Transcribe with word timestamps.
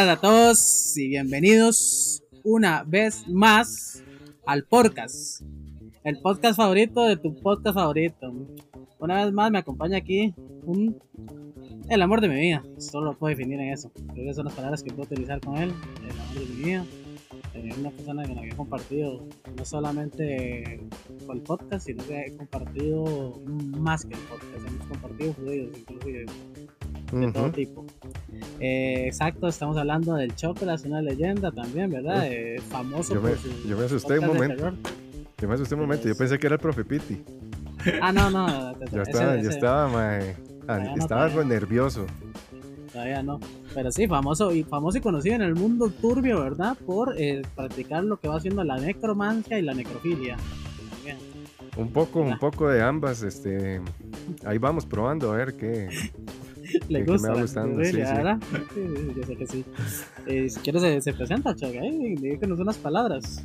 Buenas 0.00 0.16
a 0.16 0.20
todos 0.22 0.96
y 0.96 1.08
bienvenidos 1.08 2.22
una 2.42 2.84
vez 2.84 3.28
más 3.28 4.02
al 4.46 4.64
podcast. 4.64 5.42
El 6.04 6.18
podcast 6.20 6.56
favorito 6.56 7.04
de 7.04 7.18
tu 7.18 7.34
podcast 7.34 7.74
favorito. 7.74 8.32
Una 8.98 9.22
vez 9.22 9.34
más 9.34 9.50
me 9.50 9.58
acompaña 9.58 9.98
aquí 9.98 10.32
un 10.64 10.98
el 11.90 12.00
amor 12.00 12.22
de 12.22 12.30
mi 12.30 12.40
vida. 12.40 12.64
Solo 12.78 13.12
lo 13.12 13.18
puedo 13.18 13.36
definir 13.36 13.60
en 13.60 13.74
eso. 13.74 13.92
Creo 14.14 14.24
que 14.24 14.32
son 14.32 14.46
las 14.46 14.54
palabras 14.54 14.82
que 14.82 14.88
puedo 14.88 15.02
utilizar 15.02 15.38
con 15.38 15.58
él. 15.58 15.70
El 16.02 16.10
amor 16.18 16.34
de 16.34 16.54
mi 16.54 16.64
vida. 16.64 16.86
Es 17.52 17.76
una 17.76 17.90
persona 17.90 18.22
con 18.26 18.36
la 18.36 18.42
que 18.42 18.56
compartido 18.56 19.28
no 19.54 19.64
solamente 19.66 20.80
con 21.26 21.36
el 21.36 21.42
podcast, 21.42 21.84
sino 21.84 22.02
que 22.06 22.22
he 22.22 22.36
compartido 22.38 23.38
más 23.44 24.06
que 24.06 24.14
el 24.14 24.20
podcast. 24.20 24.66
Hemos 24.66 24.86
compartido 24.86 25.34
fluidos, 25.34 25.78
inclusive 25.78 26.24
de 27.12 27.32
todo 27.32 27.50
tipo. 27.50 27.84
Eh, 28.60 29.04
exacto, 29.06 29.48
estamos 29.48 29.76
hablando 29.76 30.14
del 30.14 30.34
Chocolate, 30.34 30.88
una 30.88 31.00
leyenda 31.02 31.50
también, 31.50 31.90
¿verdad? 31.90 32.26
Eh, 32.26 32.60
famoso 32.68 33.14
yo 33.14 33.22
me, 33.22 33.30
por 33.30 33.38
su 33.38 33.68
yo 33.68 33.76
me 33.76 33.84
asusté 33.84 34.18
un 34.18 34.26
momento. 34.26 34.72
Yo 35.38 35.48
me 35.48 35.54
asusté 35.54 35.74
un 35.74 35.80
momento. 35.82 36.06
Yo 36.08 36.14
pensé 36.16 36.38
que 36.38 36.46
era 36.46 36.54
el 36.56 36.60
profe 36.60 36.84
Piti. 36.84 37.22
Ah, 38.02 38.12
no, 38.12 38.30
no. 38.30 38.72
Yo 38.78 38.84
ese- 39.02 39.10
estaba, 39.10 39.34
yo 39.36 39.40
ese 39.40 39.48
estaba, 39.50 39.88
mae, 39.88 40.36
ah, 40.68 40.78
no, 40.78 40.94
estaba 40.96 41.24
algo 41.24 41.42
nervioso. 41.44 42.06
Todavía 42.92 43.22
no. 43.22 43.38
Pero 43.72 43.90
sí, 43.92 44.06
famoso 44.08 44.52
y 44.52 44.64
famoso 44.64 44.98
y 44.98 45.00
conocido 45.00 45.36
en 45.36 45.42
el 45.42 45.54
mundo 45.54 45.88
turbio, 45.90 46.42
¿verdad? 46.42 46.76
Por 46.84 47.14
eh, 47.18 47.40
practicar 47.54 48.02
lo 48.04 48.18
que 48.18 48.28
va 48.28 48.36
haciendo 48.36 48.64
la 48.64 48.76
necromancia 48.78 49.58
y 49.58 49.62
la 49.62 49.72
necrofilia. 49.74 50.36
También. 50.90 51.16
Un 51.76 51.88
poco, 51.92 52.20
un 52.20 52.36
poco 52.38 52.68
de 52.68 52.82
ambas. 52.82 53.22
Este, 53.22 53.80
ahí 54.44 54.58
vamos 54.58 54.84
probando 54.86 55.32
a 55.32 55.36
ver 55.36 55.56
qué. 55.56 55.88
Le 56.88 57.00
me 57.00 57.06
gusta. 57.06 57.28
va 57.28 57.34
la 57.34 57.42
gustando, 57.42 57.84
sí, 57.84 57.92
sí. 57.92 57.98
yo 59.16 59.22
sé 59.24 59.36
que 59.36 59.46
sí. 59.46 59.64
Eh, 60.26 60.48
si 60.48 60.60
quieres, 60.60 60.82
se, 60.82 61.00
se 61.00 61.12
presenta, 61.12 61.54
Chaga. 61.54 61.80
Eh, 61.84 62.14
díganos 62.18 62.58
unas 62.58 62.78
palabras. 62.78 63.44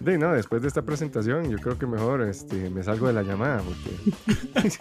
De 0.00 0.18
no, 0.18 0.32
después 0.32 0.62
de 0.62 0.68
esta 0.68 0.82
presentación, 0.82 1.50
yo 1.50 1.58
creo 1.58 1.78
que 1.78 1.86
mejor 1.86 2.22
este, 2.22 2.70
me 2.70 2.82
salgo 2.82 3.06
de 3.06 3.12
la 3.12 3.22
llamada. 3.22 3.62
Porque... 3.62 4.80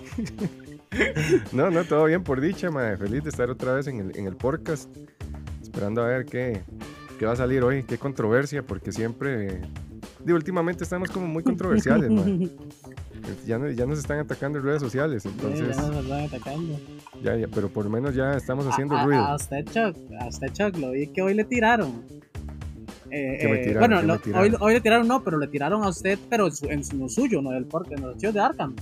no, 1.52 1.70
no, 1.70 1.84
todo 1.84 2.06
bien 2.06 2.23
por 2.23 2.42
dicha, 2.42 2.72
mae. 2.72 2.98
Feliz 2.98 3.23
de 3.23 3.30
estar 3.30 3.50
otra 3.50 3.73
vez 3.73 3.88
en 3.88 4.00
el, 4.00 4.18
en 4.18 4.28
el 4.28 4.36
podcast. 4.36 4.90
Esperando 5.62 6.04
a 6.04 6.08
ver 6.08 6.26
qué, 6.26 6.64
qué 7.20 7.26
va 7.26 7.34
a 7.34 7.38
salir 7.38 7.64
hoy, 7.64 7.84
qué 7.84 7.98
controversia, 7.98 8.64
porque 8.64 8.92
siempre. 8.92 9.62
Últimamente 10.34 10.84
estamos 10.84 11.09
como 11.09 11.28
muy 11.28 11.44
controversiales. 11.44 12.09
Ya, 13.48 13.58
no- 13.58 13.70
ya 13.72 13.88
nos 13.88 13.98
están 13.98 14.20
atacando 14.20 14.59
en 14.59 14.66
redes 14.66 14.82
sociales, 14.84 15.26
entonces, 15.26 15.76
ya 15.76 15.82
nos 15.82 16.04
están 16.04 16.26
atacando. 16.26 16.80
ya, 17.23 17.36
ya, 17.36 17.48
pero 17.48 17.70
por 17.70 17.86
lo 17.86 17.90
menos 17.90 18.14
ya 18.14 18.34
estamos 18.34 18.67
haciendo 18.67 18.95
a, 18.95 19.02
a- 19.02 19.06
ruido. 19.06 19.23
A 19.23 19.36
usted, 19.36 19.66
Chuck, 19.66 19.98
a 20.20 20.28
usted, 20.28 20.76
lo 20.76 20.92
vi 20.92 21.08
que 21.08 21.23
hoy 21.23 21.34
le 21.34 21.44
tiraron. 21.44 22.04
Eh, 23.09 23.38
¿Qué 23.42 23.48
me 23.48 23.62
eh, 23.62 23.66
tiraron? 23.66 24.06
bueno. 24.06 24.20
Hoy, 24.40 24.56
hoy 24.59 24.73
le 24.73 24.82
tiraron 24.82 25.08
no, 25.08 25.23
pero 25.23 25.40
le 25.40 25.48
tiraron 25.48 25.84
a 25.84 25.90
usted, 25.90 26.20
pero 26.30 26.45
en, 26.48 26.56
su- 26.56 26.67
en 26.67 26.84
su- 26.86 26.98
lo 26.98 27.10
suyo, 27.10 27.42
no 27.42 27.50
del 27.50 27.66
porque 27.66 27.95
en 27.95 28.02
los 28.02 28.14
archivos 28.14 28.36
de 28.36 28.42
Arkham. 28.42 28.76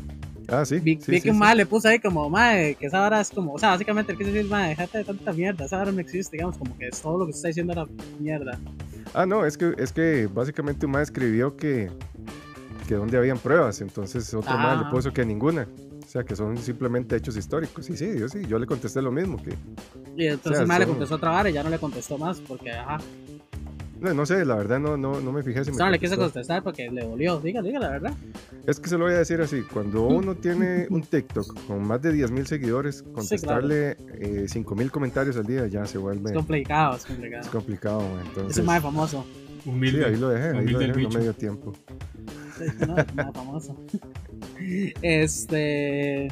Ah, 0.48 0.66
sí. 0.66 0.80
Vi, 0.80 1.00
sí, 1.02 1.12
vi 1.12 1.18
sí, 1.18 1.24
que 1.24 1.30
un 1.30 1.36
sí. 1.36 1.40
mae 1.40 1.56
le 1.56 1.66
puso 1.66 1.88
ahí 1.88 2.00
como, 2.00 2.30
mae, 2.30 2.76
que 2.76 2.88
esa 2.88 3.00
vara 3.00 3.22
es 3.22 3.30
como, 3.30 3.54
o 3.54 3.60
sea, 3.60 3.70
básicamente 3.70 4.12
él 4.12 4.18
quiso 4.18 4.32
decir, 4.32 4.50
mae, 4.50 4.70
déjate 4.70 4.98
de 5.00 5.04
tanta 5.06 5.32
mierda, 5.34 5.66
esa 5.66 5.78
vara 5.78 5.92
no 5.92 6.00
existe, 6.02 6.36
digamos, 6.38 6.58
como 6.58 6.78
que 6.78 6.88
es 6.88 7.02
todo 7.02 7.18
lo 7.20 7.26
que 7.26 7.32
se 7.34 7.38
está 7.38 7.48
diciendo 7.50 7.74
era 7.74 7.86
mierda. 8.20 8.60
Ah, 9.14 9.26
no, 9.26 9.46
es 9.46 9.58
que, 9.58 9.74
es 9.78 9.92
que 9.94 10.28
básicamente 10.32 10.86
un 10.86 10.92
mae 10.94 11.04
escribió 11.04 11.56
que, 11.56 11.90
que 12.88 12.96
donde 12.96 13.18
habían 13.18 13.38
pruebas, 13.38 13.80
entonces 13.82 14.34
otro 14.34 14.58
mae 14.58 14.78
le 14.78 14.84
Ah. 14.86 14.90
puso 14.92 15.12
que 15.14 15.26
ninguna. 15.26 15.68
O 16.06 16.10
sea, 16.14 16.24
que 16.24 16.36
son 16.36 16.56
simplemente 16.58 17.16
hechos 17.16 17.36
históricos. 17.38 17.86
Sí, 17.88 17.98
sí, 17.98 18.20
yo 18.20 18.28
sí, 18.30 18.46
yo 18.46 18.60
le 18.60 18.68
contesté 18.68 19.02
lo 19.02 19.12
mismo. 19.12 19.42
que 19.42 19.56
Y 20.16 20.28
entonces 20.28 20.52
O 20.52 20.56
sea, 20.58 20.66
mae 20.68 20.80
le 20.80 20.86
son- 20.86 20.94
contestó 20.96 21.16
otra 21.16 21.32
vara 21.32 21.50
y 21.50 21.54
ya 21.54 21.64
no 21.64 21.70
le 21.72 21.80
contestó 21.80 22.18
más, 22.20 22.40
porque, 22.42 22.70
ajá, 22.72 23.00
No, 24.04 24.14
no 24.14 24.26
sé, 24.26 24.44
la 24.44 24.56
verdad 24.56 24.80
no, 24.82 24.98
no, 24.98 25.22
no 25.22 25.32
me 25.32 25.44
fijé 25.44 25.64
si 25.64 25.72
me 25.72 25.78
no 25.78 25.90
le 25.90 25.98
quiso 25.98 26.18
contestar 26.18 26.62
porque 26.62 26.92
le 26.92 27.06
dolió, 27.06 27.40
diga, 27.40 27.62
diga 27.62 27.80
la 27.80 27.90
verdad. 27.90 28.14
Es 28.68 28.78
que 28.78 28.90
se 28.90 28.98
lo 28.98 29.06
voy 29.06 29.14
a 29.14 29.20
decir 29.20 29.40
así, 29.40 29.62
cuando 29.62 30.04
uno 30.08 30.36
tiene 30.36 30.88
un 30.90 31.04
TikTok 31.04 31.68
con 31.68 31.88
más 31.88 32.02
de 32.02 32.14
10.000 32.14 32.46
seguidores, 32.46 33.02
contestarle 33.02 33.92
eh, 33.92 34.46
5.000 34.50 34.92
comentarios 34.92 35.38
al 35.38 35.46
día 35.46 35.68
ya 35.68 35.86
se 35.86 35.98
vuelve 35.98 36.32
Es 36.32 36.36
complicado, 36.36 36.98
es 36.98 37.06
complicado. 37.06 37.44
es 37.44 37.50
complicado. 37.50 38.00
mae. 38.02 38.22
Es 38.22 38.28
Entonces, 38.28 38.58
un 38.58 38.66
mae 38.66 38.82
famoso. 38.82 39.26
Humilde. 39.66 40.00
sí, 40.00 40.04
ahí 40.04 40.18
lo 40.18 40.30
dejé, 40.30 40.58
ahí 40.58 40.68
lo 40.68 40.80
dejé, 40.80 41.02
no 41.02 41.10
me 41.10 41.20
dio 41.22 41.34
tiempo. 41.34 41.74
Sí, 42.58 42.66
no, 42.86 43.34
famoso. 43.34 43.78
Este. 45.02 46.30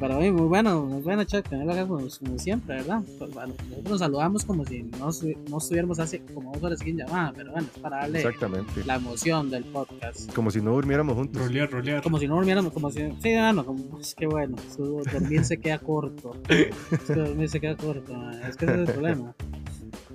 Pero 0.00 0.14
muy 0.16 0.30
bueno, 0.30 0.82
muy 0.84 1.00
bueno, 1.02 1.22
Chuck, 1.24 1.48
tenerlo 1.48 1.72
acá 1.72 1.86
como, 1.86 2.06
como 2.18 2.38
siempre, 2.38 2.76
¿verdad? 2.76 3.00
Pues, 3.18 3.32
bueno, 3.32 3.54
nosotros 3.68 3.90
nos 3.90 3.98
saludamos 4.00 4.44
como 4.44 4.64
si 4.66 4.82
no, 4.82 5.10
no 5.48 5.58
estuviéramos 5.58 5.98
hace 6.00 6.20
como 6.34 6.52
dos 6.52 6.62
horas 6.64 6.80
sin 6.80 6.96
llamada, 6.96 7.32
pero 7.34 7.52
bueno, 7.52 7.68
es 7.72 7.80
para 7.80 7.98
darle 7.98 8.18
Exactamente. 8.18 8.84
la 8.84 8.96
emoción 8.96 9.50
del 9.50 9.64
podcast. 9.64 10.32
Como 10.34 10.50
si 10.50 10.60
no 10.60 10.72
durmiéramos 10.72 11.14
juntos. 11.14 11.40
Rolear, 11.42 11.70
rolear. 11.70 12.02
Como 12.02 12.18
si 12.18 12.26
no 12.26 12.34
durmiéramos, 12.34 12.72
como 12.72 12.90
si. 12.90 12.98
Sí, 13.22 13.34
bueno, 13.36 13.64
como, 13.64 13.98
es 14.00 14.14
que 14.16 14.26
bueno, 14.26 14.56
su- 14.74 15.02
dormir 15.12 15.44
se 15.44 15.58
queda 15.58 15.78
corto. 15.78 16.36
Es 16.48 17.00
que 17.06 17.14
dormir 17.14 17.48
se 17.48 17.60
queda 17.60 17.76
corto, 17.76 18.12
man, 18.14 18.34
es 18.48 18.56
que 18.56 18.64
ese 18.64 18.74
es 18.74 18.80
el 18.88 18.94
problema. 18.94 19.34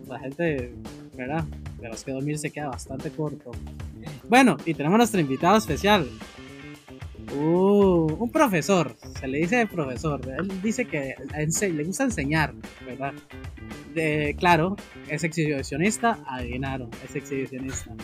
La 0.07 0.19
gente, 0.19 0.73
¿verdad? 1.15 1.45
Pero 1.79 1.93
es 1.93 2.03
que 2.03 2.11
dormir 2.11 2.37
se 2.37 2.49
queda 2.51 2.67
bastante 2.67 3.11
corto. 3.11 3.51
Bueno, 4.27 4.57
y 4.65 4.73
tenemos 4.73 4.97
nuestro 4.97 5.21
invitado 5.21 5.57
especial. 5.57 6.07
Un 8.19 8.31
profesor, 8.31 8.97
se 9.17 9.29
le 9.29 9.37
dice 9.37 9.65
profesor. 9.65 10.19
Él 10.37 10.61
dice 10.61 10.83
que 10.83 11.15
le 11.71 11.83
gusta 11.85 12.03
enseñar, 12.03 12.53
¿verdad? 12.85 13.13
Claro, 14.37 14.75
es 15.07 15.23
exhibicionista, 15.23 16.19
adivinaron, 16.27 16.89
es 17.05 17.15
exhibicionista. 17.15 17.95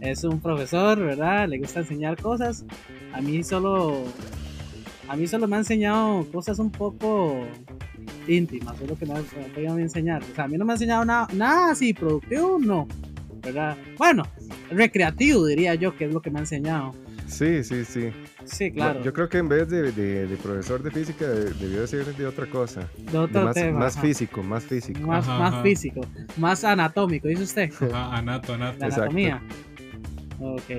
Es 0.00 0.24
un 0.24 0.40
profesor, 0.40 0.98
¿verdad? 0.98 1.48
Le 1.48 1.58
gusta 1.58 1.80
enseñar 1.80 2.20
cosas. 2.20 2.64
A 3.12 3.20
mí 3.20 3.44
solo, 3.44 4.02
a 5.08 5.14
mí 5.14 5.28
solo 5.28 5.46
me 5.46 5.54
ha 5.54 5.60
enseñado 5.60 6.26
cosas 6.32 6.58
un 6.58 6.72
poco 6.72 7.46
íntimas, 8.26 8.80
es 8.80 8.88
lo 8.88 8.96
que 8.96 9.06
me 9.06 9.14
ha 9.14 9.22
podido 9.54 9.78
enseñar. 9.78 10.20
O 10.24 10.34
sea, 10.34 10.44
a 10.44 10.48
mí 10.48 10.58
no 10.58 10.64
me 10.64 10.72
ha 10.72 10.74
enseñado 10.74 11.04
nada, 11.04 11.28
nada 11.32 11.70
así 11.70 11.94
productivo, 11.94 12.58
no, 12.58 12.88
¿verdad? 13.40 13.76
Bueno, 13.96 14.24
recreativo 14.68 15.46
diría 15.46 15.76
yo 15.76 15.96
que 15.96 16.06
es 16.06 16.12
lo 16.12 16.20
que 16.20 16.30
me 16.30 16.40
ha 16.40 16.42
enseñado. 16.42 16.92
Sí, 17.28 17.62
sí, 17.62 17.84
sí. 17.84 18.10
Sí, 18.44 18.70
claro. 18.70 19.02
Yo 19.02 19.12
creo 19.12 19.28
que 19.28 19.38
en 19.38 19.48
vez 19.48 19.68
de, 19.68 19.92
de- 19.92 20.26
de 20.26 20.36
profesor 20.36 20.82
de 20.82 20.90
física 20.90 21.26
de- 21.28 21.50
debió 21.54 21.86
ser 21.86 22.14
de 22.16 22.26
otra 22.26 22.46
cosa. 22.46 22.88
de 22.98 23.12
De 23.12 23.18
otro 23.18 23.44
más, 23.44 23.54
tema. 23.54 23.78
más 23.78 23.96
ajá. 23.96 24.06
físico, 24.06 24.42
más 24.42 24.64
físico. 24.64 25.00
Más, 25.00 25.28
Ajá, 25.28 25.38
más 25.38 25.52
ajá. 25.54 25.62
físico, 25.62 26.00
más 26.36 26.64
anatómico, 26.64 27.28
dice 27.28 27.42
usted. 27.42 27.70
Ah, 27.94 28.16
anato, 28.18 28.54
anato. 28.54 28.78
La 28.78 28.86
anatomía. 28.86 29.42
Ok, 30.40 30.70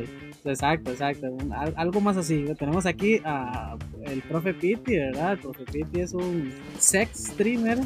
exacto, 0.46 0.92
exacto. 0.92 1.28
Un- 1.32 1.54
algo 1.54 2.02
más 2.02 2.18
así. 2.18 2.46
Tenemos 2.58 2.86
aquí 2.86 3.22
a 3.24 3.78
el 4.06 4.22
profe 4.24 4.54
Piti, 4.54 4.98
¿verdad? 4.98 5.34
El 5.34 5.40
profe 5.40 5.64
Piti 5.66 6.02
es 6.02 6.14
un 6.14 6.52
sex 6.80 7.28
streamer 7.34 7.78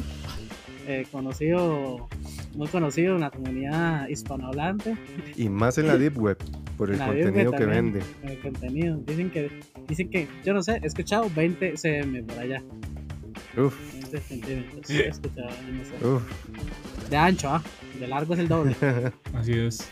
eh, 0.88 1.04
conocido, 1.12 2.08
muy 2.56 2.68
conocido 2.68 3.14
en 3.14 3.20
la 3.20 3.30
comunidad 3.30 4.08
hispanohablante. 4.08 4.96
Y 5.36 5.48
más 5.48 5.78
en 5.78 5.86
la 5.88 5.96
Deep 5.98 6.18
Web, 6.18 6.38
por 6.76 6.90
el 6.90 6.98
La 6.98 7.06
contenido 7.06 7.50
Web 7.52 7.60
que 7.60 7.64
también. 7.66 7.92
vende. 7.92 8.06
El 8.22 8.38
contenido. 8.40 8.96
Dicen 9.06 9.30
que, 9.30 9.50
dicen 9.88 10.10
que, 10.10 10.26
yo 10.44 10.54
no 10.54 10.62
sé, 10.62 10.80
he 10.82 10.86
escuchado 10.86 11.30
20 11.34 11.76
cm 11.76 12.24
por 12.26 12.38
allá. 12.38 12.62
Uf, 13.56 13.74
20 13.92 14.18
centímetros. 14.20 14.90
He 14.90 15.08
escuchado, 15.08 15.48
no 15.48 15.84
sé. 15.84 16.06
uf. 16.06 17.08
De 17.10 17.16
ancho, 17.16 17.48
¿ah? 17.50 17.62
De 18.00 18.06
largo 18.06 18.34
es 18.34 18.40
el 18.40 18.48
doble. 18.48 18.74
Así 19.34 19.52
es. 19.52 19.88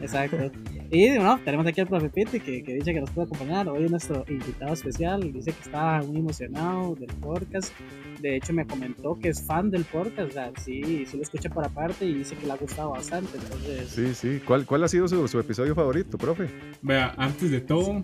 Exacto. 0.00 0.50
Y 0.94 1.08
bueno, 1.16 1.40
tenemos 1.42 1.66
aquí 1.66 1.80
al 1.80 1.86
profe 1.86 2.10
Piti 2.10 2.38
que, 2.38 2.62
que 2.62 2.74
dice 2.74 2.92
que 2.92 3.00
nos 3.00 3.10
puede 3.12 3.24
acompañar. 3.24 3.66
Hoy 3.66 3.84
es 3.84 3.90
nuestro 3.90 4.26
invitado 4.28 4.74
especial. 4.74 5.32
Dice 5.32 5.52
que 5.52 5.62
está 5.62 6.02
muy 6.02 6.18
emocionado 6.18 6.94
del 6.96 7.08
podcast. 7.14 7.72
De 8.20 8.36
hecho, 8.36 8.52
me 8.52 8.66
comentó 8.66 9.18
que 9.18 9.30
es 9.30 9.42
fan 9.42 9.70
del 9.70 9.84
podcast. 9.84 10.28
O 10.28 10.32
sea, 10.32 10.52
sí, 10.62 11.06
sí 11.06 11.16
lo 11.16 11.22
escucha 11.22 11.48
por 11.48 11.64
aparte 11.64 12.04
y 12.04 12.12
dice 12.12 12.36
que 12.36 12.44
le 12.46 12.52
ha 12.52 12.56
gustado 12.56 12.90
bastante. 12.90 13.38
Entonces, 13.38 13.88
Sí, 13.88 14.12
sí. 14.14 14.40
¿Cuál, 14.46 14.66
cuál 14.66 14.84
ha 14.84 14.88
sido 14.88 15.08
su, 15.08 15.26
su 15.28 15.40
episodio 15.40 15.74
favorito, 15.74 16.18
profe? 16.18 16.46
Vea, 16.82 17.14
antes 17.16 17.50
de 17.50 17.62
todo, 17.62 18.02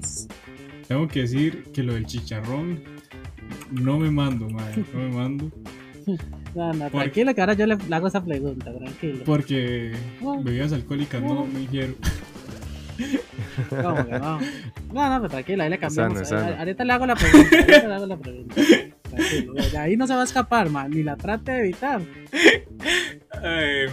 tengo 0.88 1.08
que 1.08 1.20
decir 1.20 1.64
que 1.74 1.82
lo 1.82 1.92
del 1.92 2.06
chicharrón 2.06 2.80
no 3.70 3.98
me 3.98 4.10
mando, 4.10 4.48
madre. 4.48 4.82
No 4.94 4.98
me 5.00 5.08
mando. 5.10 5.50
no, 6.58 6.72
no, 6.74 6.88
Por- 6.90 7.02
tranquilo, 7.02 7.34
que 7.34 7.40
ahora 7.40 7.54
yo 7.54 7.66
le, 7.66 7.76
le 7.76 7.94
hago 7.96 8.08
esa 8.08 8.24
pregunta. 8.24 8.72
Tranquilo. 8.76 9.22
Porque 9.24 9.92
No, 10.20 10.42
bebidas 10.42 10.72
alcohólicas 10.72 11.22
no 11.22 11.46
me 11.46 11.60
dijeron. 11.60 11.96
¿Cómo 13.70 14.06
que 14.06 14.12
no? 14.18 14.40
No, 14.92 15.08
no, 15.10 15.16
pero 15.20 15.28
tranquilo, 15.28 15.62
ahí 15.62 15.70
le 15.70 15.78
cambiamos. 15.78 16.14
Sano, 16.28 16.40
sano. 16.42 16.46
Ahí- 16.54 16.58
Ahorita 16.58 16.84
le 16.84 16.92
hago 16.92 17.06
la 17.06 17.14
pregunta. 17.14 17.56
Ahorita 17.56 17.88
le 17.88 17.94
hago 17.94 18.06
la 18.06 18.16
pregunta. 18.16 18.54
Tranquilo. 19.10 19.54
De 19.54 19.78
ahí 19.78 19.96
no 19.96 20.06
se 20.06 20.14
va 20.14 20.20
a 20.22 20.24
escapar, 20.24 20.68
man. 20.70 20.90
Ni 20.90 21.02
la 21.02 21.16
trate 21.16 21.52
de 21.52 21.58
evitar. 21.60 22.00
Eh, 23.42 23.86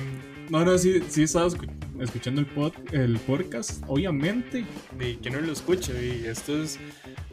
no, 0.50 0.66
no, 0.66 0.78
sí, 0.78 1.02
sí 1.08 1.22
he 1.22 1.24
estado 1.26 1.50
escu- 1.50 1.70
escuchando 2.02 2.42
el, 2.42 2.48
pod, 2.48 2.74
el 2.92 3.18
podcast. 3.20 3.84
Obviamente, 3.88 4.66
de 4.98 5.18
que 5.20 5.30
no 5.30 5.40
lo 5.42 5.52
escucha. 5.54 5.94
Y 5.94 6.26
esto 6.26 6.62
es 6.64 6.80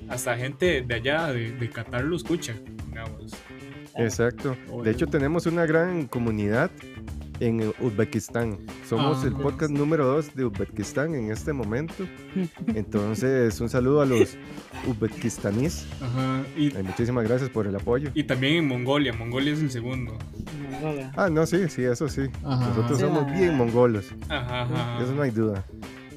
hasta 0.08 0.36
gente 0.36 0.82
de 0.82 0.94
allá, 0.94 1.32
de, 1.32 1.52
de 1.52 1.70
Qatar, 1.70 2.04
lo 2.04 2.16
escucha. 2.16 2.54
Digamos. 2.88 3.32
Exacto. 3.96 4.56
Oye. 4.70 4.84
De 4.84 4.90
hecho, 4.92 5.06
tenemos 5.06 5.46
una 5.46 5.66
gran 5.66 6.06
comunidad 6.06 6.70
en 7.40 7.72
Uzbekistán. 7.80 8.58
Somos 8.88 9.24
Ah. 9.24 9.26
el 9.26 9.32
podcast 9.34 9.72
número 9.72 10.06
2 10.06 10.34
de 10.36 10.44
Uzbekistán 10.44 11.14
en 11.14 11.30
este 11.32 11.52
momento. 11.52 12.04
Entonces, 12.74 13.60
un 13.60 13.68
saludo 13.68 14.00
a 14.02 14.06
los 14.06 14.36
uzbekistaníes. 14.86 15.86
Ajá. 16.00 16.42
Y, 16.56 16.70
muchísimas 16.82 17.24
gracias 17.24 17.50
por 17.50 17.66
el 17.66 17.74
apoyo. 17.74 18.10
y 18.14 18.24
también 18.24 18.56
en 18.56 18.68
Mongolia. 18.68 19.12
Mongolia 19.12 19.52
es 19.52 19.60
el 19.60 19.70
segundo. 19.70 20.16
Mongolia. 20.70 21.10
Ah, 21.16 21.28
no, 21.28 21.44
sí, 21.46 21.68
sí, 21.68 21.82
eso 21.82 22.08
sí. 22.08 22.22
Ajá. 22.44 22.68
Nosotros 22.68 22.98
Sí, 22.98 23.04
somos 23.04 23.24
ah. 23.28 23.32
bien 23.32 23.56
mongolos. 23.56 24.14
Ajá, 24.28 24.62
ajá. 24.62 25.02
Eso 25.02 25.12
no 25.14 25.22
hay 25.22 25.30
duda. 25.30 25.64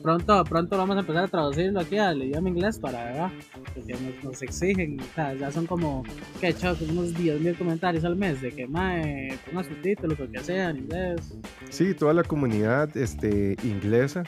Pronto, 0.06 0.44
pronto 0.44 0.78
vamos 0.78 0.98
a 0.98 1.00
empezar 1.00 1.24
a 1.24 1.28
traducirlo 1.28 1.80
aquí 1.80 1.98
al 1.98 2.22
idioma 2.22 2.50
inglés 2.50 2.78
para, 2.78 3.06
¿verdad? 3.06 3.32
Porque 3.74 3.94
nos, 3.94 4.24
nos 4.24 4.42
exigen, 4.44 5.00
o 5.02 5.16
sea, 5.16 5.34
ya 5.34 5.52
son 5.52 5.66
como, 5.66 6.04
que 6.40 6.50
hecho 6.50 6.78
unos 6.92 7.16
10.000 7.16 7.58
comentarios 7.58 8.06
al 8.06 8.16
mes 8.16 8.40
de 8.40 8.52
que, 8.52 8.68
mae, 8.68 9.36
ponga 9.48 9.64
subtítulos 9.64 10.20
o 10.20 10.32
que 10.32 10.44
sea 10.44 10.70
en 10.70 10.78
inglés. 10.78 11.36
Sí, 11.72 11.96
toda 11.96 12.14
la 12.14 12.22
comunidad 12.22 12.96
este, 12.96 13.58
inglesa 13.64 14.22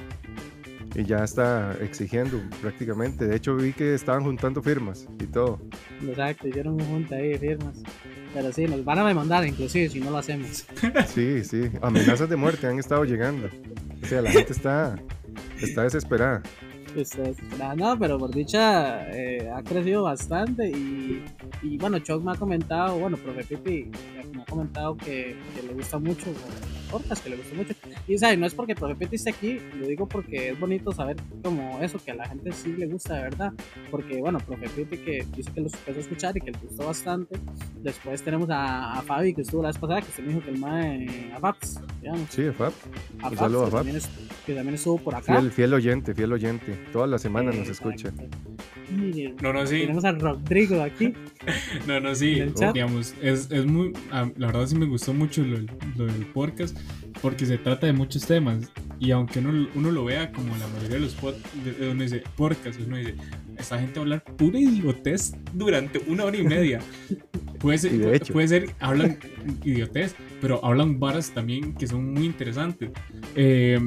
y 0.96 1.04
ya 1.04 1.24
está 1.24 1.78
exigiendo 1.80 2.42
prácticamente. 2.60 3.28
De 3.28 3.36
hecho, 3.36 3.56
vi 3.56 3.72
que 3.72 3.94
estaban 3.94 4.24
juntando 4.24 4.64
firmas 4.64 5.08
y 5.20 5.28
todo. 5.28 5.60
Exacto, 6.04 6.48
hicieron 6.48 6.74
un 6.74 6.88
junta 6.88 7.18
ahí 7.18 7.30
de 7.30 7.38
firmas. 7.38 7.84
Pero 8.34 8.52
sí, 8.52 8.66
nos 8.66 8.84
van 8.84 8.98
a 8.98 9.08
demandar 9.08 9.46
inclusive 9.46 9.90
si 9.90 10.00
no 10.00 10.10
lo 10.10 10.18
hacemos. 10.18 10.66
Sí, 11.14 11.44
sí. 11.44 11.70
Amenazas 11.84 12.30
de 12.30 12.36
muerte 12.36 12.66
han 12.66 12.80
estado 12.80 13.06
llegando. 13.06 13.48
O 14.02 14.06
sea, 14.08 14.24
la 14.24 14.32
gente 14.32 14.54
está, 14.54 14.98
está 15.62 15.84
desesperada. 15.84 16.42
Este, 16.96 17.36
nada, 17.60 17.76
no, 17.76 18.00
pero 18.00 18.18
por 18.18 18.34
dicha 18.34 19.08
eh, 19.12 19.52
ha 19.54 19.62
crecido 19.62 20.04
bastante 20.04 20.70
y, 20.70 21.24
y 21.62 21.78
bueno, 21.78 22.00
Choc 22.00 22.24
me 22.24 22.32
ha 22.32 22.36
comentado, 22.36 22.98
bueno, 22.98 23.18
profe 23.18 23.44
Pipi 23.44 23.92
me 24.34 24.42
ha 24.42 24.46
comentado 24.46 24.98
que, 24.98 25.36
le 25.66 25.74
gusta 25.74 26.00
mucho, 26.00 26.26
podcast 26.90 27.24
que 27.24 27.30
le 27.32 27.38
gusta 27.38 27.56
mucho. 27.56 27.74
Y 28.08 28.18
¿sabes? 28.18 28.38
no 28.40 28.46
es 28.46 28.54
porque 28.54 28.76
profe 28.76 28.96
Pipi 28.96 29.16
esté 29.16 29.30
aquí, 29.32 29.60
lo 29.80 29.88
digo 29.88 30.08
porque 30.08 30.50
es 30.50 30.60
bonito 30.60 30.92
saber 30.92 31.18
como 31.44 31.80
eso, 31.82 32.00
que 32.04 32.12
a 32.12 32.16
la 32.16 32.28
gente 32.28 32.52
sí 32.52 32.74
le 32.78 32.88
gusta 32.88 33.16
de 33.16 33.22
verdad. 33.24 33.54
Porque 33.92 34.18
bueno, 34.20 34.40
profe 34.40 34.68
Pipi 34.70 34.98
que 34.98 35.26
dice 35.36 35.52
que 35.54 35.62
lo 35.62 35.68
empezó 35.68 35.98
a 35.98 36.02
escuchar 36.02 36.38
y 36.38 36.42
que 36.42 36.52
le 36.52 36.58
gustó 36.60 36.86
bastante. 36.86 37.40
Después 37.82 38.22
tenemos 38.24 38.50
a, 38.50 38.94
a 38.94 39.02
Fabi 39.02 39.34
que 39.34 39.42
estuvo 39.42 39.62
la 39.62 39.70
vez 39.70 39.78
pasada, 39.78 40.02
que 40.02 40.08
usted 40.10 40.24
me 40.24 40.30
dijo 40.30 40.42
que 40.44 40.52
el 40.52 40.60
mae 40.60 41.32
a 41.36 41.40
Fabs, 41.40 41.80
digamos. 42.02 42.28
Sí, 42.30 42.44
Fab. 42.58 42.72
A 43.22 43.30
Un 43.30 43.36
Fabs, 43.36 43.38
saludo 43.38 43.62
a 43.62 43.66
que 43.66 43.72
Fab. 43.72 43.80
también 43.80 43.98
es- 43.98 44.10
que 44.46 44.54
también 44.56 44.76
estuvo 44.76 44.98
por 44.98 45.14
acá. 45.14 45.34
Fiel, 45.40 45.52
fiel 45.52 45.74
oyente, 45.74 46.16
fiel 46.16 46.32
oyente. 46.32 46.74
Toda 46.94 47.06
la 47.06 47.20
semana 47.20 47.52
nos 47.52 47.68
Exacto. 47.68 47.90
escucha. 47.90 48.14
Y 48.90 49.34
No, 49.42 49.52
no, 49.52 49.66
sí. 49.68 49.82
Tenemos 49.82 50.06
a 50.06 50.14
Rodrigo 50.14 50.82
aquí. 50.82 51.14
No, 51.88 52.00
no, 52.00 52.14
sí. 52.16 52.44
Digamos, 52.74 53.14
es, 53.22 53.50
es 53.52 53.66
muy. 53.66 53.94
ah, 54.12 54.30
La 54.38 54.48
verdad, 54.48 54.68
sí 54.68 54.76
me 54.76 54.86
gustó 54.86 55.14
mucho 55.14 55.44
lo, 55.44 55.58
lo 55.96 56.06
del 56.06 56.26
podcast 56.28 56.78
porque 57.22 57.46
se 57.46 57.58
trata 57.58 57.88
de 57.88 57.94
muchos 57.94 58.26
temas. 58.26 58.72
Y 59.00 59.12
aunque 59.12 59.40
uno, 59.40 59.68
uno 59.76 59.92
lo 59.92 60.06
vea 60.06 60.32
como 60.32 60.56
la 60.58 60.68
mayoría 60.68 60.96
de 60.98 61.00
los 61.02 61.14
podcasts, 61.14 61.50
uno 61.80 62.02
dice 62.04 62.24
podcast, 62.36 62.80
uno 62.86 62.98
dice, 62.98 63.16
esta 63.58 63.78
gente 63.80 63.94
va 63.96 64.00
a 64.00 64.04
hablar 64.04 64.24
pura 64.24 64.60
idiotez 64.60 65.36
durante 65.54 66.00
una 66.08 66.26
hora 66.26 66.38
y 66.38 66.44
media. 66.44 66.80
Puede 67.60 67.80
ser, 67.80 67.92
de 67.98 68.16
hecho. 68.16 68.34
puede 68.34 68.48
ser 68.50 68.70
hablan 68.80 69.18
idiotez, 69.64 70.14
pero 70.42 70.64
hablan 70.64 71.00
varas 71.00 71.32
también 71.32 71.74
que 71.74 71.88
son 71.88 72.14
muy 72.14 72.26
interesantes. 72.28 72.92
Eh, 73.36 73.80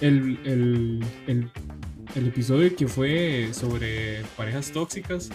el, 0.00 0.38
el, 0.44 1.04
el, 1.28 1.50
el 2.16 2.26
episodio 2.26 2.74
que 2.74 2.88
fue 2.88 3.50
sobre 3.52 4.22
parejas 4.36 4.72
tóxicas, 4.72 5.30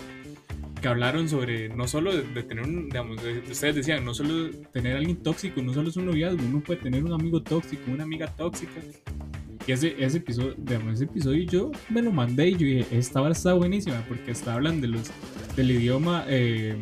que 0.88 0.92
hablaron 0.92 1.28
sobre 1.28 1.68
no 1.68 1.86
solo 1.86 2.16
de, 2.16 2.24
de 2.24 2.44
tener 2.44 2.64
un, 2.64 2.86
digamos, 2.88 3.22
de- 3.22 3.40
ustedes 3.52 3.76
decían, 3.76 4.06
no 4.06 4.14
solo 4.14 4.50
tener 4.72 4.96
a 4.96 5.00
alguien 5.00 5.18
tóxico, 5.18 5.62
no 5.62 5.74
solo 5.74 5.90
es 5.90 5.98
un 5.98 6.06
noviazgo, 6.06 6.40
uno 6.48 6.62
puede 6.62 6.80
tener 6.80 7.04
un 7.04 7.12
amigo 7.12 7.42
tóxico, 7.44 7.92
una 7.92 8.04
amiga 8.04 8.28
tóxica. 8.28 8.80
Y 9.68 9.72
ese, 9.74 9.96
ese 10.00 10.20
episodio, 10.20 10.56
digamos, 10.58 10.94
ese 10.94 11.04
episodio 11.04 11.44
yo 11.44 11.72
me 11.90 12.02
lo 12.02 12.12
mandé 12.14 12.48
y 12.48 12.52
yo 12.54 12.60
dije, 12.60 12.86
esta 12.98 13.22
hora 13.22 13.34
está 13.34 13.54
buenísima 13.54 14.02
porque 14.08 14.32
está 14.32 14.54
hablan 14.54 14.80
de 14.80 14.88
los, 14.88 15.12
del 15.58 15.72
idioma 15.72 16.24
eh, 16.30 16.78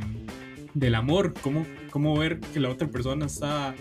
del 0.75 0.93
amor, 0.93 1.33
cómo, 1.41 1.65
cómo 1.89 2.15
ver 2.15 2.39
que 2.53 2.59
la 2.59 2.69
otra 2.69 2.87
persona 2.87 3.25
está, 3.25 3.73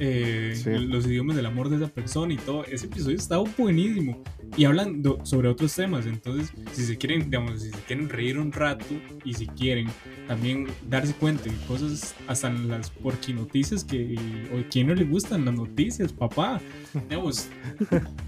eh, 0.00 0.52
Sí. 0.54 0.68
los 0.86 1.06
idiomas 1.06 1.34
del 1.36 1.46
amor 1.46 1.70
de 1.70 1.76
esa 1.76 1.88
persona 1.88 2.34
y 2.34 2.36
todo. 2.36 2.64
Ese 2.66 2.86
episodio 2.86 3.16
está 3.16 3.38
buenísimo 3.38 4.22
y 4.56 4.64
hablan 4.64 5.02
do- 5.02 5.18
sobre 5.24 5.48
otros 5.48 5.74
temas. 5.74 6.06
Entonces, 6.06 6.52
si 6.72 6.84
se 6.84 6.96
quieren, 6.98 7.24
digamos, 7.30 7.62
si 7.62 7.70
se 7.70 7.78
quieren 7.86 8.08
reír 8.08 8.38
un 8.38 8.52
rato 8.52 8.84
y 9.24 9.34
si 9.34 9.46
quieren 9.46 9.88
también 10.28 10.66
darse 10.88 11.14
cuenta 11.14 11.44
de 11.44 11.56
cosas, 11.66 12.14
hasta 12.26 12.50
las 12.50 12.90
porquinoticias 12.90 13.84
que 13.84 14.14
o 14.54 14.62
quién 14.70 14.88
no 14.88 14.94
le 14.94 15.04
gustan 15.04 15.44
las 15.44 15.54
noticias, 15.54 16.12
papá. 16.12 16.60
Digamos, 17.08 17.48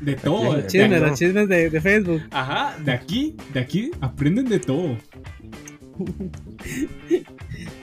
de 0.00 0.14
todo. 0.16 0.54
Los 0.56 0.66
chismes, 0.66 1.00
los 1.00 1.18
chismes 1.18 1.48
de, 1.48 1.70
de 1.70 1.80
Facebook. 1.80 2.22
Ajá, 2.30 2.76
de 2.82 2.92
aquí, 2.92 3.36
de 3.52 3.60
aquí 3.60 3.90
aprenden 4.00 4.48
de 4.48 4.60
todo. 4.60 4.96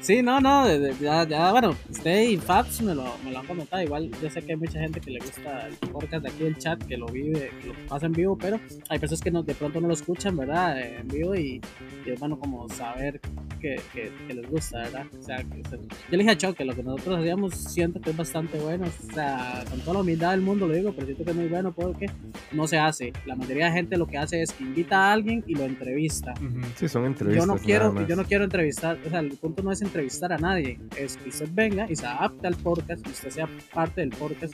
Sí, 0.01 0.21
no, 0.23 0.39
no, 0.39 0.65
ya, 0.99 1.27
ya, 1.27 1.51
bueno, 1.51 1.75
usted 1.89 2.23
y 2.29 2.37
Fabs 2.37 2.81
me 2.81 2.95
lo, 2.95 3.05
me 3.23 3.31
lo 3.31 3.39
han 3.39 3.45
comentado. 3.45 3.81
Igual 3.83 4.09
yo 4.21 4.29
sé 4.29 4.41
que 4.41 4.53
hay 4.53 4.57
mucha 4.57 4.79
gente 4.79 4.99
que 4.99 5.11
le 5.11 5.19
gusta 5.19 5.67
el 5.67 5.75
podcast 5.89 6.23
de 6.23 6.29
aquí 6.29 6.43
del 6.43 6.57
chat, 6.57 6.83
que 6.83 6.97
lo 6.97 7.05
vive, 7.07 7.51
que 7.61 7.67
lo 7.67 7.73
pasa 7.87 8.07
en 8.07 8.13
vivo, 8.13 8.37
pero 8.37 8.59
hay 8.89 8.99
personas 8.99 9.21
que 9.21 9.31
no, 9.31 9.43
de 9.43 9.53
pronto 9.53 9.79
no 9.79 9.87
lo 9.87 9.93
escuchan, 9.93 10.35
¿verdad? 10.35 10.79
Eh, 10.79 10.97
En 11.01 11.07
vivo 11.07 11.35
y, 11.35 11.61
y 12.05 12.09
es 12.09 12.19
bueno 12.19 12.37
como 12.39 12.67
saber 12.69 13.21
que, 13.61 13.79
que, 13.93 14.11
que 14.27 14.33
les 14.33 14.49
gusta, 14.49 14.79
¿verdad? 14.79 15.05
O 15.17 15.21
sea, 15.23 15.37
que, 15.37 15.61
se- 15.69 15.77
yo 15.77 15.85
le 16.11 16.17
dije 16.17 16.31
a 16.31 16.37
Chuck 16.37 16.55
que 16.57 16.65
lo 16.65 16.75
que 16.75 16.83
nosotros 16.83 17.19
hacíamos 17.19 17.53
siento 17.55 18.01
que 18.01 18.09
es 18.09 18.17
bastante 18.17 18.57
bueno, 18.59 18.85
o 18.87 19.13
sea, 19.13 19.63
con 19.69 19.79
toda 19.81 19.93
la 19.95 19.99
humildad 20.01 20.31
del 20.31 20.41
mundo 20.41 20.67
lo 20.67 20.73
digo, 20.73 20.91
pero 20.93 21.05
siento 21.05 21.23
que 21.23 21.31
es 21.31 21.35
muy 21.37 21.47
bueno 21.47 21.71
porque 21.71 22.07
no 22.51 22.67
se 22.67 22.77
hace. 22.79 23.13
La 23.25 23.35
mayoría 23.35 23.65
de 23.67 23.71
gente 23.73 23.97
lo 23.97 24.07
que 24.07 24.17
hace 24.17 24.41
es 24.41 24.51
que 24.51 24.63
invita 24.63 24.97
a 25.09 25.13
alguien 25.13 25.43
y 25.47 25.55
lo 25.55 25.63
entrevista. 25.63 26.33
Ujú. 26.41 26.61
Sí, 26.75 26.87
son 26.89 27.05
entrevistas. 27.05 27.45
Yo 27.45 27.53
no 27.53 27.59
quiero, 27.59 28.07
yo 28.07 28.15
no 28.15 28.23
quiero 28.25 28.43
entrevistar, 28.43 28.97
o 29.05 29.09
sea, 29.09 29.19
el 29.19 29.29
punto 29.37 29.61
no 29.63 29.71
es 29.71 29.81
entrevistar 29.81 30.33
a 30.33 30.37
nadie, 30.37 30.79
es 30.97 31.17
que 31.17 31.29
usted 31.29 31.49
venga 31.53 31.85
y 31.89 31.95
se 31.95 32.05
adapte 32.05 32.47
al 32.47 32.55
podcast, 32.55 33.03
que 33.03 33.11
usted 33.11 33.29
sea 33.29 33.47
parte 33.73 34.01
del 34.01 34.09
podcast 34.09 34.53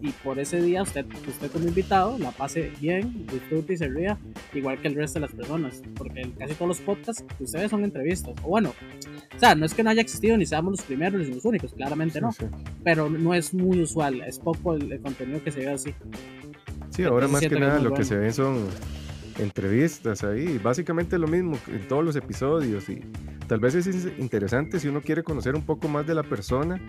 y 0.00 0.10
por 0.10 0.38
ese 0.38 0.62
día 0.62 0.82
usted, 0.84 1.04
usted 1.26 1.50
como 1.50 1.66
invitado 1.66 2.16
la 2.18 2.30
pase 2.30 2.70
bien, 2.80 3.26
disfrute 3.26 3.72
y 3.72 3.76
se 3.78 3.88
ría, 3.88 4.16
igual 4.54 4.80
que 4.80 4.86
el 4.86 4.94
resto 4.94 5.18
de 5.18 5.26
las 5.26 5.34
personas, 5.34 5.82
porque 5.96 6.22
casi 6.38 6.54
todos 6.54 6.68
los 6.68 6.80
podcasts 6.80 7.24
que 7.36 7.42
ustedes 7.42 7.68
son 7.68 7.82
entrevistas, 7.82 8.37
o 8.42 8.48
bueno, 8.48 8.74
o 9.36 9.38
sea, 9.38 9.54
no 9.54 9.66
es 9.66 9.74
que 9.74 9.82
no 9.82 9.90
haya 9.90 10.02
existido 10.02 10.36
ni 10.36 10.46
seamos 10.46 10.72
los 10.72 10.82
primeros 10.82 11.20
ni 11.20 11.34
los 11.34 11.44
únicos, 11.44 11.72
claramente 11.72 12.20
no, 12.20 12.32
sí. 12.32 12.46
pero 12.82 13.08
no 13.08 13.34
es 13.34 13.54
muy 13.54 13.82
usual, 13.82 14.20
es 14.22 14.38
poco 14.38 14.74
el, 14.74 14.92
el 14.92 15.00
contenido 15.00 15.42
que 15.42 15.50
se 15.50 15.60
ve 15.60 15.70
así. 15.70 15.94
Sí, 16.90 17.04
ahora 17.04 17.26
Entonces 17.26 17.50
más 17.50 17.58
que 17.58 17.60
nada 17.60 17.80
lo 17.80 17.94
que 17.94 18.04
se 18.04 18.16
ven 18.16 18.32
son 18.32 18.66
entrevistas 19.38 20.24
ahí, 20.24 20.58
básicamente 20.58 21.18
lo 21.18 21.28
mismo 21.28 21.58
en 21.68 21.86
todos 21.88 22.04
los 22.04 22.16
episodios 22.16 22.88
y 22.88 23.00
tal 23.46 23.60
vez 23.60 23.74
es 23.76 23.86
in- 23.86 24.14
interesante 24.18 24.80
si 24.80 24.88
uno 24.88 25.00
quiere 25.00 25.22
conocer 25.22 25.54
un 25.54 25.62
poco 25.62 25.88
más 25.88 26.06
de 26.06 26.14
la 26.14 26.22
persona, 26.22 26.80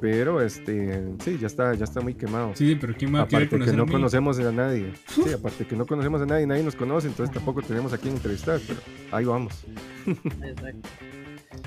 pero 0.00 0.42
este, 0.42 1.04
sí, 1.24 1.38
ya 1.40 1.46
está, 1.46 1.72
ya 1.74 1.84
está 1.84 2.00
muy 2.00 2.14
quemado. 2.14 2.52
Sí, 2.54 2.76
pero 2.80 2.94
¿quién 2.96 3.12
me 3.12 3.18
va 3.18 3.24
a 3.24 3.28
querer 3.28 3.44
Aparte 3.46 3.48
que 3.50 3.54
conocer 3.58 3.76
no 3.76 3.82
a 3.82 3.86
mí? 3.86 3.92
conocemos 3.92 4.38
a 4.40 4.52
nadie. 4.52 4.92
Sí, 5.08 5.32
aparte 5.32 5.64
que 5.64 5.76
no 5.76 5.86
conocemos 5.86 6.20
a 6.22 6.26
nadie, 6.26 6.46
nadie 6.46 6.62
nos 6.64 6.74
conoce, 6.76 7.06
entonces 7.08 7.32
tampoco 7.34 7.62
tenemos 7.62 7.92
a 7.92 7.98
quién 7.98 8.14
entrevistar, 8.14 8.60
pero 8.66 8.80
ahí 9.12 9.24
vamos. 9.24 9.64
Exacto. 10.06 10.88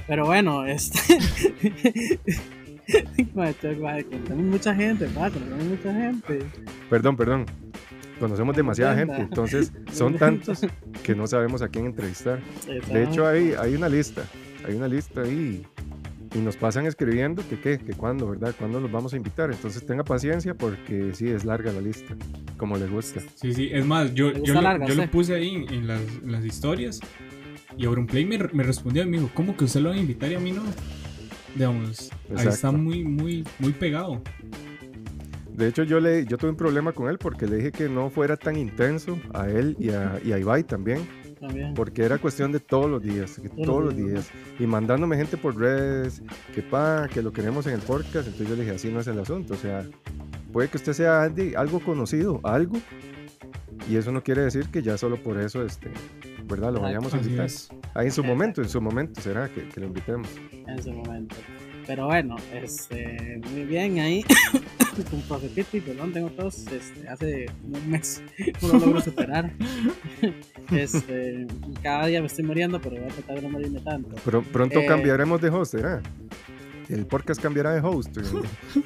Pero 0.06 0.25
bueno, 0.25 0.65
este. 0.65 1.00
Madre, 3.34 4.06
mucha 4.36 4.74
gente, 4.75 5.08
pa, 5.08 5.29
conocemos 5.29 5.63
mucha 5.65 5.94
gente. 5.94 6.39
Perdón, 6.89 7.17
perdón. 7.17 7.46
Conocemos 8.19 8.55
demasiada 8.55 8.95
gente, 8.95 9.15
entonces 9.15 9.71
son 9.91 10.15
tantos 10.19 10.62
que 11.03 11.15
no 11.15 11.27
sabemos 11.27 11.62
a 11.62 11.69
quién 11.69 11.86
entrevistar. 11.86 12.39
De 12.91 13.03
hecho, 13.03 13.27
hay, 13.27 13.53
hay 13.53 13.75
una 13.75 13.89
lista, 13.89 14.24
hay 14.65 14.75
una 14.75 14.88
lista 14.88 15.21
ahí 15.21 15.63
y 16.33 16.39
nos 16.39 16.57
pasan 16.57 16.86
escribiendo 16.86 17.43
que 17.47 17.59
qué, 17.59 17.77
que 17.77 17.93
cuándo, 17.93 18.29
¿verdad? 18.29 18.53
¿Cuándo 18.57 18.79
los 18.79 18.91
vamos 18.91 19.13
a 19.13 19.17
invitar? 19.17 19.51
Entonces 19.51 19.86
tenga 19.86 20.03
paciencia 20.03 20.53
porque 20.53 21.12
sí, 21.13 21.29
es 21.29 21.45
larga 21.45 21.71
la 21.71 21.81
lista, 21.81 22.15
como 22.57 22.77
les 22.77 22.89
gusta. 22.89 23.21
Sí, 23.36 23.53
sí, 23.53 23.69
es 23.71 23.86
más, 23.86 24.13
yo, 24.13 24.31
yo, 24.33 24.55
lo, 24.55 24.62
larga, 24.62 24.88
yo 24.88 24.95
lo 24.95 25.03
sí. 25.03 25.09
puse 25.09 25.36
ahí 25.36 25.55
en, 25.55 25.74
en 25.74 25.88
las, 25.88 26.01
en 26.01 26.31
las 26.31 26.45
historias 26.45 27.00
y 27.77 27.86
Auronplay 27.86 28.25
me, 28.25 28.38
me 28.38 28.63
respondió 28.63 29.03
y 29.03 29.05
me 29.05 29.17
dijo, 29.17 29.29
¿cómo 29.33 29.55
que 29.55 29.65
usted 29.65 29.81
lo 29.81 29.89
va 29.89 29.95
a 29.95 30.00
invitar 30.00 30.31
y 30.31 30.36
a 30.36 30.39
mí 30.39 30.51
no? 30.51 30.63
Digamos, 31.55 32.12
ahí 32.29 32.36
está 32.36 32.43
Exacto. 32.50 32.77
muy, 32.77 33.03
muy, 33.03 33.43
muy 33.59 33.71
pegado. 33.71 34.21
De 35.58 35.68
hecho, 35.68 35.82
yo, 35.82 36.00
le, 36.00 36.24
yo 36.26 36.38
tuve 36.38 36.52
un 36.52 36.56
problema 36.56 36.92
con 36.92 37.10
él 37.10 37.18
porque 37.18 37.48
le 37.48 37.56
dije 37.58 37.72
que 37.72 37.90
no 37.90 38.12
fuera 38.12 38.38
tan 38.38 38.56
intenso 38.58 39.20
a 39.34 39.50
él 39.50 39.76
y 39.80 39.90
a, 39.90 40.20
y 40.24 40.32
a 40.32 40.38
Ibai 40.38 40.64
también, 40.64 41.00
También. 41.40 41.74
porque 41.74 42.04
era 42.04 42.20
cuestión 42.20 42.52
de 42.52 42.60
todos 42.60 42.88
los 42.88 43.02
días, 43.02 43.40
que 43.42 43.50
todos 43.50 43.84
los 43.84 43.98
días, 43.98 44.30
y 44.60 44.68
mandándome 44.68 45.18
gente 45.18 45.36
por 45.36 45.58
redes, 45.58 46.22
que 46.54 46.62
pa, 46.62 47.08
que 47.12 47.24
lo 47.24 47.34
queremos 47.34 47.66
en 47.66 47.74
el 47.74 47.80
podcast, 47.82 48.28
entonces 48.28 48.48
yo 48.50 48.56
le 48.56 48.62
dije, 48.66 48.76
así 48.76 48.92
no 48.92 49.00
es 49.00 49.08
el 49.08 49.18
asunto, 49.20 49.56
o 49.56 49.58
sea, 49.58 49.84
puede 50.54 50.68
que 50.68 50.78
usted 50.78 50.94
sea 50.94 51.24
Andy, 51.24 51.56
algo 51.56 51.80
conocido, 51.80 52.40
algo, 52.44 52.78
y 53.90 53.96
eso 53.96 54.12
no 54.12 54.22
quiere 54.22 54.42
decir 54.44 54.68
que 54.68 54.84
ya 54.84 54.96
solo 54.96 55.18
por 55.18 55.40
eso, 55.40 55.66
este, 55.66 55.90
¿verdad? 56.46 56.72
Lo 56.72 56.82
vayamos 56.82 57.16
a 57.16 57.18
invitar. 57.18 57.50
Ahí 57.96 58.06
en 58.06 58.12
su 58.12 58.24
momento, 58.24 58.62
en 58.62 58.70
su 58.70 58.80
momento 58.80 59.22
será 59.22 59.50
que, 59.50 59.68
que 59.70 59.80
lo 59.80 59.88
invitemos. 59.88 60.30
en 60.52 60.84
su 60.84 60.92
momento. 60.92 61.36
Pero 61.88 62.06
bueno, 62.06 62.36
este, 62.54 63.42
muy 63.52 63.64
bien 63.64 63.98
ahí. 63.98 64.24
con 65.04 65.22
profe 65.22 65.48
Piti, 65.50 65.80
perdón, 65.82 66.12
tengo 66.13 66.30
tos, 66.32 66.66
este, 66.68 67.08
hace 67.08 67.46
un 67.63 67.89
mes 67.89 68.22
no 68.62 68.68
lo 68.70 68.80
logro 68.80 69.01
superar. 69.01 69.51
este, 70.72 71.48
cada 71.82 72.08
día 72.08 72.20
me 72.22 72.27
estoy 72.27 72.46
muriendo, 72.46 72.80
pero 72.82 72.98
voy 72.98 73.06
a 73.10 73.13
tratar 73.13 73.36
de 73.38 73.42
no 73.44 73.50
morirme 73.50 73.80
tanto. 73.82 74.16
Pero 74.25 74.42
pronto 74.44 74.80
Eh, 74.80 74.86
cambiaremos 74.86 75.42
de 75.42 75.50
host, 75.50 75.74
¿verdad? 75.75 76.01
El 76.89 77.06
podcast 77.06 77.42
cambiará 77.42 77.72
de 77.74 77.82
host. 77.82 78.18
en- 78.18 78.84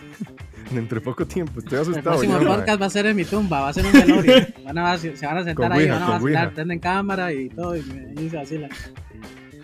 Entre 0.77 1.01
poco 1.01 1.25
tiempo, 1.27 1.59
estoy 1.59 1.75
El 1.75 1.81
asustado. 1.81 2.03
próximo 2.17 2.39
ya, 2.39 2.47
podcast 2.47 2.81
va 2.81 2.85
a 2.85 2.89
ser 2.89 3.05
en 3.07 3.15
mi 3.17 3.25
tumba, 3.25 3.59
va 3.59 3.69
a 3.69 3.73
ser 3.73 3.85
un 3.85 3.91
velorio. 3.91 4.33
Van 4.63 4.77
a, 4.77 4.97
se 4.97 5.09
van 5.25 5.37
a 5.39 5.43
sentar 5.43 5.69
ahí, 5.73 5.79
Ouija, 5.81 5.93
van 5.99 6.03
a 6.03 6.09
vacilar, 6.11 6.53
prenden 6.53 6.79
cámara 6.79 7.33
y 7.33 7.49
todo, 7.49 7.75
y, 7.75 7.81
me, 7.83 8.21
y 8.21 8.29
se 8.29 8.37
vacilan. 8.37 8.69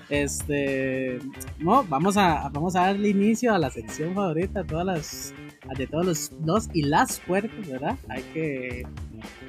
Este, 0.10 1.20
no, 1.60 1.84
vamos 1.86 2.18
a, 2.18 2.50
vamos 2.50 2.76
a 2.76 2.82
darle 2.88 3.10
inicio 3.10 3.54
a 3.54 3.58
la 3.60 3.70
sección 3.70 4.14
favorita 4.16 4.64
todas 4.66 4.86
las, 4.86 5.34
de 5.78 5.88
todos 5.88 6.06
los, 6.06 6.32
los 6.46 6.70
y 6.74 6.84
las 6.84 7.20
puercos, 7.20 7.68
¿verdad? 7.68 7.98
Hay 8.10 8.24
que, 8.34 8.88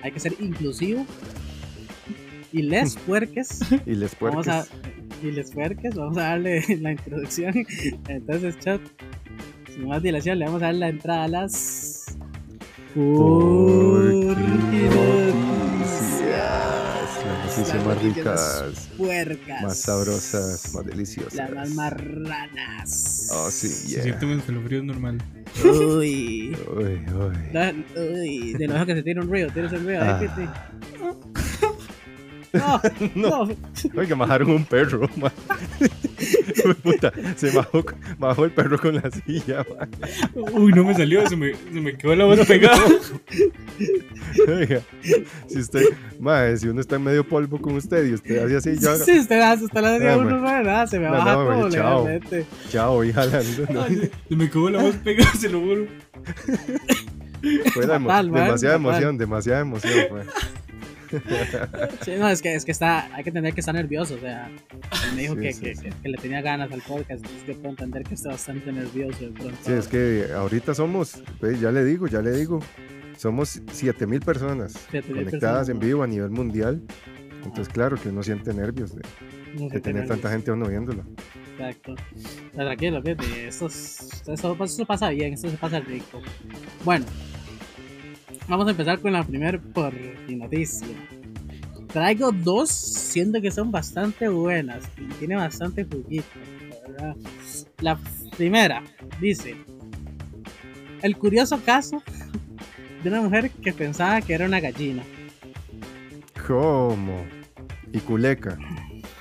hay 0.03 0.13
que 0.13 0.21
ser 0.21 0.35
inclusivo. 0.41 1.07
Y 2.53 2.63
les 2.63 2.97
puerques, 3.07 3.61
Y 3.87 3.95
les 3.95 4.19
vamos 4.19 4.49
a, 4.49 4.65
puerques. 4.65 5.23
y 5.23 5.31
les 5.31 5.51
puerques, 5.51 5.95
vamos 5.95 6.19
a 6.19 6.23
darle 6.23 6.65
la 6.81 6.93
introducción. 6.93 7.55
Entonces, 8.09 8.59
chat, 8.59 8.81
sin 9.73 9.89
más 9.89 10.03
dilación, 10.03 10.39
le 10.39 10.47
vamos 10.47 10.63
a 10.63 10.67
dar 10.67 10.75
la 10.75 10.89
entrada 10.89 11.25
a 11.25 11.29
las 11.29 12.17
Noticias, 12.95 14.29
Las 17.67 17.85
más 17.87 18.03
ricas, 18.03 18.89
puercas. 18.97 19.63
más 19.63 19.79
sabrosas, 19.79 20.75
más 20.75 20.85
deliciosas. 20.87 21.35
Las 21.35 21.51
más 21.51 21.71
marranas. 21.71 23.29
Oh, 23.33 23.51
sí, 23.51 23.69
yeah. 23.89 24.03
siente 24.03 24.27
un 24.27 24.39
escalofrío 24.39 24.83
normal. 24.83 25.19
Uy. 25.65 26.57
Uy, 26.77 26.85
uy. 26.85 27.53
Da- 27.53 27.75
Uy. 27.97 28.53
De 28.55 28.67
lo 28.69 28.87
que 28.87 28.95
se 28.95 29.03
tira 29.03 29.21
un 29.23 29.29
ruido, 29.29 29.51
tienes 29.51 29.73
el 29.73 29.85
ruido. 29.85 30.01
Ah. 30.03 30.21
No, 32.53 32.81
No. 33.15 33.47
no. 33.47 33.57
Oiga, 34.01 34.17
bajaron 34.17 34.51
un 34.51 34.65
perro, 34.65 35.09
man. 35.17 35.33
Puta, 36.83 37.13
se 37.37 37.51
bajó, 37.51 37.85
bajó 38.19 38.45
el 38.45 38.51
perro 38.51 38.79
con 38.79 38.95
la 38.97 39.11
silla, 39.11 39.65
man. 39.79 39.89
Uy, 40.53 40.73
no 40.73 40.85
me 40.85 40.95
salió, 40.95 41.27
se 41.29 41.37
me, 41.37 41.53
se 41.55 41.81
me 41.81 41.97
quedó 41.97 42.15
la 42.17 42.25
voz 42.25 42.47
pegada. 42.47 42.79
Oiga, 44.49 44.81
si 45.47 45.59
usted, 45.59 45.83
mae, 46.19 46.57
si 46.57 46.69
uno 46.69 46.81
está 46.81 46.97
en 46.97 47.05
medio 47.05 47.27
polvo 47.27 47.61
con 47.61 47.77
usted 47.77 48.07
y 48.07 48.15
usted 48.15 48.45
hace 48.45 48.57
así, 48.57 48.79
ya, 48.81 48.95
Sí, 48.97 49.19
usted 49.21 49.41
hace, 49.41 49.65
usted 49.65 49.81
le 49.81 49.89
decía 49.91 50.11
Ah, 50.11 50.15
a 50.15 50.19
uno, 50.19 50.41
bueno. 50.41 50.43
¿verdad? 50.59 50.87
Se 50.87 50.99
me 50.99 51.09
baja 51.09 51.35
todo, 51.35 51.49
hombre, 51.49 51.71
chao. 51.71 52.05
legalmente. 52.07 52.47
chao, 52.71 53.05
y 53.05 53.13
jalando. 53.13 53.67
¿no? 53.73 53.83
Ay, 53.83 54.11
Se 54.29 54.37
me 54.37 54.51
quedó 54.51 54.71
la 54.71 54.83
voz 54.83 54.95
pegada, 54.97 55.33
se 55.33 55.49
lo 55.49 55.61
juro. 55.61 55.87
Fue 57.73 57.87
la 57.87 57.97
emo- 57.97 58.07
Fatal, 58.09 58.31
man, 58.31 58.45
demasiada 58.45 58.75
emoción, 58.77 59.19
demasiada 59.19 59.61
emoción, 59.61 59.93
fue. 60.11 60.23
Sí, 62.05 62.13
no, 62.19 62.29
es 62.29 62.43
que, 62.43 62.55
es 62.55 62.65
que 62.65 62.73
está, 62.73 63.15
hay 63.15 63.25
que 63.25 63.33
tener 63.33 63.55
que 63.55 63.61
estar 63.61 63.75
nervioso, 63.75 64.15
o 64.15 64.19
sea, 64.21 64.51
me 65.15 65.23
dijo 65.23 65.35
Sí, 65.35 65.41
que, 65.41 65.53
sí, 65.53 65.61
que, 65.63 65.75
que- 65.75 65.91
que 66.03 66.09
le 66.09 66.19
tenía 66.19 66.41
ganas 66.43 66.71
al 66.73 66.81
podcast, 66.83 67.25
yo 67.47 67.55
puedo 67.57 67.71
entender 67.71 68.03
que 68.05 68.15
está 68.15 68.31
bastante 68.31 68.73
nervioso 68.73 69.19
pronto. 69.35 69.57
Sí, 69.63 69.73
es 69.73 69.89
que 69.89 70.27
ahorita 70.35 70.75
somos, 70.75 71.23
pues, 71.41 71.61
ya 71.61 71.71
le 71.73 71.85
digo, 71.85 72.07
ya 72.07 72.21
le 72.23 72.33
digo, 72.33 72.61
somos 73.17 73.61
7000 73.73 74.21
personas 74.21 74.73
7,000 74.91 75.25
conectadas 75.25 75.67
personas. 75.67 75.69
en 75.71 75.79
vivo 75.81 76.03
a 76.03 76.07
nivel 76.07 76.31
mundial. 76.31 76.83
Entonces, 77.45 77.69
claro 77.73 77.97
que 77.97 78.09
uno 78.11 78.23
siente 78.23 78.53
nervios 78.53 78.95
de, 78.95 79.03
No 79.55 79.69
de 79.69 79.81
tener 79.81 80.03
nervios. 80.03 80.09
tanta 80.09 80.31
gente 80.31 80.51
uno 80.51 80.67
viéndolo. 80.69 81.05
Exacto. 81.53 81.95
Pero 82.53 82.67
tranquilo, 82.67 83.03
fíjate, 83.03 83.49
esto, 83.49 83.67
es- 83.67 84.23
esto, 84.27 84.55
pues, 84.57 84.73
esto 84.73 84.85
pasa 84.87 85.09
bien, 85.11 85.33
esto 85.35 85.49
se 85.49 85.57
pasa 85.57 85.81
rico. 85.81 86.21
Bueno, 86.85 87.07
vamos 88.49 88.67
a 88.67 88.71
empezar 88.71 88.99
con 89.01 89.13
la 89.13 89.23
primera 89.23 89.59
por 89.59 89.93
noticia. 90.29 90.89
Traigo 91.93 92.33
dos, 92.33 92.71
siento 92.71 93.41
que 93.41 93.51
son 93.51 93.71
bastante 93.71 94.29
buenas 94.29 94.85
y 94.97 95.05
tiene 95.15 95.37
bastante 95.37 95.85
juguito. 95.85 96.27
la 96.71 96.89
verdad. 96.89 97.17
La 97.81 97.99
primera 98.37 98.83
dice: 99.21 99.57
El 101.03 101.17
curioso 101.17 101.61
caso 101.65 102.03
de 103.03 103.09
una 103.09 103.23
mujer 103.23 103.51
que 103.51 103.73
pensaba 103.73 104.21
que 104.21 104.35
era 104.35 104.47
una 104.47 104.61
gallina. 104.61 105.03
¿Cómo? 106.47 107.25
Y 107.93 107.99
culeca. 108.01 108.59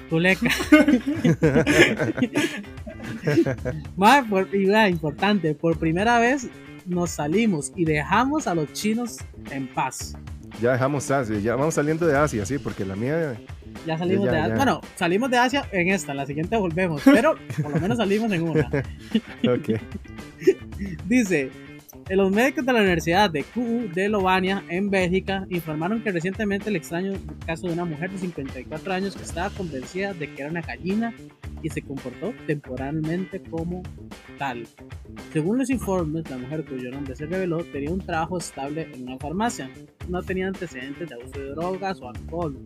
Culeca. 0.09 0.49
Mae, 3.95 4.23
por, 4.23 4.53
y 4.53 4.69
importante, 4.89 5.55
por 5.55 5.77
primera 5.77 6.19
vez 6.19 6.49
nos 6.87 7.11
salimos 7.11 7.71
y 7.75 7.85
dejamos 7.85 8.47
a 8.47 8.55
los 8.55 8.71
chinos 8.73 9.17
en 9.51 9.67
paz. 9.67 10.15
Ya 10.61 10.71
dejamos 10.71 11.11
Asia, 11.11 11.37
ya 11.39 11.55
vamos 11.55 11.75
saliendo 11.75 12.07
de 12.07 12.17
Asia, 12.17 12.45
sí, 12.45 12.57
porque 12.57 12.83
la 12.85 12.95
mía, 12.95 13.39
Ya 13.85 13.97
salimos 13.97 14.25
Ya, 14.25 14.31
de 14.31 14.37
ya. 14.37 14.43
Asia. 14.45 14.55
Bueno, 14.55 14.81
salimos 14.95 15.29
de 15.29 15.37
Asia 15.37 15.67
en 15.71 15.89
esta, 15.89 16.13
la 16.13 16.25
siguiente 16.25 16.57
volvemos, 16.57 17.01
pero 17.05 17.35
por 17.61 17.71
lo 17.71 17.79
menos 17.79 17.97
salimos 17.97 18.31
en 18.31 18.41
una. 18.43 18.67
ok. 19.43 19.79
Dice, 21.05 21.51
los 22.09 22.31
médicos 22.31 22.65
de 22.65 22.73
la 22.73 22.79
Universidad 22.79 23.29
de 23.29 23.43
QU 23.43 23.89
de 23.93 24.09
Lovania, 24.09 24.63
en 24.69 24.89
Bélgica, 24.89 25.45
informaron 25.49 26.01
que 26.01 26.11
recientemente 26.11 26.69
el 26.69 26.75
extraño 26.77 27.13
caso 27.45 27.67
de 27.67 27.73
una 27.73 27.85
mujer 27.85 28.09
de 28.11 28.17
54 28.17 28.93
años 28.93 29.15
que 29.15 29.23
estaba 29.23 29.49
convencida 29.51 30.13
de 30.13 30.33
que 30.33 30.41
era 30.41 30.49
una 30.51 30.61
gallina 30.61 31.13
y 31.67 31.69
se 31.69 31.81
comportó 31.81 32.33
temporalmente 32.45 33.41
como 33.41 33.83
tal. 34.37 34.65
Según 35.33 35.57
los 35.57 35.69
informes, 35.69 36.29
la 36.29 36.37
mujer 36.37 36.63
cuyo 36.63 36.89
nombre 36.91 37.13
se 37.13 37.25
reveló 37.25 37.57
tenía 37.65 37.91
un 37.91 37.99
trabajo 37.99 38.37
estable 38.37 38.89
en 38.93 39.03
una 39.03 39.17
farmacia. 39.17 39.69
No 40.07 40.23
tenía 40.23 40.47
antecedentes 40.47 41.09
de 41.09 41.15
abuso 41.15 41.39
de 41.39 41.49
drogas 41.49 41.99
o 42.01 42.09
alcohol. 42.09 42.57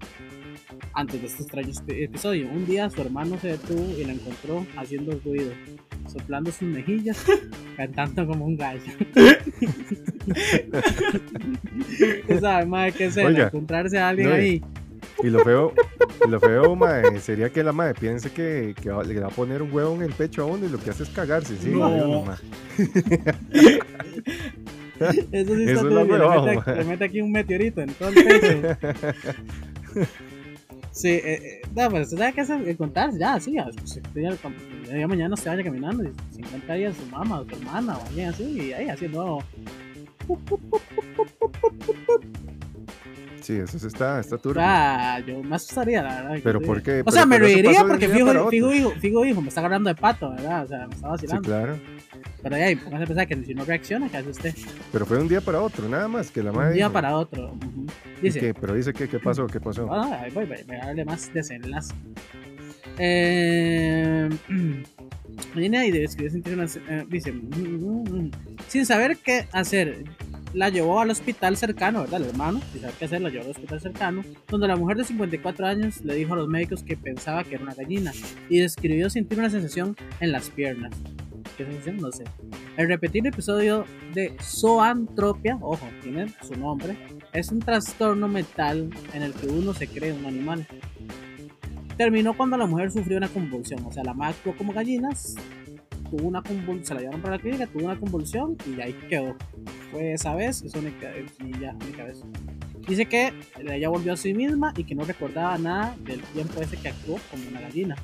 Antes 0.93 1.21
de 1.21 1.27
este 1.27 1.41
extraño 1.43 1.71
episodio, 1.87 2.47
un 2.51 2.67
día 2.67 2.89
su 2.91 3.01
hermano 3.01 3.39
se 3.39 3.47
detuvo 3.49 3.83
y 3.97 4.03
la 4.03 4.13
encontró 4.13 4.67
haciendo 4.77 5.19
ruido, 5.25 5.51
soplando 6.05 6.51
sus 6.51 6.67
mejillas, 6.67 7.25
cantando 7.77 8.27
como 8.27 8.45
un 8.45 8.55
gallo. 8.55 8.91
Usted 12.21 12.39
sabe, 12.39 12.65
madre, 12.67 12.91
qué 12.91 13.05
es 13.05 13.17
encontrarse 13.17 13.97
a 13.97 14.09
alguien 14.09 14.29
no, 14.29 14.35
ahí. 14.35 14.61
Y 15.23 15.29
lo 15.29 15.39
feo, 15.43 15.73
y 16.25 16.29
lo 16.29 16.39
feo, 16.39 16.75
mae, 16.75 17.19
sería 17.19 17.49
que 17.51 17.63
la 17.63 17.71
madre 17.71 17.93
piense 17.99 18.31
que, 18.31 18.73
que 18.81 18.89
va- 18.89 19.03
le 19.03 19.19
va 19.19 19.27
a 19.27 19.29
poner 19.31 19.61
un 19.61 19.71
huevo 19.73 19.93
en 19.95 20.01
el 20.03 20.13
pecho 20.13 20.43
a 20.43 20.45
uno 20.45 20.65
y 20.65 20.69
lo 20.69 20.79
que 20.79 20.89
hace 20.89 21.03
es 21.03 21.09
cagarse, 21.09 21.55
sí. 21.57 21.69
No. 21.69 22.23
mae. 22.23 22.37
Eso 24.99 25.15
sí 25.15 25.27
Eso 25.31 25.55
está 25.55 25.71
es 25.71 25.83
lo 25.83 26.05
turbio, 26.05 26.17
le, 26.17 26.29
mete, 26.29 26.55
madre. 26.57 26.75
le 26.75 26.83
mete 26.89 27.03
aquí 27.05 27.21
un 27.21 27.31
meteorito 27.31 27.81
en 27.81 27.93
todo 27.93 28.09
el 28.09 28.15
pecho. 28.15 28.77
Sí, 30.91 31.07
eh, 31.07 31.21
eh, 31.25 31.61
no, 31.75 31.89
pero 31.89 32.03
usted 32.03 32.17
sabe 32.17 32.33
que 32.33 32.41
es 32.41 32.49
encontrarse, 32.49 33.17
ya, 33.17 33.39
sí, 33.39 33.53
ya, 33.53 33.65
pues, 33.65 34.01
ya, 34.91 35.07
mañana 35.07 35.37
se 35.37 35.47
vaya 35.49 35.63
caminando 35.63 36.03
y 36.03 36.11
se 36.33 36.41
encuentra 36.41 36.75
ahí 36.75 36.83
a 36.85 36.93
su 36.93 37.05
mamá 37.05 37.39
o 37.39 37.45
su 37.45 37.55
hermana 37.55 37.97
o 37.97 38.05
alguien 38.07 38.27
así, 38.29 38.43
y 38.43 38.73
ahí 38.73 38.89
haciendo 38.89 39.39
Sí, 43.41 43.53
eso 43.57 43.79
sí 43.79 43.87
está, 43.87 44.19
está 44.19 44.37
turbio. 44.37 44.61
Ah, 44.63 45.19
yo 45.25 45.41
me 45.43 45.55
asustaría, 45.55 46.01
la 46.03 46.15
verdad. 46.21 46.39
Pero 46.43 46.59
sí. 46.59 46.65
¿por 46.65 46.81
qué? 46.83 47.03
O 47.05 47.11
sea, 47.11 47.25
me 47.25 47.39
reiría 47.39 47.81
un 47.83 47.89
porque 47.89 48.07
día 48.07 48.15
fijo, 48.17 48.49
fijo, 48.49 48.73
hijo, 48.73 48.91
fijo, 48.99 49.25
hijo, 49.25 49.41
me 49.41 49.47
está 49.49 49.61
agarrando 49.61 49.89
de 49.89 49.95
pato, 49.95 50.29
¿verdad? 50.31 50.63
O 50.63 50.67
sea, 50.67 50.87
me 50.87 50.93
estaba 50.95 51.17
Sí, 51.17 51.25
vacilando. 51.25 51.47
claro. 51.49 51.79
Pero 52.43 52.55
ahí, 52.55 52.75
póngase 52.75 53.03
a 53.03 53.07
pensar 53.07 53.27
que 53.27 53.43
si 53.43 53.53
no 53.53 53.65
reacciona, 53.65 54.09
¿qué 54.09 54.17
hace 54.17 54.29
usted? 54.29 54.55
Pero 54.91 55.05
fue 55.05 55.17
de 55.17 55.23
un 55.23 55.29
día 55.29 55.41
para 55.41 55.61
otro, 55.61 55.87
nada 55.89 56.07
más 56.07 56.29
que 56.31 56.41
la 56.43 56.51
Un 56.51 56.57
madre. 56.57 56.73
día 56.75 56.85
dijo. 56.85 56.93
para 56.93 57.15
otro. 57.17 57.51
ujú. 57.53 57.85
¿Y 58.19 58.25
Dice, 58.25 58.39
qué? 58.39 58.53
Pero 58.53 58.73
dice 58.75 58.93
que, 58.93 59.07
¿qué 59.09 59.19
pasó? 59.19 59.47
¿Qué 59.47 59.59
pasó? 59.59 59.87
Ah, 59.91 60.21
ahí 60.23 60.31
voy, 60.31 60.45
voy, 60.45 60.57
voy 60.67 60.75
a 60.77 60.85
darle 60.87 61.05
más 61.05 61.33
desenlace. 61.33 61.93
Eh, 62.97 64.29
viene 65.55 65.77
ahí 65.77 65.91
de 65.91 66.07
sentir 66.07 66.53
una- 66.53 66.65
eh, 66.65 67.05
dice, 67.07 67.31
mm, 67.31 67.49
mm, 67.55 68.03
mm. 68.25 68.31
sin 68.67 68.85
saber 68.85 69.17
qué 69.17 69.47
hacer, 69.51 70.03
la 70.53 70.69
llevó 70.69 70.99
al 70.99 71.09
hospital 71.09 71.57
cercano, 71.57 72.01
¿verdad? 72.01 72.21
El 72.21 72.29
hermano, 72.29 72.61
sin 72.71 72.81
saber 72.81 72.95
qué 72.97 73.05
hacer, 73.05 73.21
la 73.21 73.29
llevó 73.29 73.45
al 73.45 73.51
hospital 73.51 73.81
cercano, 73.81 74.23
donde 74.47 74.67
la 74.67 74.75
mujer 74.75 74.97
de 74.97 75.03
54 75.03 75.67
años 75.67 76.01
le 76.01 76.15
dijo 76.15 76.33
a 76.33 76.37
los 76.37 76.47
médicos 76.47 76.83
que 76.83 76.97
pensaba 76.97 77.43
que 77.43 77.55
era 77.55 77.63
una 77.63 77.73
gallina 77.73 78.11
y 78.49 78.59
describió 78.59 79.09
sentir 79.09 79.39
una 79.39 79.49
sensación 79.49 79.95
en 80.19 80.31
las 80.31 80.49
piernas. 80.49 80.93
¿Qué 81.57 81.65
sensación? 81.65 81.97
No 81.97 82.11
sé. 82.11 82.23
El 82.77 82.87
repetido 82.87 83.27
episodio 83.27 83.85
de 84.13 84.35
zoantropia, 84.41 85.57
ojo, 85.61 85.87
tiene 86.01 86.33
su 86.41 86.55
nombre, 86.55 86.97
es 87.33 87.51
un 87.51 87.59
trastorno 87.59 88.27
mental 88.27 88.89
en 89.13 89.23
el 89.23 89.33
que 89.33 89.47
uno 89.47 89.73
se 89.73 89.87
cree 89.87 90.13
un 90.13 90.25
animal. 90.25 90.65
Terminó 91.97 92.35
cuando 92.35 92.57
la 92.57 92.65
mujer 92.65 92.91
sufrió 92.91 93.17
una 93.17 93.27
convulsión, 93.27 93.85
o 93.85 93.91
sea, 93.91 94.03
la 94.03 94.13
madre 94.13 94.35
actuó 94.37 94.55
como 94.55 94.73
gallinas, 94.73 95.35
tuvo 96.11 96.27
una 96.27 96.43
convulsión, 96.43 96.85
se 96.85 96.93
la 96.93 96.99
llevaron 96.99 97.21
para 97.21 97.37
la 97.37 97.41
clínica, 97.41 97.67
tuvo 97.67 97.85
una 97.85 97.99
convulsión 97.99 98.57
y 98.67 98.79
ahí 98.81 98.93
quedó. 99.09 99.35
Fue 99.91 100.13
esa 100.13 100.35
vez, 100.35 100.61
es 100.61 100.75
única, 100.75 101.11
y 101.17 101.59
ya, 101.59 101.75
única 101.81 102.03
vez. 102.03 102.21
Dice 102.87 103.05
que 103.05 103.33
ella 103.59 103.89
volvió 103.89 104.13
a 104.13 104.17
sí 104.17 104.33
misma 104.33 104.73
y 104.75 104.83
que 104.83 104.95
no 104.95 105.03
recordaba 105.03 105.57
nada 105.57 105.95
del 106.03 106.21
tiempo 106.21 106.61
ese 106.61 106.77
que 106.77 106.89
actuó 106.89 107.17
como 107.29 107.47
una 107.49 107.61
gallina. 107.61 107.95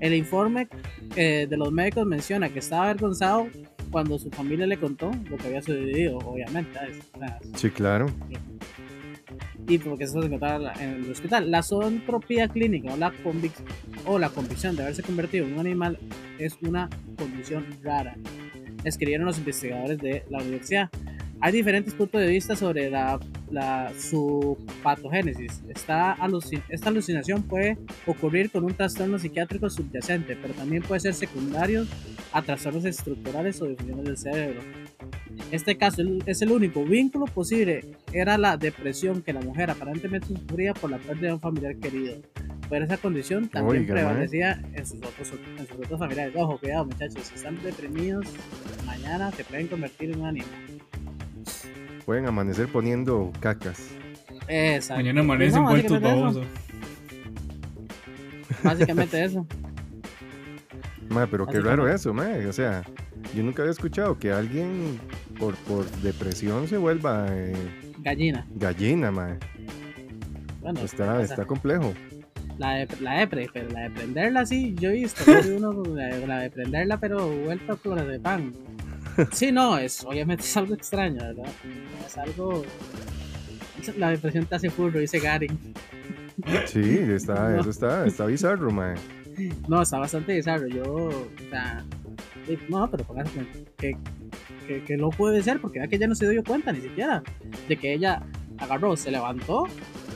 El 0.00 0.14
informe 0.14 0.68
eh, 1.16 1.46
de 1.48 1.56
los 1.56 1.72
médicos 1.72 2.06
menciona 2.06 2.48
que 2.50 2.58
estaba 2.58 2.84
avergonzado 2.84 3.46
cuando 3.90 4.18
su 4.18 4.28
familia 4.30 4.66
le 4.66 4.76
contó 4.76 5.10
lo 5.30 5.36
que 5.36 5.46
había 5.46 5.62
sucedido, 5.62 6.18
obviamente. 6.18 6.78
O 7.14 7.18
sea, 7.18 7.38
Sí, 7.54 7.70
claro. 7.70 8.06
Porque 9.84 10.04
eso 10.04 10.20
se 10.20 10.26
encontraba 10.26 10.72
en 10.80 11.04
el 11.04 11.10
hospital. 11.10 11.50
La 11.50 11.62
zoantropía 11.62 12.48
clínica 12.48 12.92
o 12.92 12.96
la, 12.96 13.12
o 14.06 14.18
la 14.18 14.28
convicción 14.28 14.76
de 14.76 14.82
haberse 14.82 15.02
convertido 15.02 15.46
en 15.46 15.54
un 15.54 15.60
animal 15.60 15.98
es 16.38 16.56
una 16.62 16.88
condición 17.16 17.64
rara, 17.82 18.16
escribieron 18.84 19.26
los 19.26 19.38
investigadores 19.38 19.98
de 19.98 20.24
la 20.30 20.38
universidad. 20.38 20.90
Hay 21.40 21.52
diferentes 21.52 21.92
puntos 21.94 22.20
de 22.20 22.28
vista 22.28 22.56
sobre 22.56 22.90
la, 22.90 23.20
la, 23.50 23.92
su 23.98 24.56
patogénesis. 24.82 25.62
Esta, 25.68 26.12
alucin 26.12 26.62
esta 26.68 26.88
alucinación 26.88 27.42
puede 27.42 27.76
ocurrir 28.06 28.50
con 28.50 28.64
un 28.64 28.72
trastorno 28.72 29.18
psiquiátrico 29.18 29.68
subyacente, 29.68 30.36
pero 30.40 30.54
también 30.54 30.82
puede 30.82 31.00
ser 31.00 31.14
secundario 31.14 31.86
a 32.32 32.40
trastornos 32.40 32.84
estructurales 32.84 33.60
o 33.60 33.66
disfunciones 33.66 34.04
del 34.04 34.16
cerebro. 34.16 34.60
Este 35.50 35.76
caso 35.76 36.02
es 36.26 36.42
el 36.42 36.50
único 36.50 36.84
vínculo 36.84 37.26
posible. 37.26 37.84
Era 38.12 38.38
la 38.38 38.56
depresión 38.56 39.22
que 39.22 39.32
la 39.32 39.40
mujer 39.40 39.70
aparentemente 39.70 40.28
sufría 40.28 40.74
por 40.74 40.90
la 40.90 40.98
pérdida 40.98 41.28
de 41.28 41.32
un 41.34 41.40
familiar 41.40 41.76
querido. 41.76 42.16
Pero 42.70 42.84
esa 42.84 42.96
condición 42.96 43.48
también 43.48 43.82
Oiga, 43.82 43.94
prevalecía 43.94 44.62
en 44.72 44.86
sus, 44.86 44.98
otros, 44.98 45.32
en 45.58 45.66
sus 45.66 45.76
otros 45.76 45.98
familiares. 45.98 46.34
Ojo, 46.36 46.58
cuidado 46.58 46.86
muchachos, 46.86 47.24
si 47.24 47.34
están 47.34 47.62
deprimidos, 47.62 48.26
mañana 48.86 49.30
se 49.32 49.44
pueden 49.44 49.66
convertir 49.68 50.10
en 50.12 50.20
un 50.20 50.26
animal. 50.26 50.48
Pueden 52.06 52.26
amanecer 52.26 52.68
poniendo 52.68 53.32
cacas. 53.40 53.88
Exacto. 54.48 55.00
Mañana 55.02 55.20
amanece 55.20 55.56
No, 55.56 55.62
envueltos 55.70 56.00
básicamente 56.00 56.08
eso. 56.08 56.20
baboso. 56.20 56.44
Básicamente 58.62 59.24
eso. 59.24 59.46
Ma, 61.10 61.26
pero 61.26 61.46
qué 61.46 61.58
Así 61.58 61.66
raro 61.66 61.82
como- 61.82 61.94
eso, 61.94 62.14
ma. 62.14 62.28
O 62.48 62.52
sea, 62.52 62.82
yo 63.34 63.42
nunca 63.42 63.62
había 63.62 63.72
escuchado 63.72 64.18
que 64.18 64.32
alguien 64.32 64.98
por, 65.38 65.54
por 65.56 65.84
depresión 66.02 66.66
se 66.68 66.76
vuelva 66.76 67.26
eh, 67.30 67.54
Gallina. 68.00 68.46
gallina, 68.54 69.10
ma. 69.10 69.36
Bueno, 70.60 70.80
Está, 70.80 71.20
está 71.22 71.44
complejo. 71.44 71.92
La 72.56 72.74
de, 72.74 72.88
la 73.00 73.26
de, 73.26 73.48
pero 73.52 73.68
la 73.70 73.80
de 73.82 73.90
prenderla 73.90 74.46
sí, 74.46 74.74
yo 74.78 74.90
he 74.90 74.94
visto 74.94 75.22
uno 75.56 75.82
la 75.94 76.06
de, 76.06 76.26
la 76.26 76.38
de 76.40 76.50
prenderla, 76.50 76.98
pero 76.98 77.28
vuelta 77.28 77.74
por 77.74 77.96
la 77.96 78.04
de 78.04 78.18
pan. 78.20 78.52
Sí, 79.32 79.52
no, 79.52 79.78
es 79.78 80.04
obviamente 80.04 80.42
es 80.44 80.56
algo 80.56 80.74
extraño, 80.74 81.20
¿verdad? 81.22 81.46
Es 82.04 82.18
algo. 82.18 82.64
La 83.98 84.10
depresión 84.10 84.46
te 84.46 84.54
hace 84.56 84.70
furro, 84.70 84.98
dice 84.98 85.20
Gary. 85.20 85.46
Sí, 86.66 86.98
está, 87.10 87.50
No. 87.50 87.60
eso 87.60 87.70
está, 87.70 88.06
está 88.06 88.26
bizarro, 88.26 88.70
ma. 88.72 88.94
No, 89.68 89.82
está 89.82 89.98
bastante. 89.98 90.40
Yo, 90.42 90.82
o 90.84 91.10
sea, 91.50 91.84
no, 92.68 92.90
pero 92.90 93.04
póngase 93.04 93.30
que, 93.78 93.96
que, 94.66 94.82
que 94.84 94.96
no 94.96 95.10
puede 95.10 95.42
ser, 95.42 95.60
porque 95.60 95.78
vea 95.78 95.88
que 95.88 95.96
ella 95.96 96.06
no 96.08 96.14
se 96.14 96.28
dio 96.28 96.42
cuenta 96.44 96.72
ni 96.72 96.80
siquiera 96.80 97.22
de 97.68 97.76
que 97.76 97.94
ella 97.94 98.22
agarró, 98.58 98.96
se 98.96 99.10
levantó 99.10 99.64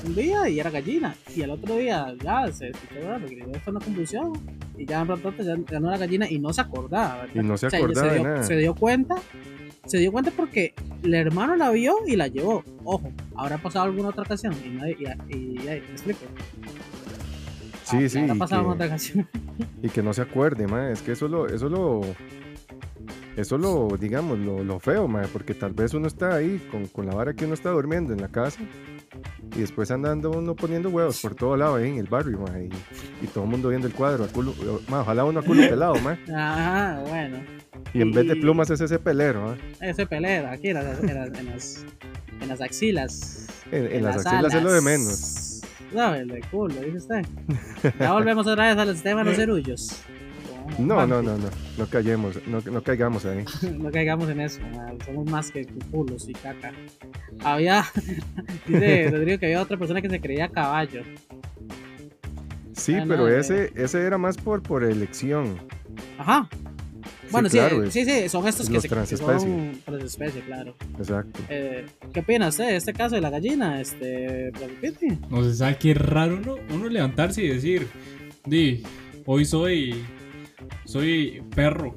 un 0.07 0.15
día 0.15 0.49
y 0.49 0.61
era 0.61 0.71
gallina, 0.71 1.15
y 1.35 1.43
el 1.43 1.51
otro 1.51 1.77
día 1.77 2.15
ya 2.23 2.47
se 2.53 2.69
escuchó 2.69 3.19
le 3.19 3.35
dio 3.35 3.47
una 3.67 3.81
convulsión, 3.81 4.33
y 4.77 4.87
ya 4.87 5.01
en 5.01 5.09
rato 5.09 5.33
ya, 5.43 5.57
ya 5.71 5.81
no 5.81 5.89
era 5.89 5.99
gallina 5.99 6.31
y 6.31 6.39
no 6.39 6.53
se 6.53 6.61
acordaba, 6.61 7.23
¿verdad? 7.23 7.35
Y 7.35 7.39
no 7.47 7.57
se 7.57 7.67
O 7.67 7.71
sea, 7.71 7.79
acordaba 7.81 8.09
de 8.09 8.15
dio, 8.15 8.23
nada. 8.25 8.43
se 8.45 8.57
dio 8.57 8.75
cuenta. 8.75 9.17
Se 9.87 9.97
dio 9.99 10.13
cuenta 10.13 10.31
porque 10.37 10.75
el 11.03 11.15
hermano 11.15 11.57
la 11.57 11.71
vio 11.71 11.95
y 12.07 12.15
la 12.15 12.27
llevó. 12.29 12.63
Ojo, 12.85 13.11
habrá 13.35 13.57
pasado 13.57 13.87
alguna 13.87 14.11
otra 14.11 14.23
ocasión 14.25 14.55
y 14.65 14.69
nadie, 14.69 14.97
y, 15.01 15.35
y, 15.35 15.39
y- 15.59 15.65
¿me 15.65 15.75
explico? 15.77 16.21
Sí, 17.91 17.97
Ah, 18.05 18.09
sí, 18.09 18.19
y 18.19 18.27
que- 18.27 18.31
en 18.33 18.43
otra 18.43 18.87
ocasión. 18.87 19.29
Y 19.83 19.89
que 19.89 20.03
no 20.03 20.13
se 20.13 20.23
acuerde, 20.23 20.67
ma. 20.67 20.91
Es 20.91 21.03
que 21.03 21.13
eso 21.13 21.29
lo, 21.29 21.47
eso 21.49 21.69
lo, 21.69 22.03
eso 23.37 23.57
lo, 23.59 23.89
digamos, 23.99 24.39
lo, 24.39 24.63
lo 24.65 24.79
feo, 24.81 25.07
ma. 25.09 25.23
Porque 25.33 25.55
tal 25.55 25.73
vez 25.73 25.95
uno 25.95 26.07
está 26.07 26.35
ahí 26.35 26.61
con, 26.71 26.87
con 26.87 27.07
la 27.07 27.15
vara 27.15 27.35
que 27.35 27.45
uno 27.45 27.55
está 27.55 27.71
durmiendo 27.71 28.13
en 28.13 28.21
la 28.21 28.29
casa. 28.29 28.61
Y 29.57 29.61
después 29.61 29.91
andando 29.91 30.31
uno 30.31 30.55
poniendo 30.55 30.91
huevos 30.91 31.21
por 31.23 31.35
todo 31.35 31.57
lado 31.57 31.77
ahí 31.77 31.89
en 31.89 31.97
el 31.99 32.07
barrio, 32.07 32.39
ma. 32.41 32.59
Y, 32.61 32.69
y 33.25 33.27
todo 33.29 33.45
el 33.45 33.51
mundo 33.51 33.69
viendo 33.71 33.87
el 33.87 33.95
cuadro. 33.95 34.25
A 34.25 34.29
culo, 34.29 34.55
ma, 34.89 35.01
ojalá 35.01 35.25
uno 35.25 35.41
a 35.41 35.43
culo 35.43 35.63
pelado, 35.69 35.95
ma. 36.01 36.19
Ajá, 36.35 37.03
bueno. 37.09 37.39
Y 37.95 38.03
en 38.03 38.13
vez 38.13 38.27
de 38.29 38.37
plumas 38.37 38.69
es 38.71 38.81
ese 38.81 38.99
pelero, 38.99 39.43
ma. 39.47 39.57
Ese 39.81 40.05
pelea 40.05 40.51
aquí 40.53 40.69
en 40.69 40.75
las, 40.75 41.03
en 41.03 41.15
las, 41.15 41.85
en 42.41 42.63
axilas. 42.63 43.47
En, 43.73 43.87
en 43.93 44.03
las 44.05 44.27
axilas 44.27 44.53
es 44.55 44.63
lo 44.63 44.73
de 44.73 44.81
menos. 44.83 45.45
No, 45.93 46.15
el 46.15 46.29
de 46.29 46.41
culo, 46.51 46.75
dice 46.81 46.97
usted. 46.99 47.27
Ya 47.99 48.13
volvemos 48.13 48.47
otra 48.47 48.69
vez 48.69 48.77
a 48.77 48.85
los 48.85 49.03
temas 49.03 49.25
de 49.25 49.31
los 49.31 49.37
cerullos. 49.41 50.03
No, 50.79 51.07
no, 51.07 51.23
no, 51.23 51.39
no. 51.39 51.49
No 51.79 51.87
callemos, 51.87 52.39
no, 52.47 52.61
no 52.61 52.83
caigamos 52.83 53.25
ahí. 53.25 53.43
No 53.79 53.91
caigamos 53.91 54.29
en 54.29 54.41
eso, 54.43 54.61
man, 54.75 54.99
somos 55.05 55.31
más 55.31 55.51
que 55.51 55.67
culos 55.91 56.29
y 56.29 56.35
caca. 56.35 56.73
Había, 57.43 57.85
dice 58.67 59.11
Rodrigo 59.11 59.39
que 59.39 59.47
había 59.47 59.63
otra 59.63 59.79
persona 59.79 60.03
que 60.03 60.11
se 60.11 60.21
creía 60.21 60.49
caballo. 60.51 61.03
Sí, 62.75 62.95
Ah, 62.95 63.01
no, 63.05 63.09
pero 63.09 63.29
eh. 63.29 63.39
ese, 63.41 63.73
ese 63.75 64.03
era 64.07 64.19
más 64.19 64.37
por, 64.37 64.63
por 64.63 64.85
elección. 64.85 65.57
Ajá. 66.19 66.49
Bueno, 67.31 67.49
sí, 67.49 67.57
claro, 67.59 67.83
eh, 67.85 67.91
sí, 67.91 68.05
sí, 68.05 68.29
son 68.29 68.47
estos 68.49 68.69
que, 68.69 68.81
se, 68.81 68.89
que 68.89 68.95
transespecie. 68.95 69.39
son 69.49 69.81
transespecie, 69.85 70.41
claro. 70.43 70.75
Exacto. 70.99 71.41
Eh, 71.49 71.87
¿Qué 72.13 72.21
opina 72.21 72.49
usted 72.49 72.67
de 72.67 72.77
este 72.77 72.93
caso 72.93 73.15
de 73.15 73.21
la 73.21 73.31
gallina, 73.31 73.81
este? 73.81 74.53
No 75.31 75.43
se 75.45 75.55
sabe 75.55 75.77
qué 75.79 75.95
raro 75.95 76.37
uno, 76.37 76.57
uno 76.71 76.89
levantarse 76.89 77.43
y 77.43 77.49
decir, 77.49 77.87
di, 78.45 78.83
hoy 79.27 79.45
soy, 79.45 80.05
soy 80.85 81.43
perro. 81.55 81.95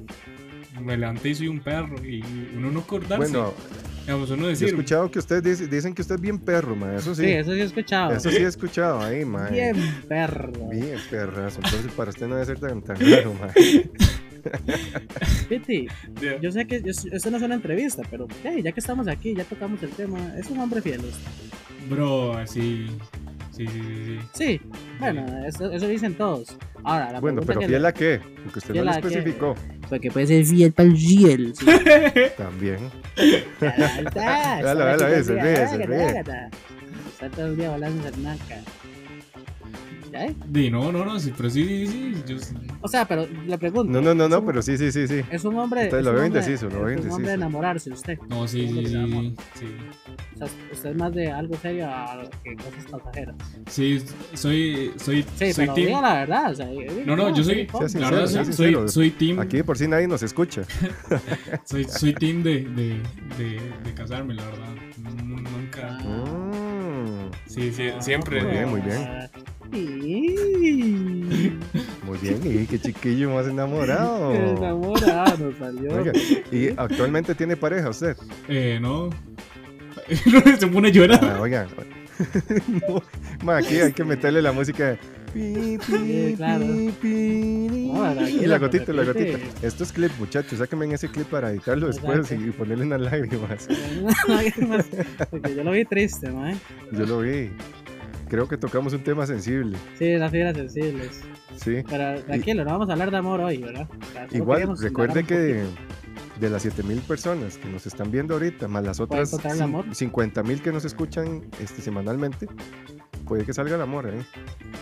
Me 0.80 0.96
levanté 0.96 1.30
y 1.30 1.34
soy 1.34 1.48
un 1.48 1.60
perro. 1.60 1.96
Y 2.04 2.22
uno 2.56 2.70
no 2.70 2.80
acordarse. 2.80 3.16
Bueno, 3.30 3.52
digamos, 4.00 4.30
uno 4.30 4.42
yo 4.42 4.46
he 4.46 4.50
decir, 4.50 4.68
escuchado 4.68 5.10
que 5.10 5.18
ustedes 5.20 5.42
dice- 5.44 5.66
dicen 5.68 5.94
que 5.94 6.02
usted 6.02 6.16
es 6.16 6.20
bien 6.20 6.38
perro, 6.38 6.74
ma. 6.74 6.96
Eso 6.96 7.14
sí. 7.14 7.22
Sí, 7.24 7.30
eso 7.30 7.52
sí 7.52 7.60
he 7.60 7.64
escuchado. 7.64 8.12
Eso 8.16 8.30
sí 8.30 8.36
he 8.38 8.46
escuchado 8.46 9.00
ahí, 9.00 9.24
ma. 9.24 9.48
Bien 9.48 9.76
perro. 10.08 10.50
Bien 10.70 10.96
perrazo. 11.10 11.60
Entonces 11.62 11.92
para 11.92 12.10
usted 12.10 12.26
no 12.26 12.34
debe 12.34 12.46
ser 12.46 12.58
tan, 12.58 12.82
tan 12.82 12.96
raro, 12.98 13.34
ma. 13.34 13.48
Piti, 15.48 15.86
yo 16.40 16.50
sé 16.52 16.66
que 16.66 16.76
es- 16.84 17.04
esto 17.06 17.30
no 17.30 17.36
es 17.36 17.42
una 17.42 17.54
entrevista, 17.54 18.02
pero 18.10 18.26
hey, 18.44 18.60
ya 18.62 18.72
que 18.72 18.80
estamos 18.80 19.08
aquí, 19.08 19.34
ya 19.34 19.44
tocamos 19.44 19.82
el 19.82 19.90
tema, 19.90 20.18
es 20.38 20.48
un 20.50 20.58
hombre 20.58 20.80
fiel. 20.82 21.00
usted. 21.00 21.88
bro, 21.88 22.36
así. 22.36 22.86
Sí, 23.50 23.66
sí, 23.66 23.80
sí. 23.82 23.94
sí. 24.04 24.18
Sí, 24.32 24.60
bueno, 24.98 25.26
eso, 25.46 25.70
eso 25.70 25.86
dicen 25.86 26.14
todos. 26.14 26.56
Ahora, 26.84 27.12
la 27.12 27.20
Bueno, 27.20 27.42
pero 27.42 27.60
que 27.60 27.66
fiel 27.68 27.84
a 27.84 27.92
qué? 27.92 28.18
Porque 28.44 28.58
usted 28.60 28.74
no 28.74 28.84
lo 28.84 28.90
especificó. 28.92 29.54
Porque 29.90 30.10
puede 30.10 30.26
ser 30.26 30.44
fiel 30.46 30.72
para 30.72 30.88
el 30.88 30.96
fiel. 30.96 31.52
Sí. 31.54 31.66
También. 32.38 32.78
Véalo 33.60 34.84
ahí, 34.84 34.98
se 35.24 35.34
ríe, 35.34 35.68
se 35.68 35.86
ríe. 35.86 36.06
Está 36.18 37.28
todo 37.36 37.46
el 37.46 37.56
día 37.56 37.70
volando 37.70 38.08
en 38.08 38.22
naca. 38.22 38.60
¿Ya? 40.12 40.26
eh? 40.26 40.36
Di, 40.46 40.70
no, 40.70 40.92
no, 40.92 41.04
no, 41.06 41.18
sí, 41.18 41.32
pero 41.36 41.48
sí, 41.48 41.86
sí, 41.86 42.14
sí. 42.14 42.22
Yo. 42.26 42.36
O 42.82 42.88
sea, 42.88 43.06
pero 43.06 43.26
le 43.46 43.56
pregunto. 43.56 43.90
No, 43.90 44.00
no, 44.02 44.14
no, 44.14 44.24
¿es 44.24 44.30
no, 44.30 44.38
un- 44.40 44.46
pero 44.46 44.60
sí, 44.60 44.76
sí, 44.76 44.92
sí, 44.92 45.08
sí. 45.08 45.22
Es 45.30 45.44
un 45.44 45.56
hombre. 45.58 45.84
Entonces 45.84 46.00
es 46.00 46.04
lo 46.04 46.10
un 46.10 46.16
veo 46.16 46.26
hombre- 46.26 46.40
indeciso, 46.40 46.68
lo 46.68 46.84
veo 46.84 46.98
Es 46.98 47.04
un 47.06 47.10
hombre 47.12 47.28
de 47.28 47.34
enamorarse, 47.34 47.90
usted. 47.90 48.18
No, 48.28 48.46
sí, 48.46 48.68
sí, 48.68 48.86
sí. 49.54 49.66
O 50.34 50.36
sea, 50.38 50.48
usted 50.72 50.90
es 50.90 50.96
más 50.96 51.14
de 51.14 51.30
algo 51.32 51.56
serio 51.56 51.86
a 51.88 52.22
que 52.44 52.54
cosas 52.56 52.84
pasajeras. 52.90 53.36
Sí, 53.68 54.02
soy, 54.34 54.92
soy, 54.96 55.22
Sí, 55.36 55.52
soy 55.52 55.66
pero 55.66 55.74
team. 55.74 55.86
diga 55.86 56.00
la 56.02 56.14
verdad. 56.14 56.50
O 56.52 56.54
sea, 56.54 56.66
No, 57.06 57.16
no, 57.16 57.34
yo 57.34 57.42
soy, 57.44 57.66
la 57.94 58.10
verdad, 58.10 58.26
soy, 58.44 58.52
soy, 58.52 58.88
soy 58.88 59.10
team, 59.12 59.38
Aquí 59.40 59.56
de 59.56 59.64
por 59.64 59.78
sí 59.78 59.88
nadie 59.88 60.06
nos 60.08 60.22
escucha. 60.22 60.62
soy, 61.64 61.84
soy 61.84 62.12
team 62.14 62.42
de, 62.42 62.64
de, 62.64 63.00
de, 63.38 63.60
de 63.84 63.94
casarme, 63.94 64.34
la 64.34 64.44
verdad. 64.44 64.66
Nu- 64.98 65.40
Nunca. 65.42 65.98
Mm, 66.04 66.41
Sí, 67.46 67.72
sí, 67.72 67.90
siempre. 68.00 68.42
Muy 68.42 68.52
bien, 68.52 68.68
muy 68.68 68.80
bien. 68.80 69.30
muy 72.06 72.18
bien, 72.18 72.40
y 72.44 72.66
qué 72.66 72.78
chiquillo 72.78 73.30
más 73.30 73.46
enamorado. 73.46 74.32
Enamorado 74.56 75.38
nos 75.38 75.58
salió. 75.58 75.94
Oiga, 75.94 76.12
¿y 76.50 76.68
actualmente 76.76 77.34
tiene 77.34 77.56
pareja 77.56 77.90
usted? 77.90 78.16
Eh, 78.48 78.78
no. 78.80 79.10
Se 80.58 80.66
pone 80.66 80.88
a 80.88 80.90
llorar. 80.90 81.20
Ah, 81.22 81.40
oiga. 81.40 81.66
no, 82.68 83.02
ma, 83.44 83.58
aquí 83.58 83.76
hay 83.76 83.92
que 83.92 84.04
meterle 84.04 84.42
la 84.42 84.52
música. 84.52 84.98
De 85.34 85.78
pi, 85.78 85.78
pi, 85.78 85.96
Sí, 85.96 86.34
claro. 86.36 86.64
pi, 86.66 86.92
pi, 87.00 87.90
No, 87.92 88.14
la- 88.14 88.28
y 88.30 88.46
la 88.46 88.58
gotita, 88.58 88.92
la 88.92 89.04
gotita. 89.04 89.38
Esto 89.62 89.84
es 89.84 89.92
clip, 89.92 90.12
muchachos. 90.18 90.58
Sáquenme 90.58 90.84
en 90.86 90.92
ese 90.92 91.08
clip 91.08 91.26
para 91.28 91.50
editarlo 91.50 91.86
después 91.88 92.30
y, 92.32 92.34
y 92.34 92.50
ponerle 92.50 92.84
unas 92.86 93.00
lágrimas. 93.00 93.68
Porque 95.30 95.54
yo 95.54 95.64
lo 95.64 95.72
vi 95.72 95.84
triste, 95.84 96.30
mae. 96.30 96.56
Yo 96.92 97.06
lo 97.06 97.20
vi. 97.20 97.50
Creo 98.28 98.48
que 98.48 98.56
tocamos 98.56 98.92
un 98.94 99.02
tema 99.02 99.26
sensible. 99.26 99.76
Sí, 99.98 100.12
las 100.14 100.30
fibras 100.30 100.56
sensibles. 100.56 101.20
Sí. 101.56 101.82
Pero 101.88 102.22
tranquilo, 102.22 102.64
no 102.64 102.70
vamos 102.70 102.88
a 102.88 102.92
hablar 102.92 103.10
de 103.10 103.18
amor 103.18 103.40
hoy, 103.40 103.58
¿verdad? 103.58 103.86
O 103.90 104.12
sea, 104.12 104.26
solo 104.26 104.36
Igual, 104.36 104.58
queríamos 104.58 104.80
recuerde 104.82 105.20
indagar 105.20 105.42
un 105.64 105.74
que 105.74 106.40
de 106.40 106.50
las 106.50 106.62
7000 106.62 107.00
personas 107.00 107.58
que 107.58 107.68
nos 107.68 107.86
están 107.86 108.10
viendo 108.10 108.34
ahorita, 108.34 108.68
más 108.68 108.84
las 108.84 109.00
otras 109.00 109.28
encontrar 109.28 109.54
el 109.56 109.62
amor. 109.62 109.84
50 109.94 110.42
mil 110.44 110.62
que 110.62 110.72
nos 110.72 110.84
escuchan 110.86 111.42
este, 111.60 111.82
semanalmente, 111.82 112.48
puede 113.22 113.44
que 113.44 113.52
salga 113.52 113.76
el 113.76 113.82
amor 113.82 114.06
ahí. 114.06 114.22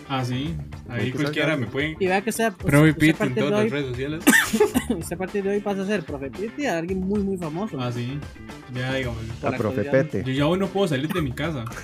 Ah, 0.09 0.25
sí. 0.25 0.57
Ahí 0.89 1.13
cualquiera 1.13 1.51
salga 1.51 1.67
me 1.67 1.67
puede. 1.67 1.97
Y 1.99 2.07
vea 2.07 2.23
que 2.23 2.31
usted, 2.31 2.53
Profe 2.53 2.91
usted 2.91 3.11
a 3.11 3.19
Pete 3.19 3.25
en 3.25 3.35
todas 3.35 3.51
las 3.51 3.61
hoy, 3.63 3.69
redes 3.69 3.87
sociales. 3.89 4.25
a 5.13 5.17
partir 5.17 5.45
de 5.45 5.51
hoy 5.51 5.61
pasa 5.61 5.83
a 5.83 5.87
ser 5.87 6.03
profe 6.03 6.31
Pete 6.31 6.69
a 6.69 6.79
alguien 6.79 7.01
muy, 7.01 7.21
muy 7.21 7.37
famoso. 7.37 7.81
Ah, 7.81 7.93
sí. 7.93 8.19
Ya, 8.75 8.95
digamos. 8.95 9.19
A 9.43 9.51
profe. 9.53 9.85
Pete. 9.85 10.25
Yo 10.25 10.33
ya 10.33 10.47
hoy 10.47 10.59
no 10.59 10.67
puedo 10.69 10.89
salir 10.89 11.13
de 11.13 11.23
mi 11.23 11.33
casa. 11.33 11.65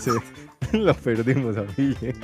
Sí, 0.00 0.10
lo 0.72 0.94
perdimos 0.94 1.56
a 1.56 1.62
Ville. 1.62 2.14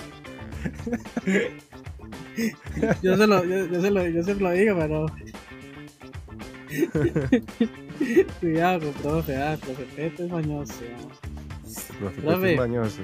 Yo 3.03 3.17
se 3.17 3.27
lo, 3.27 3.45
yo, 3.45 3.67
yo 3.67 3.81
se 3.81 3.91
lo, 3.91 4.07
yo 4.09 4.23
se 4.23 4.35
lo 4.35 4.51
digo, 4.53 4.77
pero. 4.79 5.07
Cuidado 8.41 8.81
con 8.81 8.93
profe, 9.03 9.37
ah, 9.37 9.57
profe 9.61 9.85
Pete 9.97 10.25
es 10.25 10.31
mañoso. 10.31 10.75
Profe 11.99 12.21
Profe. 12.21 12.53
Es 12.53 12.59
mañoso. 12.59 13.03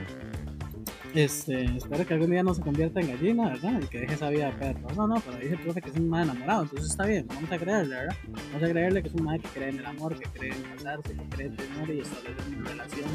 Este, 1.15 1.65
espero 1.77 2.07
que 2.07 2.15
algún 2.15 2.31
día 2.31 2.43
no 2.43 2.53
se 2.55 2.61
convierta 2.61 3.01
en 3.01 3.09
gallina, 3.09 3.49
¿verdad? 3.49 3.81
Y 3.83 3.87
que 3.87 4.01
deje 4.01 4.15
esa 4.15 4.29
vida 4.29 4.47
de 4.47 4.53
perro. 4.53 4.89
No, 4.95 5.07
no, 5.09 5.21
pero 5.21 5.39
dice 5.39 5.55
el 5.55 5.61
profe 5.61 5.81
que 5.81 5.89
es 5.89 5.97
un 5.97 6.09
más 6.11 6.25
enamorado, 6.25 6.63
entonces 6.65 6.91
está 6.91 7.07
bien, 7.07 7.27
vamos 7.29 7.51
a 7.51 7.59
creerle, 7.59 7.95
¿verdad? 7.97 8.17
Vamos 8.53 8.63
a 8.63 8.69
creerle 8.73 9.03
que 9.03 9.09
es 9.09 9.15
un 9.15 9.25
madre 9.25 9.41
que 9.41 9.49
cree 9.49 9.69
en 9.71 9.79
el 9.79 9.87
amor, 9.87 10.19
que 10.19 10.29
cree 10.39 10.53
en 10.53 10.63
casarse, 10.77 11.15
que 11.15 11.29
cree 11.31 11.47
en 11.47 11.57
tener 11.57 11.91
y 11.95 12.01
establecer 12.01 12.45
una 12.59 12.69
relación 12.71 13.09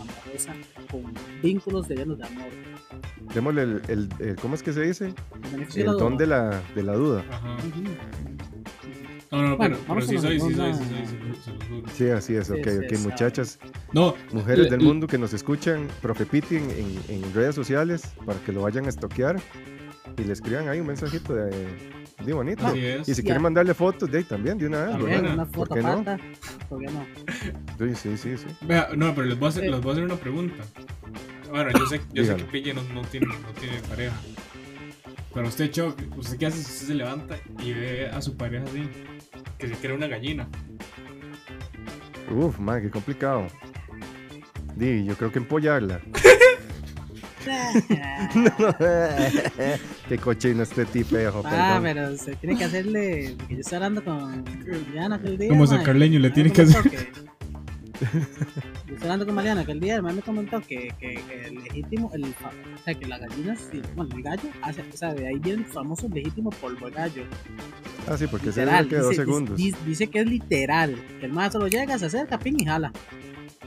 amorosa 0.00 0.52
con 0.90 1.14
vínculos 1.42 1.86
de 1.88 1.96
llenos 1.96 2.18
de 2.18 2.24
amor. 2.26 2.46
Démosle 3.34 3.62
el, 3.62 3.82
el- 3.88 4.08
el- 4.20 4.36
¿cómo 4.36 4.54
es 4.54 4.62
que 4.62 4.72
se 4.72 4.80
dice? 4.80 5.12
El 5.52 5.60
El 5.62 5.68
de 5.68 5.84
la 5.84 5.92
don 5.92 6.16
duda. 6.16 6.18
de 6.18 6.26
la, 6.26 6.62
de 6.74 6.82
la 6.82 6.92
duda. 6.94 7.24
Ajá. 7.30 7.56
Ujú. 7.56 7.84
No, 9.34 9.42
no, 9.42 9.56
Bueno, 9.56 9.76
pero, 9.76 9.88
vamos 9.88 10.06
pero 10.06 10.20
sí 10.20 10.26
soy, 10.26 10.40
sí 10.40 10.54
soy, 10.54 10.72
sí 10.74 10.78
soy, 10.84 11.06
se 11.06 11.18
lo- 11.18 11.34
se 11.34 11.50
lo 11.52 11.60
juro. 11.66 11.88
Sí, 11.92 12.08
así 12.08 12.36
es, 12.36 12.50
ok, 12.50 12.68
sí, 12.68 12.78
ok, 12.94 12.98
muchachas, 13.00 13.58
No, 13.92 14.14
mujeres 14.32 14.70
del 14.70 14.80
mundo 14.80 15.06
que 15.06 15.18
nos 15.18 15.32
escuchan, 15.32 15.88
Profe 16.00 16.24
Piti 16.26 16.56
en, 16.56 16.70
en- 16.70 17.02
en 17.08 17.34
redes 17.34 17.54
sociales 17.54 18.14
para 18.24 18.38
que 18.40 18.52
lo 18.52 18.62
vayan 18.62 18.86
a 18.86 18.88
estoquear 18.90 19.36
y 20.16 20.24
le 20.24 20.32
escriban 20.32 20.68
ahí 20.68 20.80
un 20.80 20.86
mensajito 20.86 21.34
de, 21.34 21.50
de 22.24 22.32
bonito. 22.32 22.64
Así 22.66 22.78
es. 22.78 23.08
Y 23.08 23.14
si 23.14 23.22
quieren 23.22 23.42
mandarle 23.42 23.74
fotos 23.74 24.10
de 24.10 24.18
ahí 24.18 24.24
también, 24.24 24.56
de 24.58 24.66
una 24.66 24.84
vez, 24.84 24.90
También, 24.92 25.26
una 25.26 25.44
¿Por 25.46 25.54
foto 25.68 25.74
qué 25.74 25.82
no? 25.82 26.04
pata, 26.04 26.18
¿por 26.68 26.80
qué 26.80 26.86
no? 26.86 27.06
Sí, 27.78 27.94
sí, 27.96 28.16
sí, 28.16 28.36
sí. 28.38 28.46
Vea, 28.62 28.88
no, 28.96 29.14
pero 29.14 29.26
les 29.26 29.38
voy 29.38 29.46
a 29.46 29.48
hacer, 29.50 29.64
les 29.68 29.80
voy 29.80 29.90
a 29.90 29.92
hacer 29.92 30.04
una 30.04 30.16
pregunta. 30.16 30.62
Bueno, 31.50 31.70
yo 31.78 31.86
sé, 31.86 32.00
yo 32.12 32.24
sé 32.24 32.36
que 32.36 32.44
Pille 32.44 32.72
no, 32.74 32.82
no 32.94 33.02
tiene, 33.02 33.26
no 33.26 33.52
tiene 33.60 33.78
pareja. 33.88 34.14
Pero 35.32 35.48
usted, 35.48 35.70
Choc, 35.72 36.00
¿usted 36.16 36.38
qué 36.38 36.46
hace 36.46 36.58
si 36.58 36.70
usted 36.72 36.86
se 36.86 36.94
levanta 36.94 37.36
y 37.58 37.72
ve 37.72 38.08
a 38.08 38.22
su 38.22 38.36
pareja 38.36 38.64
así? 38.66 38.88
Que 39.58 39.68
se 39.68 39.74
quiere 39.74 39.94
una 39.94 40.06
gallina. 40.06 40.48
Uf, 42.30 42.58
man, 42.58 42.82
qué 42.82 42.90
complicado. 42.90 43.46
Di, 44.76 45.04
yo 45.04 45.14
creo 45.16 45.30
que 45.30 45.38
empollarla. 45.38 46.00
qué 50.08 50.18
cochino 50.18 50.62
este 50.62 50.84
tipejo, 50.86 51.42
Ah, 51.44 51.78
perdón. 51.78 51.82
pero 51.82 52.16
se 52.16 52.36
tiene 52.36 52.56
que 52.56 52.64
hacerle. 52.64 53.34
Porque 53.38 53.54
yo 53.54 53.60
estoy 53.60 53.76
hablando 53.76 54.04
con 54.04 54.44
Mariana 54.86 55.16
aquel 55.16 55.38
día. 55.38 55.48
Como 55.48 55.66
sacarleño 55.66 56.18
le 56.20 56.30
tiene 56.30 56.52
que 56.52 56.62
hacer. 56.62 57.12
Que- 57.98 58.06
Yo 58.86 58.94
estoy 58.94 59.02
hablando 59.02 59.26
con 59.26 59.34
Mariana 59.34 59.64
día. 59.64 59.96
El 59.96 60.02
mae 60.02 60.14
me 60.14 60.22
comentó 60.22 60.60
que, 60.60 60.92
que, 61.00 61.14
que 61.14 61.46
el 61.48 61.54
legítimo. 61.62 62.10
El, 62.14 62.24
o 62.24 62.84
sea, 62.84 62.94
que 62.94 63.06
las 63.06 63.20
gallinas. 63.20 63.58
sí, 63.70 63.80
Bueno, 63.96 64.14
el 64.16 64.22
gallo. 64.22 64.48
Hace, 64.62 64.82
o 64.82 64.96
sea, 64.96 65.14
de 65.14 65.26
ahí 65.28 65.38
viene 65.38 65.62
el 65.62 65.66
famoso 65.66 66.08
legítimo 66.08 66.50
polvo 66.50 66.86
de 66.86 66.92
gallo. 66.92 67.22
Ah, 68.08 68.16
sí, 68.18 68.26
porque 68.26 68.52
se 68.52 68.60
Literal. 68.60 68.88
que 68.88 68.96
dos 68.96 69.10
dice, 69.10 69.22
segundos. 69.22 69.56
dice- 69.56 69.78
dice 69.86 70.06
que 70.08 70.20
es 70.20 70.26
literal. 70.26 70.96
Que 71.20 71.26
el 71.26 71.32
mae 71.32 71.50
solo 71.50 71.68
llega, 71.68 71.98
se 71.98 72.06
acerca, 72.06 72.38
ping 72.38 72.54
y 72.58 72.64
jala. 72.64 72.92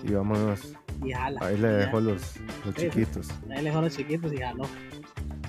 Y 0.03 0.11
vámonos. 0.11 0.73
Y 1.03 1.11
jala. 1.11 1.39
Ahí 1.43 1.55
le 1.57 1.61
Ya. 1.69 1.77
dejo 1.77 1.99
los, 2.01 2.21
los 2.65 2.75
Sí, 2.75 2.81
chiquitos. 2.83 3.29
Ahí 3.49 3.57
le 3.57 3.63
dejó 3.69 3.81
los 3.81 3.95
chiquitos 3.95 4.31
y 4.33 4.37
jaló. 4.37 4.63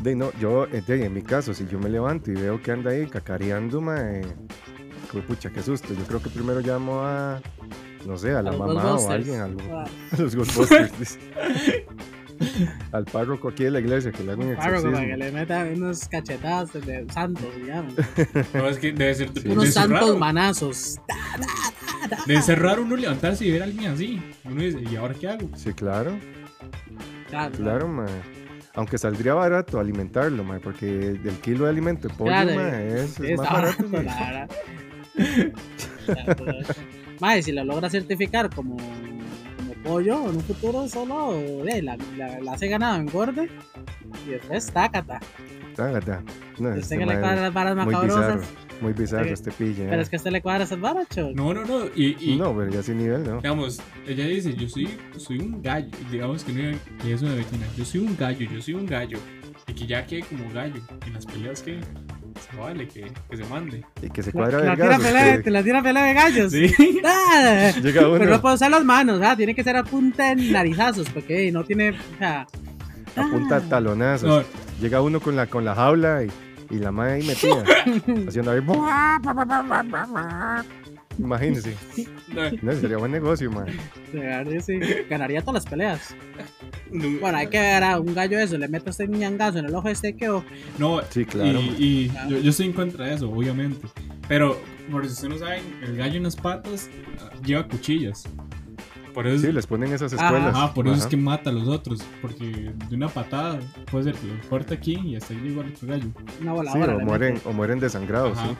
De, 0.03 0.15
no, 0.15 0.31
yo, 0.41 0.67
eh, 0.67 0.83
de, 0.87 1.05
en 1.07 1.13
mi 1.13 1.23
caso, 1.23 1.53
si 1.53 1.67
yo 1.67 1.79
me 1.79 1.89
levanto 1.89 2.31
y 2.31 2.35
veo 2.35 2.63
que 2.63 2.71
anda 2.71 2.93
ahí 2.93 3.07
cacareando, 3.09 3.81
mae, 3.81 4.23
que 5.11 5.19
pucha, 5.23 5.51
qué 5.51 5.61
susto. 5.63 5.93
Yo 5.93 6.05
creo 6.05 6.23
que 6.23 6.31
primero 6.31 6.61
llamo 6.61 7.01
a, 7.03 7.41
no 8.07 8.17
sé, 8.19 8.33
a 8.33 8.43
la 8.43 8.53
mamá 8.53 8.95
o 8.97 9.11
a 9.11 9.15
alguien, 9.15 9.41
a, 9.41 9.49
lo- 9.49 9.81
a 9.81 9.87
los 10.19 10.35
Ghostbusters. 10.37 11.19
Al 12.93 13.05
párroco 13.05 13.49
aquí 13.49 13.65
de 13.65 13.73
la 13.73 13.81
iglesia, 13.81 14.13
que 14.13 14.23
le 14.23 14.31
haga 14.31 14.45
un 14.45 14.55
Claro, 14.55 14.81
como 14.81 14.97
que 14.97 15.17
le 15.17 15.33
meta 15.33 15.67
unos 15.75 16.07
cachetadas 16.07 16.73
de 16.73 17.05
santos, 17.13 17.47
digamos. 17.57 17.95
No, 18.55 18.69
es 18.69 18.79
que 18.79 18.93
debe 18.93 19.13
ser, 19.13 19.31
Sí. 19.35 19.49
Unos 19.49 19.71
santos 19.75 20.01
raro. 20.03 20.17
manazos. 20.19 21.01
Debe 22.27 22.41
ser 22.43 22.63
raro 22.63 22.83
uno 22.83 22.95
levantarse 22.95 23.45
y 23.45 23.51
ver 23.51 23.63
a 23.63 23.65
alguien 23.65 23.91
así. 23.91 24.23
Uno 24.45 24.63
dice, 24.63 24.79
¿y 24.89 24.95
ahora 24.95 25.15
qué 25.15 25.29
hago? 25.31 25.49
Sí, 25.57 25.73
claro, 25.73 26.17
Claro, 27.29 27.53
claro, 27.57 27.89
mae. 27.89 28.07
Aunque 28.75 28.99
saldría 28.99 29.35
barato 29.35 29.81
alimentarlo, 29.81 30.45
mae, 30.45 30.61
porque 30.61 30.87
del 30.87 31.35
kilo 31.41 31.65
de 31.65 31.71
alimento 31.71 32.07
de 32.07 32.15
pollo, 32.15 32.31
Claro, 32.31 32.51
es, 32.61 33.11
Sí, 33.15 33.33
es 33.33 33.37
más 33.39 33.51
barato. 33.53 33.85
barato, 33.91 34.55
la. 37.21 37.27
Mae, 37.27 37.43
si 37.43 37.53
lo 37.53 37.65
logra 37.65 37.91
certificar 37.91 38.51
como, 38.55 38.77
como 38.77 39.73
pollo 39.85 40.29
en 40.31 40.37
un 40.37 40.43
futuro, 40.43 40.89
solo 40.89 41.35
eh, 41.35 41.83
la, 41.83 41.97
la, 42.17 42.41
la 42.41 42.53
hace 42.53 42.69
ganado 42.69 43.01
engorde 43.01 43.49
y 44.27 44.31
después 44.31 44.67
tácata. 44.67 45.21
Tágata. 45.77 46.23
No, 46.59 46.75
este 46.75 46.97
le 46.97 47.07
mae 47.07 47.21
cuadran 47.21 47.43
las 47.43 47.55
varas 47.55 47.77
muy 47.77 47.85
bizarro, 47.85 48.07
macabrosas, 48.09 48.49
muy 48.81 48.93
bizarro 48.93 49.27
este 49.27 49.53
pille. 49.53 49.85
pero 49.85 49.99
eh. 49.99 50.03
es 50.03 50.09
que 50.09 50.17
a 50.17 50.19
usted 50.19 50.33
le 50.33 50.43
cuadra 50.43 50.65
esas 50.65 50.81
varas. 50.81 51.07
No, 51.35 51.55
no, 51.55 51.65
no. 51.65 51.87
Y, 51.95 52.17
y 52.19 52.37
No, 52.37 52.57
pero 52.57 52.69
ya 52.71 52.83
sin 52.83 52.99
nivel, 52.99 53.23
¿no? 53.23 53.37
digamos, 53.37 53.81
ella 54.07 54.27
dice, 54.27 54.55
yo 54.55 54.69
soy, 54.69 54.89
soy 55.17 55.39
un 55.39 55.63
gallo. 55.63 55.91
Digamos 56.11 56.43
que, 56.43 56.53
no, 56.53 56.79
que 57.01 57.13
es 57.13 57.23
una 57.23 57.35
vecina. 57.35 57.67
Yo 57.77 57.85
soy 57.85 58.01
un 58.01 58.17
gallo, 58.17 58.51
yo 58.51 58.61
soy 58.61 58.75
un 58.75 58.87
gallo. 58.87 59.19
Y 59.69 59.73
que 59.75 59.87
ya 59.87 60.05
quede 60.05 60.23
como 60.23 60.51
gallo. 60.53 60.81
En 61.07 61.15
las 61.15 61.27
peleas 61.27 61.63
que 61.63 61.79
vale, 62.59 62.89
que, 62.89 63.11
que 63.31 63.37
se 63.37 63.45
mande. 63.45 63.85
Y 64.03 64.11
que 64.11 64.23
se 64.23 64.31
La, 64.31 64.33
cuadra 64.33 64.59
la 64.59 64.71
de 64.71 64.77
tira 64.77 64.99
pelea, 64.99 65.43
que 65.43 65.51
la 65.51 65.63
tira 65.63 65.83
pelea 65.83 66.05
de 66.05 66.15
gallos. 66.15 66.53
Sí. 66.53 67.01
Ah, 67.05 67.73
Llega 67.83 68.09
uno, 68.09 68.19
Pero 68.19 68.31
no 68.31 68.41
puede 68.41 68.55
usar 68.57 68.71
las 68.71 68.85
manos, 68.85 69.21
ah, 69.23 69.37
tiene 69.37 69.55
que 69.55 69.65
ser 69.65 69.77
a 69.77 69.85
punta 69.85 70.35
de 70.35 70.51
narizazos, 70.51 71.09
porque 71.11 71.51
no 71.53 71.65
tiene. 71.65 71.91
O 71.91 72.19
sea, 72.19 72.47
apunta 73.17 73.57
ah. 73.57 73.63
talonazos. 73.69 74.29
No, 74.29 74.43
Llega 74.81 75.01
uno 75.03 75.21
con 75.21 75.35
la, 75.37 75.47
con 75.47 75.65
la 75.65 75.75
jaula 75.75 76.23
y, 76.25 76.31
y 76.71 76.79
la 76.79 76.93
madre 76.93 77.15
ahí 77.15 77.27
metida, 77.27 77.65
haciendo 78.29 78.51
ahí. 78.53 78.61
Imagínense. 81.19 81.75
no, 82.29 82.43
No, 82.63 82.73
sería 82.73 82.97
buen 82.97 83.13
negocio, 83.13 83.51
man. 83.51 83.67
de 84.13 84.21
verdad, 84.21 84.53
sí, 84.65 84.79
ganaría 85.11 85.41
todas 85.43 85.65
las 85.65 85.71
peleas. 85.71 86.15
no, 86.91 87.19
Bueno, 87.21 87.39
hay 87.39 87.49
que 87.49 87.59
ver 87.59 87.83
a 87.85 87.99
un 87.99 88.15
gallo 88.15 88.39
eso, 88.39 88.57
le 88.57 88.69
meto 88.69 88.91
este 88.91 89.07
ñangazo 89.09 89.59
en 89.59 89.67
el 89.67 89.75
ojo 89.75 89.89
este 89.89 90.15
que 90.15 90.29
no, 90.79 91.01
Sí, 91.11 91.25
claro. 91.25 91.61
Y, 91.61 92.05
y 92.05 92.09
Claro. 92.09 92.31
yo, 92.31 92.39
yo 92.39 92.51
estoy 92.51 92.67
en 92.67 92.73
contra 92.73 93.07
de 93.07 93.15
eso, 93.15 93.31
obviamente. 93.31 93.87
Pero, 94.29 94.61
por 94.91 95.05
si 95.07 95.13
ustedes 95.13 95.35
no 95.35 95.39
saben, 95.39 95.63
el 95.83 95.97
gallo 95.97 96.17
en 96.17 96.23
las 96.25 96.37
patas 96.37 96.89
ah, 97.21 97.31
lleva 97.45 97.67
cuchillas. 97.67 98.25
Por 99.15 99.27
eso, 99.27 99.47
Sí, 99.47 99.53
les 99.53 99.67
ponen 99.67 99.93
esas 99.93 100.13
escuelas. 100.13 100.55
ajá, 100.55 100.73
por 100.75 100.87
eso 100.87 100.97
es 100.97 101.07
que 101.07 101.17
mata 101.17 101.51
a 101.51 101.53
los 101.53 101.67
otros. 101.67 102.01
Porque 102.23 102.45
de 102.89 102.95
una 102.95 103.09
patada 103.09 103.59
puede 103.91 104.05
ser 104.05 104.15
que 104.15 104.27
los 104.29 104.47
corte 104.47 104.75
aquí 104.75 104.95
y 105.03 105.17
hasta 105.17 105.35
ahí 105.35 105.41
llega 105.41 105.63
el 105.63 105.75
gallo. 105.89 106.07
una 106.41 106.51
Sí, 106.53 106.57
voladora. 106.57 106.95
o 106.95 106.99
le 106.99 107.05
mueren, 107.05 107.41
o 107.45 107.53
mueren 107.53 107.81
desangrados, 107.81 108.39
Ajá. 108.39 108.49
sí. 108.51 108.55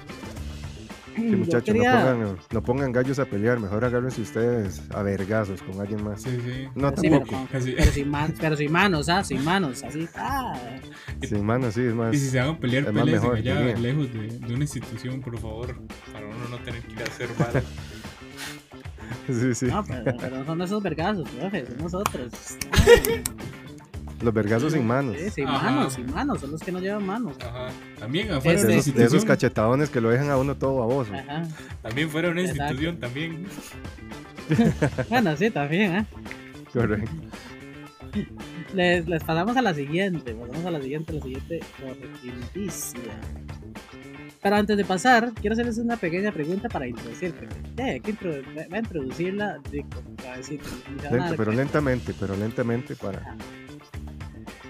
Sí, 1.19 1.37
muchachos, 1.37 1.65
quería- 1.65 1.95
no, 1.95 2.01
pongan, 2.19 2.39
no 2.53 2.63
pongan 2.63 2.93
gallos 2.93 3.19
a 3.19 3.25
pelear, 3.25 3.59
mejor 3.61 3.85
agárrense 3.85 4.21
ustedes 4.23 4.83
a 4.95 5.03
vergazos 5.03 5.63
con 5.63 5.81
alguien 5.81 6.03
más. 6.05 6.23
Sí, 6.23 6.31
sí. 6.45 6.69
No, 6.75 6.93
pero, 6.95 7.21
tampoco. 7.21 7.49
pero 7.51 7.91
sin 7.93 8.09
man- 8.11 8.35
pero 8.41 8.57
sin 8.57 8.73
manos, 8.73 9.09
ah, 9.09 9.25
sin 9.25 9.45
manos, 9.45 9.83
así. 9.83 10.09
Ah. 10.17 10.55
Sin 11.23 11.45
manos, 11.45 11.75
sí, 11.75 11.83
es 11.83 11.95
más. 11.95 12.15
Y 12.15 12.19
si 12.19 12.31
se 12.31 12.39
van 12.41 12.51
a 12.51 12.59
pelear, 12.59 12.93
mejor, 12.93 13.37
allá 13.37 13.61
lejos 13.77 14.13
de, 14.13 14.29
de 14.39 14.55
una 14.55 14.65
institución, 14.65 15.21
por 15.21 15.39
favor. 15.39 15.77
Para 16.13 16.27
uno 16.27 16.37
no 16.51 16.59
tener 16.59 16.83
que 16.83 16.93
ir 16.93 17.01
a 17.01 17.05
hacer 17.05 17.29
balas. 17.39 17.65
Sí, 19.27 19.55
sí. 19.55 19.67
No, 19.67 19.85
pero, 19.85 20.17
pero 20.19 20.37
no 20.39 20.45
son 20.47 20.63
esos 20.63 20.83
vergazos, 20.83 21.29
profe, 21.31 21.67
son 21.67 21.79
nosotros. 21.79 22.33
Los 24.23 24.35
vergazos 24.35 24.73
sin 24.73 24.87
manos. 24.87 25.17
sí, 25.19 25.31
sin 25.31 25.47
Ajá. 25.49 25.71
manos, 25.71 25.93
sin 25.95 26.13
manos, 26.13 26.41
son 26.41 26.51
los 26.51 26.61
que 26.61 26.73
no 26.73 26.81
llevan 26.81 27.07
manos. 27.07 27.37
Ajá. 27.41 27.69
También 27.99 28.31
afuera 28.33 28.59
Este- 28.59 28.73
de 28.73 28.83
De 28.83 28.91
una 28.99 29.05
esos, 29.07 29.21
de 29.23 29.27
cachetadones 29.29 29.91
que 29.91 30.01
lo 30.01 30.11
dejan 30.11 30.31
a 30.31 30.37
uno 30.37 30.57
todo 30.57 30.79
baboso. 30.79 31.13
Ajá. 31.15 31.43
También 31.83 32.11
fuera 32.11 32.29
de 32.29 32.33
una 32.33 32.41
Exacto. 32.43 32.63
institución, 32.65 32.99
también. 33.01 33.47
Bueno, 35.09 35.37
sí, 35.37 35.51
también, 35.51 35.95
¿eh? 35.97 36.07
Correcto. 36.73 37.11
Les, 38.75 39.07
les 39.07 39.23
pasamos 39.25 39.57
a 39.57 39.63
la 39.63 39.75
siguiente, 39.75 40.35
pasamos 40.35 40.65
a 40.67 40.71
la 40.71 40.81
siguiente, 40.81 41.13
la 41.13 41.21
siguiente 41.23 41.61
noticia. 42.41 43.01
Pero 44.43 44.57
antes 44.57 44.77
de 44.77 44.85
pasar, 44.85 45.33
quiero 45.41 45.55
hacerles 45.55 45.79
una 45.79 45.97
pequeña 45.97 46.33
pregunta 46.33 46.69
para 46.69 46.87
introducir. 46.87 47.35
Ya, 47.77 47.85
hay 47.87 48.01
que 48.01 48.15
introdu- 48.15 48.73
va 48.73 48.77
a 48.77 48.79
introducirla 48.79 49.55
a 49.55 51.11
Lento, 51.11 51.35
pero 51.37 51.53
lentamente, 51.53 52.15
pero 52.19 52.37
lentamente 52.37 52.95
para. 52.97 53.37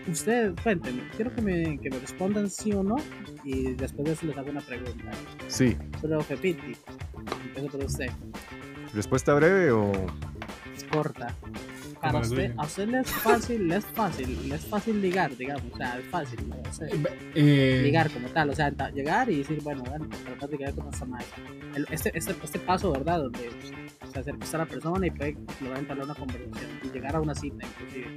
Ustedes, 0.09 0.53
cuéntenme, 0.63 1.03
quiero 1.17 1.35
que 1.35 1.43
me, 1.43 1.79
que 1.79 1.91
me 1.91 1.99
respondan 1.99 2.49
sí 2.49 2.73
o 2.73 2.83
no, 2.83 2.97
y 3.45 3.73
después 3.75 4.07
de 4.07 4.13
eso 4.13 4.27
les 4.27 4.37
hago 4.39 4.51
una 4.51 4.61
pregunta. 4.61 5.11
Sí. 5.49 5.77
Profe 6.01 6.37
Piti, 6.37 6.77
empiezo 7.47 7.69
por 7.69 7.85
usted, 7.85 8.11
¿Respuesta 8.95 9.35
breve 9.35 9.71
o.? 9.71 9.93
es 10.77 10.85
corta. 10.85 11.35
Para 12.01 12.21
usted, 12.21 12.53
a 12.57 12.63
usted 12.65 12.89
le 12.89 13.01
es 13.01 13.11
fácil, 13.11 13.67
le 13.69 13.77
es 13.77 13.85
fácil, 13.85 14.49
le 14.49 14.55
es 14.55 14.65
fácil 14.67 15.03
ligar, 15.03 15.37
digamos, 15.37 15.65
o 15.73 15.77
sea, 15.77 15.99
es 15.99 16.07
fácil, 16.07 16.49
¿no? 16.49 16.57
O 16.57 16.73
sea, 16.73 16.87
Eh, 17.35 17.81
ligar 17.83 18.09
como 18.11 18.29
tal, 18.29 18.51
o 18.51 18.55
sea, 18.55 18.71
llegar 18.95 19.29
y 19.29 19.39
decir, 19.39 19.61
bueno, 19.63 19.83
bueno, 19.83 20.07
tratar 20.25 20.49
de 20.49 20.57
ligar 20.59 20.75
con 20.75 20.89
esta 20.95 21.05
madre. 21.05 21.27
El- 21.75 21.87
Este, 21.91 22.17
este, 22.17 22.37
este 22.43 22.59
paso, 22.61 22.93
¿verdad? 22.93 23.19
Donde 23.23 23.41
pues, 23.61 23.73
se 24.13 24.19
acerca 24.21 24.47
a 24.55 24.59
la 24.59 24.67
persona 24.67 25.07
y 25.07 25.11
puede 25.11 25.37
lograr 25.61 25.79
entablar 25.81 26.05
una 26.07 26.15
conversación 26.15 26.71
y 26.85 26.89
llegar 26.91 27.17
a 27.17 27.21
una 27.21 27.35
cita, 27.35 27.67
inclusive. 27.67 28.15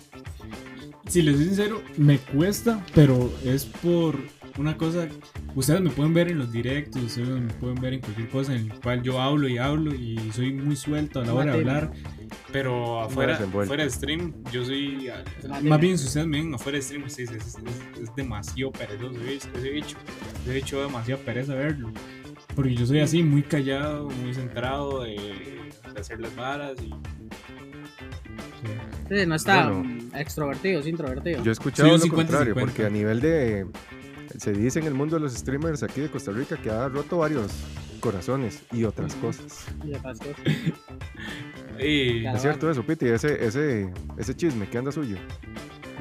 Si 1.07 1.21
les 1.21 1.35
soy 1.35 1.45
sincero, 1.45 1.81
me 1.97 2.17
cuesta, 2.19 2.85
pero 2.93 3.31
es 3.43 3.65
por 3.65 4.15
una 4.57 4.77
cosa. 4.77 5.07
Ustedes 5.55 5.81
me 5.81 5.89
pueden 5.89 6.13
ver 6.13 6.29
en 6.29 6.37
los 6.39 6.51
directos, 6.51 7.01
ustedes 7.03 7.27
me 7.27 7.53
pueden 7.55 7.75
ver 7.81 7.93
en 7.95 8.01
cualquier 8.01 8.29
cosa 8.29 8.55
en 8.55 8.69
la 8.69 8.75
cual 8.75 9.01
yo 9.01 9.19
hablo 9.19 9.47
y 9.47 9.57
hablo 9.57 9.93
y 9.93 10.17
soy 10.33 10.53
muy 10.53 10.75
suelto 10.75 11.19
a 11.21 11.25
la 11.25 11.33
hora 11.33 11.45
de 11.53 11.59
hablar. 11.59 11.91
Pero 12.51 13.01
afuera, 13.01 13.33
desenvuelto. 13.33 13.67
fuera 13.69 13.83
de 13.83 13.89
stream, 13.89 14.33
yo 14.51 14.63
soy. 14.63 15.09
Más 15.63 15.79
bien, 15.79 15.97
si 15.97 16.05
ustedes 16.05 16.27
me 16.27 16.37
ven 16.41 16.53
afuera 16.53 16.77
de 16.77 16.81
stream, 16.83 17.09
sí, 17.09 17.23
es, 17.23 17.31
es, 17.31 17.45
es- 17.47 17.57
es 18.03 18.15
demasiado 18.15 18.71
perezoso 18.71 19.19
ese 19.21 19.69
bicho. 19.69 19.97
Ese 20.43 20.53
bicho 20.53 20.77
da 20.79 20.85
demasiada 20.87 21.21
pereza 21.23 21.53
verlo. 21.55 21.91
Porque 22.55 22.75
yo 22.75 22.85
soy 22.85 22.99
así, 22.99 23.23
muy 23.23 23.43
callado, 23.43 24.09
muy 24.09 24.33
centrado 24.33 25.03
de, 25.03 25.15
de 25.93 26.01
hacer 26.01 26.19
las 26.19 26.35
varas 26.35 26.73
y. 26.81 26.89
sí. 29.09 29.25
No 29.27 29.35
está 29.35 29.69
Bueno. 29.69 30.09
extrovertido, 30.15 30.79
es 30.79 30.87
introvertido. 30.87 31.43
Yo 31.43 31.51
he 31.51 31.53
escuchado 31.53 31.97
Sí, 31.97 32.07
lo 32.09 32.15
50-50. 32.15 32.15
contrario, 32.15 32.55
porque 32.55 32.85
a 32.85 32.89
nivel 32.89 33.19
de. 33.21 33.67
Se 34.37 34.53
dice 34.53 34.79
en 34.79 34.85
el 34.85 34.93
mundo 34.93 35.15
de 35.17 35.21
los 35.21 35.33
streamers 35.33 35.83
aquí 35.83 35.99
de 36.01 36.09
Costa 36.09 36.31
Rica 36.31 36.55
que 36.55 36.69
ha 36.69 36.87
roto 36.87 37.17
varios 37.17 37.51
corazones 37.99 38.63
y 38.71 38.85
otras 38.85 39.13
cosas. 39.15 39.65
Y 39.83 39.93
otras 39.93 40.19
cosas. 40.19 40.35
Y. 41.79 42.25
¿Es 42.27 42.41
cierto 42.41 42.69
eso, 42.69 42.83
Piti? 42.85 43.07
Ese, 43.07 43.43
ese, 43.45 43.91
ese 44.17 44.35
chisme 44.35 44.67
que 44.69 44.77
anda 44.77 44.91
suyo. 44.91 45.17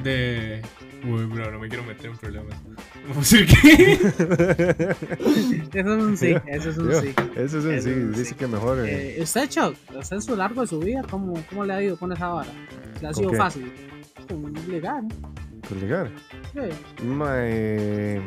de. 0.03 0.61
Uy, 1.03 1.25
bro, 1.25 1.51
no 1.51 1.59
me 1.59 1.67
quiero 1.67 1.83
meter 1.83 2.11
en 2.11 2.17
problemas. 2.17 2.55
Decir 3.15 3.47
que. 3.47 4.01
Eso 5.73 5.93
es 5.95 6.03
un 6.03 6.17
sí, 6.17 6.35
eso 6.47 6.69
es 6.69 6.77
un 6.77 6.93
sí. 6.93 7.13
Eso 7.35 7.57
es 7.59 7.65
Eso 7.65 7.81
sí, 7.81 7.89
un 7.89 8.11
dice 8.11 8.25
sí. 8.25 8.35
que 8.35 8.47
mejor. 8.47 8.79
eh, 8.79 9.17
Eh, 9.17 9.21
¿Usted, 9.23 9.49
Chuck, 9.49 9.75
usted 9.97 10.15
en 10.17 10.21
su 10.21 10.35
largo 10.35 10.61
de 10.61 10.67
su 10.67 10.79
vida, 10.79 11.01
cómo, 11.09 11.33
cómo 11.49 11.65
le 11.65 11.73
ha 11.73 11.81
ido 11.83 11.97
con 11.97 12.11
esa 12.11 12.27
vara? 12.29 12.51
¿Le 13.01 13.07
ha 13.07 13.11
¿Con 13.11 13.15
sido 13.15 13.31
qué? 13.31 13.37
fácil? 13.37 13.71
Con 14.27 14.53
ligar, 14.69 15.03
con 15.67 15.79
ligar. 15.79 16.09
Sí. 16.53 17.03
Ma, 17.05 17.33
eh, 17.37 18.21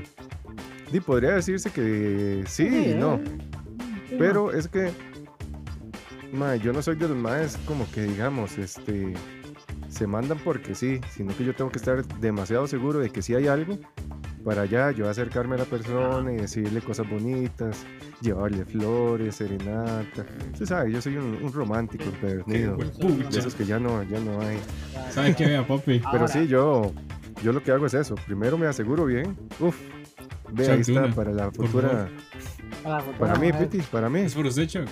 podría 1.06 1.32
decirse 1.32 1.70
que 1.70 2.44
sí 2.46 2.64
y 2.66 2.90
¿eh? 2.92 2.96
no. 2.98 3.20
Sí, 4.08 4.16
Pero 4.18 4.52
es 4.52 4.68
que. 4.68 4.90
Ma, 6.32 6.56
yo 6.56 6.72
no 6.72 6.82
soy 6.82 6.96
de 6.96 7.08
los 7.08 7.16
más 7.16 7.56
como 7.66 7.88
que 7.90 8.02
digamos, 8.02 8.58
este. 8.58 9.14
Se 9.88 10.06
mandan 10.08 10.38
porque 10.38 10.74
sí, 10.74 11.00
sino 11.14 11.36
que 11.36 11.44
yo 11.44 11.54
tengo 11.54 11.70
que 11.70 11.78
estar 11.78 12.04
demasiado 12.18 12.66
seguro 12.66 12.98
de 12.98 13.10
que 13.10 13.22
si 13.22 13.34
hay 13.36 13.46
algo 13.46 13.78
para 14.44 14.66
ya 14.66 14.90
yo 14.90 15.08
acercarme 15.08 15.54
a 15.54 15.58
la 15.58 15.64
persona 15.64 16.32
y 16.32 16.36
decirle 16.36 16.80
cosas 16.82 17.08
bonitas, 17.08 17.86
llevarle 18.20 18.64
flores, 18.64 19.36
serenata. 19.36 20.26
Usted 20.52 20.66
sabe, 20.66 20.92
yo 20.92 21.00
soy 21.00 21.16
un, 21.16 21.38
un 21.42 21.52
romántico 21.52 22.04
empedernido. 22.04 22.76
De 22.76 23.38
esos 23.38 23.54
que 23.54 23.64
ya 23.64 23.78
no, 23.78 24.02
ya 24.02 24.20
no 24.20 24.40
hay. 24.42 24.56
no. 24.56 25.12
¿Sabe 25.12 25.34
qué, 25.34 25.46
vea, 25.46 25.66
papi? 25.66 26.00
Pero 26.12 26.28
sí, 26.28 26.46
yo, 26.46 26.92
yo 27.42 27.52
lo 27.52 27.62
que 27.62 27.72
hago 27.72 27.86
es 27.86 27.94
eso. 27.94 28.14
Primero 28.26 28.58
me 28.58 28.66
aseguro 28.66 29.06
bien. 29.06 29.36
Uf, 29.58 29.76
ve, 30.52 30.70
ahí 30.70 30.80
está 30.80 31.08
para 31.08 31.32
la 31.32 31.50
futura. 31.50 32.08
para, 33.18 33.36
mí, 33.36 33.50
Piti, 33.52 33.78
para 33.90 34.10
mí. 34.10 34.20
Es 34.20 34.34
por 34.34 34.46
usted, 34.46 34.66
Chuck. 34.66 34.88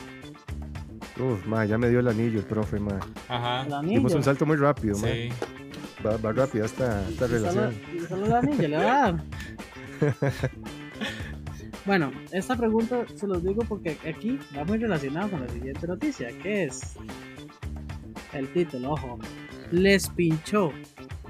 Uf, 1.21 1.47
ma, 1.47 1.67
ya 1.67 1.77
me 1.77 1.91
dio 1.91 2.01
el 2.01 2.09
anillo 2.09 2.39
el 2.39 2.47
profe, 2.47 2.81
ma. 2.81 2.99
Ajá. 3.29 3.83
Dimos 3.83 4.15
un 4.15 4.23
salto 4.23 4.47
muy 4.47 4.57
rápido, 4.57 4.97
ma. 4.99 5.09
Sí. 5.09 5.29
Va, 6.05 6.17
va 6.17 6.33
rápida 6.33 6.65
esta, 6.67 7.09
esta 7.09 7.27
solo, 7.29 7.39
relación. 7.39 7.75
y 7.95 8.01
solo 8.01 8.37
anillo 8.37 8.69
le 8.69 8.77
va. 8.77 9.25
Bueno, 11.85 12.13
esta 12.31 12.57
pregunta 12.57 13.05
se 13.17 13.27
los 13.27 13.43
digo 13.43 13.65
porque 13.69 13.99
aquí 14.09 14.39
va 14.57 14.65
muy 14.65 14.79
relacionado 14.79 15.31
con 15.31 15.41
la 15.41 15.49
siguiente 15.49 15.85
noticia, 15.87 16.29
que 16.39 16.65
es 16.65 16.95
el 18.33 18.53
título, 18.53 18.93
ojo, 18.93 19.19
les 19.73 20.09
pinchó 20.11 20.73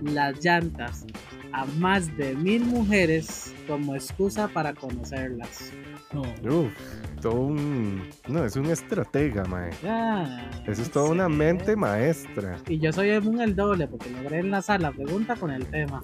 las 0.00 0.42
llantas 0.44 1.06
a 1.52 1.64
más 1.78 2.16
de 2.16 2.34
mil 2.34 2.64
mujeres 2.64 3.54
como 3.68 3.94
excusa 3.94 4.48
para 4.48 4.72
conocerlas. 4.74 5.72
No. 6.12 6.22
Uf, 6.22 6.72
todo 7.20 7.34
un. 7.40 8.02
No, 8.28 8.44
es 8.44 8.56
un 8.56 8.66
estratega, 8.66 9.44
ma. 9.44 9.70
Ah, 9.84 10.50
Eso 10.66 10.82
es 10.82 10.90
toda 10.90 11.10
una 11.10 11.26
sí. 11.26 11.32
mente 11.32 11.76
maestra. 11.76 12.58
Y 12.68 12.78
yo 12.78 12.92
soy 12.92 13.10
un 13.12 13.40
el 13.40 13.54
doble 13.56 13.86
porque 13.86 14.10
logré 14.10 14.40
enlazar 14.40 14.80
la 14.80 14.92
pregunta 14.92 15.36
con 15.36 15.50
el 15.50 15.64
tema. 15.66 16.02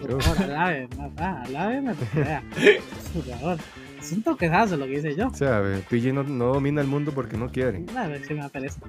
Por 0.00 0.22
favor, 0.22 0.42
alábeme, 0.44 0.88
papá, 0.88 1.42
alábeme. 1.42 1.94
Por 3.14 3.24
favor. 3.24 3.58
Es 4.00 4.12
un 4.12 4.22
toquezazo 4.22 4.76
lo 4.76 4.86
que 4.86 4.94
hice 4.94 5.16
yo. 5.16 5.26
O 5.26 5.34
sea, 5.34 5.60
PJ 5.90 6.12
no, 6.12 6.22
no 6.22 6.54
domina 6.54 6.80
el 6.80 6.86
mundo 6.86 7.12
porque 7.12 7.36
no 7.36 7.50
quiere. 7.50 7.84
A 7.96 8.06
ver 8.06 8.24
si 8.24 8.32
me 8.32 8.40
da 8.40 8.48
pereza. 8.48 8.80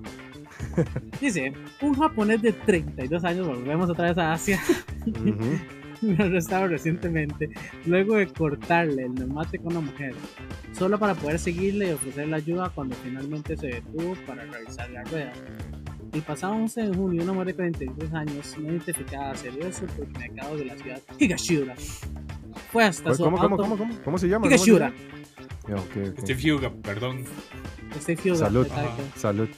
Dice, 1.22 1.54
un 1.82 1.94
japonés 1.96 2.42
de 2.42 2.54
32 2.54 3.24
años, 3.24 3.48
volvemos 3.48 3.90
otra 3.90 4.10
vez 4.10 4.18
a 4.18 4.34
Asia, 4.34 4.60
Ujú. 5.06 5.60
me 6.02 6.24
arrestado 6.24 6.68
recientemente 6.68 7.50
luego 7.86 8.16
de 8.16 8.28
cortarle 8.28 9.06
el 9.06 9.16
neumático 9.16 9.66
a 9.68 9.72
una 9.72 9.82
mujer, 9.82 10.14
solo 10.74 10.98
para 10.98 11.14
poder 11.16 11.40
seguirle 11.40 11.90
y 11.90 11.92
ofrecerle 11.92 12.36
ayuda 12.36 12.70
cuando 12.70 12.96
finalmente 13.04 13.58
se 13.58 13.68
detuvo 13.68 14.16
para 14.26 14.46
revisar 14.46 14.90
la 14.92 15.04
rueda. 15.04 15.34
El 16.12 16.22
pasado 16.24 16.54
11 16.54 16.82
de 16.88 16.96
junio, 16.96 17.24
una 17.24 17.34
mujer 17.34 17.48
de 17.48 17.54
42 17.56 18.14
años, 18.14 18.56
no 18.58 18.70
identificada, 18.72 19.36
salió 19.36 19.64
del 19.64 19.74
supermercado 19.74 20.58
de 20.58 20.66
la 20.66 20.78
ciudad 20.78 21.00
Higashura. 21.20 21.76
Fue 22.72 22.84
hasta 22.84 23.04
¿Cómo, 23.04 23.16
su 23.16 23.24
cómo, 23.24 23.38
auto... 23.38 23.58
cómo, 23.58 23.78
cómo, 23.78 23.94
cómo 24.04 24.18
se 24.18 24.28
llama? 24.28 24.46
¿Cómo 24.48 24.58
se 24.58 24.64
Higashura. 24.72 24.90
llama? 24.90 25.20
Ya, 25.68 25.76
ok, 25.76 26.12
ok. 26.14 26.20
Steve 26.22 26.54
Huga, 26.54 26.72
perdón. 26.82 27.26
Steve 28.02 28.22
Huga, 28.32 28.36
Salud. 28.38 28.68
Salud. 29.16 29.50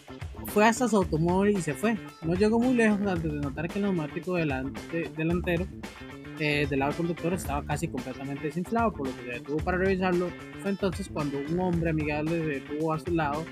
Fue 0.47 0.65
hasta 0.65 0.87
su 0.87 0.97
automóvil 0.97 1.57
y 1.57 1.61
se 1.61 1.73
fue. 1.73 1.97
No 2.23 2.33
llegó 2.33 2.59
muy 2.59 2.73
lejos 2.73 2.99
antes 3.01 3.31
de 3.31 3.39
notar 3.39 3.67
que 3.69 3.79
el 3.79 3.85
neumático 3.85 4.35
delante- 4.35 5.09
delantero 5.15 5.65
eh, 6.39 6.65
del 6.69 6.79
lado 6.79 6.93
conductor 6.97 7.33
estaba 7.33 7.63
casi 7.63 7.87
completamente 7.87 8.47
desinflado, 8.47 8.91
por 8.91 9.07
lo 9.07 9.15
que 9.15 9.21
se 9.23 9.29
detuvo 9.29 9.57
para 9.57 9.77
revisarlo. 9.77 10.29
Fue 10.61 10.71
entonces 10.71 11.07
cuando 11.13 11.37
un 11.37 11.59
hombre 11.59 11.91
amigable 11.91 12.31
se 12.31 12.45
detuvo 12.47 12.93
a 12.93 12.99
su 12.99 13.13
lado 13.13 13.45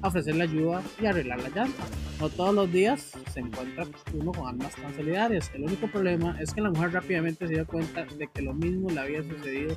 a 0.00 0.08
ofrecerle 0.08 0.44
ayuda 0.44 0.82
y 1.00 1.06
arreglar 1.06 1.40
la 1.42 1.48
llanta. 1.50 1.84
No 2.18 2.28
todos 2.28 2.54
los 2.54 2.72
días 2.72 3.12
se 3.32 3.40
encuentra 3.40 3.84
uno 4.14 4.32
con 4.32 4.48
almas 4.48 4.74
tan 4.76 4.94
solidarias. 4.94 5.50
El 5.54 5.64
único 5.64 5.86
problema 5.88 6.36
es 6.40 6.54
que 6.54 6.60
la 6.60 6.70
mujer 6.70 6.92
rápidamente 6.92 7.46
se 7.46 7.54
dio 7.54 7.66
cuenta 7.66 8.04
de 8.04 8.26
que 8.28 8.42
lo 8.42 8.54
mismo 8.54 8.90
le 8.90 9.00
había 9.00 9.22
sucedido 9.22 9.76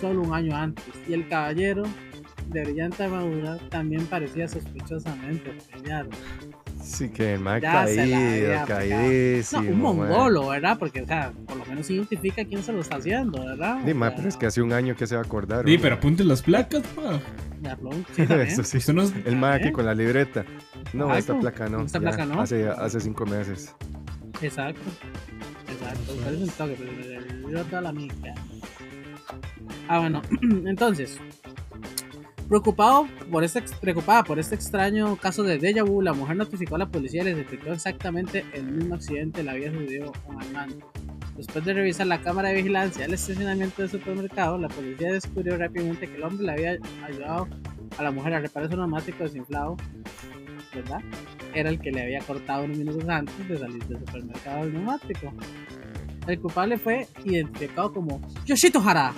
solo 0.00 0.22
un 0.22 0.32
año 0.34 0.54
antes. 0.56 0.84
Y 1.08 1.12
el 1.14 1.28
caballero 1.28 1.82
de 2.48 2.64
brillante 2.64 3.04
armadura 3.04 3.58
también 3.70 4.06
parecía 4.06 4.48
sospechosamente 4.48 5.52
familiar. 5.70 6.06
Sí, 6.82 7.08
que 7.08 7.34
el 7.34 7.42
había 7.46 7.60
caído, 8.64 8.66
caídísimo. 8.66 9.62
No, 9.62 9.70
un 9.70 9.80
mongolo, 9.80 10.48
¿verdad? 10.48 10.78
Porque, 10.78 11.02
o 11.02 11.06
sea, 11.06 11.32
por 11.46 11.56
lo 11.56 11.64
menos 11.66 11.90
identifica 11.90 12.44
quién 12.44 12.62
se 12.62 12.72
lo 12.72 12.80
está 12.80 12.96
haciendo, 12.96 13.44
¿verdad? 13.44 13.78
O 13.82 13.84
sea, 13.84 14.16
pero 14.16 14.28
es 14.28 14.36
que 14.36 14.46
hace 14.46 14.62
un 14.62 14.72
año 14.72 14.94
que 14.94 15.06
se 15.06 15.16
va 15.16 15.22
a 15.22 15.24
acordar. 15.24 15.64
Sí, 15.66 15.78
pero 15.78 15.96
apunte 15.96 16.22
las 16.22 16.42
placas, 16.42 16.82
pa. 16.88 17.20
sí. 18.14 18.22
Eso 18.22 18.62
sí. 18.62 18.76
Usted 18.78 18.92
no 18.94 19.02
es- 19.02 19.12
El 19.24 19.36
ma 19.36 19.54
aquí 19.54 19.72
con 19.72 19.84
la 19.84 19.94
libreta. 19.94 20.44
No, 20.92 21.10
Ay, 21.10 21.18
esta 21.18 21.38
placa 21.38 21.68
no. 21.68 21.82
Esta 21.82 21.98
ya, 21.98 22.02
placa 22.02 22.24
no. 22.26 22.40
Hace, 22.40 22.68
hace 22.68 23.00
cinco 23.00 23.26
meses. 23.26 23.74
Exacto. 24.40 24.80
Exacto. 25.68 26.12
Eso 26.12 26.22
¿Cuál 26.22 26.34
es 26.36 26.40
es. 26.42 26.48
el 26.48 26.54
toque? 26.54 26.76
Pero 26.78 27.48
le 27.50 27.58
rota 27.58 27.80
la 27.80 27.92
mica. 27.92 28.34
Ah, 29.88 29.98
bueno. 30.00 30.22
Entonces, 30.66 31.18
preocupado 32.48 33.06
por 33.30 33.44
este, 33.44 33.62
preocupada 33.80 34.22
por 34.24 34.38
este 34.38 34.54
extraño 34.54 35.16
caso 35.16 35.42
de 35.42 35.58
déjà 35.58 35.84
vu, 35.84 36.00
la 36.00 36.12
mujer 36.12 36.36
notificó 36.36 36.76
a 36.76 36.78
la 36.78 36.88
policía 36.88 37.22
y 37.22 37.26
les 37.26 37.38
explicó 37.38 37.72
exactamente 37.72 38.44
el 38.52 38.64
mismo 38.64 38.94
accidente 38.94 39.42
le 39.42 39.50
había 39.50 39.72
sucedido 39.72 40.12
con 40.26 40.40
Armando. 40.40 40.90
Después 41.36 41.64
de 41.64 41.74
revisar 41.74 42.06
la 42.06 42.20
cámara 42.20 42.48
de 42.48 42.54
vigilancia 42.54 43.02
del 43.02 43.14
estacionamiento 43.14 43.82
del 43.82 43.90
supermercado, 43.90 44.56
la 44.58 44.68
policía 44.68 45.12
descubrió 45.12 45.58
rápidamente 45.58 46.06
que 46.06 46.16
el 46.16 46.22
hombre 46.22 46.46
le 46.46 46.52
había 46.52 46.78
ayudado 47.04 47.48
a 47.98 48.02
la 48.02 48.10
mujer 48.10 48.34
a 48.34 48.40
reparar 48.40 48.70
su 48.70 48.76
neumático 48.76 49.24
desinflado, 49.24 49.76
¿verdad? 50.74 51.00
Era 51.52 51.70
el 51.70 51.80
que 51.80 51.90
le 51.92 52.02
había 52.02 52.20
cortado 52.20 52.64
unos 52.64 52.78
minutos 52.78 53.08
antes 53.08 53.48
de 53.48 53.58
salir 53.58 53.84
del 53.84 53.98
supermercado 53.98 54.64
el 54.64 54.72
neumático. 54.72 55.32
El 56.26 56.40
culpable 56.40 56.78
fue 56.78 57.06
identificado 57.24 57.92
como 57.92 58.20
Yoshito 58.44 58.80
Hara, 58.80 59.12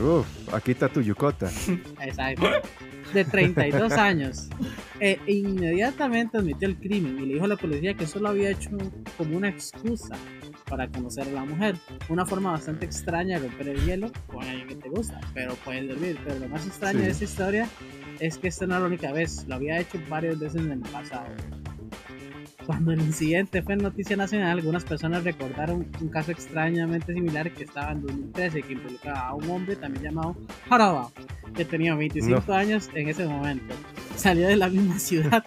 Uf, 0.00 0.26
aquí 0.54 0.72
está 0.72 0.88
tu 0.88 1.00
yucota. 1.00 1.50
exacto, 2.00 2.46
de 3.12 3.24
32 3.24 3.92
años. 3.92 4.48
E 5.00 5.18
inmediatamente 5.26 6.38
admitió 6.38 6.68
el 6.68 6.76
crimen 6.76 7.18
y 7.18 7.26
le 7.26 7.34
dijo 7.34 7.44
a 7.44 7.48
la 7.48 7.56
policía 7.56 7.94
que 7.94 8.06
solo 8.06 8.28
había 8.28 8.50
hecho 8.50 8.70
como 9.16 9.36
una 9.36 9.48
excusa 9.48 10.16
para 10.68 10.88
conocer 10.88 11.28
a 11.28 11.32
la 11.32 11.44
mujer. 11.44 11.76
Una 12.08 12.26
forma 12.26 12.50
bastante 12.52 12.84
extraña 12.86 13.38
de 13.40 13.48
romper 13.48 13.68
el 13.68 13.84
hielo 13.86 14.10
con 14.26 14.42
alguien 14.44 14.68
que 14.68 14.74
te 14.76 14.88
gusta, 14.88 15.20
pero 15.34 15.54
puedes 15.64 15.88
dormir. 15.88 16.18
Pero 16.24 16.38
lo 16.40 16.48
más 16.48 16.66
extraño 16.66 16.98
Sí. 17.00 17.04
de 17.06 17.10
esta 17.12 17.24
historia 17.24 17.68
es 18.20 18.38
que 18.38 18.48
esta 18.48 18.66
no 18.66 18.74
es 18.74 18.80
la 18.80 18.86
única 18.86 19.12
vez, 19.12 19.44
lo 19.48 19.54
había 19.54 19.78
hecho 19.78 19.98
varias 20.08 20.38
veces 20.38 20.60
en 20.62 20.72
el 20.72 20.80
pasado. 20.80 21.26
Cuando 22.68 22.92
el 22.92 23.00
incidente 23.00 23.62
fue 23.62 23.76
noticia 23.76 24.14
nacional, 24.14 24.58
algunas 24.58 24.84
personas 24.84 25.24
recordaron 25.24 25.86
un 26.02 26.08
caso 26.10 26.32
extrañamente 26.32 27.14
similar 27.14 27.50
que 27.50 27.64
estaba 27.64 27.92
en 27.92 28.02
2013 28.02 28.62
que 28.62 28.74
involucraba 28.74 29.28
a 29.28 29.34
un 29.34 29.48
hombre 29.48 29.74
también 29.74 30.04
llamado 30.04 30.36
Haraba, 30.68 31.08
que 31.54 31.64
tenía 31.64 31.94
25 31.94 32.44
No. 32.46 32.54
años 32.54 32.90
en 32.92 33.08
ese 33.08 33.24
momento. 33.24 33.74
Salió 34.16 34.46
de 34.48 34.56
la 34.56 34.68
misma 34.68 34.98
ciudad 34.98 35.42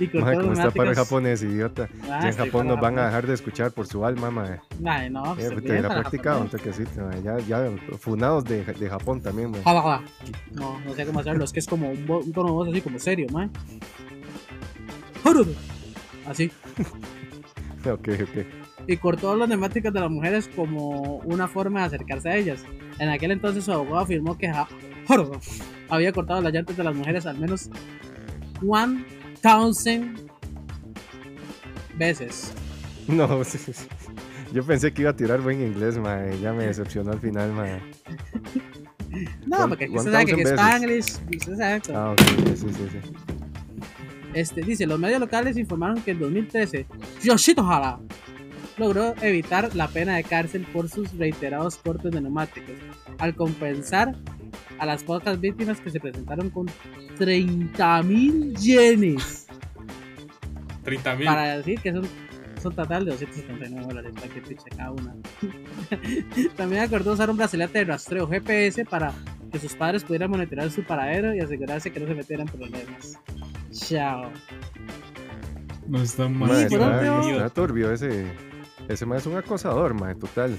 y 0.00 0.06
cortó 0.06 0.24
Mae, 0.24 0.36
¿cómo 0.36 0.52
está 0.54 0.70
para 0.70 0.88
el 0.90 0.96
japonés, 0.96 1.42
idiota? 1.42 1.90
Ah, 2.04 2.20
Ya 2.22 2.28
en 2.30 2.36
Japón 2.38 2.66
nos 2.68 2.80
van 2.80 2.98
a 2.98 3.04
dejar 3.04 3.26
de 3.26 3.34
escuchar 3.34 3.70
por 3.72 3.86
su 3.86 4.06
alma, 4.06 4.30
mae. 4.30 4.58
Ay, 4.82 5.10
no, 5.10 5.24
Eh, 5.38 5.50
pues, 5.52 5.64
te 5.64 5.82
para 5.82 6.00
practicado 6.00 6.40
un 6.40 6.48
toquecito. 6.48 7.10
Ya, 7.22 7.38
ya, 7.40 7.70
funados 7.98 8.44
de, 8.44 8.64
de 8.64 8.88
Japón 8.88 9.20
también, 9.20 9.50
mae. 9.50 9.60
Haraba. 9.66 10.02
No, 10.52 10.80
no 10.80 10.94
sé 10.94 11.04
cómo 11.04 11.20
hacerlo, 11.20 11.44
es 11.44 11.52
que 11.52 11.60
es 11.60 11.66
como 11.66 11.90
un, 11.90 12.10
un 12.10 12.32
tono 12.32 12.48
de 12.48 12.54
voz 12.54 12.68
así 12.70 12.80
como 12.80 12.98
serio, 12.98 13.26
man. 13.30 13.50
Harada. 15.22 15.44
Así. 16.26 16.50
Ok, 17.84 18.10
ok. 18.22 18.46
y 18.86 18.96
cortó 18.96 19.34
las 19.34 19.48
neumáticas 19.48 19.92
de 19.92 19.98
las 19.98 20.08
mujeres 20.08 20.48
como 20.54 21.16
una 21.24 21.48
forma 21.48 21.80
de 21.80 21.86
acercarse 21.86 22.28
a 22.28 22.36
ellas. 22.36 22.62
En 23.00 23.08
aquel 23.08 23.32
entonces 23.32 23.64
su 23.64 23.72
abogado 23.72 23.98
afirmó 23.98 24.38
que 24.38 24.52
había 25.88 26.12
cortado 26.12 26.40
las 26.40 26.52
llantas 26.52 26.76
de 26.76 26.84
las 26.84 26.94
mujeres 26.94 27.26
al 27.26 27.38
menos 27.40 27.70
1000 28.60 29.04
veces. 31.96 32.52
No, 33.08 33.42
sí, 33.42 33.58
sí, 33.58 33.72
yo 34.52 34.62
pensé 34.64 34.92
que 34.92 35.02
iba 35.02 35.10
a 35.10 35.16
tirar 35.16 35.40
buen 35.40 35.60
inglés, 35.60 35.98
mae. 35.98 36.38
Ya 36.38 36.52
me 36.52 36.66
decepcionó 36.66 37.10
al 37.10 37.18
final, 37.18 37.52
mae. 37.52 37.80
No, 39.46 39.68
porque 39.68 39.86
aquí 39.86 39.96
usted 39.96 40.12
sabe 40.12 40.24
que 40.24 40.30
en 40.30 40.36
1000 40.38 40.46
Spanglish. 40.46 41.18
Ah, 41.92 42.12
ok, 42.12 42.20
sí, 42.54 42.56
sí, 42.56 42.88
sí. 42.92 43.12
Este, 44.34 44.62
dice, 44.62 44.86
los 44.86 44.98
medios 44.98 45.20
locales 45.20 45.56
informaron 45.56 46.00
que 46.02 46.12
en 46.12 46.20
2013 46.20 46.86
Yoshito 47.22 47.66
Hara 47.68 47.98
logró 48.78 49.14
evitar 49.20 49.74
la 49.74 49.88
pena 49.88 50.16
de 50.16 50.24
cárcel 50.24 50.66
por 50.72 50.88
sus 50.88 51.12
reiterados 51.12 51.76
cortes 51.76 52.10
de 52.10 52.20
neumáticos, 52.20 52.76
al 53.18 53.34
compensar 53.34 54.14
a 54.78 54.86
las 54.86 55.02
pocas 55.04 55.40
víctimas 55.40 55.80
que 55.80 55.90
se 55.90 56.00
presentaron 56.00 56.50
con 56.50 56.66
30.000 57.18 58.56
yenes, 58.56 59.46
30 60.84 61.16
mil. 61.16 61.26
para 61.26 61.56
decir 61.58 61.80
que 61.80 61.92
son, 61.92 62.08
son 62.60 62.74
total 62.74 63.04
de 63.04 63.12
279 63.12 63.86
dólares 63.86 64.12
para 64.14 64.28
que 64.28 64.40
piche 64.40 64.70
cada 64.76 64.92
una. 64.92 65.14
También 66.56 66.82
acordó 66.82 67.12
usar 67.12 67.30
un 67.30 67.36
brazalete 67.36 67.78
de 67.80 67.84
rastreo 67.84 68.26
GPS 68.26 68.84
para 68.84 69.12
que 69.52 69.58
sus 69.58 69.74
padres 69.74 70.02
pudieran 70.02 70.30
monitorear 70.30 70.70
su 70.70 70.82
paradero 70.82 71.34
y 71.34 71.40
asegurarse 71.40 71.92
que 71.92 72.00
no 72.00 72.06
se 72.06 72.14
metieran 72.14 72.46
problemas. 72.46 73.18
Chao. 73.72 74.30
No 75.88 76.02
está 76.02 76.28
mal. 76.28 76.48
por 76.48 76.80
está, 76.80 77.50
turbio 77.50 77.92
ese. 77.92 78.26
Ese 78.88 79.06
mae 79.06 79.18
es 79.18 79.26
un 79.26 79.36
acosador, 79.36 79.94
mae, 79.94 80.14
total. 80.14 80.56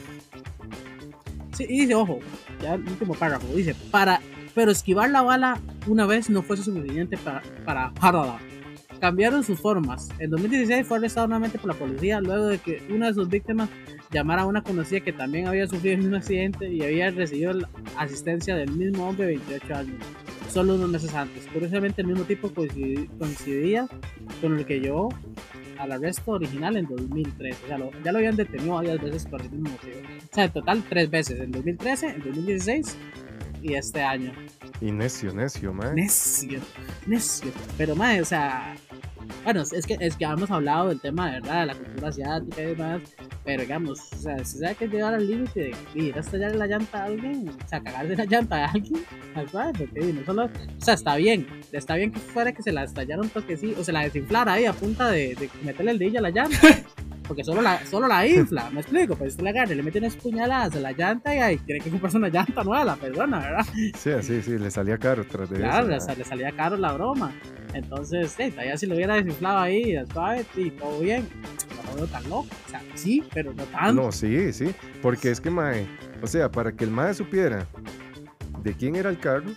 Sí, 1.54 1.66
y 1.70 1.82
dice, 1.82 1.96
ojo, 1.96 2.20
ya 2.62 2.76
el 2.76 2.82
último 2.82 3.14
párrafo, 3.14 3.46
dice, 3.48 3.76
para, 3.92 4.22
pero 4.56 4.72
esquivar 4.72 5.10
la 5.10 5.22
bala 5.22 5.60
una 5.88 6.06
vez 6.06 6.30
no 6.30 6.42
fue 6.42 6.58
suficiente 6.58 7.18
para, 7.18 7.44
para 7.66 7.94
Harada. 8.00 8.40
Cambiaron 9.04 9.44
sus 9.44 9.60
formas. 9.60 10.08
En 10.18 10.30
2016 10.30 10.88
fue 10.88 10.98
arrestado 10.98 11.28
nuevamente 11.28 11.60
por 11.60 11.68
la 11.68 11.74
policía 11.78 12.22
luego 12.22 12.46
de 12.48 12.58
que 12.60 12.82
una 12.90 13.08
de 13.08 13.14
sus 13.14 13.28
víctimas 13.28 13.68
llamara 14.14 14.44
a 14.44 14.46
una 14.46 14.64
conocida 14.64 15.02
que 15.02 15.12
también 15.12 15.46
había 15.46 15.68
sufrido 15.68 15.98
mismo 15.98 16.16
accidente 16.16 16.72
y 16.72 16.82
había 16.84 17.12
recibido 17.12 17.52
la 17.52 17.70
asistencia 17.98 18.56
del 18.56 18.72
mismo 18.72 19.10
hombre 19.10 19.26
de 19.26 19.32
28 19.40 19.76
años, 19.76 19.96
solo 20.50 20.76
unos 20.76 20.90
meses 20.90 21.14
antes. 21.16 21.46
Curiosamente 21.52 22.02
el 22.02 22.08
mismo 22.08 22.24
tipo 22.24 22.50
coincidía 22.54 23.90
con 24.40 24.58
el 24.58 24.66
que 24.66 24.80
llevó 24.80 25.14
al 25.80 25.92
arresto 25.92 26.32
original 26.32 26.78
en 26.78 26.86
2013. 26.86 27.58
O 27.66 27.68
sea, 27.68 27.78
lo- 27.80 27.92
ya 28.06 28.14
lo 28.14 28.20
habían 28.20 28.38
detenido 28.38 28.76
varias 28.76 29.02
veces 29.02 29.26
por 29.26 29.42
el 29.42 29.50
mismo 29.52 29.70
motivo. 29.72 29.98
O 30.32 30.34
sea, 30.34 30.46
en 30.46 30.52
total 30.54 30.82
tres 30.88 31.10
veces, 31.10 31.42
en 31.42 31.52
2013, 31.52 32.08
en 32.08 32.20
2016 32.22 32.96
y 33.62 33.74
este 33.74 34.02
año. 34.02 34.32
Y 34.80 34.92
necio, 34.92 35.34
necio, 35.34 35.74
mae. 35.74 35.94
Necio, 35.94 36.60
necio. 37.06 37.52
Pero, 37.78 37.96
madre, 37.96 38.22
o 38.22 38.26
sea, 38.26 38.76
bueno, 39.44 39.62
es 39.62 39.86
que, 39.86 39.98
es 40.00 40.16
que 40.16 40.26
hemos 40.26 40.50
hablado 40.52 40.90
del 40.90 41.00
tema 41.00 41.32
verdad, 41.32 41.62
de 41.62 41.66
la 41.68 41.76
cultura 41.76 42.08
asiática 42.10 42.62
y 42.62 42.66
demás, 42.68 43.02
pero 43.44 43.62
digamos, 43.62 44.00
o 44.14 44.18
sea, 44.18 44.44
si 44.44 44.60
sabe 44.60 44.76
que 44.76 44.88
llegar 44.88 45.14
al 45.14 45.28
límite 45.28 45.60
de 45.60 45.76
ir 46.02 46.16
a 46.16 46.22
estallar 46.22 46.56
la 46.56 46.68
llanta 46.68 47.04
a 47.04 47.06
alguien, 47.06 47.50
o 47.50 47.68
sea, 47.68 47.82
cagarse 47.82 48.16
la 48.16 48.26
llanta 48.26 48.66
a 48.66 48.72
alguien, 48.72 49.04
al 49.36 49.50
cual, 49.50 49.74
porque 49.78 50.14
no 50.14 50.26
solo, 50.26 50.46
o 50.46 50.82
sea, 50.82 50.94
está 50.94 51.16
bien, 51.16 51.48
está 51.72 51.96
bien 51.96 52.12
que 52.12 52.20
fuera 52.20 52.52
que 52.54 52.62
se 52.62 52.72
la 52.72 52.84
estallara 52.84 53.22
un 53.22 53.30
toque 53.30 53.58
sí, 53.58 53.74
o 53.78 53.84
se 53.84 53.92
la 53.92 54.02
desinflara 54.02 54.54
ahí 54.54 54.66
a 54.66 54.74
punta 54.74 55.10
de, 55.10 55.36
de 55.36 55.50
meterle 55.64 55.92
el 55.92 56.00
dedillo 56.00 56.20
a 56.20 56.24
la 56.24 56.32
llanta. 56.32 56.58
Porque 57.28 57.44
solo 57.44 57.62
la, 57.62 57.86
solo 57.86 58.08
la 58.08 58.28
infla, 58.28 58.70
me 58.70 58.82
explico, 58.82 59.16
pues 59.16 59.42
la 59.42 59.52
y 59.52 59.76
le 59.76 59.84
mete 59.84 60.00
unas 60.00 60.16
puñaladas 60.16 60.76
a 60.76 60.80
la 60.80 60.92
llanta 60.92 61.34
y 61.36 61.40
ahí 61.40 61.58
tiene 61.58 61.80
que 61.82 61.90
comprarse 61.90 62.18
una 62.18 62.30
llanta 62.30 62.64
nueva 62.64 62.84
la 62.84 62.96
persona, 62.96 63.40
¿verdad? 63.40 63.66
Sí, 63.74 64.12
sí, 64.22 64.42
sí, 64.42 64.58
le 64.58 64.70
salía 64.72 64.98
caro 64.98 65.24
tras 65.26 65.50
de 65.50 65.58
Claro, 65.58 65.90
eso. 65.94 66.08
le, 66.10 66.16
le 66.18 66.24
salía 66.26 66.52
caro 66.52 66.76
la 66.78 66.92
broma. 66.94 67.32
Entonces, 67.74 68.32
sí, 68.38 68.52
todavía 68.52 68.78
si 68.78 68.86
lo 68.88 68.96
hubiera 68.96 69.16
desinflado 69.16 69.60
ahí, 69.60 69.96
suave, 70.12 70.46
y 70.56 70.70
todo 70.72 71.00
bien. 71.00 71.28
No 71.78 71.92
lo 71.92 71.96
veo 71.98 72.08
tan 72.08 72.24
loco. 72.30 72.48
O 72.68 72.70
sea, 72.70 72.82
sí, 72.96 73.24
pero 73.34 73.54
no 73.54 73.64
tanto. 73.66 74.02
No, 74.02 74.12
sí, 74.12 74.52
sí. 74.54 74.74
Porque 75.02 75.32
es 75.32 75.40
que, 75.40 75.50
mae, 75.50 75.88
o 76.22 76.28
sea, 76.28 76.52
para 76.52 76.72
que 76.72 76.84
el 76.84 76.92
mae 76.92 77.14
supiera 77.14 77.68
de 78.62 78.74
quién 78.74 78.96
era 78.96 79.10
el 79.10 79.20
carro, 79.20 79.52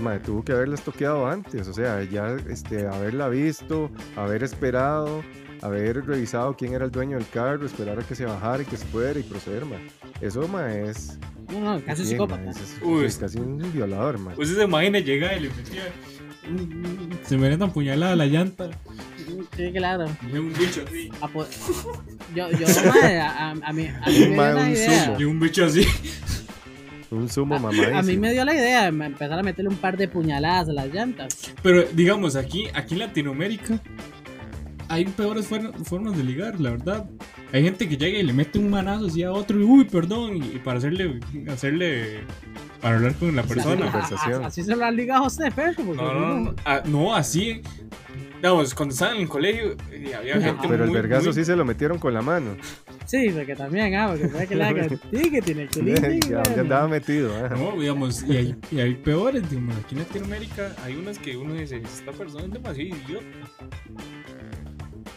mae, 0.00 0.18
tuvo 0.20 0.44
que 0.44 0.52
haberla 0.52 0.74
estoqueado 0.74 1.26
antes. 1.26 1.66
O 1.68 1.72
sea, 1.72 2.02
ya 2.04 2.36
este, 2.48 2.86
haberla 2.86 3.28
visto, 3.28 3.90
haber 4.16 4.42
esperado, 4.42 5.22
haber 5.62 6.04
revisado 6.04 6.56
quién 6.56 6.74
era 6.74 6.84
el 6.84 6.90
dueño 6.90 7.16
del 7.16 7.28
carro, 7.28 7.64
esperar 7.66 7.98
a 7.98 8.02
que 8.02 8.14
se 8.14 8.24
bajara 8.26 8.62
y 8.62 8.66
que 8.66 8.76
se 8.76 8.84
fuera 8.86 9.18
y 9.18 9.22
proceder, 9.22 9.64
mae. 9.64 9.80
Eso, 10.20 10.46
mae, 10.48 10.90
es. 10.90 11.18
No, 11.52 11.60
no, 11.60 11.84
casi 11.84 12.02
bien, 12.02 12.12
psicópata. 12.14 12.50
es, 12.50 12.56
es- 12.56 12.76
Uy. 12.82 13.04
es 13.04 13.16
casi 13.16 13.38
un 13.38 13.58
violador, 13.72 14.18
mae. 14.18 14.34
Usted 14.38 14.56
se 14.56 14.64
imagina 14.64 14.98
llegar 14.98 15.36
y 15.38 15.40
le 15.40 15.48
metía. 15.50 15.82
Se 17.24 17.36
me 17.38 17.56
tan 17.56 17.72
puñalada 17.72 18.16
la 18.16 18.26
llanta. 18.26 18.70
Sí, 19.56 19.70
claro. 19.72 20.06
Y 20.32 20.36
un 20.36 20.52
bicho 20.52 20.82
así. 20.86 21.08
Apo- 21.20 21.46
yo, 22.34 22.50
yo, 22.50 22.66
madre, 22.92 23.20
a, 23.20 23.30
a, 23.30 23.50
a 23.50 23.72
mí, 23.72 23.86
a 23.88 24.08
mí 24.10 24.18
me 24.28 24.34
dio 24.52 24.56
un 24.62 24.70
idea. 24.70 25.04
sumo. 25.04 25.20
Y 25.20 25.24
un 25.24 25.40
bicho 25.40 25.64
así. 25.64 25.86
Un 27.10 27.28
sumo 27.28 27.56
A, 27.56 27.58
mamadísimo. 27.58 27.98
a 27.98 28.02
mí 28.02 28.16
me 28.16 28.32
dio 28.32 28.44
la 28.44 28.54
idea 28.54 28.82
de 28.90 29.04
empezar 29.04 29.38
a 29.38 29.42
meterle 29.42 29.68
un 29.68 29.76
par 29.76 29.96
de 29.96 30.08
puñaladas 30.08 30.68
a 30.70 30.72
las 30.72 30.86
llantas. 30.92 31.52
Pero 31.62 31.82
digamos, 31.92 32.36
aquí, 32.36 32.66
aquí 32.74 32.94
en 32.94 33.00
Latinoamérica 33.00 33.78
hay 34.92 35.04
peores 35.06 35.48
formas 35.84 36.16
de 36.16 36.22
ligar, 36.24 36.60
la 36.60 36.70
verdad. 36.70 37.08
Hay 37.52 37.62
gente 37.62 37.88
que 37.88 37.96
llega 37.96 38.18
y 38.18 38.22
le 38.22 38.32
mete 38.32 38.58
un 38.58 38.70
manazo 38.70 39.06
así 39.06 39.22
a 39.22 39.32
otro 39.32 39.58
y 39.58 39.62
uy, 39.64 39.84
perdón, 39.84 40.36
y, 40.36 40.56
y 40.56 40.60
para 40.62 40.78
hacerle, 40.78 41.18
hacerle, 41.48 42.20
para 42.80 42.96
hablar 42.96 43.14
con 43.14 43.34
la 43.34 43.42
O 43.42 43.46
sea, 43.46 43.54
persona. 43.54 43.84
a- 43.86 43.88
a- 43.88 43.92
conversación. 43.92 44.44
así 44.44 44.62
se 44.62 44.76
lo 44.76 44.84
han 44.84 44.96
ligado 44.96 45.24
a 45.24 45.26
usted, 45.28 45.52
porque 45.54 45.82
No, 45.82 46.12
no, 46.14 46.40
no, 46.40 46.54
ah, 46.64 46.82
no, 46.84 47.14
así. 47.14 47.62
Digamos, 48.36 48.74
cuando 48.74 48.92
estaba 48.92 49.14
en 49.14 49.20
el 49.22 49.28
colegio, 49.28 49.76
eh, 49.92 50.14
había 50.16 50.40
gente 50.40 50.66
Pero 50.68 50.82
el 50.84 50.90
vergazo 50.90 51.26
muy- 51.26 51.32
sí 51.34 51.44
se 51.44 51.54
lo 51.54 51.64
metieron 51.64 51.98
con 51.98 52.12
la 52.12 52.22
mano. 52.22 52.56
Sí, 53.06 53.30
porque 53.32 53.54
también, 53.54 53.94
ah, 53.94 54.08
porque 54.10 54.26
puede 54.28 54.46
que 54.48 54.56
le 54.56 54.64
haga 54.64 54.88
sí, 55.12 55.30
que 55.30 55.40
tiene 55.42 55.68
culín. 55.68 55.94
Ya 56.28 56.40
bueno. 56.42 56.60
andaba 56.62 56.88
metido. 56.88 57.32
ah. 57.36 57.54
No, 57.56 57.78
digamos, 57.80 58.24
y 58.24 58.36
hay, 58.36 58.56
y 58.72 58.80
hay 58.80 58.94
peores, 58.94 59.48
digamos, 59.48 59.76
aquí 59.76 59.94
en 59.94 60.00
Latinoamérica 60.00 60.74
hay 60.84 60.96
unas 60.96 61.18
que 61.18 61.36
uno 61.36 61.54
dice, 61.54 61.76
esta 61.76 62.10
persona 62.12 62.44
es 62.46 62.52
demasiado 62.52 62.88
idiota. 62.96 63.26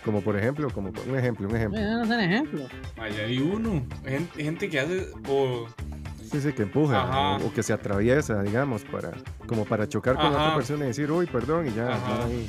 Como 0.05 0.21
por 0.21 0.37
ejemplo, 0.37 0.69
como 0.69 0.93
por- 0.93 1.07
un 1.09 1.17
ejemplo, 1.17 1.49
un 1.49 1.55
ejemplo. 1.55 1.81
No 1.81 2.05
son 2.05 2.19
ejemplos. 2.19 2.69
Allá 2.97 3.23
hay 3.25 3.39
uno, 3.39 3.83
gen- 4.05 4.29
gente 4.35 4.69
que 4.69 4.79
hace, 4.79 5.07
o 5.27 5.65
Sí, 6.31 6.39
sí, 6.41 6.53
que 6.53 6.63
empuja 6.63 7.37
o, 7.37 7.47
o 7.47 7.53
que 7.53 7.63
se 7.63 7.73
atraviesa, 7.73 8.41
digamos, 8.43 8.83
para 8.83 9.11
como 9.47 9.65
para 9.65 9.87
chocar 9.87 10.15
con 10.15 10.25
la 10.25 10.29
Ajá. 10.31 10.41
otra 10.43 10.55
persona 10.55 10.85
y 10.85 10.87
decir, 10.89 11.11
uy, 11.11 11.25
perdón, 11.25 11.67
y 11.67 11.71
ya. 11.73 11.95
Ahí. 12.23 12.47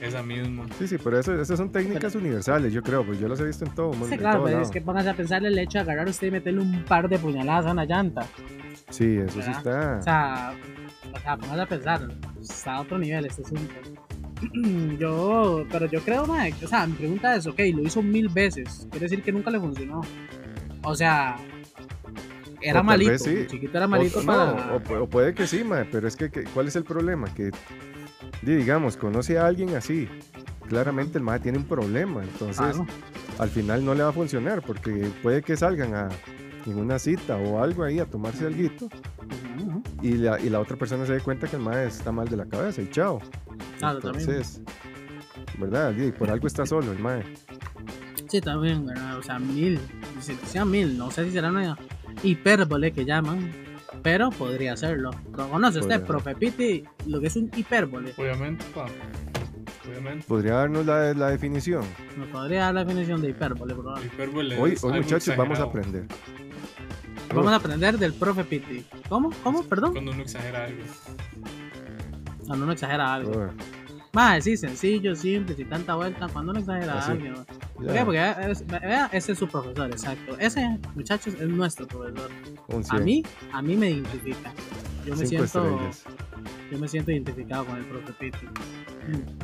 esa 0.00 0.22
misma. 0.22 0.66
Sí, 0.78 0.86
sí, 0.88 0.96
pero 1.02 1.18
eso, 1.18 1.40
esas 1.40 1.56
son 1.56 1.70
técnicas 1.70 2.14
universales, 2.14 2.72
yo 2.72 2.82
creo, 2.82 3.04
pues 3.06 3.18
yo 3.18 3.26
las 3.28 3.40
he 3.40 3.44
visto 3.44 3.64
en 3.64 3.74
todo 3.74 3.90
mundo. 3.92 4.06
Sí, 4.06 4.16
claro, 4.18 4.36
todo 4.38 4.44
pero 4.46 4.56
lado. 4.58 4.66
es 4.66 4.70
que 4.72 4.80
póngase 4.80 5.08
a 5.10 5.14
pensar 5.14 5.44
el 5.44 5.58
hecho 5.58 5.78
de 5.78 5.82
agarrar 5.82 6.08
usted 6.08 6.26
y 6.28 6.30
meterle 6.32 6.60
un 6.60 6.84
par 6.84 7.08
de 7.08 7.18
puñaladas 7.18 7.66
a 7.66 7.72
una 7.72 7.84
llanta. 7.84 8.26
Sí, 8.90 9.16
eso 9.16 9.40
sí 9.42 9.48
¿verdad? 9.50 9.56
está. 9.58 9.98
O 9.98 10.02
sea, 10.02 10.54
o 11.14 11.18
sea, 11.20 11.36
póngase 11.38 11.60
a 11.62 11.66
pensar, 11.66 12.08
está 12.40 12.74
a 12.74 12.80
otro 12.82 12.98
nivel 12.98 13.24
este 13.26 13.42
asunto. 13.42 13.72
Yo, 14.98 15.64
pero 15.70 15.86
yo 15.86 16.00
creo, 16.00 16.24
que- 16.24 16.64
o 16.64 16.68
sea, 16.68 16.86
mi 16.86 16.94
pregunta 16.94 17.34
es, 17.36 17.46
ok, 17.46 17.58
lo 17.74 17.82
hizo 17.82 18.02
mil 18.02 18.28
veces, 18.28 18.86
quiere 18.90 19.04
decir 19.06 19.22
que 19.22 19.32
nunca 19.32 19.50
le 19.50 19.60
funcionó. 19.60 20.00
O 20.82 20.94
sea, 20.94 21.36
O 21.36 22.58
era 22.60 22.82
malito, 22.82 23.18
sí. 23.18 23.46
chiquito 23.48 23.76
era 23.76 23.86
O- 23.86 23.90
malito 23.90 24.20
no, 24.20 24.26
para... 24.26 24.74
o, 24.76 24.80
pu- 24.80 25.00
o 25.02 25.06
puede 25.08 25.34
que 25.34 25.46
sí, 25.46 25.64
mae, 25.64 25.84
pero 25.84 26.06
es 26.08 26.16
que, 26.16 26.30
que- 26.30 26.44
¿cuál 26.44 26.68
es 26.68 26.76
el 26.76 26.84
problema? 26.84 27.32
Que, 27.34 27.50
di, 28.42 28.54
digamos, 28.56 28.96
conoce 28.96 29.38
a 29.38 29.46
alguien 29.46 29.74
así. 29.74 30.08
Claramente 30.68 31.18
el 31.18 31.24
mae 31.24 31.40
tiene 31.40 31.58
un 31.58 31.64
problema, 31.64 32.22
entonces 32.22 32.76
al 33.38 33.50
final 33.50 33.84
no 33.84 33.94
le 33.94 34.02
va 34.02 34.08
a 34.08 34.12
funcionar 34.12 34.62
porque 34.62 35.10
puede 35.22 35.42
que 35.42 35.56
salgan 35.58 35.94
a 35.94 36.08
en 36.66 36.78
una 36.78 36.98
cita 36.98 37.36
o 37.36 37.62
algo 37.62 37.84
ahí 37.84 37.98
a 37.98 38.06
tomarse 38.06 38.46
algo 38.46 38.68
y 40.02 40.12
la, 40.14 40.40
y 40.40 40.50
la 40.50 40.60
otra 40.60 40.76
persona 40.76 41.06
se 41.06 41.14
dé 41.14 41.20
cuenta 41.20 41.46
que 41.46 41.56
el 41.56 41.62
mae 41.62 41.86
está 41.86 42.12
mal 42.12 42.28
de 42.28 42.36
la 42.36 42.46
cabeza 42.46 42.82
y 42.82 42.88
chao. 42.90 43.20
También. 43.80 44.06
Entonces, 44.18 44.60
¿verdad? 45.58 45.94
Y 45.96 46.12
por 46.12 46.30
algo 46.30 46.46
está 46.46 46.66
solo 46.66 46.92
el 46.92 46.98
mae. 46.98 47.22
Sí, 48.28 48.40
también, 48.40 48.86
¿verdad? 48.86 49.18
O 49.18 49.22
sea, 49.22 49.38
mil. 49.38 49.78
Si 50.20 50.34
sea 50.46 50.64
mil, 50.64 50.96
no 50.98 51.10
sé 51.10 51.24
si 51.24 51.30
será 51.32 51.50
una 51.50 51.76
hipérbole 52.22 52.92
que 52.92 53.04
llaman, 53.04 53.52
pero 54.02 54.30
podría 54.30 54.76
serlo. 54.76 55.10
¿Lo 55.36 55.48
conoce 55.48 55.80
usted, 55.80 56.00
Podría. 56.02 56.06
profe 56.06 56.34
Piti? 56.34 56.84
Lo 57.06 57.20
que 57.20 57.26
es 57.28 57.36
un 57.36 57.50
hipérbole. 57.54 58.12
Obviamente, 58.16 58.64
pa. 58.74 58.86
Obviamente. 59.88 60.24
¿Podría 60.26 60.54
darnos 60.54 60.86
la, 60.86 61.12
la 61.14 61.28
definición? 61.28 61.84
¿Me 62.18 62.26
podría 62.26 62.60
dar 62.64 62.74
la 62.74 62.84
definición 62.84 63.20
de 63.20 63.30
hipérbole, 63.30 63.74
por 63.74 63.84
favor? 63.84 64.04
Hipérbole 64.04 64.58
Hoy, 64.58 64.72
es 64.72 64.84
hoy 64.84 64.94
muchachos, 64.94 65.36
vamos 65.36 65.60
a 65.60 65.64
aprender. 65.64 66.06
Vamos 67.34 67.52
a 67.52 67.56
aprender 67.56 67.98
del 67.98 68.12
profe 68.14 68.44
Piti. 68.44 68.84
¿Cómo? 69.08 69.30
¿Cómo? 69.42 69.62
Perdón. 69.64 69.92
Cuando 69.92 70.12
uno 70.12 70.22
exagera 70.22 70.64
algo. 70.64 70.82
Cuando 72.46 72.64
uno 72.64 72.72
exagera 72.72 73.14
algo. 73.14 73.32
Oh, 73.32 73.50
Más, 74.12 74.44
sí, 74.44 74.56
sencillo, 74.56 75.16
simple, 75.16 75.56
sin 75.56 75.68
tanta 75.68 75.94
vuelta. 75.96 76.28
Cuando 76.28 76.52
uno 76.52 76.60
exagera 76.60 76.98
Así. 76.98 77.10
algo. 77.12 77.44
¿Por 77.74 77.86
qué? 77.92 78.04
Porque 78.04 78.34
es- 78.50 78.66
vea, 78.66 79.08
ese 79.12 79.32
es 79.32 79.38
su 79.38 79.48
profesor, 79.48 79.90
exacto. 79.90 80.36
Ese, 80.38 80.78
muchachos, 80.94 81.34
es 81.34 81.48
nuestro 81.48 81.86
profesor. 81.88 82.30
A 82.68 82.82
100, 82.82 83.04
mí, 83.04 83.24
a 83.52 83.60
mí 83.62 83.76
me 83.76 83.90
identifica. 83.90 84.52
Yo 85.04 85.16
me 85.16 85.26
cinco 85.26 85.46
siento, 85.46 85.74
estrellas. 85.74 86.04
yo 86.70 86.78
me 86.78 86.88
siento 86.88 87.10
identificado 87.10 87.66
con 87.66 87.76
el 87.76 87.84
profe 87.84 88.12
Piti. 88.12 88.46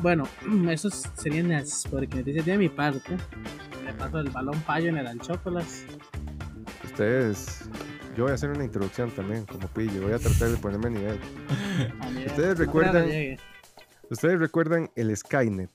Bueno, 0.01 0.23
eso 0.69 0.89
serían 0.89 1.49
las 1.49 1.85
porque 1.91 2.17
noticias 2.17 2.45
de 2.45 2.57
mi 2.57 2.69
parte. 2.69 3.17
Le 3.85 3.93
paso 3.93 4.19
el 4.19 4.29
balón 4.29 4.59
payo 4.61 4.89
en 4.89 4.97
el 4.97 5.07
anchócolas. 5.07 5.83
Ustedes, 6.91 7.69
yo 8.15 8.23
voy 8.23 8.31
a 8.31 8.35
hacer 8.35 8.49
una 8.49 8.63
introducción 8.63 9.09
también, 9.11 9.45
como 9.45 9.67
pillo. 9.69 10.01
Voy 10.03 10.11
a 10.13 10.19
tratar 10.19 10.49
de 10.49 10.57
ponerme 10.57 10.87
a 10.87 10.89
nivel. 10.89 11.19
¿Ustedes 12.27 12.59
no 12.59 12.65
recuerdan-. 12.65 13.37
Ustedes 14.09 14.39
recuerdan 14.39 14.89
el 14.95 15.15
Skynet. 15.15 15.69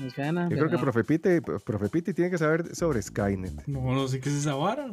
Me 0.00 0.10
suena, 0.10 0.48
Yo 0.48 0.56
creo 0.56 0.64
que 0.68 0.76
pero 0.78 0.90
Profe 0.90 1.04
Pite, 1.04 1.40
Profe 1.42 1.88
Pite 1.88 2.12
tiene 2.14 2.30
que 2.30 2.38
saber 2.38 2.74
sobre 2.74 3.00
Skynet. 3.00 3.66
No, 3.68 3.92
no 3.94 4.08
sé 4.08 4.20
qué 4.20 4.28
es 4.28 4.34
esa 4.36 4.54
vara. 4.54 4.92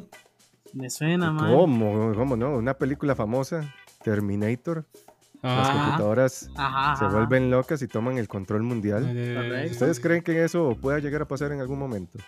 Me 0.73 0.89
suena, 0.91 1.32
man. 1.32 1.51
¿Cómo? 1.51 2.13
¿Cómo 2.13 2.38
no? 2.38 2.55
Una 2.55 2.75
película 2.75 3.15
famosa, 3.15 3.73
Terminator. 4.03 4.86
Las 5.41 5.69
Ah, 5.69 5.73
computadoras 5.86 6.49
Ajá, 6.57 6.97
se 6.97 7.05
ajá. 7.05 7.15
vuelven 7.15 7.49
locas 7.49 7.82
y 7.82 7.88
toman 7.88 8.17
el 8.17 8.27
control 8.27 8.61
mundial. 8.61 9.03
¿Ustedes 9.71 9.99
creen 10.01 10.21
que 10.21 10.43
eso 10.43 10.77
pueda 10.80 10.99
llegar 10.99 11.21
a 11.21 11.27
pasar 11.27 11.53
en 11.53 11.61
algún 11.61 11.80
momento? 11.80 12.19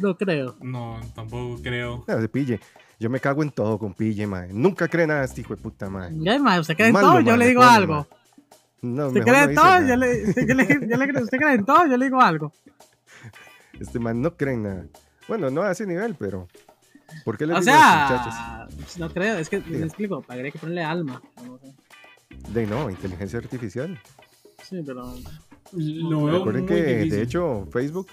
Lo 0.00 0.16
creo. 0.16 0.56
No, 0.60 1.00
tampoco 1.14 1.60
creo. 1.62 2.04
No, 2.06 2.20
se 2.20 2.28
pille. 2.28 2.60
Yo 3.00 3.08
me 3.10 3.20
cago 3.20 3.42
en 3.42 3.50
todo 3.50 3.78
con 3.78 3.94
pille, 3.94 4.26
mae. 4.26 4.52
Nunca 4.52 4.88
cree 4.88 5.06
nada 5.06 5.24
este 5.24 5.40
hijo 5.42 5.54
de 5.54 5.62
puta, 5.62 5.88
mae. 5.88 6.10
Ya, 6.18 6.38
ma, 6.38 6.58
usted 6.60 6.74
cree 6.76 6.88
en 6.88 6.94
todo, 6.94 7.20
yo 7.20 7.36
le 7.36 7.46
digo 7.48 7.62
algo. 7.62 8.06
No, 8.82 9.08
Usted 9.08 9.22
cree 9.22 9.32
no 9.44 9.48
en 9.50 9.54
todo, 9.54 9.86
yo 9.88 9.96
le, 9.96 10.28
usted, 10.28 10.46
yo 10.48 10.54
le- 10.54 10.66
yo 10.88 10.96
le 10.96 11.08
creo- 11.08 11.22
usted 11.24 11.38
cree 11.38 11.54
en 11.54 11.64
todo, 11.64 11.86
yo 11.86 11.96
le 11.96 12.04
digo 12.04 12.20
algo. 12.20 12.52
Este 13.80 13.98
man 13.98 14.20
no 14.20 14.36
cree 14.36 14.54
en 14.54 14.62
nada. 14.64 14.86
Bueno, 15.28 15.50
no 15.50 15.62
a 15.62 15.72
ese 15.72 15.86
nivel, 15.86 16.14
pero. 16.18 16.48
¿Por 17.24 17.38
qué 17.38 17.46
les 17.46 17.56
O 17.56 17.60
digo 17.60 17.72
esto, 17.74 17.88
muchachos? 17.88 18.34
sea, 18.34 18.68
no 18.98 19.12
creo, 19.12 19.38
es 19.38 19.48
que 19.48 19.60
me 19.60 19.84
explico, 19.86 20.24
habría 20.28 20.50
que 20.50 20.58
ponerle 20.58 20.82
alma. 20.84 21.22
no 21.44 21.58
sé. 21.58 21.74
De 22.52 22.66
no, 22.66 22.90
inteligencia 22.90 23.38
artificial. 23.38 23.98
Sí, 24.62 24.82
pero 24.84 25.14
Lo 25.72 26.24
veo 26.24 26.38
Recuerden 26.38 26.64
muy 26.64 26.74
que, 26.74 26.84
difícil. 26.84 27.10
de 27.10 27.22
hecho, 27.22 27.66
Facebook, 27.72 28.08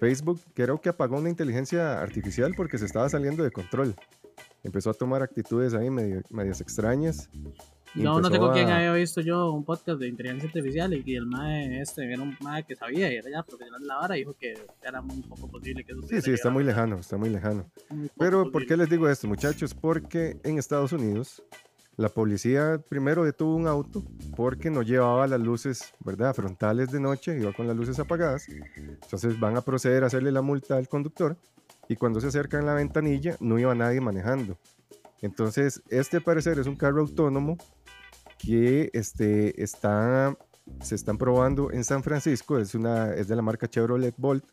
Facebook 0.00 0.40
creo 0.54 0.80
que 0.80 0.88
apagó 0.88 1.18
una 1.18 1.28
inteligencia 1.28 2.00
artificial 2.00 2.54
porque 2.56 2.78
se 2.78 2.86
estaba 2.86 3.08
saliendo 3.08 3.44
de 3.44 3.50
control. 3.50 3.94
Empezó 4.64 4.90
a 4.90 4.94
tomar 4.94 5.22
actitudes 5.22 5.74
ahí 5.74 5.90
medio, 5.90 6.22
medias 6.30 6.60
extrañas. 6.60 7.28
no, 7.94 8.20
no 8.20 8.52
quién 8.52 8.68
a- 8.68 8.76
había 8.76 8.92
visto 8.94 9.20
yo 9.20 9.50
un 9.52 9.64
podcast 9.64 9.98
de 10.00 10.08
inteligencia 10.08 10.46
artificial 10.48 10.92
y 10.94 11.14
el 11.16 11.26
mae 11.26 11.80
este 11.80 12.04
era 12.12 12.22
un 12.22 12.36
mae 12.40 12.62
que 12.64 12.76
sabía 12.76 13.12
y 13.12 13.16
era 13.16 13.30
ya 13.30 13.42
profesional 13.42 13.80
de 13.80 13.86
la 13.86 13.96
vara 13.96 14.16
y 14.16 14.20
dijo 14.20 14.34
que 14.38 14.54
era 14.82 15.00
muy 15.02 15.22
poco 15.22 15.48
posible 15.48 15.82
que 15.84 15.92
eso 15.92 16.02
Sí, 16.08 16.20
sí, 16.22 16.30
está 16.32 16.50
muy 16.50 16.62
lejano, 16.64 16.98
está 17.00 17.16
muy 17.16 17.30
lejano. 17.30 17.70
muy 17.90 18.08
Pero, 18.18 18.50
¿por 18.52 18.64
qué 18.66 18.76
les 18.76 18.88
digo 18.88 19.08
esto, 19.08 19.26
muchachos? 19.28 19.74
Porque 19.74 20.38
en 20.44 20.58
Estados 20.58 20.92
Unidos 20.92 21.42
la 22.00 22.08
policía 22.08 22.80
primero 22.88 23.24
detuvo 23.24 23.54
un 23.54 23.66
auto 23.66 24.02
porque 24.34 24.70
no 24.70 24.80
llevaba 24.80 25.26
las 25.26 25.38
luces, 25.38 25.92
¿verdad? 26.00 26.34
Frontales 26.34 26.90
de 26.90 26.98
noche, 26.98 27.38
iba 27.38 27.52
con 27.52 27.66
las 27.66 27.76
luces 27.76 27.98
apagadas. 27.98 28.48
Entonces 28.48 29.38
van 29.38 29.58
a 29.58 29.60
proceder 29.60 30.02
a 30.02 30.06
hacerle 30.06 30.32
la 30.32 30.40
multa 30.40 30.76
al 30.76 30.88
conductor 30.88 31.36
y 31.88 31.96
cuando 31.96 32.18
se 32.18 32.28
acercan 32.28 32.62
a 32.62 32.66
la 32.68 32.74
ventanilla 32.74 33.36
no 33.40 33.58
iba 33.58 33.74
nadie 33.74 34.00
manejando. 34.00 34.56
Entonces, 35.20 35.82
este 35.90 36.22
parecer 36.22 36.58
es 36.58 36.66
un 36.66 36.76
carro 36.76 37.02
autónomo 37.02 37.58
que 38.38 38.88
este, 38.94 39.62
está, 39.62 40.34
se 40.80 40.94
están 40.94 41.18
probando 41.18 41.70
en 41.70 41.84
San 41.84 42.02
Francisco, 42.02 42.58
es, 42.58 42.74
una, 42.74 43.12
es 43.12 43.28
de 43.28 43.36
la 43.36 43.42
marca 43.42 43.68
Chevrolet 43.68 44.14
Bolt 44.16 44.44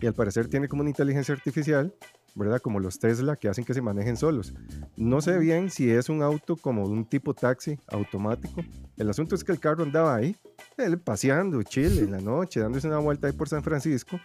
y 0.00 0.06
al 0.06 0.14
parecer 0.14 0.46
tiene 0.46 0.68
como 0.68 0.82
una 0.82 0.90
inteligencia 0.90 1.34
artificial, 1.34 1.92
¿verdad? 2.38 2.60
Como 2.60 2.80
los 2.80 2.98
Tesla 2.98 3.36
que 3.36 3.48
hacen 3.48 3.64
que 3.64 3.74
se 3.74 3.82
manejen 3.82 4.16
solos. 4.16 4.54
No 4.96 5.20
sé 5.20 5.38
bien 5.38 5.70
si 5.70 5.90
es 5.90 6.08
un 6.08 6.22
auto 6.22 6.56
como 6.56 6.84
un 6.84 7.04
tipo 7.04 7.34
taxi 7.34 7.78
automático. 7.88 8.62
El 8.96 9.10
asunto 9.10 9.34
es 9.34 9.44
que 9.44 9.52
el 9.52 9.60
carro 9.60 9.82
andaba 9.82 10.14
ahí, 10.14 10.36
él 10.76 10.98
paseando, 10.98 11.62
chill, 11.62 11.98
en 11.98 12.12
la 12.12 12.20
noche, 12.20 12.60
dándose 12.60 12.86
una 12.86 12.98
vuelta 12.98 13.26
ahí 13.26 13.32
por 13.32 13.48
San 13.48 13.62
Francisco. 13.62 14.20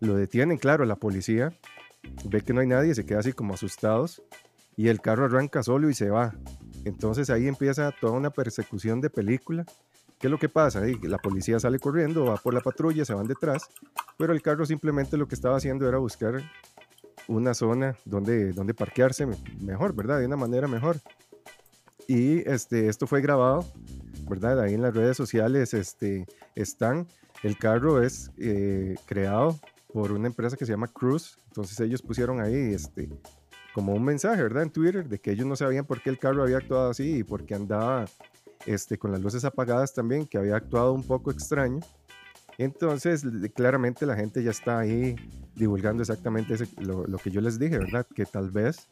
Lo 0.00 0.16
detienen, 0.16 0.58
claro, 0.58 0.84
la 0.84 0.96
policía 0.96 1.52
ve 2.24 2.42
que 2.42 2.52
no 2.52 2.60
hay 2.60 2.66
nadie, 2.66 2.94
se 2.94 3.06
queda 3.06 3.20
así 3.20 3.32
como 3.32 3.54
asustados 3.54 4.22
y 4.76 4.88
el 4.88 5.00
carro 5.00 5.24
arranca 5.24 5.62
solo 5.62 5.88
y 5.88 5.94
se 5.94 6.10
va. 6.10 6.34
Entonces 6.84 7.30
ahí 7.30 7.46
empieza 7.46 7.92
toda 7.92 8.12
una 8.12 8.30
persecución 8.30 9.00
de 9.00 9.10
película. 9.10 9.64
¿Qué 10.18 10.28
es 10.28 10.30
lo 10.30 10.38
que 10.38 10.48
pasa? 10.48 10.82
La 11.02 11.18
policía 11.18 11.58
sale 11.58 11.78
corriendo, 11.78 12.24
va 12.24 12.36
por 12.36 12.54
la 12.54 12.60
patrulla, 12.60 13.04
se 13.04 13.14
van 13.14 13.26
detrás, 13.26 13.68
pero 14.16 14.32
el 14.32 14.42
carro 14.42 14.64
simplemente 14.64 15.16
lo 15.16 15.26
que 15.28 15.34
estaba 15.34 15.56
haciendo 15.56 15.88
era 15.88 15.98
buscar 15.98 16.42
una 17.28 17.54
zona 17.54 17.96
donde, 18.04 18.52
donde 18.52 18.74
parquearse 18.74 19.26
me- 19.26 19.36
mejor, 19.60 19.94
¿verdad? 19.94 20.20
De 20.20 20.26
una 20.26 20.36
manera 20.36 20.68
mejor. 20.68 20.98
Y 22.06 22.48
este, 22.48 22.88
esto 22.88 23.06
fue 23.06 23.20
grabado, 23.22 23.64
¿verdad? 24.28 24.60
Ahí 24.60 24.74
en 24.74 24.82
las 24.82 24.94
redes 24.94 25.16
sociales 25.16 25.72
este, 25.74 26.26
están. 26.54 27.06
El 27.42 27.56
carro 27.58 28.02
es 28.02 28.30
eh, 28.38 28.96
creado 29.06 29.58
por 29.92 30.12
una 30.12 30.26
empresa 30.26 30.56
que 30.56 30.66
se 30.66 30.72
llama 30.72 30.88
Cruise. 30.88 31.36
Entonces 31.48 31.78
ellos 31.80 32.02
pusieron 32.02 32.40
ahí 32.40 32.74
este, 32.74 33.08
como 33.74 33.94
un 33.94 34.04
mensaje, 34.04 34.42
¿verdad? 34.42 34.64
En 34.64 34.70
Twitter 34.70 35.08
de 35.08 35.18
que 35.18 35.30
ellos 35.32 35.46
no 35.46 35.56
sabían 35.56 35.84
por 35.86 36.02
qué 36.02 36.10
el 36.10 36.18
carro 36.18 36.42
había 36.42 36.58
actuado 36.58 36.90
así 36.90 37.18
y 37.18 37.24
por 37.24 37.44
qué 37.46 37.54
andaba 37.54 38.04
este, 38.66 38.98
con 38.98 39.12
las 39.12 39.20
luces 39.20 39.44
apagadas 39.44 39.94
también, 39.94 40.26
que 40.26 40.36
había 40.38 40.56
actuado 40.56 40.92
un 40.92 41.02
poco 41.02 41.30
extraño. 41.30 41.80
Entonces, 42.58 43.24
claramente 43.54 44.06
la 44.06 44.16
gente 44.16 44.42
ya 44.42 44.50
está 44.50 44.78
ahí 44.78 45.16
divulgando 45.56 46.02
exactamente 46.02 46.54
ese- 46.54 46.68
lo, 46.80 47.06
lo 47.06 47.18
que 47.18 47.30
yo 47.30 47.40
les 47.40 47.58
dije, 47.58 47.78
¿verdad? 47.78 48.06
Que 48.14 48.24
tal 48.26 48.50
vez 48.50 48.88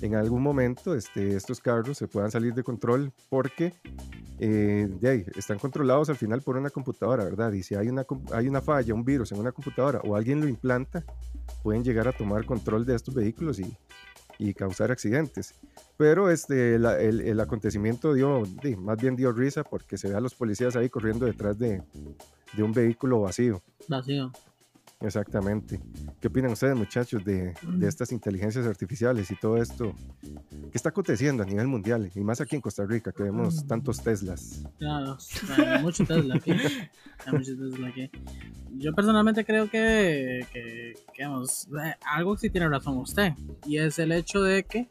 en 0.00 0.14
algún 0.14 0.42
momento 0.42 0.94
este, 0.94 1.36
estos 1.36 1.60
carros 1.60 1.98
se 1.98 2.08
puedan 2.08 2.30
salir 2.30 2.54
de 2.54 2.62
control 2.62 3.12
porque 3.28 3.72
eh, 4.38 4.88
están 5.36 5.58
controlados 5.58 6.08
al 6.10 6.16
final 6.16 6.42
por 6.42 6.56
una 6.56 6.70
computadora, 6.70 7.24
¿verdad? 7.24 7.52
Y 7.52 7.62
si 7.62 7.74
hay 7.74 7.88
una, 7.88 8.04
hay 8.32 8.48
una 8.48 8.60
falla, 8.60 8.94
un 8.94 9.04
virus 9.04 9.32
en 9.32 9.38
una 9.38 9.52
computadora 9.52 10.00
o 10.04 10.16
alguien 10.16 10.40
lo 10.40 10.48
implanta, 10.48 11.04
pueden 11.62 11.84
llegar 11.84 12.08
a 12.08 12.12
tomar 12.12 12.44
control 12.44 12.84
de 12.84 12.94
estos 12.96 13.14
vehículos 13.14 13.60
y, 13.60 13.76
y 14.38 14.52
causar 14.54 14.90
accidentes. 14.90 15.54
Pero 15.96 16.30
este, 16.30 16.78
la- 16.78 16.98
el, 17.00 17.20
el 17.20 17.38
acontecimiento 17.40 18.14
dio, 18.14 18.42
di, 18.62 18.74
más 18.76 18.96
bien 18.98 19.14
dio 19.14 19.30
risa 19.32 19.62
porque 19.62 19.96
se 19.96 20.08
ve 20.08 20.14
a 20.16 20.20
los 20.20 20.34
policías 20.34 20.74
ahí 20.74 20.88
corriendo 20.88 21.26
detrás 21.26 21.58
de, 21.58 21.82
de 22.52 22.62
un 22.62 22.72
vehículo 22.72 23.20
vacío. 23.20 23.62
Vacío. 23.88 24.32
Exactamente. 25.02 25.80
¿Qué 26.20 26.28
opinan 26.28 26.52
ustedes, 26.52 26.76
muchachos, 26.76 27.24
de, 27.24 27.54
de 27.62 27.88
estas 27.88 28.12
inteligencias 28.12 28.66
artificiales 28.66 29.30
y 29.30 29.36
todo 29.36 29.56
esto 29.56 29.92
que 30.22 30.74
está 30.74 30.90
aconteciendo 30.90 31.42
a 31.42 31.46
nivel 31.46 31.66
mundial? 31.66 32.10
Y 32.14 32.20
más 32.20 32.40
aquí 32.40 32.54
en 32.54 32.62
Costa 32.62 32.86
Rica, 32.86 33.10
que 33.12 33.24
vemos 33.24 33.66
tantos 33.66 34.00
Teslas. 34.02 34.62
Claro, 34.78 35.18
hay 35.56 35.82
mucho 35.82 36.04
Tesla 36.04 36.36
aquí. 36.36 36.52
Hay 37.24 37.32
mucho 37.32 37.56
Tesla 37.56 37.88
aquí. 37.88 38.10
Yo 38.78 38.92
personalmente 38.94 39.44
creo 39.44 39.70
que, 39.70 40.44
que, 40.52 40.94
que, 41.12 41.22
eh, 41.22 41.94
algo 42.04 42.36
sí 42.36 42.50
tiene 42.50 42.68
razón 42.68 42.96
usted. 42.96 43.32
Y 43.64 43.78
es 43.78 43.98
el 44.00 44.10
hecho 44.10 44.42
de 44.42 44.64
que, 44.64 44.88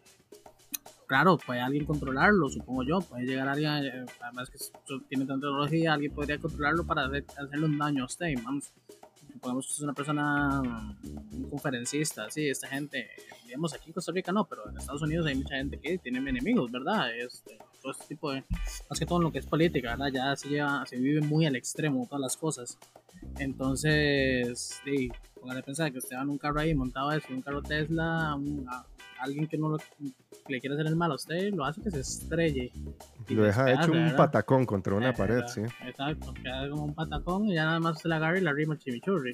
claro, 1.11 1.37
puede 1.37 1.59
alguien 1.59 1.83
controlarlo, 1.85 2.47
supongo 2.49 2.83
yo. 2.83 3.01
Puede 3.01 3.25
llegar 3.25 3.49
alguien, 3.49 3.83
eh, 3.85 4.05
además 4.21 4.49
que 4.49 4.57
tiene 5.09 5.25
tanta 5.25 5.47
tecnología, 5.47 5.91
alguien 5.93 6.13
podría 6.13 6.37
controlarlo 6.39 6.85
para 6.85 7.05
hacer- 7.05 7.25
hacerle 7.37 7.65
un 7.65 7.77
daño 7.77 8.03
a 8.03 8.05
usted. 8.05 8.27
Vamos, 8.45 8.71
supongamos 9.33 9.65
que 9.67 9.73
es 9.73 9.79
una 9.81 9.93
persona, 9.93 10.61
un 11.33 11.49
conferencista, 11.49 12.29
sí, 12.29 12.47
esta 12.47 12.67
gente, 12.67 13.09
digamos 13.45 13.73
aquí 13.73 13.87
en 13.87 13.93
Costa 13.93 14.13
Rica 14.13 14.31
no, 14.31 14.45
pero 14.45 14.69
en 14.69 14.77
Estados 14.77 15.01
Unidos 15.01 15.25
hay 15.25 15.35
mucha 15.35 15.55
gente 15.55 15.77
que 15.81 15.97
tiene 15.97 16.19
enemigos, 16.19 16.71
¿verdad? 16.71 17.13
Este, 17.13 17.57
todo 17.81 17.91
este 17.91 18.05
tipo 18.07 18.31
de, 18.31 18.45
más 18.89 18.97
que 18.97 19.05
todo 19.05 19.17
en 19.17 19.23
lo 19.25 19.31
que 19.33 19.39
es 19.39 19.45
política, 19.47 19.89
¿verdad? 19.97 20.11
Ya 20.13 20.35
se 20.37 20.47
lleva, 20.47 20.85
se 20.85 20.95
vive 20.97 21.19
muy 21.21 21.45
al 21.45 21.57
extremo 21.57 22.05
todas 22.07 22.21
las 22.21 22.37
cosas. 22.37 22.77
Entonces, 23.37 24.79
sí, 24.85 25.09
póngale 25.39 25.59
a 25.59 25.63
pensar 25.63 25.91
que 25.91 25.97
usted 25.97 26.15
va 26.15 26.21
en 26.21 26.29
un 26.29 26.37
carro 26.37 26.59
ahí 26.61 26.73
montado 26.73 27.11
eso, 27.11 27.27
un 27.31 27.41
carro 27.41 27.61
Tesla, 27.61 28.35
un- 28.35 28.65
a- 28.69 28.85
alguien 29.21 29.47
que 29.47 29.57
no 29.57 29.69
lo, 29.69 29.77
que 29.77 29.85
le 30.49 30.59
quiere 30.59 30.75
hacer 30.75 30.87
el 30.87 30.95
mal 30.95 31.11
a 31.11 31.15
usted, 31.15 31.53
lo 31.53 31.63
hace 31.65 31.81
que 31.81 31.91
se 31.91 31.99
estrelle. 32.01 32.71
y 33.27 33.33
Lo 33.33 33.43
deja 33.43 33.71
hecho 33.71 33.91
un 33.91 34.03
¿verdad? 34.03 34.17
patacón 34.17 34.65
contra 34.65 34.95
una 34.95 35.09
Eh, 35.09 35.13
pared, 35.13 35.35
¿verdad? 35.35 35.47
sí. 35.49 35.61
Exacto, 35.85 36.33
queda 36.33 36.69
como 36.69 36.85
un 36.85 36.93
patacón 36.95 37.45
y 37.47 37.53
ya 37.55 37.65
nada 37.65 37.79
más 37.79 37.97
usted 37.97 38.09
la 38.09 38.17
agarra 38.17 38.37
y 38.37 38.41
la 38.41 38.53
rima 38.53 38.73
el 38.73 38.79
chimichurri. 38.79 39.33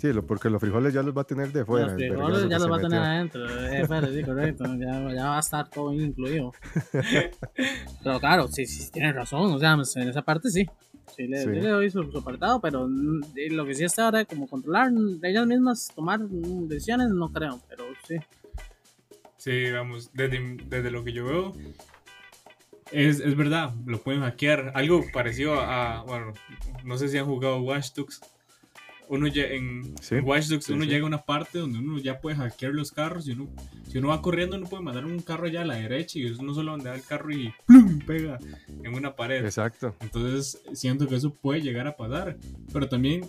Sí, 0.00 0.12
lo, 0.12 0.24
porque 0.24 0.48
los 0.48 0.60
frijoles 0.60 0.94
ya 0.94 1.02
los 1.02 1.16
va 1.16 1.22
a 1.22 1.24
tener 1.24 1.52
de 1.52 1.64
fuera. 1.64 1.86
los 1.86 1.94
frijoles 1.96 2.48
ya 2.48 2.58
los 2.58 2.62
se 2.62 2.68
va 2.70 2.76
a 2.76 2.80
tener 2.80 3.00
adentro. 3.00 3.44
Eh, 3.48 3.84
sí, 4.14 4.22
correcto. 4.22 4.64
Ya, 4.78 5.12
ya 5.12 5.24
va 5.30 5.36
a 5.36 5.40
estar 5.40 5.68
todo 5.68 5.92
incluido. 5.92 6.52
Pero 8.04 8.20
claro, 8.20 8.48
sí, 8.48 8.66
sí, 8.66 8.90
tienes 8.92 9.14
razón. 9.14 9.52
O 9.52 9.58
sea, 9.58 9.74
pues, 9.76 9.96
en 9.96 10.08
esa 10.08 10.22
parte 10.22 10.48
sí. 10.50 10.64
Sí 11.16 11.26
le, 11.26 11.42
Sí. 11.42 11.48
le 11.50 11.68
doy 11.68 11.90
su, 11.90 12.02
su 12.10 12.18
apartado, 12.18 12.60
pero 12.60 12.86
mm, 12.88 13.20
lo 13.50 13.66
que 13.66 13.74
sí 13.74 13.84
está 13.84 14.06
ahora 14.06 14.24
como 14.24 14.48
controlar 14.48 14.90
ellas 15.22 15.46
mismas, 15.46 15.92
tomar 15.94 16.20
mm, 16.20 16.68
decisiones, 16.68 17.10
no 17.10 17.32
creo. 17.32 17.60
Pero 17.68 17.84
sí. 18.06 18.16
Sí, 19.36 19.70
vamos, 19.70 20.10
desde, 20.12 20.56
desde 20.66 20.90
lo 20.90 21.02
que 21.02 21.12
yo 21.12 21.24
veo, 21.24 21.52
es, 22.92 23.20
es 23.20 23.36
verdad, 23.36 23.72
lo 23.86 24.00
pueden 24.02 24.20
hackear. 24.20 24.72
Algo 24.74 25.04
parecido 25.12 25.60
a, 25.60 26.02
bueno, 26.02 26.32
no 26.84 26.98
sé 26.98 27.08
si 27.08 27.18
han 27.18 27.26
jugado 27.26 27.60
Watch 27.62 27.92
Dogs. 27.94 28.20
Uno 29.10 29.26
en, 29.26 29.92
Sí, 30.00 30.20
Watch 30.20 30.46
Dogs 30.46 30.66
sí, 30.66 30.72
uno 30.72 30.84
sí. 30.84 30.90
llega 30.90 31.02
a 31.02 31.08
una 31.08 31.24
parte 31.24 31.58
donde 31.58 31.80
uno 31.80 31.98
ya 31.98 32.20
puede 32.20 32.36
hackear 32.36 32.72
los 32.72 32.92
carros 32.92 33.26
y 33.26 33.32
uno, 33.32 33.48
si 33.88 33.98
uno 33.98 34.08
va 34.08 34.22
corriendo 34.22 34.56
uno 34.56 34.68
puede 34.68 34.84
mandar 34.84 35.04
un 35.04 35.18
carro 35.18 35.48
allá 35.48 35.62
a 35.62 35.64
la 35.64 35.74
derecha 35.74 36.20
y 36.20 36.26
uno 36.26 36.54
solo 36.54 36.78
va 36.78 36.94
el 36.94 37.02
carro 37.02 37.32
y 37.32 37.52
¡plum! 37.66 37.98
pega 38.06 38.38
en 38.68 38.94
una 38.94 39.16
pared. 39.16 39.44
Exacto. 39.44 39.96
Entonces 39.98 40.62
siento 40.74 41.08
que 41.08 41.16
eso 41.16 41.34
puede 41.34 41.60
llegar 41.60 41.88
a 41.88 41.96
pasar. 41.96 42.38
Pero 42.72 42.88
también 42.88 43.26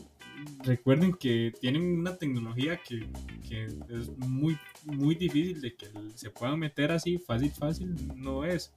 recuerden 0.63 1.13
que 1.13 1.51
tienen 1.59 1.97
una 1.97 2.15
tecnología 2.15 2.77
que, 2.77 3.07
que 3.49 3.65
es 3.65 4.15
muy, 4.17 4.59
muy 4.85 5.15
difícil 5.15 5.61
de 5.61 5.73
que 5.73 5.87
se 6.13 6.29
puedan 6.29 6.59
meter 6.59 6.91
así 6.91 7.17
fácil, 7.17 7.49
fácil. 7.49 7.95
No 8.15 8.45
es 8.45 8.71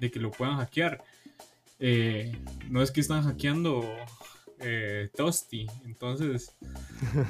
de 0.00 0.10
que 0.10 0.20
lo 0.20 0.30
puedan 0.30 0.56
hackear. 0.56 1.04
Eh, 1.80 2.32
no 2.70 2.80
es 2.80 2.90
que 2.90 3.02
están 3.02 3.24
hackeando 3.24 3.84
eh, 4.60 5.10
Toasty. 5.16 5.66
Entonces, 5.84 6.54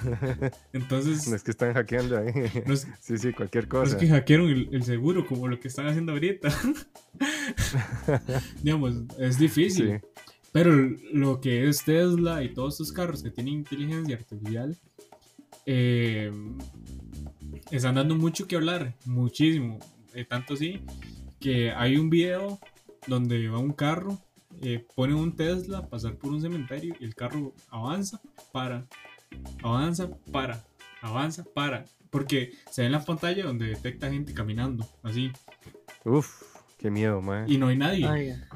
entonces 0.72 1.28
No 1.28 1.36
es 1.36 1.42
que 1.42 1.50
están 1.50 1.74
hackeando 1.74 2.18
ahí. 2.18 2.32
no 2.66 2.74
es, 2.74 2.86
Sí, 3.00 3.18
sí, 3.18 3.32
cualquier 3.32 3.68
no 3.68 3.82
es 3.82 3.88
cosa. 3.90 3.98
que 3.98 4.08
hackearon 4.08 4.48
el, 4.48 4.68
el 4.72 4.82
seguro 4.84 5.26
como 5.26 5.48
lo 5.48 5.58
que 5.60 5.68
están 5.68 5.86
haciendo 5.86 6.12
ahorita. 6.12 6.48
Digamos, 8.62 8.94
es 9.18 9.38
difícil. 9.38 10.00
Sí. 10.00 10.08
Pero 10.52 10.72
lo 11.12 11.40
que 11.40 11.68
es 11.68 11.84
Tesla 11.84 12.42
y 12.42 12.54
todos 12.54 12.74
estos 12.74 12.92
carros 12.92 13.22
que 13.22 13.30
tienen 13.30 13.54
inteligencia 13.54 14.16
artificial 14.16 14.74
eh, 15.66 16.32
están 17.70 17.96
dando 17.96 18.14
mucho 18.14 18.46
que 18.46 18.56
hablar, 18.56 18.94
muchísimo. 19.04 19.78
Eh, 20.14 20.24
tanto 20.24 20.54
así 20.54 20.80
que 21.40 21.72
hay 21.72 21.98
un 21.98 22.08
video 22.08 22.58
donde 23.06 23.48
va 23.48 23.58
un 23.58 23.72
carro, 23.72 24.18
eh, 24.62 24.84
pone 24.94 25.14
un 25.14 25.34
Tesla 25.36 25.78
a 25.78 25.88
pasar 25.88 26.16
por 26.16 26.30
un 26.30 26.40
cementerio 26.40 26.94
y 27.00 27.04
el 27.04 27.14
carro 27.14 27.54
avanza, 27.70 28.20
para, 28.52 28.86
avanza, 29.62 30.08
para, 30.32 30.64
avanza, 31.02 31.44
para. 31.54 31.84
Porque 32.10 32.52
se 32.70 32.82
ve 32.82 32.86
en 32.86 32.92
la 32.92 33.04
pantalla 33.04 33.44
donde 33.44 33.66
detecta 33.66 34.10
gente 34.10 34.32
caminando, 34.32 34.86
así, 35.02 35.30
Uf, 36.04 36.42
qué 36.78 36.90
miedo, 36.90 37.20
man. 37.20 37.44
y 37.50 37.58
no 37.58 37.68
hay 37.68 37.76
nadie. 37.76 38.08
Oiga. 38.08 38.48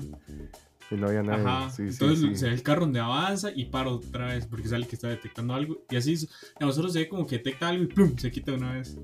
Y 0.91 0.97
no 0.97 1.07
había 1.07 1.23
nadie. 1.23 1.45
Ajá. 1.45 1.71
Sí, 1.71 1.83
Entonces 1.83 2.19
sí. 2.21 2.37
se 2.37 2.49
ve 2.49 2.55
el 2.55 2.63
carro 2.63 2.81
donde 2.83 2.99
avanza 3.01 3.51
y 3.55 3.67
para 3.67 3.91
otra 3.91 4.27
vez 4.27 4.47
porque 4.47 4.69
sale 4.69 4.87
que 4.87 4.97
está 4.97 5.09
detectando 5.09 5.55
algo. 5.55 5.85
Y 5.89 5.97
así 5.97 6.17
a 6.61 6.65
nosotros 6.65 6.93
se 6.93 7.01
ve 7.01 7.09
como 7.09 7.27
que 7.27 7.39
detecta 7.39 7.69
algo 7.69 7.85
y 7.85 7.87
¡plum! 7.87 8.17
se 8.17 8.31
quita 8.31 8.51
de 8.53 8.59
una 8.59 8.73
vez. 8.73 8.99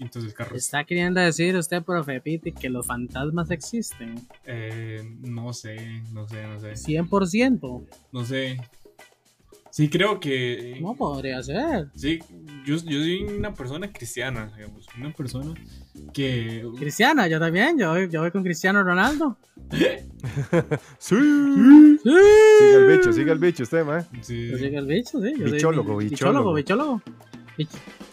Entonces 0.00 0.30
el 0.32 0.36
carro. 0.36 0.56
Está 0.56 0.84
queriendo 0.84 1.20
decir 1.20 1.56
usted, 1.56 1.82
profe 1.82 2.20
Piti, 2.20 2.52
que 2.52 2.68
los 2.68 2.86
fantasmas 2.86 3.50
existen. 3.50 4.14
Eh, 4.44 5.02
no 5.20 5.52
sé, 5.52 6.02
no 6.12 6.26
sé, 6.28 6.42
no 6.46 6.58
sé. 6.60 6.72
100%. 6.72 7.86
No 8.12 8.24
sé. 8.24 8.56
Sí, 9.70 9.88
creo 9.88 10.20
que. 10.20 10.78
No 10.80 10.94
podría 10.94 11.42
ser. 11.42 11.88
Sí, 11.96 12.20
yo, 12.64 12.76
yo 12.76 12.98
soy 13.00 13.22
una 13.24 13.52
persona 13.54 13.92
cristiana, 13.92 14.52
digamos. 14.56 14.86
Una 14.96 15.12
persona 15.12 15.52
que. 16.12 16.64
Cristiana, 16.78 17.26
yo 17.26 17.40
también. 17.40 17.76
Yo, 17.78 17.90
voy- 17.90 18.08
yo 18.08 18.20
voy 18.20 18.30
con 18.30 18.42
Cristiano 18.44 18.82
Ronaldo. 18.84 19.36
Sí. 20.98 21.16
Sí. 22.02 22.10
Siga 22.58 22.76
el 22.78 22.86
bicho, 22.86 23.12
siga 23.12 23.32
el 23.32 23.38
bicho 23.38 23.62
usted, 23.62 23.84
man. 23.84 24.06
Sí, 24.22 24.48
Yo 24.50 24.58
soy 24.58 24.74
el 24.74 24.86
bicho, 24.86 25.20
sí. 25.20 25.32
Yo 25.38 25.42
soy 25.48 25.52
Bichólogo, 25.52 25.96
bi- 25.96 26.08
bichólogo. 26.08 26.54
bichólogo. 26.54 27.02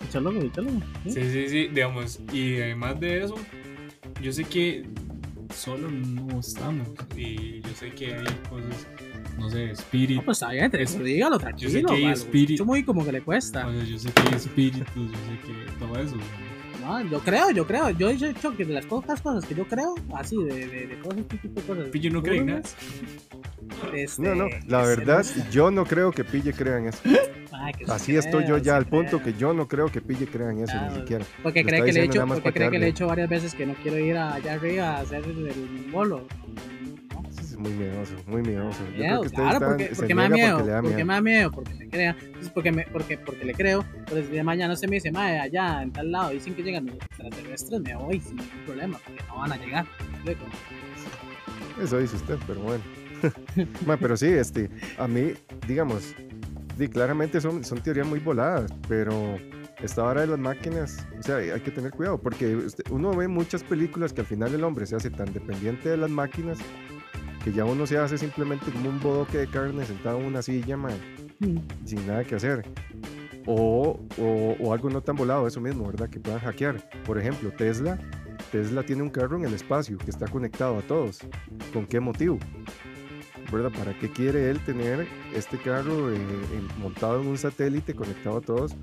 Bichólogo, 0.02 0.40
bichólogo. 0.40 0.80
sí. 1.06 1.12
sí, 1.12 1.22
sí, 1.32 1.48
sí, 1.50 1.68
digamos. 1.70 2.20
Y 2.34 2.60
además 2.62 3.00
de 3.00 3.24
eso, 3.24 3.36
yo 4.22 4.32
sé 4.32 4.44
que 4.46 4.86
solo 5.54 5.90
no 5.92 6.40
estamos. 6.40 6.88
Y 7.16 7.62
yo 7.62 7.70
sé 7.76 7.92
que 7.92 8.16
hay 8.16 8.24
cosas, 8.50 8.88
no 9.38 9.50
sé, 9.50 9.66
No, 9.68 9.72
espíritus. 9.72 10.24
pues 10.26 10.38
está 10.42 10.52
bien, 10.52 10.72
te- 10.72 10.82
Es- 10.82 10.98
dígalo 11.04 11.36
yo 11.36 11.40
sé 11.40 11.46
tranquilo. 11.46 11.88
que 11.90 11.96
hay 11.96 12.02
vale, 12.04 12.14
espíritu- 12.16 12.54
escucho 12.54 12.66
muy 12.66 12.84
como 12.84 13.06
que 13.06 13.12
le 13.12 13.22
cuesta. 13.22 13.68
O 13.68 13.72
sea, 13.74 13.84
yo 13.84 13.98
sé 14.00 14.12
que 14.12 14.22
hay 14.22 14.34
espíritus, 14.36 14.88
yo 14.96 15.04
sé 15.04 15.40
que 15.48 15.72
todo 15.80 16.00
eso. 16.00 16.16
No, 16.82 17.00
yo 17.10 17.20
creo, 17.20 17.52
yo 17.52 17.68
creo. 17.68 17.92
Yo 17.92 18.10
he 18.10 18.16
dicho 18.16 18.56
que 18.58 18.66
de 18.66 18.74
las 18.74 18.86
pocas 18.88 19.22
cosas 19.22 19.46
que 19.46 19.54
yo 19.54 19.68
creo, 19.68 19.94
así, 20.16 20.36
de, 20.44 20.66
de, 20.68 20.88
de 20.88 20.96
todo 20.96 21.14
este 21.16 21.38
tipo 21.38 21.62
de 21.62 21.68
cosas. 21.68 21.88
Pillo 21.90 22.10
no 22.10 22.24
cree 22.24 22.40
en 22.40 22.46
nada. 22.48 22.62
Este, 23.94 24.22
No, 24.22 24.34
no, 24.36 24.46
la 24.68 24.82
verdad, 24.84 25.26
yo 25.52 25.70
no 25.70 25.86
creo 25.86 26.12
que 26.12 26.24
Pille 26.24 26.54
crea 26.54 26.78
en 26.80 26.88
eso. 26.88 27.00
Ay, 27.54 27.74
que 27.74 27.86
se 27.86 27.92
Así 27.92 28.16
estoy 28.16 28.46
yo 28.46 28.58
ya 28.58 28.74
se 28.74 28.78
al 28.78 28.86
punto 28.88 29.22
que 29.22 29.34
yo 29.34 29.54
no 29.54 29.68
creo 29.68 29.90
que 29.92 30.02
Pille 30.02 30.28
crea 30.28 30.50
en 30.52 30.60
eso, 30.64 30.74
Ah, 30.76 30.90
ni 30.90 30.96
siquiera. 31.00 31.26
Porque 31.44 31.64
cree 31.64 31.84
que 31.84 31.94
le 31.94 32.02
he 32.02 32.04
hecho, 32.06 32.26
porque 32.28 32.52
cree 32.54 32.72
que 32.72 32.80
le 32.80 32.86
he 32.88 32.90
hecho 32.90 33.08
varias 33.08 33.30
veces 33.30 33.54
que 33.56 33.66
no 33.66 33.74
quiero 33.76 33.98
ir 34.00 34.18
allá 34.18 34.54
arriba 34.54 34.98
a 34.98 35.00
hacer 35.02 35.24
el, 35.26 35.48
el 35.48 35.90
bolo. 35.92 36.28
No, 37.14 37.24
Es 37.40 37.58
muy 37.58 37.72
miedoso, 37.72 38.14
muy 38.28 38.42
miedoso. 38.42 38.80
Yo 38.86 38.92
creo 38.94 38.98
Miedo, 39.10 39.22
que 39.24 39.30
claro, 39.30 39.52
está, 39.54 39.68
porque, 39.68 39.88
se 39.90 39.96
porque 39.96 40.16
me 40.16 40.22
da 40.24 40.30
miedo, 40.30 40.58
porque 40.58 40.66
le 40.68 40.72
da 40.72 40.82
porque 40.82 40.96
miedo. 40.96 41.06
me 41.08 41.14
da 41.14 41.22
miedo, 41.22 41.52
porque 41.52 41.74
me 41.76 41.90
crea, 41.90 42.16
entonces 42.24 42.52
porque, 42.54 42.72
me, 42.72 42.84
porque, 42.88 43.18
porque 43.18 43.46
le 43.46 43.54
creo, 43.54 43.86
día 44.12 44.22
de 44.24 44.44
mañana 44.44 44.74
usted 44.74 44.88
me 44.90 44.96
dice, 44.96 45.12
madre, 45.12 45.40
allá 45.40 45.82
en 45.84 45.92
tal 45.92 46.12
lado 46.12 46.30
dicen 46.32 46.56
que 46.56 46.64
llegan 46.64 46.86
los 46.86 46.96
extraterrestres, 46.96 47.82
me 47.82 47.96
voy 47.96 48.20
sin 48.20 48.38
ningún 48.38 48.66
problema, 48.66 49.00
porque 49.06 49.24
no 49.28 49.36
van 49.38 49.52
a 49.52 49.58
llegar. 49.58 49.86
Eso 51.82 51.98
dice 52.00 52.16
usted, 52.16 52.38
pero 52.48 52.60
bueno. 52.62 52.84
Ma, 53.86 53.98
pero 53.98 54.18
sí, 54.18 54.28
este, 54.28 54.70
a 54.98 55.08
mí, 55.08 55.34
digamos, 55.68 56.16
di, 56.82 56.90
claramente 56.90 57.40
son, 57.40 57.64
son 57.64 57.82
teorías 57.82 58.08
muy 58.08 58.20
voladas, 58.20 58.72
pero 58.88 59.38
esta 59.82 60.04
hora 60.04 60.22
de 60.22 60.28
las 60.28 60.40
máquinas, 60.40 61.06
o 61.18 61.24
sea, 61.24 61.38
hay 61.38 61.62
que 61.62 61.72
tener 61.72 61.92
cuidado, 61.92 62.18
porque 62.20 62.68
uno 62.90 63.16
ve 63.16 63.28
muchas 63.28 63.64
películas 63.64 64.14
que 64.14 64.22
al 64.22 64.28
final 64.28 64.54
el 64.54 64.64
hombre 64.64 64.86
se 64.86 64.96
hace 64.96 65.10
tan 65.10 65.32
dependiente 65.34 65.90
de 65.90 65.98
las 65.98 66.10
máquinas 66.10 66.60
que 67.44 67.52
ya 67.52 67.66
uno 67.66 67.88
se 67.88 67.98
hace 67.98 68.18
simplemente 68.18 68.72
como 68.72 68.90
un 68.90 69.00
bodoque 69.00 69.40
de 69.40 69.48
carne 69.48 69.86
sentado 69.86 70.20
en 70.20 70.26
una 70.26 70.42
silla, 70.42 70.78
man, 70.78 70.94
sin 71.86 72.06
nada 72.06 72.24
que 72.24 72.36
hacer. 72.36 72.64
O, 73.48 74.00
o, 74.20 74.56
o 74.60 74.74
algo 74.74 74.90
no 74.92 75.02
tan 75.02 75.16
volado, 75.16 75.48
eso 75.48 75.60
mismo, 75.60 75.88
¿verdad? 75.88 76.10
Que 76.10 76.20
puedan 76.20 76.40
hackear. 76.40 76.88
Por 77.06 77.18
ejemplo, 77.18 77.52
Tesla. 77.52 77.98
Tesla 78.52 78.84
tiene 78.84 79.02
un 79.02 79.10
carro 79.10 79.38
en 79.38 79.46
el 79.46 79.54
espacio 79.54 79.98
que 79.98 80.12
está 80.12 80.28
conectado 80.28 80.78
a 80.78 80.82
todos. 80.82 81.22
¿Con 81.74 81.88
qué 81.88 82.00
motivo? 82.00 82.38
¿Verdad? 83.52 83.72
¿Para 83.78 83.94
qué 83.98 84.10
quiere 84.10 84.50
él 84.50 84.60
tener 84.64 85.08
este 85.36 85.58
carro 85.58 86.12
eh, 86.12 86.18
montado 86.78 87.22
en 87.22 87.28
un 87.28 87.38
satélite 87.38 87.94
conectado 87.94 88.38
a 88.38 88.42
todos? 88.42 88.76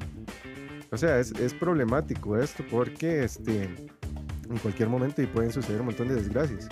O 0.91 0.97
sea, 0.97 1.19
es, 1.19 1.33
es 1.33 1.55
problemático 1.55 2.39
esto 2.39 2.65
porque 2.71 3.25
este, 3.25 3.65
en 4.51 4.59
cualquier 4.63 4.89
momento 4.89 5.23
y 5.23 5.27
pueden 5.27 5.53
suceder 5.53 5.81
un 5.81 5.87
montón 5.87 6.09
de 6.09 6.15
desgracias. 6.17 6.69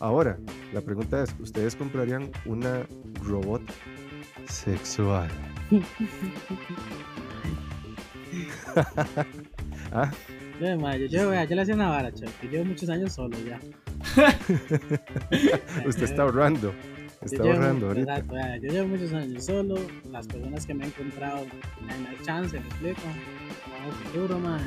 Ahora, 0.00 0.38
la 0.72 0.80
pregunta 0.80 1.22
es, 1.22 1.34
¿ustedes 1.40 1.74
comprarían 1.74 2.30
una 2.44 2.86
robot 3.24 3.62
sexual? 4.48 5.28
¿Ah? 9.92 10.10
Yo, 10.60 10.76
madre, 10.78 11.08
yo, 11.08 11.32
yo, 11.32 11.44
yo 11.44 11.56
le 11.56 11.62
hacía 11.62 11.74
una 11.74 11.88
vara, 11.88 12.12
chaval, 12.12 12.34
que 12.40 12.48
llevo 12.48 12.64
muchos 12.64 12.88
años 12.88 13.12
solo 13.12 13.36
ya. 13.46 13.60
Usted 15.86 16.02
está 16.02 16.22
ahorrando. 16.22 16.72
Está 17.20 17.36
Yo 17.44 17.52
llevo- 17.52 17.86
ahorita. 17.88 18.12
exacto, 18.12 18.34
vea, 18.34 18.56
yo 18.58 18.68
llevo 18.70 18.88
muchos 18.88 19.12
años 19.12 19.44
solo, 19.44 19.74
las 20.10 20.26
personas 20.26 20.64
que 20.66 20.74
me 20.74 20.84
he 20.84 20.88
encontrado 20.88 21.46
dan 21.86 22.06
el 22.06 22.22
chance, 22.22 22.58
me 22.60 22.66
explico. 22.66 23.00
Vamos 23.72 23.94
futuro, 24.04 24.38
madre. 24.38 24.64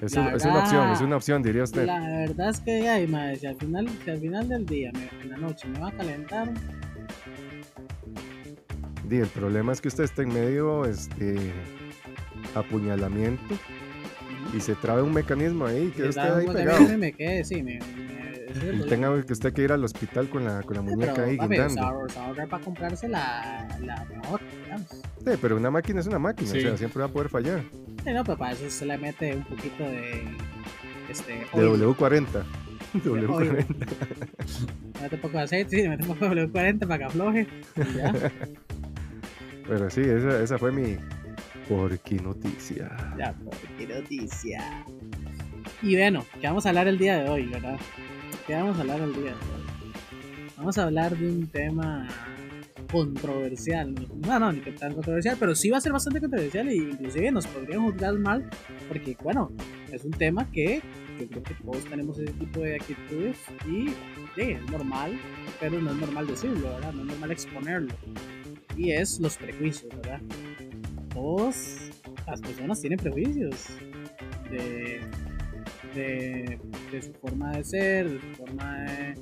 Es, 0.00 0.12
es 0.12 0.44
una 0.44 0.58
opción, 0.60 0.90
es 0.92 1.00
una 1.00 1.16
opción, 1.16 1.42
diría 1.42 1.64
usted. 1.64 1.84
La 1.86 2.00
verdad 2.00 2.50
es 2.50 2.60
que, 2.60 2.88
ay, 2.88 3.06
madre, 3.06 3.36
si 3.36 3.46
al 3.46 3.56
final, 3.56 3.88
si 4.04 4.10
al 4.10 4.18
final 4.18 4.48
del 4.48 4.66
día, 4.66 4.90
me- 4.92 5.22
en 5.22 5.30
la 5.30 5.36
noche, 5.38 5.66
me 5.68 5.80
va 5.80 5.88
a 5.88 5.92
calentar, 5.92 6.50
Di, 9.08 9.16
el 9.16 9.26
problema 9.28 9.72
es 9.72 9.80
que 9.80 9.88
usted 9.88 10.04
está 10.04 10.22
en 10.22 10.28
medio 10.28 10.84
este 10.84 11.50
apuñalamiento 12.54 13.54
y 14.54 14.60
se 14.60 14.74
trabe 14.74 15.00
un 15.02 15.14
mecanismo 15.14 15.64
ahí 15.66 15.88
que 15.96 16.04
usted 16.08 16.20
ahí 16.20 16.46
pegado. 16.46 16.92
y 16.92 16.96
me 16.98 17.12
quedé, 17.12 17.42
sí, 17.44 17.62
me, 17.62 17.78
me- 17.78 18.27
Y 18.50 18.88
tenga 18.88 19.22
que 19.24 19.32
usted 19.32 19.52
que 19.52 19.62
ir 19.62 19.72
al 19.72 19.84
hospital 19.84 20.28
con 20.28 20.44
la, 20.44 20.62
con 20.62 20.76
la 20.76 20.82
muñeca 20.82 21.12
pero, 21.14 21.26
ahí 21.26 21.36
papi, 21.36 21.54
guindando. 21.54 21.82
ahorra- 21.82 22.08
se 22.12 22.18
ahorra 22.18 22.46
para 22.46 22.64
comprarse 22.64 23.08
la, 23.08 23.68
la 23.82 24.04
mejor, 24.06 24.40
digamos. 24.64 24.88
Sí, 24.90 25.30
pero 25.40 25.56
una 25.56 25.70
máquina 25.70 26.00
es 26.00 26.06
una 26.06 26.18
máquina, 26.18 26.50
Sí. 26.50 26.58
o 26.58 26.60
sea, 26.62 26.76
siempre 26.76 27.00
va 27.00 27.06
a 27.08 27.12
poder 27.12 27.28
fallar. 27.28 27.62
Sí, 28.04 28.12
no, 28.12 28.24
pero 28.24 28.38
para 28.38 28.52
eso 28.52 28.70
se 28.70 28.86
le 28.86 28.96
mete 28.98 29.34
un 29.36 29.44
poquito 29.44 29.82
de. 29.84 30.24
Este. 31.10 31.32
De 31.54 31.64
oil. 31.66 31.82
W40. 31.82 32.26
W40. 33.04 33.50
Le 33.50 35.02
mete 35.02 35.14
un 35.16 35.20
poco 35.20 35.36
de 35.38 35.42
aceite, 35.44 35.82
sí, 35.82 35.88
mete 35.88 36.02
un 36.04 36.16
poco 36.16 36.34
de 36.34 36.46
W40 36.48 36.78
para 36.86 36.98
que 36.98 37.04
afloje. 37.04 37.46
y 37.76 37.96
ya. 37.96 38.12
Pero 39.68 39.90
sí, 39.90 40.00
esa, 40.00 40.42
esa 40.42 40.58
fue 40.58 40.72
mi 40.72 40.96
porqui 41.68 42.16
noticia. 42.16 42.90
Ya, 43.18 43.32
por 43.34 43.54
qué 43.76 43.86
noticia. 43.86 44.84
Y 45.82 45.94
bueno, 45.96 46.24
¿qué 46.40 46.46
vamos 46.46 46.64
a 46.64 46.70
hablar 46.70 46.88
el 46.88 46.96
día 46.96 47.18
de 47.22 47.28
hoy, 47.28 47.46
verdad? 47.46 47.78
¿Qué 48.48 48.54
vamos 48.54 48.78
a 48.78 48.80
hablar 48.80 49.00
el 49.02 49.12
día 49.12 49.32
de? 49.32 49.36
Vamos 50.56 50.78
a 50.78 50.84
hablar 50.84 51.14
de 51.18 51.28
un 51.28 51.46
tema 51.48 52.08
controversial. 52.90 53.94
No, 54.26 54.38
no, 54.38 54.52
ni 54.52 54.60
que 54.60 54.72
tan 54.72 54.94
controversial, 54.94 55.36
pero 55.38 55.54
sí 55.54 55.68
va 55.68 55.76
a 55.76 55.82
ser 55.82 55.92
bastante 55.92 56.18
controversial 56.18 56.66
e 56.66 56.76
inclusive 56.76 57.30
nos 57.30 57.46
podrían 57.46 57.82
juzgar 57.82 58.14
mal 58.14 58.48
porque, 58.88 59.18
bueno, 59.22 59.52
es 59.92 60.02
un 60.02 60.12
tema 60.12 60.50
que 60.50 60.80
yo 61.20 61.28
creo 61.28 61.42
que 61.42 61.54
todos 61.56 61.84
tenemos 61.84 62.18
ese 62.18 62.32
tipo 62.32 62.60
de 62.60 62.76
actitudes 62.76 63.36
y 63.66 63.88
sí, 64.34 64.52
es 64.52 64.70
normal, 64.70 65.20
pero 65.60 65.78
no 65.82 65.90
es 65.90 65.96
normal 65.98 66.26
decirlo, 66.26 66.70
¿verdad? 66.70 66.94
No 66.94 67.02
es 67.02 67.08
normal 67.08 67.30
exponerlo. 67.30 67.94
Y 68.78 68.92
es 68.92 69.20
los 69.20 69.36
prejuicios, 69.36 69.94
¿verdad? 69.94 70.22
Todos 71.12 71.90
las 72.26 72.40
personas 72.40 72.80
tienen 72.80 72.98
prejuicios 72.98 73.66
de, 74.50 75.02
de, 75.94 76.58
de 76.90 77.02
su 77.02 77.12
forma 77.14 77.52
de 77.52 77.64
ser, 77.64 78.10
de 78.10 78.20
su 78.20 78.36
forma 78.36 78.76
de, 78.82 79.14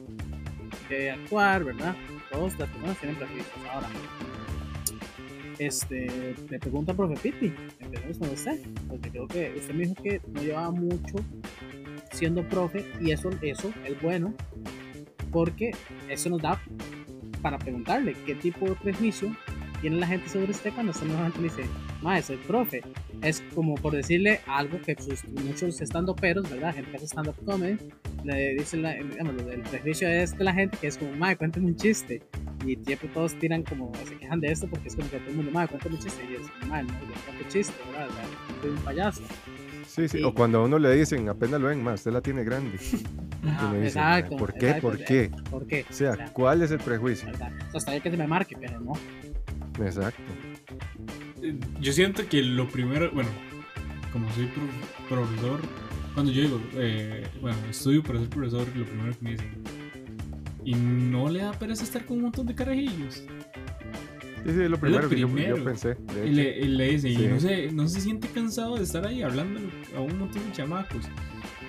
de 0.88 1.10
actuar, 1.10 1.64
¿verdad? 1.64 1.96
Todas 2.30 2.58
las 2.58 2.68
personas 2.70 2.98
tienen 2.98 3.16
prejuicios. 3.16 3.56
Ahora, 3.72 3.88
este, 5.58 6.34
le 6.50 6.58
pregunto 6.58 6.90
al 6.90 6.96
profe 6.96 7.14
Piti, 7.16 7.52
empecemos 7.80 8.18
con 8.18 8.30
usted, 8.30 8.60
porque 8.88 9.10
creo 9.10 9.26
que 9.26 9.54
usted 9.56 9.74
me 9.74 9.86
dijo 9.86 10.02
que 10.02 10.20
no 10.28 10.42
llevaba 10.42 10.70
mucho 10.70 11.16
siendo 12.12 12.46
profe 12.48 12.84
y 13.00 13.10
eso, 13.10 13.30
eso 13.42 13.72
es 13.84 14.00
bueno, 14.02 14.34
porque 15.30 15.72
eso 16.08 16.30
nos 16.30 16.42
da 16.42 16.60
para 17.42 17.58
preguntarle 17.58 18.14
qué 18.26 18.34
tipo 18.34 18.66
de 18.66 18.74
prejuicio 18.74 19.34
tiene 19.80 19.96
la 19.96 20.06
gente 20.06 20.28
sobre 20.28 20.50
usted 20.50 20.72
cuando 20.72 20.92
usted 20.92 21.06
normalmente 21.06 21.40
le 21.40 21.48
dice, 21.48 21.62
ma, 22.02 22.20
soy 22.22 22.36
profe. 22.36 22.82
Es 23.22 23.42
como 23.54 23.74
por 23.76 23.94
decirle 23.94 24.40
algo 24.46 24.80
que 24.80 24.96
sus, 25.00 25.24
muchos 25.28 25.80
estando 25.80 26.14
peros, 26.14 26.48
¿verdad? 26.50 26.74
Gente 26.74 26.90
que 26.90 26.96
hace 26.96 27.06
stand-up 27.06 27.36
comedy, 27.44 27.78
le 28.24 28.54
dicen, 28.54 28.82
la, 28.82 28.94
digamos, 28.94 29.34
el 29.50 29.62
prejuicio 29.62 30.08
es 30.08 30.36
de 30.36 30.44
la 30.44 30.52
gente 30.52 30.76
que 30.78 30.88
es 30.88 30.98
como, 30.98 31.12
ma, 31.12 31.34
cuéntame 31.36 31.66
un 31.66 31.76
chiste. 31.76 32.22
Y 32.66 32.76
siempre 32.84 33.08
todos 33.08 33.38
tiran 33.38 33.62
como, 33.62 33.92
se 34.06 34.16
quejan 34.16 34.40
de 34.40 34.48
esto 34.48 34.66
porque 34.68 34.88
es 34.88 34.96
como 34.96 35.08
que 35.10 35.18
todo 35.18 35.30
el 35.30 35.36
mundo, 35.36 35.52
ma, 35.52 35.66
cuéntame 35.66 35.94
un 35.94 36.00
chiste. 36.00 36.22
Y 36.30 36.34
es 36.34 36.50
como, 36.50 36.72
ma, 36.72 36.82
no, 36.82 36.92
no 36.92 36.98
cuento 37.24 37.48
chiste, 37.48 37.74
¿verdad? 37.90 38.08
O 38.08 38.12
sea, 38.12 38.24
soy 38.60 38.70
un 38.70 38.78
payaso. 38.78 39.22
Sí, 39.86 40.08
sí. 40.08 40.22
O 40.22 40.34
cuando 40.34 40.58
a 40.58 40.64
uno 40.64 40.78
le 40.78 40.94
dicen, 40.94 41.28
apenas 41.28 41.60
lo 41.60 41.68
ven, 41.68 41.82
más, 41.82 42.00
usted 42.00 42.12
la 42.12 42.20
tiene 42.20 42.44
grande. 42.44 42.78
Me 43.42 43.80
dicen, 43.80 44.02
exacto. 44.02 44.36
¿por 44.36 44.52
qué? 44.54 44.66
exacto, 44.66 44.88
¿Por 44.88 45.04
qué? 45.04 45.30
¿Por 45.50 45.66
qué? 45.66 45.86
O 45.88 45.92
sea, 45.92 46.32
¿cuál 46.32 46.62
es 46.62 46.72
el 46.72 46.78
prejuicio? 46.78 47.30
O 47.32 47.36
sea, 47.36 47.52
hasta 47.72 47.92
ahí 47.92 48.00
que 48.00 48.10
se 48.10 48.16
me 48.16 48.26
marque, 48.26 48.56
pero 48.58 48.80
no. 48.80 48.94
Exacto. 49.84 50.22
Yo 51.80 51.92
siento 51.92 52.26
que 52.28 52.42
lo 52.42 52.68
primero, 52.68 53.10
bueno, 53.12 53.28
como 54.12 54.30
soy 54.34 54.46
pro- 54.46 55.16
profesor, 55.16 55.60
cuando 56.14 56.32
yo 56.32 56.42
digo, 56.42 56.60
eh, 56.74 57.26
bueno, 57.40 57.56
estudio 57.70 58.02
para 58.02 58.18
ser 58.20 58.28
profesor, 58.28 58.66
lo 58.76 58.84
primero 58.86 59.12
que 59.18 59.24
me 59.24 59.30
dicen, 59.32 59.50
¿y 60.64 60.74
no 60.74 61.28
le 61.28 61.40
da 61.40 61.52
pereza 61.52 61.84
estar 61.84 62.04
con 62.06 62.16
un 62.18 62.22
montón 62.24 62.46
de 62.46 62.54
carajillos? 62.54 63.22
Sí, 64.44 64.52
sí, 64.54 64.60
es 64.62 64.70
lo 64.70 64.78
primero 64.78 65.08
que 65.08 65.18
yo, 65.18 65.28
pensé. 65.64 65.96
Y 66.24 66.30
le, 66.30 66.58
y 66.60 66.64
le 66.68 66.90
dicen, 66.92 67.14
Sí. 67.16 67.22
¿y 67.24 67.26
no 67.28 67.40
se, 67.40 67.72
no 67.72 67.88
se 67.88 68.00
siente 68.00 68.28
cansado 68.28 68.76
de 68.76 68.84
estar 68.84 69.04
ahí 69.06 69.22
hablando 69.22 69.60
a 69.96 70.00
un 70.00 70.18
montón 70.18 70.44
de 70.46 70.52
chamacos? 70.52 71.04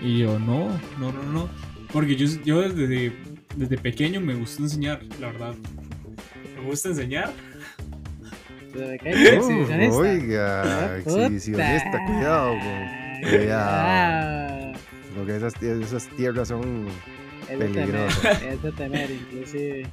Y 0.02 0.20
yo, 0.20 0.38
no, 0.40 0.70
no, 1.00 1.12
no, 1.12 1.24
no. 1.24 1.50
Porque 1.92 2.16
yo, 2.16 2.28
yo 2.46 2.62
desde, 2.62 3.14
desde 3.56 3.78
pequeño 3.80 4.22
me 4.22 4.36
gusta 4.36 4.62
enseñar, 4.62 5.02
la 5.20 5.28
verdad. 5.32 5.56
Me 6.56 6.70
gusta 6.70 6.90
enseñar. 6.90 7.34
Oh, 8.80 8.92
Exhibicionista. 8.92 9.98
oiga, 9.98 10.98
exhibicionista, 11.00 12.06
cuidado. 12.06 12.50
con- 12.52 13.30
Cuidado. 13.30 14.74
Porque 15.16 15.36
esas, 15.38 15.54
tie- 15.56 15.82
esas 15.84 16.08
tierras 16.16 16.48
son. 16.50 16.88
Es 17.50 17.58
Peligroso. 17.58 18.30
es 18.30 18.62
de 18.62 18.72
temer, 18.74 19.10
inclusive. 19.10 19.88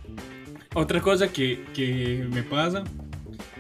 Otra 0.74 1.00
cosa 1.00 1.28
que, 1.28 1.64
que 1.72 2.26
me 2.30 2.42
pasa 2.42 2.84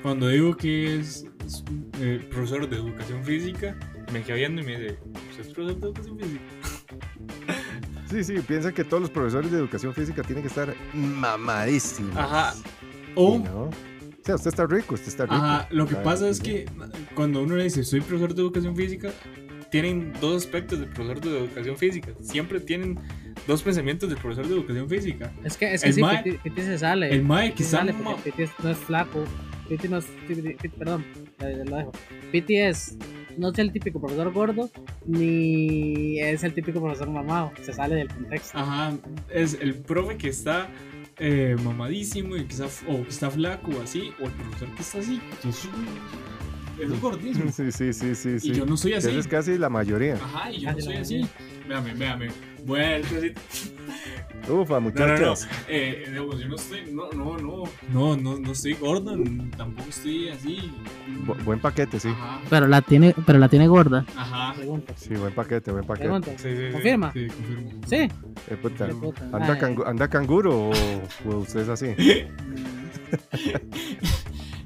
cuando 0.02 0.28
digo 0.28 0.56
que 0.56 0.98
es, 1.00 1.24
es, 1.46 1.64
eh, 2.00 2.20
profesor 2.30 2.68
de 2.68 2.76
educación 2.76 3.24
física, 3.24 3.74
me 4.12 4.22
queda 4.22 4.36
viendo 4.36 4.60
y 4.60 4.64
me 4.64 4.78
dice, 4.78 4.98
¿usted 5.30 5.40
es 5.40 5.48
profesor 5.54 5.80
de 5.80 5.86
educación 5.86 6.18
física? 6.18 6.42
Sí, 8.10 8.22
sí, 8.22 8.34
piensa 8.46 8.70
que 8.70 8.84
todos 8.84 9.00
los 9.00 9.10
profesores 9.10 9.50
de 9.50 9.58
educación 9.58 9.92
física 9.92 10.22
tienen 10.22 10.42
que 10.42 10.48
estar 10.48 10.72
mamadísimos. 10.92 12.14
Ajá. 12.16 12.54
Y 13.08 13.12
O, 13.16 13.38
no. 13.38 13.70
O 14.24 14.26
sea, 14.26 14.34
usted 14.36 14.48
está 14.48 14.66
rico, 14.66 14.94
usted 14.94 15.08
está 15.08 15.24
rico. 15.24 15.34
ajá, 15.36 15.68
lo 15.70 15.86
que 15.86 15.96
pasa 15.96 16.26
es 16.30 16.40
que 16.40 16.64
cuando 17.14 17.42
uno 17.42 17.56
le 17.56 17.64
dice, 17.64 17.84
soy 17.84 18.00
profesor 18.00 18.34
de 18.34 18.40
educación 18.40 18.74
física, 18.74 19.10
tienen 19.70 20.14
dos 20.18 20.44
aspectos 20.44 20.78
del 20.80 20.88
profesor 20.88 21.20
de 21.20 21.38
educación 21.40 21.76
física. 21.76 22.12
Siempre 22.22 22.60
tienen 22.60 22.98
dos 23.46 23.62
pensamientos 23.62 24.08
del 24.08 24.16
profesor 24.18 24.46
de 24.48 24.54
educación 24.54 24.88
física. 24.88 25.30
Es 25.44 25.58
que, 25.58 25.74
es 25.74 25.82
que 25.82 25.88
El 25.88 25.94
sí, 25.94 26.00
mae- 26.00 26.22
Piti, 26.22 26.38
Piti 26.38 26.62
se 26.62 26.78
sale. 26.78 27.10
El 27.12 27.22
mae 27.22 27.48
está 27.48 27.64
sale 27.64 27.94
Piti 28.24 28.42
es- 28.44 28.50
no 28.62 28.70
es 28.70 28.78
flaco. 28.78 29.24
Piti 29.68 29.88
no 29.88 29.98
es. 29.98 30.06
Piti- 30.26 30.70
perdón, 30.70 31.04
lo 31.66 31.76
dejo. 31.76 31.92
Piti 32.32 32.56
es. 32.56 32.96
No 33.36 33.50
es 33.50 33.58
el 33.58 33.72
típico 33.72 34.00
profesor 34.00 34.32
gordo, 34.32 34.70
ni 35.06 36.20
es 36.20 36.44
el 36.44 36.54
típico 36.54 36.80
profesor 36.80 37.10
mamado. 37.10 37.52
Se 37.62 37.72
sale 37.72 37.96
del 37.96 38.08
contexto. 38.08 38.56
Ajá, 38.56 38.96
es 39.28 39.58
el 39.60 39.74
profe 39.74 40.16
que 40.16 40.28
está 40.28 40.68
eh, 41.18 41.56
mamadísimo 41.62 42.36
y 42.36 42.44
que 42.44 42.52
está, 42.54 42.66
o 42.88 43.02
que 43.02 43.08
está 43.08 43.30
flaco 43.30 43.70
o 43.78 43.82
así, 43.82 44.12
o 44.20 44.26
el 44.26 44.32
profesor 44.32 44.68
que 44.74 44.82
está 44.82 44.98
así, 44.98 45.20
que 45.42 45.48
es 45.48 45.64
un 45.64 45.72
es 46.80 47.00
gordísimo. 47.00 47.50
Sí, 47.52 47.70
sí, 47.72 47.92
sí, 47.92 48.14
sí. 48.14 48.40
sí. 48.40 48.50
Y 48.50 48.54
yo 48.54 48.66
no 48.66 48.76
soy 48.76 48.94
así. 48.94 49.08
esa 49.08 49.18
es 49.18 49.28
casi 49.28 49.58
la 49.58 49.68
mayoría. 49.68 50.14
Ajá, 50.14 50.50
y 50.50 50.60
yo 50.60 50.72
no 50.72 50.80
soy 50.80 50.96
así. 50.96 51.26
Véame, 51.68 51.94
véame. 51.94 52.53
Vuelta 52.64 53.08
así. 53.18 53.34
Ufa, 54.48 54.50
No, 54.50 54.56
no, 54.66 54.68
no. 54.68 54.80
muchachos. 54.80 55.48
Eh, 55.68 56.04
yo 56.14 56.24
no 56.48 56.54
estoy. 56.56 56.92
No, 56.92 57.10
no, 57.12 57.36
no. 57.38 57.62
No, 57.92 58.16
no, 58.16 58.38
no 58.38 58.52
estoy 58.52 58.74
gordo. 58.74 59.16
Tampoco 59.56 59.88
estoy 59.88 60.28
así. 60.28 60.70
Bu- 61.26 61.42
buen 61.44 61.60
paquete, 61.60 61.98
sí. 61.98 62.10
Pero 62.50 62.66
la 62.66 62.82
tiene, 62.82 63.14
pero 63.26 63.38
la 63.38 63.48
tiene 63.48 63.68
gorda. 63.68 64.04
Ajá. 64.16 64.54
Pregunta. 64.54 64.92
Sí, 64.96 65.14
buen 65.14 65.32
paquete, 65.34 65.72
buen 65.72 65.84
paquete. 65.86 66.04
Pregunta. 66.08 66.30
Sí, 66.36 66.48
sí, 66.50 66.56
sí. 66.66 66.72
¿Confirma? 66.72 67.12
Sí, 67.12 67.26
confirmo. 67.28 67.70
Sí. 67.86 67.96
Eh, 67.96 68.56
puta, 68.60 68.86
Qué 68.88 68.94
puta, 68.94 69.22
¿Anda, 69.24 69.38
mae. 69.38 69.58
cangu- 69.60 69.86
¿Anda 69.86 70.08
canguro 70.08 70.68
o, 70.68 70.72
o 71.26 71.36
usted 71.38 71.60
es 71.60 71.68
así? 71.70 71.94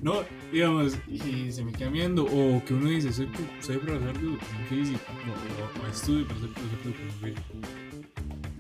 No, 0.01 0.23
digamos, 0.53 0.97
y 1.09 1.51
se 1.51 1.65
me 1.65 1.73
queda 1.73 1.91
viendo, 1.91 2.25
o 2.25 2.63
que 2.65 2.73
uno 2.73 2.89
dice, 2.89 3.13
soy, 3.13 3.29
soy 3.61 3.79
profesor 3.79 4.13
de 4.17 4.29
educación 4.29 4.65
física, 4.69 5.01
o, 5.11 5.81
o- 5.83 5.85
o 5.85 5.91
estudio 5.91 6.25
para 6.29 6.39
ser 6.41 6.51
profesor 6.53 6.79
de 6.85 6.91
educación 6.91 7.11
física. 7.21 7.43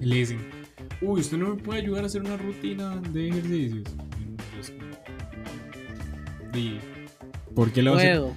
Y 0.00 0.06
le 0.06 0.16
dicen, 0.16 0.38
uy, 1.00 1.20
usted 1.20 1.36
no 1.38 1.54
me 1.54 1.62
puede 1.62 1.80
ayudar 1.80 2.04
a 2.04 2.06
hacer 2.06 2.22
una 2.22 2.36
rutina 2.36 2.96
de 3.12 3.28
ejercicios. 3.28 3.84
Y 4.18 4.54
yo 4.54 4.60
es 4.60 4.70
como, 4.70 6.52
"Di, 6.52 6.78
¿por 7.54 7.70
qué 7.72 7.80
hacer? 7.80 8.18
Puedo, 8.20 8.34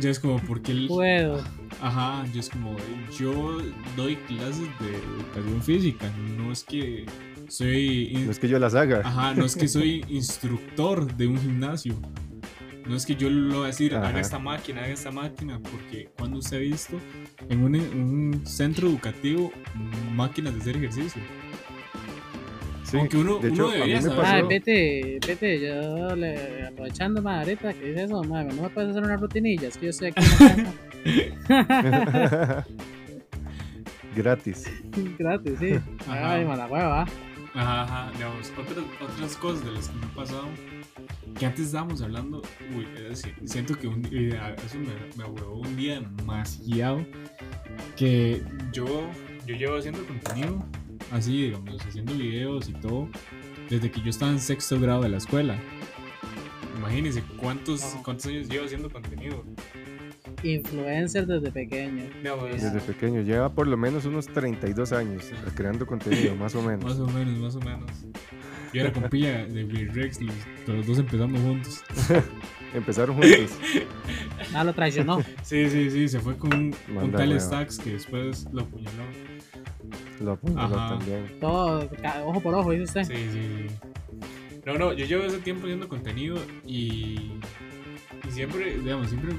Yo 0.00 0.10
es 0.10 0.18
como, 0.18 0.38
¿por 0.40 0.60
qué 0.62 0.72
el- 0.72 0.86
puedo. 0.88 1.42
Ajá, 1.80 2.24
yo 2.32 2.40
es 2.40 2.48
como, 2.48 2.76
yo 3.16 3.58
doy 3.96 4.16
clases 4.26 4.66
de 4.80 4.96
educación 4.96 5.62
física, 5.62 6.10
no 6.36 6.50
es 6.50 6.64
que 6.64 7.06
soy... 7.48 8.08
in- 8.12 8.24
No 8.26 8.30
es 8.32 8.38
que 8.40 8.48
yo 8.48 8.58
las 8.58 8.74
haga. 8.74 9.02
Ajá, 9.04 9.34
no 9.34 9.44
es 9.44 9.54
que 9.54 9.68
soy 9.68 10.04
instructor 10.08 11.16
de 11.16 11.26
un 11.28 11.38
gimnasio. 11.38 11.94
No 12.88 12.96
es 12.96 13.04
que 13.04 13.14
yo 13.16 13.28
le 13.28 13.54
voy 13.54 13.64
a 13.64 13.66
decir, 13.66 13.94
haga 13.94 14.08
Ajá. 14.08 14.20
esta 14.20 14.38
máquina, 14.38 14.82
haga 14.82 14.92
esta 14.94 15.10
máquina, 15.10 15.60
porque 15.60 16.08
cuando 16.18 16.38
usted 16.38 16.56
ha 16.56 16.60
visto 16.60 16.98
en 17.48 17.62
un, 17.62 17.74
un 17.76 18.46
centro 18.46 18.88
educativo 18.88 19.52
máquinas 20.14 20.54
de 20.54 20.60
hacer 20.60 20.76
ejercicio. 20.76 21.20
Sí, 22.84 22.96
Aunque 22.96 23.18
uno- 23.18 23.38
de 23.38 23.48
hecho, 23.50 23.64
uno 23.66 23.68
a 23.68 23.72
mí 23.72 23.76
debería 23.92 23.96
me 23.96 24.02
saber. 24.02 24.24
Ay, 24.24 24.34
pasó. 24.40 24.48
vete, 24.48 25.18
vete, 25.26 25.60
yo 25.60 26.16
le, 26.16 26.66
aprovechando 26.68 27.20
más 27.20 27.40
ahorita 27.40 27.74
que 27.74 27.84
dice 27.90 28.04
eso, 28.04 28.24
madre, 28.24 28.54
no 28.54 28.62
me 28.62 28.70
puedes 28.70 28.90
hacer 28.92 29.02
una 29.04 29.16
rutinilla, 29.18 29.68
es 29.68 29.76
que 29.76 29.84
yo 29.84 29.90
estoy 29.90 30.08
aquí 30.08 30.24
en 30.24 31.34
la 31.48 31.66
casa. 31.66 32.66
Gratis. 34.16 34.64
Gratis, 35.18 35.58
sí. 35.60 35.74
Ajá. 36.08 36.32
Ay, 36.32 36.44
mala 36.46 36.66
hueva. 36.66 37.02
Ajá, 37.54 37.82
ajá, 37.82 38.10
digamos, 38.14 38.50
otras, 38.58 38.84
otras 39.10 39.36
cosas 39.36 39.64
de 39.64 39.72
las 39.72 39.88
que 39.88 39.96
me 39.98 40.06
ha 40.06 40.14
pasado, 40.14 40.44
que 41.38 41.46
antes 41.46 41.66
estábamos 41.66 42.02
hablando, 42.02 42.42
uy, 42.76 42.86
es 42.96 43.22
decir, 43.22 43.34
siento 43.44 43.74
que 43.76 43.86
un, 43.86 44.04
eso 44.04 44.78
me, 44.78 45.16
me 45.16 45.24
ahuevó 45.24 45.60
un 45.60 45.76
día 45.76 46.00
demasiado, 46.00 47.06
que 47.96 48.42
yo, 48.72 49.08
yo 49.46 49.56
llevo 49.56 49.76
haciendo 49.76 50.04
contenido 50.06 50.64
así, 51.12 51.42
digamos, 51.42 51.84
haciendo 51.86 52.14
videos 52.14 52.68
y 52.68 52.72
todo, 52.72 53.08
desde 53.68 53.90
que 53.90 54.00
yo 54.00 54.10
estaba 54.10 54.32
en 54.32 54.40
sexto 54.40 54.78
grado 54.80 55.02
de 55.02 55.08
la 55.08 55.18
escuela. 55.18 55.58
Imagínense 56.76 57.22
cuántos, 57.36 57.82
cuántos 58.04 58.26
años 58.26 58.48
llevo 58.48 58.66
haciendo 58.66 58.90
contenido. 58.90 59.44
Influencer 60.42 61.26
desde 61.26 61.50
pequeño. 61.50 62.04
Desde 62.52 62.80
pequeño, 62.80 63.22
lleva 63.22 63.52
por 63.52 63.66
lo 63.66 63.76
menos 63.76 64.04
unos 64.04 64.26
32 64.26 64.92
años 64.92 65.32
creando 65.54 65.86
contenido, 65.86 66.36
más 66.36 66.54
o 66.54 66.62
menos. 66.62 66.84
Más 66.84 66.98
o 66.98 67.06
menos, 67.08 67.38
más 67.38 67.56
o 67.56 67.60
menos. 67.60 67.90
Yo 68.72 68.82
era 68.82 68.92
compilla 68.92 69.46
de 69.46 69.64
Bill 69.64 69.92
Rex, 69.92 70.20
los, 70.20 70.34
los 70.66 70.86
dos 70.86 70.98
empezamos 70.98 71.40
juntos. 71.40 71.84
Empezaron 72.74 73.16
juntos. 73.16 73.58
Ah, 74.54 74.64
lo 74.64 74.72
traicionó. 74.72 75.20
Sí, 75.42 75.68
sí, 75.68 75.90
sí, 75.90 76.08
se 76.08 76.20
fue 76.20 76.36
con 76.36 76.54
un, 76.54 77.12
tal. 77.12 77.38
Stacks 77.38 77.78
que 77.78 77.90
después 77.94 78.46
lo 78.52 78.62
apuñaló. 78.62 79.02
Lo 80.20 80.32
apuntó 80.32 80.60
Ajá. 80.60 80.88
también. 80.90 81.26
Todo 81.40 81.90
ojo 82.24 82.40
por 82.40 82.54
ojo, 82.54 82.70
dice 82.70 82.84
usted. 82.84 83.04
Sí, 83.04 83.14
sí, 83.30 83.40
sí. 83.68 84.60
No, 84.64 84.78
no, 84.78 84.92
yo 84.92 85.04
llevo 85.04 85.24
ese 85.24 85.38
tiempo 85.38 85.64
haciendo 85.64 85.88
contenido 85.88 86.38
y, 86.64 87.32
y 88.26 88.30
siempre, 88.30 88.78
digamos, 88.78 89.08
siempre 89.08 89.34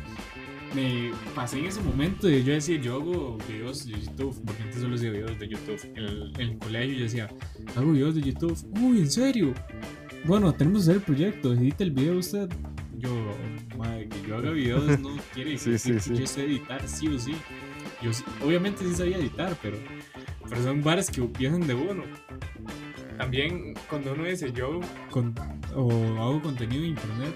me 0.76 1.12
pasé 1.36 1.60
en 1.60 1.66
ese 1.66 1.82
momento 1.82 2.28
de 2.28 2.44
yo 2.44 2.54
decir, 2.54 2.82
yo 2.82 2.96
hago 2.96 3.38
videos 3.48 3.86
de 3.88 4.00
YouTube, 4.00 4.42
porque 4.46 4.64
antes 4.64 4.82
solo 4.82 4.96
hacía 4.96 5.12
videos 5.12 5.40
de 5.40 5.48
YouTube. 5.48 5.80
En 5.96 5.98
el, 6.04 6.32
en 6.36 6.42
el 6.42 6.58
colegio 6.58 6.98
yo 6.98 7.04
decía, 7.04 7.30
hago 7.76 7.92
videos 7.92 8.16
de 8.16 8.22
YouTube. 8.22 8.58
Uy, 8.82 9.00
¿en 9.00 9.10
serio? 9.12 9.54
Bueno, 10.26 10.54
tenemos 10.54 10.80
que 10.86 10.92
hacer 10.92 10.96
el 10.98 11.02
proyecto, 11.02 11.54
edita 11.54 11.84
el 11.84 11.92
video 11.92 12.18
usted. 12.18 12.50
Yo, 12.98 13.10
madre, 13.78 14.10
que 14.10 14.28
yo 14.28 14.36
haga 14.38 14.52
videos 14.52 15.00
no 15.00 15.16
quiere 15.34 15.52
decir 15.52 15.80
sí, 15.80 15.92
que 15.94 16.00
sí. 16.00 16.16
yo 16.18 16.28
sé 16.28 16.44
editar 16.46 16.88
sí 16.88 17.08
o 17.08 17.18
sí. 17.18 17.34
Yo 18.02 18.12
obviamente 18.46 18.84
sí 18.86 18.94
sabía 18.94 19.18
editar, 19.18 19.56
pero, 19.62 19.78
pero 20.50 20.62
son 20.64 20.84
bares 20.84 21.10
que 21.10 21.22
piensan 21.22 21.66
de 21.66 21.74
uno. 21.74 22.04
También 23.18 23.74
cuando 23.90 24.14
uno 24.14 24.24
dice 24.26 24.52
yo 24.54 24.80
con- 25.10 25.34
o 25.76 25.92
hago 26.22 26.42
contenido 26.42 26.84
en 26.84 26.90
internet, 26.92 27.34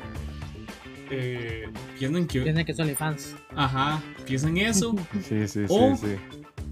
eh, 1.16 1.70
piensan 1.98 2.28
que... 2.28 2.42
Tienen 2.42 2.66
que 2.66 2.74
son 2.74 2.90
fans. 2.96 3.36
Ajá, 3.56 4.02
piensan 4.26 4.58
eso. 4.58 4.96
Sí, 5.28 5.48
sí, 5.48 5.66
O- 5.70 5.96
sí, 5.96 6.08
sí. 6.08 6.16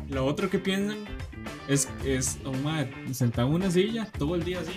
Lo 0.10 0.26
otro 0.26 0.50
que 0.50 0.60
piensan 0.60 0.98
es, 1.68 1.88
es 2.06 2.38
oh, 2.44 2.52
madre, 2.54 2.92
sentado 3.14 3.48
en 3.50 3.54
una 3.56 3.72
silla 3.72 4.08
todo 4.18 4.36
el 4.36 4.44
día 4.44 4.60
así. 4.60 4.74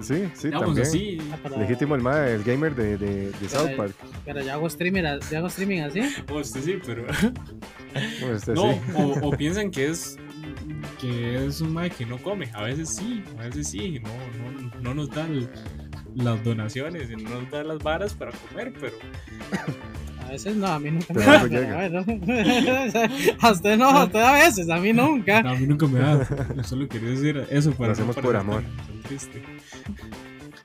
Sí, 0.00 0.24
sí, 0.34 0.48
Digamos 0.48 0.66
también. 0.76 0.86
así. 0.86 1.18
Legítimo 1.58 1.94
el 1.94 2.02
mae, 2.02 2.34
el 2.34 2.42
gamer 2.44 2.74
de, 2.74 2.98
de, 2.98 3.30
de 3.30 3.48
South 3.48 3.64
Pero- 3.66 3.76
Park. 3.76 3.94
Pero 4.24 4.42
yo 4.42 4.52
hago 4.52 4.68
streamer, 4.68 5.20
yo 5.30 5.38
hago 5.38 5.46
streaming 5.46 5.80
así. 5.80 6.00
O 6.30 6.40
este 6.40 6.60
sí, 6.60 6.78
pero... 6.84 7.04
Bueno, 8.20 8.36
este 8.36 8.52
No, 8.52 8.72
sí. 8.72 8.78
o, 8.96 9.28
o 9.28 9.30
piensan 9.36 9.70
que 9.70 9.88
es 9.88 10.16
que 11.00 11.46
es 11.46 11.60
un 11.60 11.72
mae 11.72 11.90
que 11.90 12.04
no 12.04 12.18
come. 12.18 12.50
A 12.54 12.62
veces 12.64 12.96
sí, 12.96 13.22
a 13.38 13.42
veces 13.44 13.68
sí. 13.68 14.00
No, 14.00 14.10
no, 14.10 14.80
no 14.80 14.94
nos 14.94 15.10
dan 15.10 15.48
las 16.14 16.42
donaciones 16.44 17.10
y 17.10 17.16
no 17.16 17.30
nos 17.40 17.50
dan 17.50 17.68
las 17.68 17.78
varas 17.78 18.14
para 18.14 18.32
comer, 18.32 18.72
pero 18.80 18.94
A 20.26 20.30
veces 20.30 20.56
no, 20.56 20.66
a 20.66 20.78
mí 20.78 20.90
nunca 20.90 21.12
me 21.12 21.20
Pero 21.20 21.32
da. 21.32 21.46
llega. 21.46 21.74
bueno. 21.76 22.04
a 23.40 23.50
usted 23.50 23.76
no, 23.76 23.88
a 23.90 24.04
usted 24.04 24.20
a 24.20 24.32
veces, 24.32 24.70
a 24.70 24.76
mí 24.78 24.92
nunca. 24.92 25.42
no, 25.42 25.50
a 25.50 25.54
mí 25.54 25.66
nunca 25.66 25.86
me 25.86 25.98
da. 26.00 26.64
Solo 26.64 26.88
quería 26.88 27.10
decir 27.10 27.46
eso 27.50 27.72
para 27.72 27.88
Lo 27.88 27.92
hacemos 27.92 28.16
no 28.16 28.22
por 28.22 28.36
amor. 28.36 28.62
triste. 29.06 29.42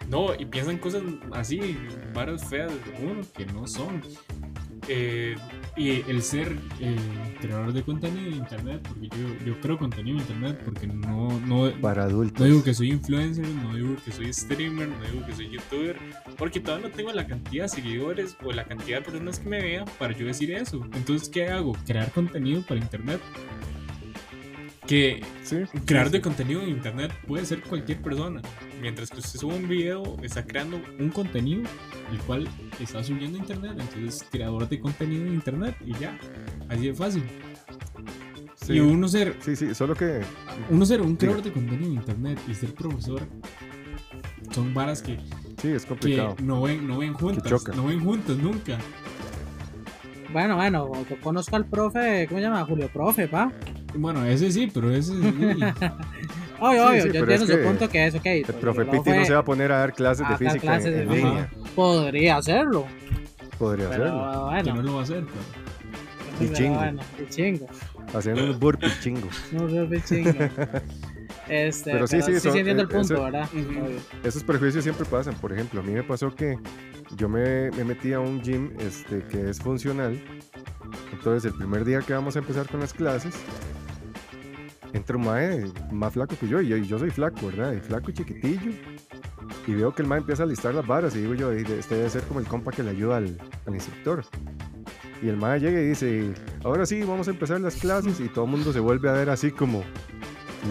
No, 0.07 0.33
y 0.39 0.45
piensan 0.45 0.77
cosas 0.77 1.03
así, 1.33 1.77
varas 2.13 2.47
feas 2.49 2.71
de 2.71 3.05
uno 3.05 3.21
que 3.35 3.45
no 3.47 3.67
son. 3.67 4.01
Eh, 4.87 5.35
y 5.75 6.01
el 6.09 6.21
ser 6.21 6.57
eh, 6.79 6.95
creador 7.41 7.73
de 7.73 7.83
contenido 7.83 8.27
en 8.27 8.35
internet, 8.35 8.81
porque 8.87 9.09
yo, 9.09 9.45
yo 9.45 9.61
creo 9.61 9.77
contenido 9.77 10.17
en 10.17 10.21
internet 10.21 10.61
porque 10.63 10.87
no, 10.87 11.39
no, 11.41 11.71
Para 11.81 12.03
adultos. 12.03 12.39
No 12.39 12.45
digo 12.45 12.63
que 12.63 12.73
soy 12.73 12.91
influencer, 12.91 13.47
no 13.47 13.75
digo 13.75 13.95
que 14.03 14.11
soy 14.11 14.33
streamer, 14.33 14.89
no 14.89 15.01
digo 15.11 15.25
que 15.25 15.33
soy 15.33 15.49
youtuber, 15.49 15.97
porque 16.37 16.59
todavía 16.59 16.89
no 16.89 16.95
tengo 16.95 17.11
la 17.11 17.27
cantidad 17.27 17.63
de 17.65 17.69
seguidores 17.69 18.35
o 18.43 18.51
la 18.51 18.65
cantidad 18.65 18.99
de 18.99 19.05
personas 19.05 19.39
que 19.39 19.49
me 19.49 19.61
vean 19.61 19.85
para 19.97 20.13
yo 20.13 20.25
decir 20.25 20.51
eso. 20.51 20.83
Entonces, 20.93 21.29
¿qué 21.29 21.47
hago? 21.47 21.73
Crear 21.85 22.11
contenido 22.11 22.61
para 22.63 22.79
internet. 22.79 23.19
Que 24.87 25.21
Sí. 25.43 25.57
crear 25.85 26.09
de 26.09 26.19
contenido 26.21 26.61
en 26.61 26.69
internet 26.69 27.11
puede 27.27 27.45
ser 27.45 27.61
cualquier 27.61 28.01
persona. 28.01 28.41
Mientras 28.81 29.09
que 29.11 29.19
usted 29.19 29.39
sube 29.39 29.55
un 29.55 29.67
video, 29.67 30.17
está 30.23 30.43
creando 30.45 30.81
un 30.99 31.09
contenido 31.09 31.63
el 32.11 32.17
cual 32.19 32.47
está 32.79 33.03
subiendo 33.03 33.37
a 33.37 33.41
internet. 33.41 33.73
Entonces, 33.79 34.25
creador 34.31 34.67
de 34.67 34.79
contenido 34.79 35.25
en 35.25 35.33
internet 35.33 35.75
y 35.85 35.93
ya. 35.99 36.17
Así 36.69 36.87
de 36.87 36.93
fácil. 36.93 37.23
Sí. 38.65 38.73
Y 38.73 38.79
uno 38.79 39.07
ser 39.07 39.35
Sí, 39.41 39.55
sí, 39.55 39.73
solo 39.75 39.95
que 39.95 40.21
uno 40.69 40.85
ser 40.85 41.01
un 41.01 41.15
creador 41.15 41.43
de 41.43 41.51
contenido 41.51 41.85
en 41.85 41.93
internet 41.97 42.39
y 42.47 42.53
ser 42.53 42.73
profesor 42.73 43.21
son 44.51 44.73
varas 44.73 45.01
que, 45.01 45.17
sí, 45.61 45.67
es 45.69 45.83
que 45.83 45.89
complicado. 45.89 46.35
no 46.41 46.61
ven, 46.63 46.87
no 46.87 46.97
ven 46.97 47.13
juntas, 47.13 47.67
no 47.75 47.85
ven 47.85 48.03
juntas 48.03 48.37
nunca. 48.37 48.77
Bueno, 50.31 50.55
bueno, 50.57 50.91
yo 51.09 51.19
conozco 51.21 51.55
al 51.55 51.65
profe, 51.65 52.25
¿cómo 52.27 52.39
se 52.39 52.45
llama? 52.45 52.63
Julio 52.65 52.87
Profe, 52.93 53.27
pa. 53.27 53.51
Bueno, 53.95 54.25
ese 54.25 54.51
sí, 54.51 54.69
pero 54.73 54.91
ese 54.91 55.13
sí. 55.13 55.19
Obvio, 56.61 56.87
obvio, 56.89 57.01
sí, 57.03 57.07
yo 57.07 57.13
pero 57.13 57.31
entiendo 57.31 57.47
su 57.47 57.63
punto 57.63 57.89
que 57.89 58.05
es, 58.07 58.15
ok. 58.15 58.25
El 58.25 58.41
pues, 58.43 58.57
profe 58.57 58.85
yo 58.85 58.91
Piti 58.91 59.09
no 59.11 59.25
se 59.25 59.33
va 59.33 59.39
a 59.39 59.45
poner 59.45 59.71
a 59.71 59.79
dar 59.79 59.93
clases 59.93 60.25
a 60.27 60.31
de 60.31 60.37
física 60.37 60.59
clases 60.59 60.87
en, 60.87 60.93
de 60.93 61.01
en 61.03 61.09
línea. 61.09 61.49
Podría 61.75 62.37
hacerlo, 62.37 62.85
Podría 63.57 63.89
pero 63.89 64.03
hacerlo. 64.03 64.19
que 64.19 64.63
no 64.63 64.73
bueno, 64.73 64.81
lo 64.83 64.93
va 64.95 64.99
a 64.99 65.03
hacer, 65.03 65.23
pero. 65.25 65.69
Y 66.41 66.45
pero 66.45 66.53
chingo. 66.53 66.75
bueno, 66.75 67.01
y 67.17 67.29
chingo. 67.29 67.67
Haciendo 68.13 68.43
unos 68.43 68.59
burpees 68.59 68.99
chingos. 69.01 69.41
No 69.51 69.67
veo 69.67 69.89
qué 69.89 70.01
chingo. 70.01 70.31
Este, 71.47 71.91
Pero 71.91 72.05
sí, 72.05 72.21
sí, 72.21 72.33
sí, 72.33 72.39
son- 72.41 72.57
entiendo 72.57 72.83
el 72.83 72.89
eh, 72.89 72.91
punto, 72.91 73.13
eso- 73.15 73.23
¿verdad? 73.23 73.49
Esos 74.23 74.43
prejuicios 74.43 74.83
siempre 74.83 75.03
pasan. 75.05 75.33
Por 75.33 75.51
ejemplo, 75.51 75.79
a 75.79 75.83
mí 75.83 75.93
me 75.93 76.03
pasó 76.03 76.33
que 76.33 76.57
yo 77.17 77.27
me, 77.27 77.71
me 77.71 77.83
metí 77.83 78.13
a 78.13 78.19
un 78.19 78.39
gym 78.41 78.71
este, 78.79 79.23
que 79.23 79.49
es 79.49 79.59
funcional. 79.59 80.21
Entonces, 81.11 81.51
el 81.51 81.57
primer 81.57 81.85
día 81.85 82.01
que 82.01 82.13
vamos 82.13 82.35
a 82.35 82.39
empezar 82.39 82.67
con 82.67 82.79
las 82.81 82.93
clases, 82.93 83.33
entra 84.93 85.17
un 85.17 85.25
mae 85.25 85.65
más 85.91 86.13
flaco 86.13 86.35
que 86.39 86.47
yo. 86.47 86.61
Y 86.61 86.85
yo, 86.87 86.99
soy 86.99 87.09
flaco, 87.09 87.47
¿verdad? 87.47 87.73
Flaco 87.81 88.11
y 88.11 88.13
chiquitillo. 88.13 88.71
Y 89.67 89.73
veo 89.73 89.93
que 89.93 90.01
el 90.01 90.07
mae 90.07 90.19
empieza 90.19 90.43
a 90.43 90.45
listar 90.45 90.73
las 90.73 90.85
varas. 90.85 91.15
Y 91.15 91.21
digo 91.21 91.33
yo, 91.33 91.51
"Ey, 91.51 91.63
este 91.77 91.95
debe 91.95 92.09
ser 92.09 92.23
como 92.23 92.39
el 92.39 92.45
compa 92.47 92.71
que 92.71 92.83
le 92.83 92.91
ayuda 92.91 93.17
al, 93.17 93.37
al 93.65 93.73
instructor. 93.73 94.23
Y 95.21 95.27
el 95.27 95.37
mae 95.37 95.59
llega 95.59 95.79
y 95.81 95.87
dice, 95.87 96.33
ahora 96.63 96.85
sí, 96.85 97.01
vamos 97.03 97.27
a 97.27 97.31
empezar 97.31 97.59
las 97.59 97.75
clases. 97.75 98.19
Y 98.19 98.29
todo 98.29 98.45
el 98.45 98.51
mundo 98.51 98.71
se 98.71 98.79
vuelve 98.79 99.09
a 99.09 99.13
ver 99.13 99.29
así 99.29 99.51
como, 99.51 99.83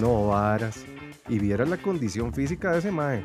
no 0.01 0.29
varas. 0.29 0.85
Y 1.29 1.39
viera 1.39 1.65
la 1.65 1.77
condición 1.77 2.33
física 2.33 2.73
de 2.73 2.79
ese 2.79 2.91
mae. 2.91 3.25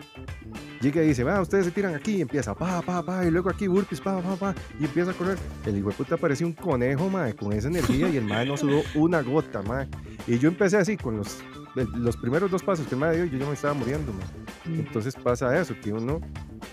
Llega 0.82 1.02
y 1.02 1.08
dice, 1.08 1.24
va, 1.24 1.40
ustedes 1.42 1.66
se 1.66 1.72
tiran 1.72 1.96
aquí 1.96 2.18
y 2.18 2.22
empieza, 2.22 2.54
pa, 2.54 2.82
pa, 2.82 3.02
pa, 3.02 3.26
y 3.26 3.32
luego 3.32 3.50
aquí 3.50 3.68
burpees, 3.68 4.02
pa, 4.02 4.22
pa, 4.22 4.36
pa, 4.36 4.56
y 4.80 4.84
empieza 4.84 5.12
a 5.12 5.14
correr. 5.14 5.38
El 5.66 5.78
hijo 5.78 5.90
de 5.90 5.96
puta 5.96 6.18
parecía 6.18 6.46
un 6.46 6.52
conejo, 6.54 7.10
mae, 7.10 7.34
con 7.34 7.54
esa 7.54 7.70
energía 7.70 8.10
y 8.10 8.18
el 8.18 8.26
mae 8.26 8.46
no 8.46 8.58
sudó 8.58 8.82
una 8.96 9.22
gota, 9.22 9.62
mae. 9.62 9.88
Y 10.28 10.38
yo 10.40 10.50
empecé 10.50 10.78
así, 10.78 10.98
con 10.98 11.16
los, 11.16 11.42
los 11.96 12.18
primeros 12.18 12.52
dos 12.52 12.62
pasos 12.64 12.86
que 12.86 12.96
el 12.96 13.00
mae 13.00 13.16
dio, 13.16 13.26
yo 13.26 13.38
ya 13.38 13.46
me 13.46 13.54
estaba 13.54 13.74
muriendo, 13.74 14.12
mae. 14.12 14.78
Entonces 14.78 15.16
pasa 15.16 15.58
eso, 15.58 15.74
que 15.82 15.94
uno 15.94 16.20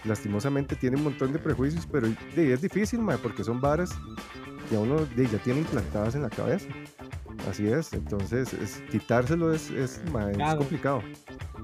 lastimosamente 0.05 0.75
tiene 0.75 0.97
un 0.97 1.05
montón 1.05 1.33
de 1.33 1.39
prejuicios, 1.39 1.87
pero 1.87 2.09
es 2.37 2.61
difícil, 2.61 3.01
mae, 3.01 3.19
porque 3.19 3.45
son 3.45 3.61
varas 3.61 3.91
que 4.69 4.77
a 4.77 4.81
uno 4.81 5.07
ya 5.17 5.39
tiene 5.39 5.61
implantadas 5.61 6.15
en 6.15 6.23
la 6.23 6.31
cabeza. 6.31 6.67
Así 7.49 7.67
es, 7.69 7.93
entonces 7.93 8.53
es, 8.53 8.83
quitárselo 8.91 9.53
es, 9.53 9.71
es, 9.71 10.01
es 10.05 10.55
complicado. 10.57 11.03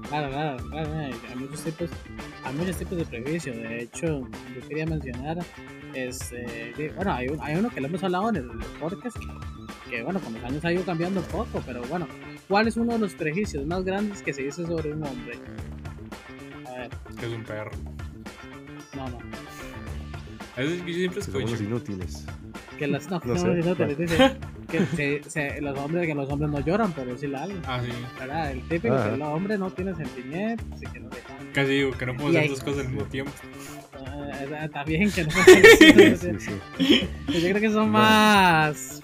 Claro, 0.09 0.29
claro, 0.29 0.69
claro, 0.69 1.01
eh, 1.01 1.11
hay 1.29 1.35
muchos 1.35 1.61
tipos, 1.63 1.89
hay 2.43 2.53
muchos 2.55 2.77
tipos 2.77 2.97
de 2.97 3.05
prejuicio. 3.05 3.53
De 3.53 3.83
hecho, 3.83 4.27
yo 4.55 4.67
quería 4.67 4.85
mencionar, 4.85 5.37
este, 5.93 6.73
de- 6.77 6.91
bueno, 6.95 7.13
hay, 7.13 7.27
un- 7.29 7.41
hay 7.41 7.55
uno 7.57 7.69
que 7.69 7.79
le 7.81 7.87
hemos 7.87 8.03
hablado 8.03 8.29
en 8.29 8.35
el 8.37 8.47
podcast 8.79 9.17
que, 9.17 9.89
que, 9.89 10.03
bueno, 10.03 10.19
con 10.19 10.33
los 10.33 10.43
años 10.43 10.65
ha 10.65 10.73
ido 10.73 10.83
cambiando 10.83 11.19
un 11.21 11.25
poco, 11.27 11.61
pero 11.65 11.81
bueno, 11.83 12.07
¿cuál 12.47 12.67
es 12.67 12.75
uno 12.77 12.93
de 12.93 12.99
los 12.99 13.13
prejuicios 13.13 13.65
más 13.65 13.83
grandes 13.83 14.21
que 14.21 14.33
se 14.33 14.43
dice 14.43 14.65
sobre 14.65 14.93
un 14.93 15.03
hombre? 15.03 15.39
A 16.67 16.71
ver, 16.71 16.89
Que 17.19 17.25
es 17.27 17.31
un 17.33 17.43
perro. 17.43 17.71
no, 18.95 19.09
no, 19.09 19.17
Eso 20.57 20.85
yo 20.85 20.93
siempre 20.93 21.19
Que 21.19 21.25
somos 21.25 21.41
los 21.41 21.51
escucho. 21.53 21.63
inútiles. 21.63 22.25
Que 22.77 22.87
las, 22.87 23.09
no, 23.09 23.19
No 23.25 23.33
no, 23.33 23.39
sé, 23.39 23.95
dice 23.95 24.37
que 24.69 24.85
se- 24.85 25.21
se- 25.29 25.61
los 25.61 25.77
hombres, 25.79 26.05
que 26.07 26.15
los 26.15 26.29
hombres 26.29 26.51
no 26.51 26.59
lloran, 26.59 26.91
por 26.93 27.05
decirle 27.05 27.37
algo. 27.37 27.59
Ah, 27.65 27.81
sí. 27.83 27.91
¿verdad? 28.19 28.51
El 28.51 28.61
típico 28.67 28.93
Ajá. 28.95 29.09
que 29.09 29.15
el 29.15 29.21
hombre 29.21 29.57
no 29.57 29.69
tiene 29.71 29.95
sentimientos 29.95 30.79
que 30.91 30.99
no 30.99 31.09
Casi 31.53 31.69
digo 31.71 31.91
que 31.91 32.05
no 32.05 32.13
Y 32.31 32.37
hacer 32.37 32.49
dos 32.49 32.63
cosas 32.63 32.85
al 32.85 32.89
mismo 32.93 33.05
tiempo. 33.09 33.31
Eh, 34.29 34.69
también 34.71 35.11
que 35.11 35.23
no 35.23 35.29
Sí, 35.79 36.17
sí, 36.17 36.29
sí. 36.77 37.09
Yo 37.27 37.39
creo 37.49 37.61
que 37.61 37.67
son 37.69 37.91
Bueno. 37.91 37.99
más 37.99 39.01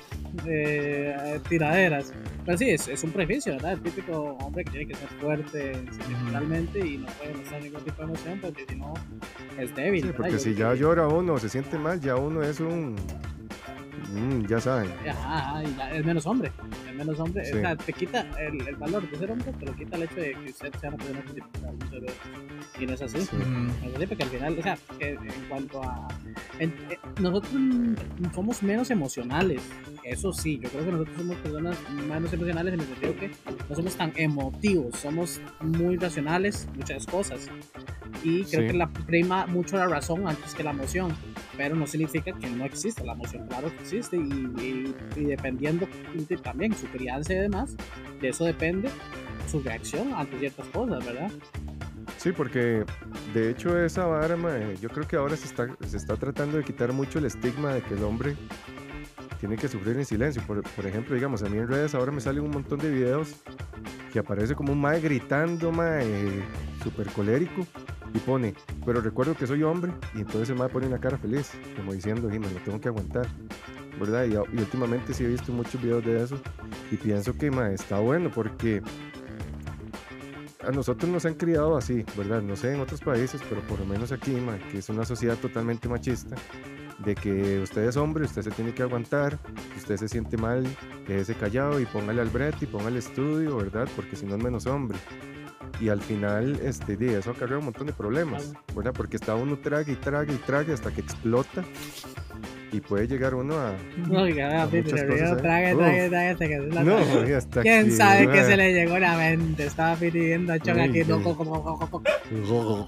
eh, 0.48 1.40
tiraderas. 1.50 2.14
Pero 2.46 2.58
sí, 2.58 2.70
es, 2.72 2.88
es 2.90 3.04
un 3.04 3.12
prejuicio, 3.12 3.54
¿verdad? 3.54 3.74
El 3.74 3.82
típico 3.82 4.38
hombre 4.42 4.66
que 4.66 4.72
tiene 4.72 4.88
que 4.88 4.96
ser 4.96 5.08
fuerte 5.22 5.74
sentimentalmente 5.92 6.86
y 6.86 6.98
no 6.98 7.08
puede 7.08 7.34
mostrar 7.36 7.64
ningún 7.64 7.82
tipo 7.84 7.98
de 7.98 8.04
emoción 8.04 8.40
porque 8.42 8.66
si 8.68 8.76
no 8.76 8.94
es 9.58 9.76
débil. 9.76 10.04
Sí, 10.04 10.10
porque 10.16 10.32
Yo 10.34 10.40
si 10.40 10.54
ya 10.54 10.74
llora 10.76 11.08
uno 11.08 11.38
se 11.38 11.48
siente 11.50 11.78
mal, 11.78 12.02
ya 12.02 12.16
uno 12.18 12.44
es 12.44 12.60
un... 12.60 12.96
mm, 14.10 14.46
ya 14.48 14.60
saben. 14.60 14.92
Ajá, 15.10 15.38
ajá, 15.50 15.64
y 15.64 15.76
ya 15.76 15.92
es 15.92 16.06
menos 16.06 16.26
hombre. 16.26 16.52
es 16.90 16.96
menos 16.96 17.20
hombre, 17.20 17.46
Sí. 17.46 17.54
o 17.54 17.60
sea, 17.62 17.76
te 17.76 17.94
quita 17.94 18.22
el, 18.40 18.68
el 18.68 18.76
valor 18.76 19.10
de 19.10 19.18
ser 19.18 19.32
hombre, 19.32 19.52
te 19.54 19.66
lo 19.66 19.76
quita 19.76 19.96
el 19.98 20.04
hecho 20.04 20.16
de 20.16 20.32
que 20.34 20.50
usted 20.52 20.74
sea 20.80 20.90
veces. 20.92 21.44
Y 22.80 22.86
no 22.86 22.94
es 22.94 23.02
así. 23.02 23.22
Sí. 23.22 23.28
No 23.38 23.90
es 23.90 23.96
así 23.96 24.08
porque 24.08 24.24
al 24.24 24.30
final, 24.30 24.58
o 24.60 24.62
sea, 24.64 24.78
en 25.00 25.18
cuanto 25.50 25.84
a. 25.84 26.08
en- 26.60 26.74
eh, 26.90 26.98
nosotros 27.22 27.54
mm, 27.54 27.94
somos 28.34 28.64
menos 28.64 28.90
emocionales. 28.92 29.62
Eso 30.04 30.34
sí, 30.34 30.60
yo 30.62 30.70
creo 30.70 30.86
que 30.86 30.92
nosotros 30.92 31.18
somos 31.18 31.36
personas 31.38 31.78
menos 32.08 32.34
emocionales 32.34 32.74
en 32.74 32.80
el 32.82 32.86
sentido 32.88 33.16
que 33.18 33.32
no 33.70 33.76
somos 33.76 33.96
tan 33.96 34.12
emotivos, 34.16 34.98
somos 34.98 35.40
muy 35.62 35.98
racionales, 35.98 36.68
muchas 36.76 37.06
cosas. 37.06 37.48
Y 38.24 38.44
creo 38.44 38.62
Sí. 38.62 38.68
que 38.68 38.74
la 38.74 38.88
prima 38.90 39.46
mucho 39.48 39.78
la 39.78 39.88
razón 39.88 40.28
antes 40.28 40.54
que 40.56 40.64
la 40.64 40.72
emoción. 40.72 41.14
Pero 41.58 41.76
no 41.76 41.86
significa 41.88 42.32
que 42.34 42.48
no 42.50 42.66
existe 42.66 43.04
la 43.04 43.14
emoción, 43.14 43.48
claro 43.48 43.70
que 43.70 43.82
existe. 43.82 44.18
Y, 44.18 44.94
dependiendo 45.16 45.88
de- 46.14 46.38
también 46.38 46.74
su 46.76 46.88
crianza 46.88 47.34
y 47.34 47.38
demás, 47.38 47.76
de 48.22 48.30
eso 48.30 48.46
depende 48.46 48.90
su 49.50 49.62
reacción 49.62 50.14
ante 50.14 50.40
ciertas 50.40 50.66
cosas, 50.68 51.06
¿verdad? 51.06 51.32
Sí, 52.18 52.32
porque 52.32 52.86
de 53.34 53.50
hecho 53.50 53.78
esa 53.78 54.06
vara, 54.06 54.38
yo 54.82 54.90
creo 54.90 55.08
que 55.08 55.16
ahora 55.18 55.36
se 55.36 55.46
está, 55.46 55.68
se 55.86 55.98
está 55.98 56.16
tratando 56.16 56.58
de 56.58 56.64
quitar 56.64 56.94
mucho 56.94 57.20
el 57.20 57.26
estigma 57.26 57.74
de 57.74 57.82
que 57.82 57.94
el 57.96 58.04
hombre 58.04 58.36
tiene 59.44 59.58
que 59.58 59.68
sufrir 59.68 59.98
en 59.98 60.06
silencio. 60.06 60.42
Por, 60.48 60.64
ejemplo, 60.86 61.16
digamos, 61.16 61.44
a 61.44 61.50
mí 61.50 61.58
en 61.58 61.68
redes 61.68 61.94
ahora 61.94 62.14
me 62.14 62.22
salen 62.22 62.46
un 62.46 62.52
montón 62.52 62.80
de 62.80 62.90
videos 62.90 63.36
que 64.14 64.20
aparece 64.20 64.56
como 64.56 64.72
un 64.72 64.80
mae 64.80 65.02
gritando, 65.02 65.70
mae, 65.70 66.42
súper 66.82 67.08
colérico, 67.08 67.68
y 68.14 68.20
pone, 68.20 68.54
pero 68.86 69.02
recuerdo 69.02 69.36
que 69.36 69.46
soy 69.46 69.62
hombre, 69.64 69.92
y 70.16 70.20
entonces 70.20 70.50
el 70.52 70.56
mae 70.56 70.70
pone 70.70 70.88
una 70.88 70.98
cara 70.98 71.18
feliz, 71.18 71.52
como 71.76 71.92
diciendo, 71.92 72.30
"Sí, 72.32 72.40
me 72.40 72.50
lo 72.50 72.60
tengo 72.62 72.80
que 72.80 72.88
aguantar, 72.88 73.28
¿verdad? 74.00 74.24
Y, 74.28 74.36
y 74.56 74.60
últimamente 74.62 75.14
sí 75.14 75.26
he 75.26 75.28
visto 75.28 75.52
muchos 75.52 75.82
videos 75.82 76.06
de 76.06 76.24
eso, 76.24 76.40
y 76.90 76.96
pienso 76.96 77.38
que, 77.38 77.52
mae, 77.52 77.74
está 77.74 78.00
bueno, 78.00 78.32
porque 78.34 78.82
a 80.66 80.72
nosotros 80.72 81.12
nos 81.12 81.26
han 81.26 81.34
criado 81.34 81.76
así, 81.76 82.06
¿verdad? 82.16 82.42
No 82.42 82.56
sé 82.56 82.74
en 82.74 82.80
otros 82.80 83.02
países, 83.02 83.42
pero 83.50 83.60
por 83.64 83.78
lo 83.78 83.86
menos 83.86 84.14
aquí, 84.14 84.32
ma, 84.32 84.58
que 84.72 84.78
es 84.78 84.88
una 84.88 85.04
sociedad 85.04 85.36
totalmente 85.36 85.90
machista, 85.90 86.38
de 87.06 87.16
que 87.16 87.60
usted 87.60 87.84
es 87.88 87.98
hombre, 87.98 88.26
usted 88.26 88.42
se 88.44 88.52
tiene 88.52 88.74
que 88.74 88.84
aguantar, 88.84 89.38
usted 89.78 89.98
se 89.98 90.08
siente 90.08 90.38
mal, 90.38 90.66
quédese 91.06 91.36
callado 91.36 91.80
y 91.80 91.86
póngale 91.86 92.22
al 92.22 92.30
brete 92.30 92.60
y 92.66 92.68
póngale 92.68 93.00
estudio, 93.00 93.58
¿verdad? 93.58 93.88
Porque 93.96 94.16
si 94.16 94.26
no 94.26 94.36
es 94.36 94.44
menos 94.44 94.66
hombre. 94.66 94.98
Y 95.82 95.90
al 95.90 96.02
final, 96.02 96.60
este, 96.64 96.96
di, 96.96 97.08
eso 97.10 97.32
acarrea 97.32 97.58
un 97.58 97.66
montón 97.66 97.88
de 97.88 97.94
problemas, 97.94 98.54
¿verdad? 98.76 98.94
Porque 98.96 99.18
está 99.18 99.36
uno 99.36 99.58
traga 99.58 99.92
y 99.92 99.96
traga 99.96 100.32
y 100.32 100.38
traga 100.38 100.74
hasta 100.74 100.92
que 100.92 101.02
explota 101.02 101.64
y 102.72 102.80
puede 102.82 103.08
llegar 103.08 103.36
uno 103.36 103.56
a... 103.60 103.74
No, 104.08 104.20
A 104.20 104.66
vez 104.66 104.86
muchas 104.86 105.04
cosas, 105.04 105.32
¿eh? 105.32 105.36
trague, 105.42 105.74
Uf. 105.76 105.80
trague, 105.80 106.10
trague, 106.10 106.30
hasta 106.30 106.48
que 106.48 106.58
la 106.58 106.84
No, 106.84 106.96
trague. 107.04 107.36
hasta 107.36 107.62
¿Quién 107.62 107.86
que, 107.86 107.92
sabe 107.92 108.28
qué 108.30 108.44
se 108.44 108.58
le 108.58 108.74
llegó 108.74 108.96
a 108.96 109.00
la 109.00 109.18
mente? 109.18 109.66
Estaba 109.66 109.96
pidiendo 109.96 110.54
a 110.54 110.60
Chon 110.60 110.80
aquí. 110.80 111.04
No, 111.04 111.22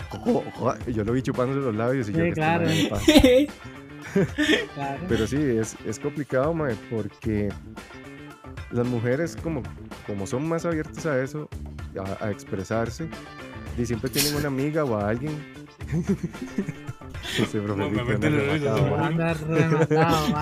yo 0.87 1.03
lo 1.03 1.13
vi 1.13 1.21
chupándose 1.21 1.59
los 1.59 1.75
labios 1.75 2.09
y 2.09 2.13
yo 2.13 2.25
Sí, 2.25 2.31
claro. 2.31 2.65
Claro. 4.75 5.01
Pero 5.07 5.27
sí, 5.27 5.37
es, 5.37 5.75
es 5.85 5.99
complicado, 5.99 6.53
mae, 6.53 6.75
porque 6.89 7.49
las 8.71 8.85
mujeres 8.87 9.35
como, 9.41 9.63
como 10.07 10.25
son 10.27 10.47
más 10.47 10.65
abiertas 10.65 11.05
a 11.05 11.21
eso, 11.23 11.49
a, 12.19 12.25
a 12.25 12.31
expresarse, 12.31 13.07
y 13.77 13.85
siempre 13.85 14.09
tienen 14.09 14.35
una 14.35 14.47
amiga 14.47 14.83
o 14.85 14.95
a 14.97 15.09
alguien. 15.09 15.31
Ese 17.41 17.57
No, 17.59 17.75
me 17.89 18.03
mete 18.03 18.29
la 18.29 18.53
risa, 18.53 18.75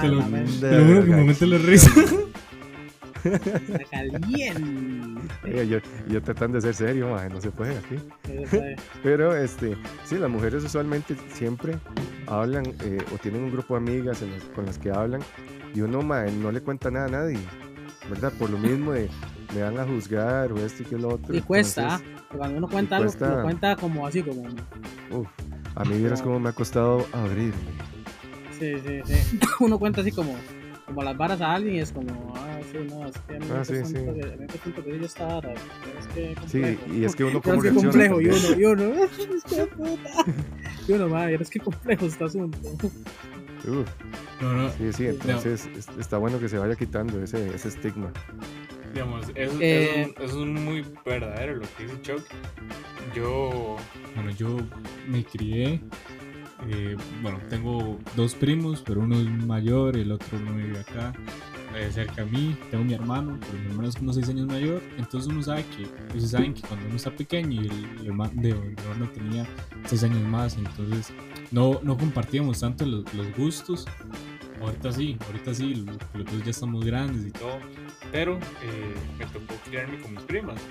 se 0.02 0.08
lo- 0.08 0.86
juro 0.86 1.06
que 1.06 1.12
me 1.12 1.24
mete 1.24 1.46
la 1.48 1.58
risa. 1.58 1.92
Está 3.24 3.84
caliente. 3.92 5.22
Oiga, 5.44 5.64
yo, 5.64 5.78
yo 6.08 6.22
tratando 6.22 6.56
de 6.58 6.62
ser 6.62 6.74
serio, 6.76 7.16
no 7.32 7.42
se 7.42 7.52
puede 7.52 7.78
aquí. 7.78 7.96
Pero 9.04 9.36
este, 9.36 9.78
sí, 10.06 10.18
las 10.18 10.30
mujeres 10.30 10.64
usualmente 10.64 11.16
siempre 11.34 11.78
hablan 12.28 12.66
eh, 12.84 12.98
o 13.14 13.18
tienen 13.18 13.44
un 13.44 13.52
grupo 13.52 13.74
de 13.76 13.78
amigas 13.80 14.22
en 14.22 14.32
las- 14.32 14.44
con 14.46 14.66
las 14.66 14.78
que 14.78 14.92
hablan 14.92 15.22
y 15.74 15.82
uno 15.82 16.02
mae, 16.02 16.32
no 16.32 16.52
le 16.52 16.62
cuenta 16.62 16.92
nada 16.92 17.06
a 17.06 17.10
nadie, 17.10 17.40
¿verdad? 18.10 18.32
Por 18.38 18.50
lo 18.50 18.58
mismo 18.58 18.92
de 18.92 19.10
me 19.56 19.62
van 19.64 19.80
a 19.80 19.86
juzgar 19.86 20.52
o 20.52 20.58
esto 20.58 20.84
y 20.84 20.86
que 20.86 20.98
lo 20.98 21.10
otro. 21.10 21.36
Y 21.36 21.42
cuesta, 21.42 21.84
entonces, 21.96 22.08
¿ah? 22.32 22.36
Cuando 22.38 22.58
uno 22.58 22.68
cuenta 22.68 22.98
algo, 22.98 23.08
cuesta- 23.10 23.36
lo 23.38 23.42
cuenta 23.44 23.76
como 23.76 24.08
así, 24.08 24.24
como. 24.24 24.42
uf, 25.12 25.28
a 25.76 25.84
mí 25.86 25.98
vieras 25.98 26.22
cómo 26.22 26.40
me 26.40 26.50
ha 26.50 26.54
costado 26.54 27.06
abrirme. 27.14 27.54
Sí, 28.60 28.74
sí, 28.86 29.02
sí. 29.06 29.40
Uno 29.60 29.78
cuenta 29.80 30.02
así 30.02 30.12
como. 30.12 30.36
Como 30.94 31.06
las 31.06 31.18
varas 31.18 31.42
a 31.42 31.54
alguien 31.56 31.76
y 31.76 31.80
es 31.80 31.92
como, 31.92 32.34
ah, 32.38 32.60
sí, 32.72 32.78
no, 32.88 33.08
es 33.08 33.18
que 33.18 33.36
a 33.36 33.40
mí 33.40 33.46
me 33.48 33.52
Ah, 33.52 33.56
cuesta 33.66 33.86
sí, 33.86 33.96
sí. 33.96 34.98
me 35.00 35.06
esta 35.06 35.26
vara, 35.26 35.54
es 35.54 36.08
que 36.14 36.36
Sí, 36.46 36.78
y 36.94 37.04
es 37.04 37.16
que 37.16 37.24
uno 37.24 37.42
como 37.42 37.62
que 37.64 37.72
complejo, 37.74 38.22
y 38.22 38.28
uno, 38.28 38.60
y 38.60 38.66
uno, 38.66 38.84
es 39.06 39.44
que 39.44 39.66
puta. 39.66 40.26
Y 40.88 40.92
uno, 40.92 41.08
madre, 41.10 41.40
es 41.42 41.50
que 41.50 41.60
complejo 41.60 42.06
este 42.06 42.24
asunto. 42.26 42.60
Uf, 43.68 43.88
No, 44.40 44.54
no. 44.54 44.70
sí, 44.70 44.94
sí, 44.94 45.08
entonces 45.08 45.68
es- 45.76 45.88
está 45.98 46.20
bueno 46.20 46.40
que 46.40 46.48
se 46.48 46.60
vaya 46.60 46.76
quitando 46.76 47.24
ese, 47.24 47.48
ese 47.56 47.70
estigma. 47.70 48.12
Digamos, 48.94 49.26
eso, 49.34 49.58
Eh, 49.62 50.02
eso- 50.04 50.24
eso 50.24 50.40
es 50.42 50.48
muy 50.48 50.86
verdadero 51.04 51.56
lo 51.56 51.66
que 51.76 51.84
dice 51.86 52.02
Chuck. 52.04 52.24
Yo, 53.16 53.78
bueno, 54.14 54.30
yo 54.30 54.58
me 55.08 55.24
crié. 55.26 55.82
Eh, 56.70 56.96
bueno, 57.22 57.40
tengo 57.50 58.00
dos 58.16 58.36
primos, 58.36 58.84
pero 58.86 59.02
uno 59.02 59.18
es 59.18 59.30
mayor 59.46 59.98
el 59.98 60.12
otro 60.12 60.40
no 60.40 60.56
vive 60.56 60.80
acá, 60.80 61.14
eh, 61.76 61.90
cerca 61.92 62.22
a 62.22 62.26
mí. 62.26 62.56
Tengo 62.72 62.84
mi 62.84 62.94
hermano, 62.94 63.38
pero 63.40 63.60
mi 63.60 63.70
hermano 63.70 63.90
es 63.90 63.96
como 63.96 64.14
seis 64.14 64.30
años 64.30 64.48
mayor. 64.48 64.82
Entonces 64.98 65.32
uno 65.32 65.42
sabe 65.42 65.66
que, 65.76 65.84
ustedes 65.84 66.32
saben 66.32 66.54
que 66.54 66.62
cuando 66.62 66.86
uno 66.88 66.96
está 66.96 67.12
pequeño 67.12 67.62
y 67.62 67.68
el, 67.68 68.00
el 68.02 68.08
hermano, 68.08 68.32
de, 68.36 68.54
mi 68.54 68.74
hermano 68.74 69.10
tenía 69.14 69.48
seis 69.86 70.04
años 70.04 70.22
más, 70.22 70.58
entonces 70.58 71.14
no, 71.52 71.80
no 71.84 71.98
compartíamos 71.98 72.60
tanto 72.60 72.86
los, 72.86 73.14
los 73.14 73.36
gustos. 73.36 73.86
Ahorita 74.62 74.92
sí, 74.94 75.18
ahorita 75.28 75.54
sí, 75.54 75.76
los, 75.76 75.98
los 76.14 76.26
dos 76.26 76.44
ya 76.44 76.52
estamos 76.52 76.86
grandes 76.86 77.28
y 77.28 77.32
todo. 77.32 77.60
Pero 78.12 78.38
eh, 78.38 78.94
me 79.18 79.26
tocó 79.26 79.56
criarme 79.66 80.00
con 80.00 80.14
mis 80.14 80.24
primas. 80.24 80.62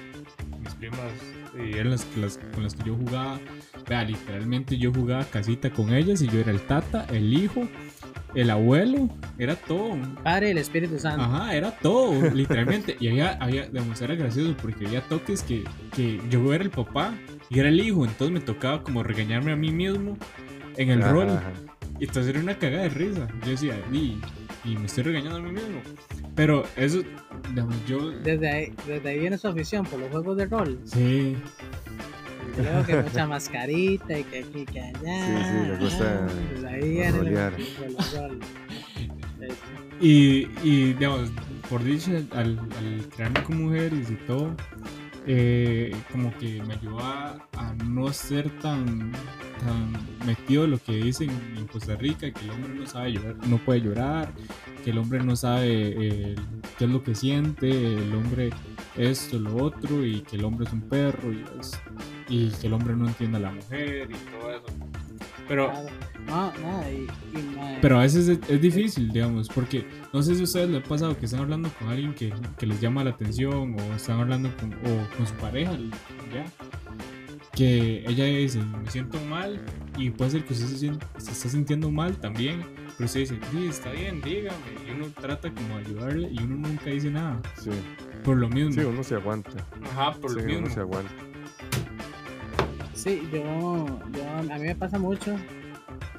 Mis 0.61 0.75
primas 0.75 1.13
eh, 1.57 1.73
eran 1.75 1.91
las, 1.91 2.07
las 2.17 2.39
con 2.55 2.63
las 2.63 2.75
que 2.75 2.85
yo 2.85 2.95
jugaba. 2.97 3.39
Vea, 3.89 4.05
literalmente 4.05 4.79
yo 4.79 4.93
jugaba 4.93 5.25
casita 5.25 5.71
con 5.71 5.93
ellas 5.93 6.23
y 6.23 6.29
yo 6.29 6.41
era 6.41 6.51
el 6.51 6.61
tata, 6.61 7.07
el 7.11 7.33
hijo, 7.35 7.69
el 8.35 8.49
abuelo, 8.51 9.09
era 9.39 9.57
todo. 9.57 9.97
Padre 10.23 10.53
el 10.53 10.59
Espíritu 10.59 10.99
Santo. 10.99 11.23
Ajá, 11.23 11.55
era 11.55 11.71
todo, 11.79 12.31
literalmente. 12.35 12.97
Y 13.01 13.09
había, 13.09 13.33
había, 13.41 13.67
digamos, 13.67 14.01
era 14.01 14.15
gracioso 14.15 14.57
porque 14.61 14.87
había 14.87 15.03
toques 15.03 15.43
que, 15.43 15.65
que 15.95 16.21
yo 16.31 16.53
era 16.55 16.65
el 16.65 16.71
papá 16.71 17.15
y 17.51 17.59
era 17.59 17.69
el 17.69 17.81
hijo. 17.81 18.05
Entonces 18.05 18.33
me 18.33 18.41
tocaba 18.41 18.83
como 18.83 19.03
regañarme 19.03 19.53
a 19.53 19.57
mí 19.57 19.71
mismo 19.71 20.17
en 20.77 20.91
el 20.91 21.03
Ajá, 21.03 21.13
rol. 21.13 21.29
ajá. 21.31 21.53
Y 22.01 22.05
entonces 22.05 22.31
era 22.31 22.41
una 22.41 22.57
cagada 22.59 22.85
de 22.85 22.89
risa. 22.89 23.29
Yo 23.45 23.51
decía, 23.51 23.77
y, 23.93 24.19
y 24.65 24.77
me 24.77 24.87
estoy 24.87 25.05
regañando 25.05 25.39
a 25.39 25.43
mí 25.43 25.51
mismo. 25.53 25.81
Pero 26.35 26.65
eso, 26.77 27.03
digamos, 27.51 27.75
yo. 27.87 28.11
Desde 28.11 28.49
ahí, 28.51 28.73
desde 28.87 29.09
ahí 29.09 29.19
viene 29.19 29.37
su 29.39 29.49
afición 29.49 29.85
por 29.85 29.99
los 30.01 30.11
juegos 30.11 30.37
de 30.37 30.47
rol. 30.47 30.79
Sí, 30.85 31.37
creo 32.57 32.85
que 32.87 32.97
mucha 33.03 33.27
mascarita 33.27 34.19
y 34.19 34.25
que 34.25 34.39
aquí 34.39 34.65
que 34.65 34.81
allá. 34.81 35.27
Sí, 35.27 35.45
sí, 35.45 35.67
le 35.71 35.77
gusta 35.79 36.27
Desde 36.55 36.69
ahí 36.69 36.89
viene 36.91 37.19
el- 37.19 37.37
rol. 37.37 38.39
Y, 40.01 40.49
y 40.63 40.95
digamos, 40.95 41.31
por 41.69 41.83
dicho, 41.85 42.11
al, 42.33 42.59
al 42.79 43.09
crearme 43.15 43.43
con 43.45 43.63
mujeres 43.65 44.11
y 44.11 44.15
todo, 44.27 44.55
eh, 45.27 45.95
como 46.11 46.37
que 46.39 46.61
me 46.63 46.75
ayudó 46.75 46.99
a, 47.01 47.49
a 47.57 47.75
no 47.85 48.13
ser 48.13 48.51
tan, 48.61 49.13
tan 49.61 49.93
metido 50.27 50.65
en 50.65 50.73
lo 50.73 50.79
que 50.79 50.93
dicen 50.95 51.31
en 51.57 51.67
Costa 51.69 51.95
Rica, 51.95 52.31
que 52.33 52.41
el 52.45 52.51
hombre 52.51 52.75
no 52.75 52.87
sabe 52.87 53.13
llorar, 53.13 53.37
no 53.47 53.59
puede 53.59 53.81
llorar, 53.81 54.33
que 54.85 54.91
el 54.91 54.99
hombre 54.99 55.23
no 55.23 55.37
sabe 55.37 55.69
eh, 55.71 56.35
qué 56.79 56.85
es 56.85 56.91
lo 56.91 57.03
que 57.03 57.15
siente, 57.15 57.69
el 57.71 58.15
hombre 58.15 58.51
esto, 58.97 59.39
lo 59.39 59.57
otro, 59.57 60.05
y 60.05 60.21
que 60.23 60.37
el 60.37 60.45
hombre 60.45 60.67
es 60.67 60.73
un 60.73 60.83
perro, 60.83 61.33
y, 61.33 61.45
es- 61.61 61.81
y 62.29 62.51
que 62.51 62.67
el 62.67 62.73
hombre 62.75 62.95
no 62.97 63.07
entiende 63.09 63.39
a 63.39 63.41
la 63.41 63.53
mujer 63.53 64.09
y 64.11 64.31
todo 64.39 64.51
eso. 64.51 64.65
Pero, 65.49 65.73
y, 66.91 67.07
pero 67.83 67.99
a 67.99 68.03
veces 68.03 68.29
es, 68.29 68.39
es 68.49 68.61
difícil, 68.61 69.11
digamos, 69.13 69.49
porque 69.49 69.85
no 70.13 70.23
sé 70.23 70.35
si 70.35 70.41
a 70.43 70.45
ustedes 70.45 70.71
les 70.71 70.85
ha 70.85 70.89
pasado 70.89 71.19
que 71.19 71.27
están 71.27 71.41
hablando 71.41 71.69
con 71.79 71.89
alguien 71.89 72.15
que, 72.15 72.33
que 72.59 72.67
les 72.67 72.81
llama 72.81 73.03
la 73.05 73.11
atención 73.11 73.75
o 73.79 73.95
están 73.95 74.21
hablando 74.21 74.51
con, 74.57 74.73
o 74.75 75.17
con 75.17 75.27
su 75.27 75.35
pareja, 75.35 75.73
ya, 76.33 76.45
que 77.55 78.05
ella 78.07 78.25
dice, 78.25 78.61
me 78.83 78.91
siento 78.91 79.19
mal 79.27 79.61
y 79.99 80.11
puede 80.11 80.31
ser 80.31 80.45
que 80.45 80.55
usted 80.55 80.67
se, 80.67 80.77
sien- 80.79 80.99
se 81.19 81.33
está 81.33 81.49
sintiendo 81.49 81.91
mal 81.91 82.17
también, 82.17 82.63
pero 82.97 83.07
usted 83.07 83.21
dice, 83.21 83.39
sí, 83.51 83.67
está 83.69 83.91
bien, 83.93 84.21
dígame, 84.23 84.57
y 84.87 84.91
uno 84.93 85.07
trata 85.21 85.51
como 85.53 85.79
de 85.79 85.85
ayudarle 85.87 86.29
y 86.31 86.39
uno 86.43 86.69
nunca 86.69 86.87
dice 86.91 87.11
nada, 87.11 87.41
Sí, 87.61 87.71
por 88.25 88.37
lo 88.37 88.49
mismo. 88.49 88.73
sí, 88.73 88.81
uno 88.81 89.03
se 89.03 89.15
aguanta. 89.17 89.51
Ajá, 89.85 90.13
por 90.13 90.31
Sí, 90.31 90.37
lo 90.37 90.43
uno 90.45 90.53
mismo. 90.61 90.75
se 90.75 90.81
aguanta. 90.81 91.13
Sí, 92.95 93.23
yo, 93.33 94.01
yo, 94.13 94.29
a 94.39 94.43
mí 94.59 94.65
me 94.65 94.75
pasa 94.77 94.99
mucho, 94.99 95.37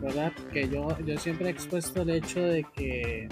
¿verdad? 0.01 0.34
Que 0.51 0.67
yo, 0.67 0.97
yo 1.05 1.17
siempre 1.17 1.47
he 1.47 1.51
expuesto 1.51 2.01
el 2.01 2.09
hecho 2.09 2.41
de 2.41 2.65
que 2.76 3.30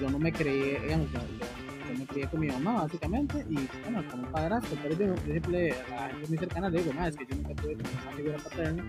yo 0.00 0.08
no 0.10 0.18
me 0.18 0.32
creí, 0.32 0.78
digamos, 0.82 1.10
yo, 1.12 1.18
yo- 1.18 1.46
yo 1.66 1.69
me 2.00 2.06
crié 2.06 2.26
con 2.28 2.40
mi 2.40 2.48
mamá, 2.48 2.82
básicamente, 2.82 3.44
y 3.48 3.56
bueno, 3.82 4.02
con 4.10 4.20
un 4.20 4.32
padrastro, 4.32 4.76
pero 4.82 4.96
yo, 4.96 5.14
siempre 5.24 5.72
a 5.96 6.08
gente 6.08 6.28
muy 6.28 6.38
cercana 6.38 6.68
le 6.70 6.82
digo, 6.82 6.92
más 6.94 7.10
es 7.10 7.16
que 7.16 7.26
yo 7.26 7.36
nunca 7.36 7.54
tuve 7.62 7.74
una 7.74 8.16
figura 8.16 8.36
paterna, 8.38 8.84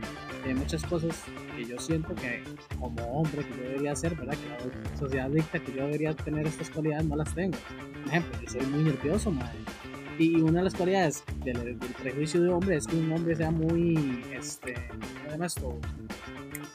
hay 0.46 0.54
muchas 0.54 0.84
cosas 0.86 1.24
que 1.56 1.66
yo 1.66 1.80
siento 1.80 2.16
que 2.16 2.44
como 2.80 3.04
hombre 3.06 3.44
que 3.44 3.58
yo 3.58 3.64
debería 3.64 3.92
hacer, 3.92 4.16
¿verdad? 4.16 4.36
Que 4.36 4.68
la 4.68 4.98
sociedad 4.98 5.30
dicta 5.30 5.60
que 5.60 5.74
yo 5.74 5.84
debería 5.86 6.14
tener 6.16 6.48
estas 6.48 6.70
cualidades, 6.70 7.06
no 7.06 7.16
las 7.16 7.34
tengo. 7.36 7.58
Por 8.04 8.08
ejemplo, 8.08 8.42
yo 8.42 8.50
soy 8.50 8.66
muy 8.68 8.84
nervioso, 8.84 9.32
madre. 9.32 9.60
Y 10.18 10.36
una 10.42 10.60
de 10.60 10.66
las 10.66 10.76
cualidades 10.76 11.24
del, 11.44 11.80
del 11.80 11.94
prejuicio 12.02 12.42
de 12.42 12.50
hombre 12.50 12.78
es 12.78 12.88
que 12.88 12.96
un 12.96 13.12
hombre 13.12 13.36
sea 13.36 13.52
muy, 13.52 14.24
este, 14.34 14.76
¿cómo 14.90 15.04
se 15.04 15.32
llama 15.32 15.46
esto? 15.46 15.80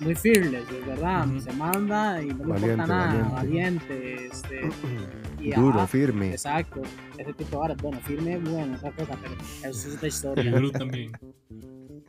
Muy 0.00 0.14
fearless, 0.14 0.64
es 0.70 0.86
verdad, 0.86 1.26
se 1.38 1.52
manda 1.52 2.22
y 2.22 2.26
no 2.28 2.44
le 2.44 2.44
Valiente, 2.52 2.72
importa 2.72 2.86
nada, 2.86 3.28
valiente. 3.30 3.88
valiente, 3.94 4.26
este, 4.26 4.60
y 5.40 5.52
Duro, 5.52 5.78
ajá, 5.78 5.86
firme. 5.86 6.30
Exacto, 6.30 6.82
ese 7.18 7.32
tipo 7.32 7.50
de 7.52 7.56
varas. 7.56 7.76
Bueno, 7.82 7.98
firme, 8.00 8.38
bueno, 8.38 8.74
esa 8.74 8.90
cosa, 8.92 9.16
pero 9.22 9.34
eso 9.70 9.88
es 9.88 9.94
otra 9.94 10.06
Y 10.06 10.08
historia. 10.08 10.50
Gru 10.52 10.70
también. 10.70 11.12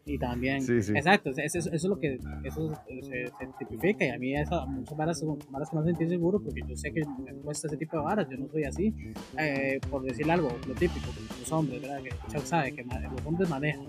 Y 0.09 0.17
también, 0.17 0.61
Sí, 0.61 0.81
sí. 0.81 0.93
exacto, 0.95 1.31
eso, 1.31 1.41
eso, 1.41 1.59
eso 1.59 1.69
es 1.75 1.83
lo 1.83 1.99
que 1.99 2.17
eso 2.45 2.73
se, 2.87 3.27
se 3.27 3.47
tipifica. 3.59 4.05
Y 4.05 4.09
a 4.09 4.17
mí, 4.17 4.33
eso, 4.37 4.65
muchas 4.67 4.97
varas 4.97 5.21
varas 5.51 5.69
que 5.69 5.75
me 5.75 5.81
hacen 5.81 5.93
sentir 5.95 6.07
seguro 6.09 6.39
porque 6.41 6.61
yo 6.65 6.77
sé 6.77 6.93
que 6.93 7.01
me 7.05 7.33
cuesta 7.41 7.67
ese 7.67 7.75
tipo 7.75 7.97
de 7.97 8.03
varas. 8.03 8.25
Yo 8.29 8.37
no 8.37 8.47
soy 8.47 8.63
así. 8.63 8.93
Eh, 9.37 9.81
por 9.89 10.03
decir 10.03 10.31
algo, 10.31 10.47
lo 10.65 10.73
típico, 10.75 11.07
los 11.39 11.51
hombres, 11.51 11.81
¿verdad? 11.81 12.01
Que 12.01 12.11
Chuck 12.31 12.45
sabe 12.45 12.71
que 12.71 12.83
los 12.85 13.25
hombres 13.25 13.49
manejan, 13.49 13.87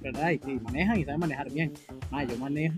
¿verdad? 0.00 0.30
Y, 0.32 0.50
y 0.50 0.58
manejan 0.58 0.98
y 0.98 1.04
saben 1.04 1.20
manejar 1.20 1.52
bien. 1.52 1.72
Ah, 2.10 2.24
yo 2.24 2.36
manejo. 2.38 2.74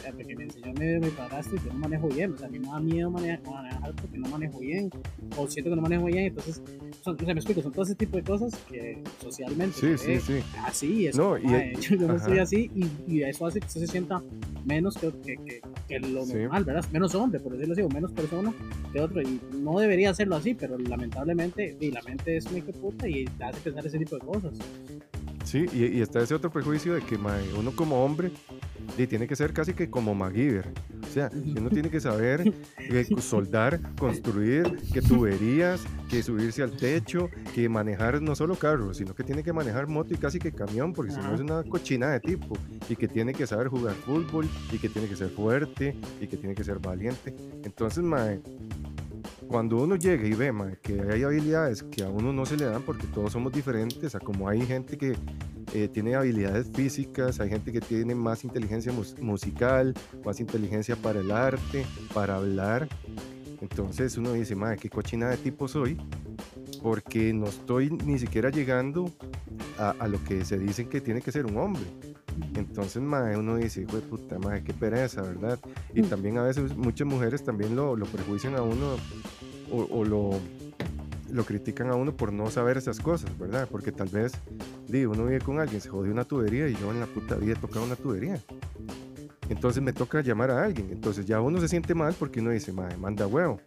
Sea, 0.00 0.12
Porque 0.12 0.34
me 0.36 0.44
enseñó 0.44 0.72
mi, 0.74 0.98
mi 1.06 1.10
padrastro 1.12 1.56
y 1.56 1.60
yo 1.66 1.72
no 1.72 1.78
manejo 1.80 2.08
bien. 2.08 2.32
O 2.32 2.38
sea, 2.38 2.46
a 2.48 2.50
mí 2.50 2.58
me 2.58 2.68
da 2.68 2.80
miedo 2.80 3.10
manejar, 3.10 3.40
manejar 3.44 3.94
porque 3.94 4.18
no 4.18 4.28
manejo 4.28 4.58
bien. 4.58 4.90
O 5.36 5.46
siento 5.48 5.70
que 5.70 5.76
no 5.76 5.82
manejo 5.82 6.04
bien. 6.06 6.24
Entonces, 6.26 6.62
son, 7.02 7.14
o 7.14 7.18
sea, 7.18 7.26
me 7.34 7.40
explico, 7.40 7.62
son 7.62 7.72
todo 7.72 7.84
ese 7.84 7.94
tipo 7.94 8.16
de 8.16 8.22
cosas 8.22 8.52
que 8.70 9.02
socialmente 9.20 9.78
Sí, 9.78 9.96
sí, 9.98 10.12
ve 10.12 10.20
sí. 10.20 10.40
así 10.64 11.06
es 11.06 11.16
No, 11.16 11.30
como, 11.36 11.38
y- 11.38 11.44
"Mae, 11.46 11.74
yo, 11.76 11.96
yo 11.96 12.06
no 12.08 12.18
soy 12.18 12.38
así 12.38 12.70
y, 12.74 12.86
y 13.12 13.22
eso 13.22 13.46
hace 13.46 13.60
que 13.60 13.66
usted 13.66 13.80
se 13.82 13.86
sienta 13.86 14.22
menos 14.64 14.96
que, 14.98 15.10
que, 15.24 15.36
que, 15.36 15.60
que 15.88 16.00
lo 16.00 16.26
normal, 16.26 16.64
¿verdad? 16.64 16.84
Menos 16.92 17.14
hombre, 17.14 17.40
por 17.40 17.52
decirlo 17.52 17.72
así, 17.72 17.82
o 17.82 17.88
menos 17.88 18.12
persona 18.12 18.52
que 18.92 19.00
otro 19.00 19.22
y 19.22 19.40
no 19.58 19.78
debería 19.78 20.10
hacerlo 20.10 20.36
así, 20.36 20.54
pero 20.54 20.76
lamentablemente 20.78 21.76
y 21.80 21.90
la 21.90 22.02
mente 22.02 22.36
es 22.36 22.50
muy 22.50 22.60
puta 22.62 23.08
y 23.08 23.24
te 23.24 23.44
hace 23.44 23.60
pensar 23.60 23.86
ese 23.86 23.98
tipo 23.98 24.16
de 24.16 24.20
cosas. 24.26 24.52
Sí, 25.44 25.66
y, 25.72 25.98
y 25.98 26.00
está 26.00 26.20
ese 26.20 26.34
otro 26.34 26.50
prejuicio 26.50 26.94
de 26.94 27.00
que 27.00 27.18
mae, 27.18 27.52
uno 27.54 27.72
como 27.74 28.04
hombre 28.04 28.30
y 28.96 29.06
tiene 29.06 29.26
que 29.26 29.36
ser 29.36 29.52
casi 29.52 29.74
que 29.74 29.90
como 29.90 30.14
MacGyver. 30.14 30.72
O 31.02 31.12
sea, 31.12 31.30
uno 31.32 31.70
tiene 31.70 31.90
que 31.90 32.00
saber 32.00 32.52
eh, 32.78 33.06
soldar, 33.20 33.80
construir, 33.96 34.78
que 34.92 35.02
tuberías, 35.02 35.82
que 36.08 36.22
subirse 36.22 36.62
al 36.62 36.76
techo, 36.76 37.30
que 37.54 37.68
manejar 37.68 38.20
no 38.22 38.34
solo 38.34 38.54
carro, 38.56 38.94
sino 38.94 39.14
que 39.14 39.24
tiene 39.24 39.42
que 39.42 39.52
manejar 39.52 39.86
moto 39.86 40.14
y 40.14 40.18
casi 40.18 40.38
que 40.38 40.52
camión, 40.52 40.92
porque 40.92 41.12
si 41.12 41.18
no 41.18 41.34
es 41.34 41.40
una 41.40 41.62
cochina 41.64 42.10
de 42.10 42.20
tipo. 42.20 42.56
Y 42.88 42.96
que 42.96 43.08
tiene 43.08 43.32
que 43.32 43.46
saber 43.46 43.68
jugar 43.68 43.94
fútbol, 43.94 44.48
y 44.72 44.78
que 44.78 44.88
tiene 44.88 45.08
que 45.08 45.16
ser 45.16 45.30
fuerte, 45.30 45.96
y 46.20 46.26
que 46.26 46.36
tiene 46.36 46.54
que 46.54 46.64
ser 46.64 46.78
valiente. 46.78 47.34
Entonces, 47.64 48.04
mae, 48.04 48.40
cuando 49.48 49.76
uno 49.76 49.96
llega 49.96 50.26
y 50.26 50.32
ve 50.32 50.52
que 50.82 51.00
hay 51.10 51.22
habilidades 51.22 51.82
que 51.82 52.02
a 52.02 52.08
uno 52.08 52.32
no 52.32 52.46
se 52.46 52.56
le 52.56 52.64
dan 52.66 52.82
porque 52.82 53.06
todos 53.08 53.32
somos 53.32 53.52
diferentes, 53.52 54.14
como 54.24 54.48
hay 54.48 54.60
gente 54.62 54.96
que 54.96 55.16
eh, 55.74 55.88
tiene 55.88 56.14
habilidades 56.16 56.68
físicas, 56.72 57.40
hay 57.40 57.48
gente 57.50 57.72
que 57.72 57.80
tiene 57.80 58.14
más 58.14 58.44
inteligencia 58.44 58.92
mus- 58.92 59.18
musical, 59.20 59.94
más 60.24 60.40
inteligencia 60.40 60.96
para 60.96 61.20
el 61.20 61.30
arte, 61.30 61.86
para 62.12 62.36
hablar. 62.36 62.88
Entonces 63.60 64.16
uno 64.16 64.32
dice, 64.32 64.54
madre, 64.56 64.78
qué 64.78 64.88
cochina 64.88 65.28
de 65.28 65.36
tipo 65.36 65.68
soy, 65.68 65.96
porque 66.82 67.32
no 67.32 67.46
estoy 67.46 67.90
ni 67.90 68.18
siquiera 68.18 68.50
llegando 68.50 69.10
a, 69.78 69.90
a 69.98 70.08
lo 70.08 70.22
que 70.24 70.44
se 70.44 70.58
dicen 70.58 70.88
que 70.88 71.00
tiene 71.00 71.20
que 71.20 71.32
ser 71.32 71.46
un 71.46 71.56
hombre. 71.58 71.82
Entonces, 72.54 73.02
madre, 73.02 73.36
uno 73.36 73.56
dice, 73.56 73.82
hijo 73.82 73.96
de 73.96 74.02
puta, 74.02 74.38
madre, 74.38 74.62
qué 74.64 74.72
pereza, 74.72 75.22
¿verdad? 75.22 75.58
Y 75.94 76.02
Mm. 76.02 76.06
también 76.08 76.38
a 76.38 76.42
veces 76.42 76.74
muchas 76.76 77.06
mujeres 77.06 77.44
también 77.44 77.76
lo, 77.76 77.96
lo 77.96 78.06
prejuician 78.06 78.54
a 78.56 78.62
uno 78.62 78.96
o, 79.70 79.82
o 79.90 80.04
lo, 80.04 80.30
lo 81.30 81.44
critican 81.44 81.90
a 81.90 81.94
uno 81.96 82.12
por 82.12 82.32
no 82.32 82.50
saber 82.50 82.76
esas 82.78 82.98
cosas, 83.00 83.36
¿verdad? 83.38 83.68
Porque 83.70 83.92
tal 83.92 84.08
vez, 84.08 84.32
di, 84.88 85.04
uno 85.04 85.26
vive 85.26 85.40
con 85.40 85.60
alguien, 85.60 85.80
se 85.80 85.88
jodió 85.90 86.12
una 86.12 86.24
tubería 86.24 86.66
y 86.68 86.74
yo 86.76 86.90
en 86.90 87.00
la 87.00 87.06
puta 87.06 87.34
vida 87.36 87.52
he 87.52 87.56
tocado 87.56 87.84
una 87.84 87.96
tubería. 87.96 88.40
Entonces 89.50 89.82
me 89.82 89.92
toca 89.92 90.22
llamar 90.22 90.50
a 90.52 90.64
alguien. 90.64 90.88
Entonces 90.90 91.26
ya 91.26 91.40
uno 91.40 91.60
se 91.60 91.68
siente 91.68 91.94
mal 91.94 92.14
porque 92.18 92.40
uno 92.40 92.50
dice, 92.50 92.72
madre, 92.72 92.96
manda 92.96 93.26
huevo, 93.26 93.60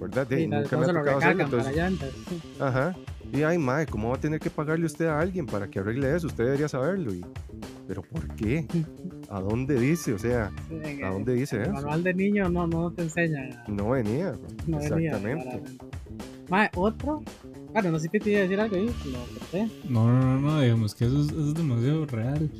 ¿verdad? 0.00 0.26
Sí, 0.28 0.48
nunca 0.48 0.76
me 0.76 0.84
ha 0.84 0.88
tocado 0.88 1.18
hacerlo, 1.18 1.44
entonces. 1.44 1.76
Ajá. 2.60 2.96
Y 3.32 3.42
ay, 3.42 3.56
mae, 3.56 3.86
¿cómo 3.86 4.10
va 4.10 4.16
a 4.16 4.20
tener 4.20 4.40
que 4.40 4.50
pagarle 4.50 4.86
usted 4.86 5.06
a 5.06 5.20
alguien 5.20 5.46
para 5.46 5.68
que 5.68 5.78
arregle 5.78 6.14
eso? 6.14 6.26
Usted 6.26 6.44
debería 6.44 6.68
saberlo. 6.68 7.14
Y, 7.14 7.24
¿Pero 7.86 8.02
por 8.02 8.26
qué? 8.34 8.66
¿A 9.30 9.40
dónde 9.40 9.78
dice? 9.78 10.12
O 10.12 10.18
sea, 10.18 10.50
¿a 11.04 11.10
dónde 11.10 11.34
dice 11.34 11.56
el 11.56 11.62
eso? 11.62 11.72
manual 11.72 12.02
de 12.02 12.14
niño 12.14 12.48
no, 12.48 12.66
no 12.66 12.90
te 12.90 13.02
enseña. 13.02 13.64
No 13.68 13.90
venía. 13.90 14.32
No 14.66 14.78
venía, 14.78 15.12
Exactamente. 15.16 15.62
Mae, 16.48 16.68
otro. 16.74 17.22
Bueno, 17.72 17.92
no 17.92 17.98
sé 17.98 18.08
si 18.10 18.18
te 18.18 18.30
iba 18.30 18.40
a 18.40 18.42
decir 18.42 18.60
algo 18.60 18.76
ahí, 18.76 18.86
lo 18.86 19.38
corté. 19.38 19.68
No, 19.88 20.10
no, 20.10 20.20
no, 20.20 20.40
no, 20.40 20.60
digamos 20.60 20.94
que 20.94 21.04
eso 21.04 21.20
es, 21.20 21.28
eso 21.28 21.48
es 21.48 21.54
demasiado 21.54 22.06
real. 22.06 22.50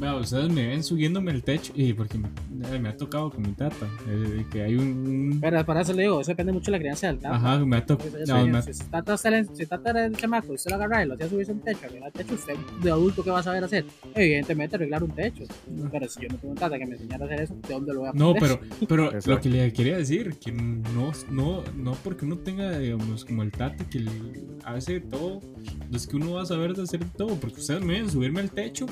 Vea, 0.00 0.14
ustedes 0.14 0.48
me 0.52 0.64
ven 0.68 0.84
subiéndome 0.84 1.32
el 1.32 1.42
techo 1.42 1.72
y 1.74 1.92
porque 1.92 2.18
me, 2.18 2.28
eh, 2.72 2.78
me 2.78 2.88
ha 2.90 2.96
tocado 2.96 3.30
con 3.30 3.42
mi 3.42 3.52
tata, 3.52 3.88
eh, 4.08 4.44
que 4.50 4.62
hay 4.62 4.76
un... 4.76 4.86
un- 5.32 5.40
Pero 5.40 5.64
para 5.66 5.80
eso 5.80 5.92
le 5.92 6.02
digo, 6.02 6.20
eso 6.20 6.30
depende 6.30 6.52
mucho 6.52 6.66
de 6.66 6.72
la 6.72 6.78
crianza 6.78 7.08
del 7.08 7.18
tata. 7.18 7.34
Ajá, 7.34 7.58
me 7.64 7.76
ha 7.78 7.84
tocado... 7.84 8.08
Eso- 8.16 8.36
eso- 8.46 8.62
si, 8.62 8.74
si 8.74 8.84
tata 8.84 9.16
si 9.16 9.66
tata 9.66 9.90
era 9.90 10.06
el 10.06 10.16
chamaco 10.16 10.52
y 10.52 10.54
usted 10.54 10.70
lo 10.70 10.76
agarra 10.76 11.02
y 11.04 11.08
lo 11.08 11.14
hacía 11.14 11.28
subirse 11.28 11.50
un 11.50 11.60
techo, 11.60 11.80
arreglar 11.86 12.06
el 12.06 12.12
techo, 12.12 12.34
usted 12.34 12.54
de 12.80 12.90
adulto, 12.92 13.24
¿qué 13.24 13.30
va 13.30 13.40
a 13.40 13.42
saber 13.42 13.64
hacer? 13.64 13.84
Evidentemente 14.14 14.76
arreglar 14.76 15.02
un 15.02 15.10
techo. 15.10 15.44
Pero 15.90 16.08
si 16.08 16.22
yo 16.22 16.28
no 16.28 16.36
tengo 16.36 16.52
un 16.52 16.58
tata 16.58 16.78
que 16.78 16.86
me 16.86 16.94
enseñara 16.94 17.24
a 17.24 17.26
hacer 17.26 17.40
eso, 17.40 17.54
¿de 17.66 17.74
dónde 17.74 17.92
lo 17.92 18.00
voy 18.00 18.08
a 18.08 18.12
No, 18.12 18.30
aprender? 18.30 18.60
pero, 18.86 18.86
pero 19.10 19.18
lo 19.26 19.40
que 19.40 19.48
le 19.48 19.72
quería 19.72 19.96
decir, 19.96 20.34
que 20.38 20.52
no, 20.52 21.10
no, 21.30 21.64
no 21.76 21.92
porque 22.04 22.24
uno 22.24 22.38
tenga, 22.38 22.78
digamos, 22.78 23.24
como 23.24 23.42
el 23.42 23.50
tata 23.50 23.84
que 23.90 23.98
le 23.98 24.12
hace 24.64 25.00
todo, 25.00 25.40
no 25.90 25.96
es 25.96 26.06
que 26.06 26.14
uno 26.16 26.34
va 26.34 26.42
a 26.42 26.46
saber 26.46 26.74
de 26.74 26.82
hacer 26.84 27.00
todo, 27.16 27.34
porque 27.34 27.60
ustedes 27.60 27.80
me 27.82 27.94
ven 27.94 28.08
subirme 28.08 28.38
al 28.40 28.50
techo 28.52 28.86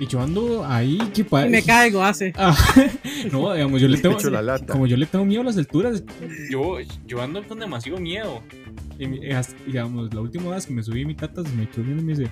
y 0.00 0.06
yo 0.06 0.20
ando 0.20 0.64
ahí 0.64 0.98
que 1.14 1.22
Y 1.22 1.48
me 1.48 1.62
caigo, 1.62 2.02
hace. 2.02 2.32
Ah, 2.36 2.56
no, 3.32 3.52
digamos, 3.52 3.80
yo 3.80 3.88
le 3.88 3.98
tengo... 4.02 4.18
La 4.30 4.42
lata. 4.42 4.72
Como 4.72 4.86
yo 4.86 4.96
le 4.96 5.06
tengo 5.06 5.24
miedo 5.24 5.42
a 5.42 5.44
las 5.44 5.56
alturas, 5.56 6.02
yo, 6.50 6.76
yo 7.06 7.22
ando 7.22 7.46
con 7.46 7.58
demasiado 7.58 7.98
miedo. 7.98 8.42
Y, 8.98 9.04
y 9.04 9.34
digamos, 9.66 10.12
la 10.14 10.20
última 10.20 10.50
vez 10.50 10.66
que 10.66 10.72
me 10.72 10.82
subí 10.82 11.04
mi 11.04 11.14
tata 11.14 11.42
se 11.42 11.54
me 11.54 11.68
quedó 11.68 11.84
viendo 11.84 12.02
y 12.02 12.06
me 12.06 12.14
dice, 12.14 12.30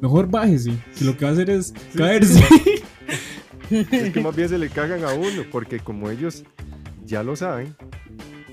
mejor 0.00 0.28
bájese, 0.28 0.72
que 0.98 1.04
lo 1.04 1.16
que 1.16 1.24
va 1.24 1.30
a 1.30 1.34
hacer 1.34 1.50
es 1.50 1.72
caerse. 1.96 2.44
Es 3.70 4.12
que 4.12 4.20
más 4.20 4.36
bien 4.36 4.50
se 4.50 4.58
le 4.58 4.68
cagan 4.68 5.02
a 5.02 5.14
uno, 5.14 5.44
porque 5.50 5.80
como 5.80 6.10
ellos 6.10 6.44
ya 7.06 7.22
lo 7.22 7.36
saben, 7.36 7.74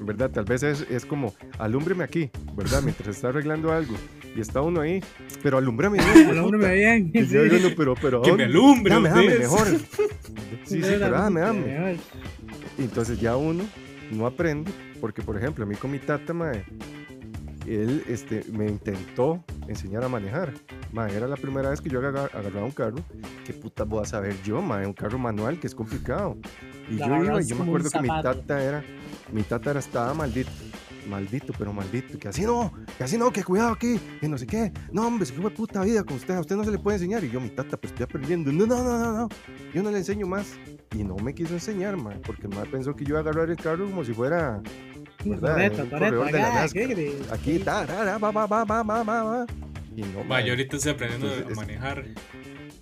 ¿verdad? 0.02 0.30
Tal 0.32 0.46
vez 0.46 0.64
es, 0.64 0.86
es 0.90 1.06
como, 1.06 1.34
alúmbreme 1.58 2.04
aquí, 2.04 2.30
¿verdad? 2.56 2.82
Mientras 2.82 3.16
está 3.16 3.30
arreglando 3.30 3.72
algo. 3.72 3.96
Y 4.36 4.42
está 4.42 4.62
uno 4.62 4.82
ahí, 4.82 5.04
pero 5.42 5.58
alúmbrame 5.58 5.98
bien. 5.98 6.30
El 6.30 6.38
hombre 6.40 6.60
me 6.60 6.68
ve 6.68 6.76
bien. 6.76 7.12
Y 7.14 7.26
yo 7.26 7.44
digo, 7.44 7.58
no, 7.70 7.76
pero, 7.76 7.96
pero, 8.00 8.22
que 8.24 8.32
me 8.34 8.44
alumbre. 8.44 8.94
Dame, 8.94 9.10
dame, 9.10 9.22
ustedes". 9.22 9.40
mejor. 9.42 9.68
Sí, 10.66 10.76
sí, 10.76 10.82
pero 11.00 11.10
dame, 11.10 11.42
dame. 11.42 11.98
Entonces 12.78 13.20
ya 13.20 13.36
uno 13.38 13.64
no 14.12 14.28
aprende, 14.28 14.72
porque 15.02 15.24
por 15.24 15.36
ejemplo, 15.36 15.64
a 15.64 15.68
mí 15.68 15.76
con 15.76 15.90
mi 15.90 15.98
tata, 15.98 16.32
mae, 16.32 16.64
él 17.66 18.04
este, 18.08 18.44
me 18.52 18.68
intentó 18.68 19.44
enseñar 19.68 20.04
a 20.04 20.10
manejar. 20.10 20.54
Mae, 20.92 21.16
era 21.16 21.28
la 21.28 21.36
primera 21.38 21.70
vez 21.72 21.82
que 21.82 21.90
yo 21.90 22.00
agar- 22.00 22.30
agarraba 22.34 22.66
un 22.66 22.72
carro. 22.72 22.98
¿Qué 23.46 23.54
puta 23.54 23.84
voy 23.84 24.04
a 24.04 24.06
saber 24.06 24.36
yo, 24.44 24.62
mae? 24.62 24.86
Un 24.86 24.94
carro 24.94 25.18
manual 25.18 25.60
que 25.60 25.68
es 25.68 25.74
complicado. 25.76 26.38
Y 26.90 26.96
La 26.96 27.08
yo 27.08 27.24
iba 27.24 27.42
y 27.42 27.46
yo 27.46 27.56
me 27.56 27.64
acuerdo 27.64 27.90
que 27.90 28.00
mi 28.02 28.08
tata 28.08 28.64
era, 28.64 28.84
mi 29.32 29.44
tata 29.44 29.72
era, 29.72 29.80
estaba 29.80 30.14
maldito. 30.14 30.50
Maldito, 31.08 31.54
pero 31.58 31.74
maldito. 31.74 32.20
Que 32.20 32.28
así 32.28 32.44
no, 32.44 32.72
que 32.98 33.04
así 33.04 33.18
no, 33.18 33.32
que 33.32 33.44
cuidado 33.44 33.72
aquí, 33.72 34.00
que 34.22 34.28
no 34.28 34.38
sé 34.38 34.46
qué. 34.46 34.72
No, 34.92 35.08
hombre, 35.08 35.26
se 35.26 35.34
fue 35.34 35.50
puta 35.50 35.82
vida 35.82 36.04
con 36.04 36.18
usted. 36.18 36.36
A 36.36 36.40
usted 36.42 36.56
no 36.56 36.64
se 36.64 36.72
le 36.72 36.78
puede 36.78 36.98
enseñar. 36.98 37.24
Y 37.24 37.32
yo, 37.32 37.40
mi 37.42 37.50
tata, 37.50 37.78
pues 37.78 37.92
estoy 37.94 38.04
aprendiendo. 38.04 38.52
No, 38.52 38.66
no, 38.68 38.84
no, 38.84 39.00
no, 39.00 39.14
no. 39.14 39.30
Yo 39.74 39.82
no 39.82 39.90
le 39.90 39.98
enseño 40.00 40.28
más. 40.28 40.54
Y 40.96 41.04
no 41.04 41.16
me 41.18 41.34
quiso 41.34 41.54
enseñar, 41.54 41.98
mae, 41.98 42.18
porque 42.20 42.44
el 42.48 42.56
mae 42.56 42.66
pensó 42.66 42.96
que 42.96 43.06
yo 43.06 43.10
iba 43.12 43.20
a 43.20 43.22
agarrar 43.22 43.50
el 43.50 43.58
carro 43.58 43.86
como 43.86 44.04
si 44.04 44.14
fuera 44.14 44.62
¿verdad? 45.24 45.56
De 45.58 45.70
la 45.70 46.64
acá, 46.64 46.64
aquí, 47.34 47.58
ra, 47.60 48.18
va, 48.18 48.32
va, 48.32 48.46
va, 48.48 48.64
va, 48.64 48.84
va, 48.84 49.04
va, 49.04 49.24
va. 49.24 49.46
Y 49.96 50.02
no, 50.02 50.20
Va, 50.20 50.24
mae, 50.26 50.46
yo 50.46 50.52
ahorita 50.54 50.78
estoy 50.78 50.92
aprendiendo 50.94 51.28
Entonces, 51.28 51.48
a 51.48 51.52
es- 51.52 51.58
manejar 51.58 52.06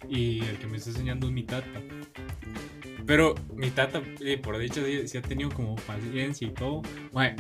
y 0.09 0.39
el 0.43 0.57
que 0.57 0.67
me 0.67 0.77
está 0.77 0.89
enseñando 0.91 1.27
es 1.27 1.33
mi 1.33 1.43
tata. 1.43 1.81
Pero 3.07 3.35
mi 3.55 3.71
tata, 3.71 4.01
eh, 4.19 4.37
por 4.37 4.59
dicho, 4.59 4.81
sí, 5.05 5.17
ha 5.17 5.21
tenido 5.21 5.49
como 5.49 5.77
paciencia 5.77 6.45
y 6.45 6.51
todo. 6.51 6.81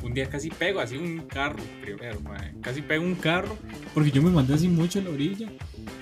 Un 0.01 0.13
día 0.13 0.29
casi 0.29 0.49
pego 0.49 0.79
así 0.79 0.95
un 0.95 1.19
carro 1.27 1.61
primero. 1.81 2.19
Casi 2.61 2.81
pego 2.81 3.03
un 3.03 3.15
carro 3.15 3.57
porque 3.93 4.09
yo 4.09 4.21
me 4.21 4.31
mandé 4.31 4.53
así 4.53 4.69
mucho 4.69 4.99
a 4.99 5.01
la 5.03 5.09
orilla. 5.09 5.51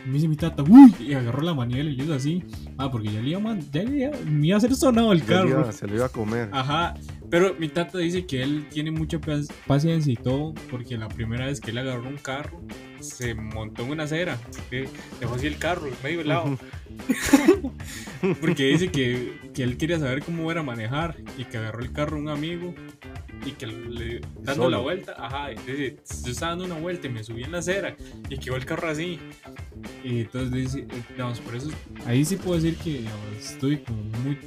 Y 0.05 0.07
me 0.07 0.13
dice 0.15 0.27
mi 0.27 0.35
tata, 0.35 0.63
uy, 0.63 0.93
y 0.99 1.13
agarró 1.13 1.41
la 1.41 1.53
manivela 1.53 1.89
y 1.89 1.95
yo 1.95 2.13
así. 2.13 2.43
Ah, 2.77 2.91
porque 2.91 3.11
ya 3.11 3.21
le 3.21 3.29
iba, 3.31 3.51
a 3.51 3.57
ya 3.71 3.83
le 3.83 3.97
iba, 4.05 4.11
me 4.25 4.47
iba 4.47 4.55
a 4.55 4.57
hacer 4.57 4.75
sonado 4.75 5.11
el 5.11 5.23
carro. 5.23 5.49
iba- 5.49 5.71
se 5.71 5.87
lo 5.87 5.95
iba 5.95 6.05
a 6.05 6.09
comer. 6.09 6.49
Ajá, 6.51 6.95
Pero 7.29 7.55
mi 7.57 7.67
tata 7.69 7.97
dice 7.97 8.25
que 8.27 8.43
él 8.43 8.67
tiene 8.69 8.91
mucha 8.91 9.17
pac- 9.19 9.51
paciencia 9.65 10.13
y 10.13 10.15
todo, 10.15 10.53
porque 10.69 10.95
la 10.97 11.07
primera 11.07 11.47
vez 11.47 11.59
que 11.59 11.71
él 11.71 11.77
agarró 11.79 12.07
un 12.07 12.17
carro, 12.17 12.61
se 12.99 13.33
montó 13.33 13.83
en 13.83 13.89
una 13.91 14.03
acera, 14.03 14.37
que 14.69 14.87
dejó 15.19 15.33
así 15.35 15.47
el 15.47 15.57
carro, 15.57 15.89
medio 16.03 16.21
helado, 16.21 16.57
porque 18.41 18.65
dice 18.67 18.89
que, 18.91 19.37
que 19.53 19.63
él 19.63 19.77
quería 19.77 19.99
saber 19.99 20.23
cómo 20.23 20.49
era 20.51 20.63
manejar 20.63 21.15
y 21.37 21.45
que 21.45 21.57
agarró 21.57 21.81
el 21.81 21.91
carro 21.91 22.17
un 22.17 22.29
amigo 22.29 22.73
y 23.45 23.51
que 23.51 23.67
le, 23.67 24.19
dando 24.41 24.53
Solo. 24.63 24.69
la 24.69 24.77
vuelta, 24.77 25.15
ajá, 25.17 25.49
dice, 25.49 25.97
yo 26.25 26.31
estaba 26.31 26.51
dando 26.51 26.65
una 26.65 26.75
vuelta 26.79 27.07
y 27.07 27.09
me 27.09 27.23
subí 27.23 27.43
en 27.43 27.51
la 27.51 27.57
acera 27.59 27.95
y 28.29 28.37
quedó 28.37 28.55
el 28.55 28.65
carro 28.65 28.89
así. 28.89 29.19
Y 30.03 30.21
entonces 30.21 30.51
dice, 30.51 30.79
eh, 30.81 31.01
digamos, 31.09 31.39
por 31.41 31.55
eso, 31.55 31.69
ahí 32.05 32.23
sí 32.25 32.35
puedo 32.37 32.55
decir 32.59 32.77
que 32.77 32.89
digamos, 32.99 33.25
estoy 33.39 33.77
como 33.77 34.03
muy... 34.23 34.37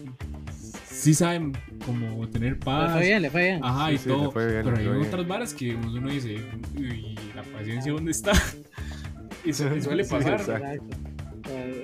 Sí 0.91 1.15
saben 1.15 1.53
como 1.87 2.29
tener 2.29 2.55
Le 2.55 2.59
paz. 2.59 2.93
fue 2.93 3.03
bien, 3.03 3.23
le 3.23 3.31
fue 3.31 3.43
bien. 3.43 3.61
Ajá, 3.63 3.89
Sí, 3.89 3.95
y 3.95 3.99
sí, 3.99 4.09
le 4.09 4.15
todo. 4.17 4.31
fue 4.33 4.47
bien, 4.51 4.65
pero 4.65 4.77
le 4.77 4.83
hay 4.83 5.07
otras 5.07 5.29
varas 5.29 5.55
que 5.55 5.65
digamos, 5.67 5.95
uno 5.95 6.11
dice, 6.11 6.33
¿y 6.77 7.15
la 7.37 7.43
paciencia 7.57 7.93
dónde 7.93 8.11
está? 8.11 8.33
y, 9.45 9.51
y 9.51 9.53
suele 9.53 10.03
Sí, 10.05 10.11
pasar. 10.11 10.33
exacto. 10.41 10.65
Exacto. 10.65 10.97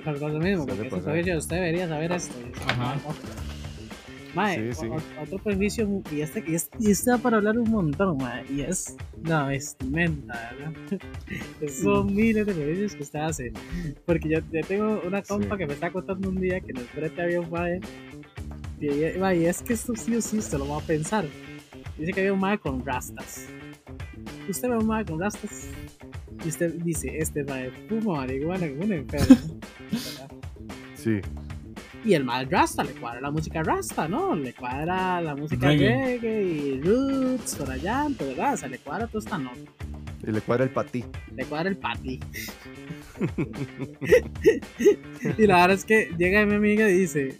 Pero 0.03 0.19
por 0.19 0.31
lo 0.31 0.39
mismo, 0.39 0.65
porque 0.67 0.87
usted 1.37 1.55
debería 1.55 1.87
saber 1.87 2.11
esto. 2.11 2.35
Ajá. 2.67 2.95
Mae, 4.35 4.73
Sí, 4.73 4.81
sí. 4.81 4.87
otro 5.21 5.37
prejuicio, 5.39 6.01
y 6.11 6.19
este, 6.21 6.43
y 6.45 6.55
este, 6.55 6.77
y 6.79 6.91
este 6.91 7.11
da 7.11 7.17
para 7.17 7.37
hablar 7.37 7.57
un 7.57 7.69
montón, 7.71 8.17
mae, 8.17 8.43
y 8.51 8.61
es 8.61 8.95
la 9.23 9.45
vestimenta, 9.47 10.53
¿verdad? 10.59 11.01
Son 11.81 12.13
miles 12.13 12.45
de 12.45 12.53
prejuicios 12.53 12.95
que 12.95 13.03
usted 13.03 13.19
hace. 13.19 13.53
Porque 14.05 14.29
yo, 14.29 14.39
yo 14.51 14.61
tengo 14.67 15.01
una 15.07 15.21
compa 15.21 15.55
Sí. 15.55 15.57
que 15.59 15.67
me 15.67 15.73
está 15.73 15.89
contando 15.91 16.29
un 16.29 16.39
día 16.41 16.59
que 16.59 16.71
en 16.71 16.77
el 16.77 16.85
frente 16.85 17.21
había 17.21 17.39
un 17.41 17.49
mae, 17.49 17.79
y, 18.81 19.17
mae, 19.19 19.37
y 19.39 19.45
es 19.45 19.61
que 19.61 19.73
esto 19.73 19.95
sí 19.95 20.15
o 20.15 20.21
sí 20.21 20.37
usted 20.37 20.57
lo 20.57 20.67
va 20.67 20.77
a 20.77 20.81
pensar. 20.81 21.25
Dice 21.97 22.11
que 22.11 22.19
había 22.19 22.33
un 22.33 22.39
mae 22.41 22.57
con 22.57 22.85
rastas. 22.85 23.47
Usted 24.49 24.69
ve 24.69 24.77
un 24.77 24.85
mae 24.87 25.05
con 25.05 25.19
rastas, 25.19 25.69
y 26.43 26.49
usted 26.49 26.73
dice, 26.83 27.17
este 27.17 27.43
mae 27.45 27.71
fuma 27.87 28.17
marihuana 28.17 28.67
como 28.67 28.83
un 28.83 28.91
enfermo. 28.93 29.37
Sí, 30.95 31.21
Y 32.05 32.13
el 32.13 32.23
mal 32.23 32.47
Rasta, 32.49 32.83
le 32.83 32.91
cuadra 32.91 33.19
la 33.19 33.31
música 33.31 33.63
Rasta, 33.63 34.07
¿no? 34.07 34.35
Le 34.35 34.53
cuadra 34.53 35.19
la 35.21 35.35
música 35.35 35.69
Reggae. 35.69 36.19
reggae, 36.19 36.43
y 36.43 36.81
roots 36.81 37.55
por 37.55 37.71
allá, 37.71 38.05
¿verdad? 38.19 38.53
O 38.53 38.57
sea, 38.57 38.69
le 38.69 38.77
cuadra 38.77 39.07
toda 39.07 39.23
esta 39.23 39.37
nota. 39.39 39.57
y 40.27 40.31
le 40.31 40.39
cuadra 40.41 40.63
el 40.65 40.69
patí. 40.69 41.03
Le 41.35 41.45
cuadra 41.45 41.69
el 41.69 41.77
pati. 41.77 42.19
y 45.37 45.47
la 45.47 45.55
verdad 45.61 45.71
es 45.71 45.85
que 45.85 46.11
llega 46.17 46.45
mi 46.45 46.55
amiga 46.55 46.89
y 46.89 46.99
dice, 46.99 47.39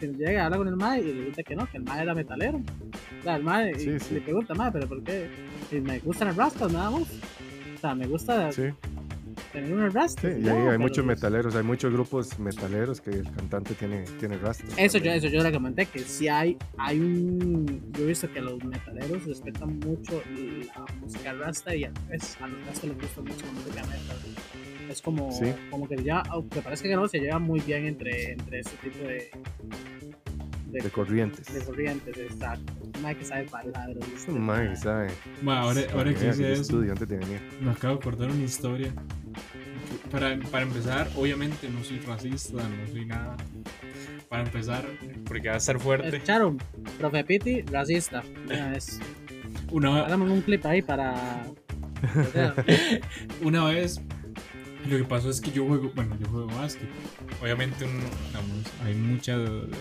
que 0.00 0.08
llega, 0.08 0.46
habla 0.46 0.58
con 0.58 0.68
el 0.68 0.76
mae 0.76 1.00
y 1.00 1.12
resulta 1.12 1.42
que 1.42 1.56
no, 1.56 1.70
que 1.70 1.76
el 1.78 1.84
mae 1.84 2.02
era 2.02 2.14
metalero. 2.14 2.58
O 3.20 3.22
sea, 3.22 3.36
el 3.36 3.76
y 3.76 3.80
Sí, 3.80 4.00
sí. 4.00 4.14
le 4.14 4.20
pregunta, 4.20 4.54
mae, 4.54 4.70
pero 4.72 4.88
¿por 4.88 5.02
qué? 5.02 5.28
Y 5.70 5.76
me 5.76 5.98
gustan 6.00 6.28
las 6.28 6.36
rastas 6.36 6.72
nada 6.72 6.90
más. 6.90 7.02
O 7.02 7.78
sea, 7.80 7.94
me 7.94 8.06
gusta 8.06 8.52
Sí, 8.52 8.62
tener 9.54 9.72
unas 9.72 9.94
rastas. 9.94 10.34
sí. 10.34 10.40
Y 10.44 10.48
ahí 10.48 10.56
hay 10.58 10.64
pero 10.66 10.78
muchos 10.80 11.04
pues- 11.04 11.16
metaleros, 11.16 11.54
hay 11.56 11.62
muchos 11.62 11.92
grupos 11.92 12.38
metaleros 12.38 13.00
que 13.00 13.10
el 13.10 13.30
cantante 13.32 13.72
tiene, 13.74 14.02
tiene 14.20 14.36
rastros. 14.36 14.74
Eso 14.76 14.98
yo, 14.98 15.10
eso 15.12 15.28
yo 15.28 15.42
le 15.42 15.50
comenté, 15.52 15.86
que 15.86 16.00
sí 16.00 16.28
hay, 16.28 16.58
hay 16.76 16.98
un... 17.00 17.90
Yo 17.92 18.04
he 18.04 18.06
visto 18.08 18.30
que 18.30 18.40
los 18.42 18.62
metaleros 18.64 19.24
respetan 19.24 19.78
mucho 19.78 20.22
la 20.66 20.84
música 21.00 21.32
rasta 21.32 21.74
y 21.74 21.84
a, 21.84 21.92
veces 22.10 22.36
a 22.42 22.46
los 22.48 22.66
rasta 22.66 22.86
les 22.88 22.98
gusta 23.00 23.20
mucho 23.22 23.46
la 23.46 23.52
música 23.52 23.82
metal. 23.84 24.16
Es 24.90 25.00
como, 25.00 25.32
Sí. 25.32 25.46
como 25.70 25.88
que 25.88 25.96
ya, 26.04 26.18
aunque 26.28 26.60
parezca 26.60 26.86
que 26.88 26.94
no, 26.96 27.08
se 27.08 27.18
lleva 27.18 27.38
muy 27.38 27.60
bien 27.60 27.86
entre, 27.86 28.32
entre 28.32 28.60
ese 28.60 28.76
tipo 28.82 28.98
de, 29.08 29.30
de, 30.66 30.80
De 30.80 30.90
corrientes. 30.90 31.52
de 31.52 31.60
corrientes, 31.64 32.16
exacto. 32.16 32.72
Hay 33.04 33.14
que 33.14 33.24
saber 33.24 33.46
palabras. 33.46 33.96
mae, 34.28 34.76
¿sabe? 34.76 35.10
Ma, 35.42 35.60
ahora, 35.60 35.82
ahora 35.92 36.14
que 36.14 36.28
hice 36.28 36.52
eso, 36.52 36.62
estudio 36.62 36.92
antes 36.92 37.08
de 37.08 37.16
venir. 37.16 37.40
me 37.60 37.70
acabo 37.70 37.94
de 37.94 38.00
acordar 38.00 38.30
una 38.30 38.44
historia. 38.44 38.92
Para, 40.10 40.38
para 40.50 40.64
empezar, 40.64 41.08
obviamente 41.16 41.68
no 41.68 41.82
soy 41.82 41.98
racista, 42.00 42.62
no 42.62 42.86
soy 42.90 43.06
nada. 43.06 43.36
Para 44.28 44.42
empezar, 44.42 44.84
porque 45.26 45.48
va 45.48 45.54
a 45.54 45.58
estar 45.58 45.78
fuerte. 45.78 46.16
Echaron, 46.16 46.58
profe 46.98 47.24
Piti, 47.24 47.62
racista. 47.62 48.22
Una 48.46 48.70
vez. 48.70 49.00
Una, 49.70 50.04
Hagamos 50.04 50.30
un 50.30 50.40
clip 50.42 50.64
ahí 50.66 50.82
para... 50.82 51.14
una 53.42 53.64
vez 53.64 54.00
lo 54.88 54.96
que 54.98 55.04
pasó 55.04 55.30
es 55.30 55.40
que 55.40 55.50
yo 55.50 55.66
juego, 55.66 55.90
bueno, 55.94 56.16
yo 56.20 56.26
juego 56.28 56.46
básquet. 56.48 56.88
Obviamente 57.42 57.84
un- 57.84 58.00
digamos, 58.28 58.66
hay 58.84 58.94
mucha 58.94 59.36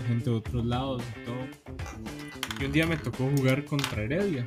gente 0.08 0.30
de 0.30 0.36
otros 0.36 0.66
lados 0.66 1.04
y 1.22 1.26
todo. 1.26 1.36
Y 2.60 2.66
un 2.66 2.72
día 2.72 2.86
me 2.88 2.98
tocó 2.98 3.30
jugar 3.36 3.66
contra 3.66 4.04
Heredia. 4.04 4.46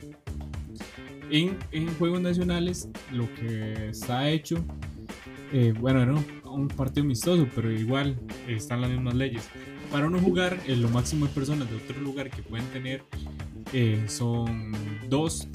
En, 1.31 1.57
en 1.73 1.93
juegos 1.97 2.21
nacionales 2.21 2.89
lo 3.13 3.33
que 3.35 3.89
está 3.91 4.31
hecho, 4.31 4.65
eh, 5.53 5.75
bueno, 5.79 6.07
no, 6.07 6.25
un 6.51 6.69
partido 6.69 7.05
amistoso, 7.05 7.49
pero 7.55 7.71
igual 7.73 8.17
están 8.47 8.81
las 8.81 8.91
mismas 8.91 9.15
leyes. 9.15 9.49
Para 9.91 10.07
uno 10.07 10.19
jugar, 10.21 10.59
eh, 10.67 10.77
lo 10.77 10.89
máximo 10.89 11.27
de 11.27 11.33
personas 11.33 11.69
de 11.71 11.77
otro 11.77 12.01
lugar 12.01 12.31
que 12.31 12.43
pueden 12.43 12.67
tener 12.69 13.03
eh, 13.73 14.05
son 14.07 14.73
dos 15.09 15.49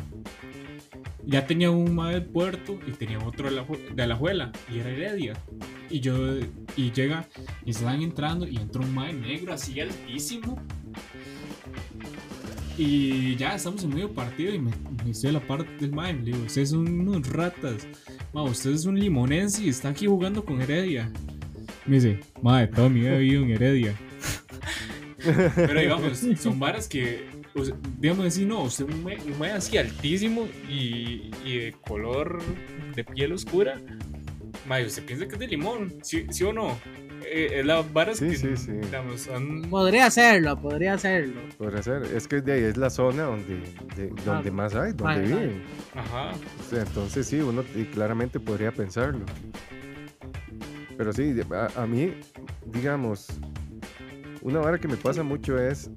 ya 1.25 1.45
tenía 1.45 1.71
un 1.71 1.95
mae 1.95 2.13
del 2.13 2.25
puerto 2.25 2.79
y 2.87 2.91
tenía 2.91 3.19
otro 3.19 3.49
de 3.49 3.55
la, 3.55 3.65
de 3.95 4.07
la 4.07 4.15
Juela 4.15 4.51
y 4.73 4.79
era 4.79 4.89
Heredia. 4.89 5.33
Y 5.89 5.99
yo, 5.99 6.15
y 6.75 6.91
llega, 6.91 7.27
y 7.65 7.71
estaban 7.71 8.01
entrando 8.01 8.47
y 8.47 8.57
entró 8.57 8.81
un 8.81 8.93
mae 8.93 9.13
negro 9.13 9.53
así 9.53 9.79
altísimo. 9.79 10.61
Y 12.77 13.35
ya 13.35 13.55
estamos 13.55 13.83
en 13.83 13.89
medio 13.89 14.11
partido 14.11 14.53
y 14.53 14.59
me, 14.59 14.71
me 15.05 15.29
a 15.29 15.31
la 15.31 15.39
parte 15.39 15.69
del 15.79 15.91
mae. 15.91 16.13
Le 16.13 16.31
digo, 16.31 16.39
ustedes 16.45 16.69
son 16.69 16.87
unos 16.87 17.27
ratas. 17.29 17.87
Ma, 18.33 18.43
usted 18.43 18.71
es 18.71 18.85
un 18.85 18.97
limonense 18.99 19.63
y 19.63 19.69
está 19.69 19.89
aquí 19.89 20.07
jugando 20.07 20.43
con 20.43 20.61
Heredia. 20.61 21.11
Me 21.85 21.95
dice, 21.95 22.19
mae, 22.41 22.67
toda 22.67 22.89
mi 22.89 23.01
vida 23.01 23.15
he 23.15 23.19
vivido 23.19 23.43
en 23.43 23.51
Heredia. 23.51 23.95
Pero 25.55 25.79
digamos, 25.79 26.25
son 26.39 26.59
varas 26.59 26.87
que, 26.87 27.27
o 27.55 27.63
sea, 27.65 27.75
digamos 27.99 28.25
así, 28.25 28.45
no, 28.45 28.63
usted 28.63 28.85
un 28.85 29.03
mae, 29.03 29.17
un 29.25 29.37
mae 29.39 29.51
así 29.51 29.77
altísimo 29.77 30.47
y, 30.69 31.31
y 31.45 31.57
de 31.57 31.75
color 31.87 32.39
de 32.95 33.03
piel 33.03 33.33
oscura. 33.33 33.79
Mae, 34.67 34.85
usted 34.85 35.03
piensa 35.05 35.27
que 35.27 35.33
es 35.33 35.39
de 35.39 35.47
limón, 35.47 35.93
¿sí, 36.03 36.25
sí 36.29 36.43
o 36.43 36.53
no? 36.53 36.77
Eh, 37.25 37.59
es 37.59 37.65
las 37.65 37.91
varas 37.93 38.17
Sí, 38.17 38.29
que, 38.29 38.35
sí, 38.35 38.57
sí. 38.57 38.71
digamos, 38.71 39.21
son... 39.21 39.61
podría 39.69 40.07
hacerlo, 40.07 40.59
podría 40.59 40.93
hacerlo. 40.93 41.39
Podría 41.57 41.81
ser. 41.83 42.03
Es 42.15 42.27
que 42.27 42.41
de 42.41 42.53
ahí 42.53 42.63
es 42.63 42.77
la 42.77 42.89
zona 42.89 43.23
donde, 43.23 43.59
de- 43.95 44.09
donde 44.25 44.49
Ah. 44.49 44.53
más 44.53 44.73
hay, 44.75 44.91
donde 44.93 45.03
Vale, 45.03 45.21
vale. 45.33 45.45
viven. 45.47 45.63
Ajá. 45.95 46.31
O 46.31 46.69
sea, 46.69 46.81
entonces 46.81 47.27
sí, 47.27 47.39
uno 47.39 47.63
claramente 47.93 48.39
podría 48.39 48.71
pensarlo. 48.71 49.25
Pero 50.97 51.13
sí, 51.13 51.33
a, 51.51 51.81
a 51.81 51.87
mí, 51.87 52.13
digamos, 52.65 53.27
una 54.41 54.59
vara 54.59 54.77
que 54.79 54.87
me 54.87 54.97
pasa 54.97 55.23
mucho 55.23 55.57
es 55.59 55.89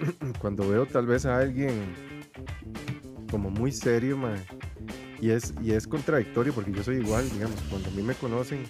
cuando 0.40 0.68
veo 0.68 0.86
tal 0.86 1.06
vez 1.06 1.26
a 1.26 1.38
alguien 1.38 1.72
como 3.30 3.50
muy 3.50 3.72
serio, 3.72 4.16
mae, 4.16 4.38
y 5.20 5.30
es, 5.30 5.52
y 5.62 5.72
es 5.72 5.86
contradictorio 5.86 6.52
porque 6.52 6.72
yo 6.72 6.82
soy 6.82 6.96
igual, 6.96 7.28
digamos, 7.30 7.56
cuando 7.68 7.88
a 7.88 7.92
mí 7.92 8.02
me 8.02 8.14
conocen, 8.14 8.64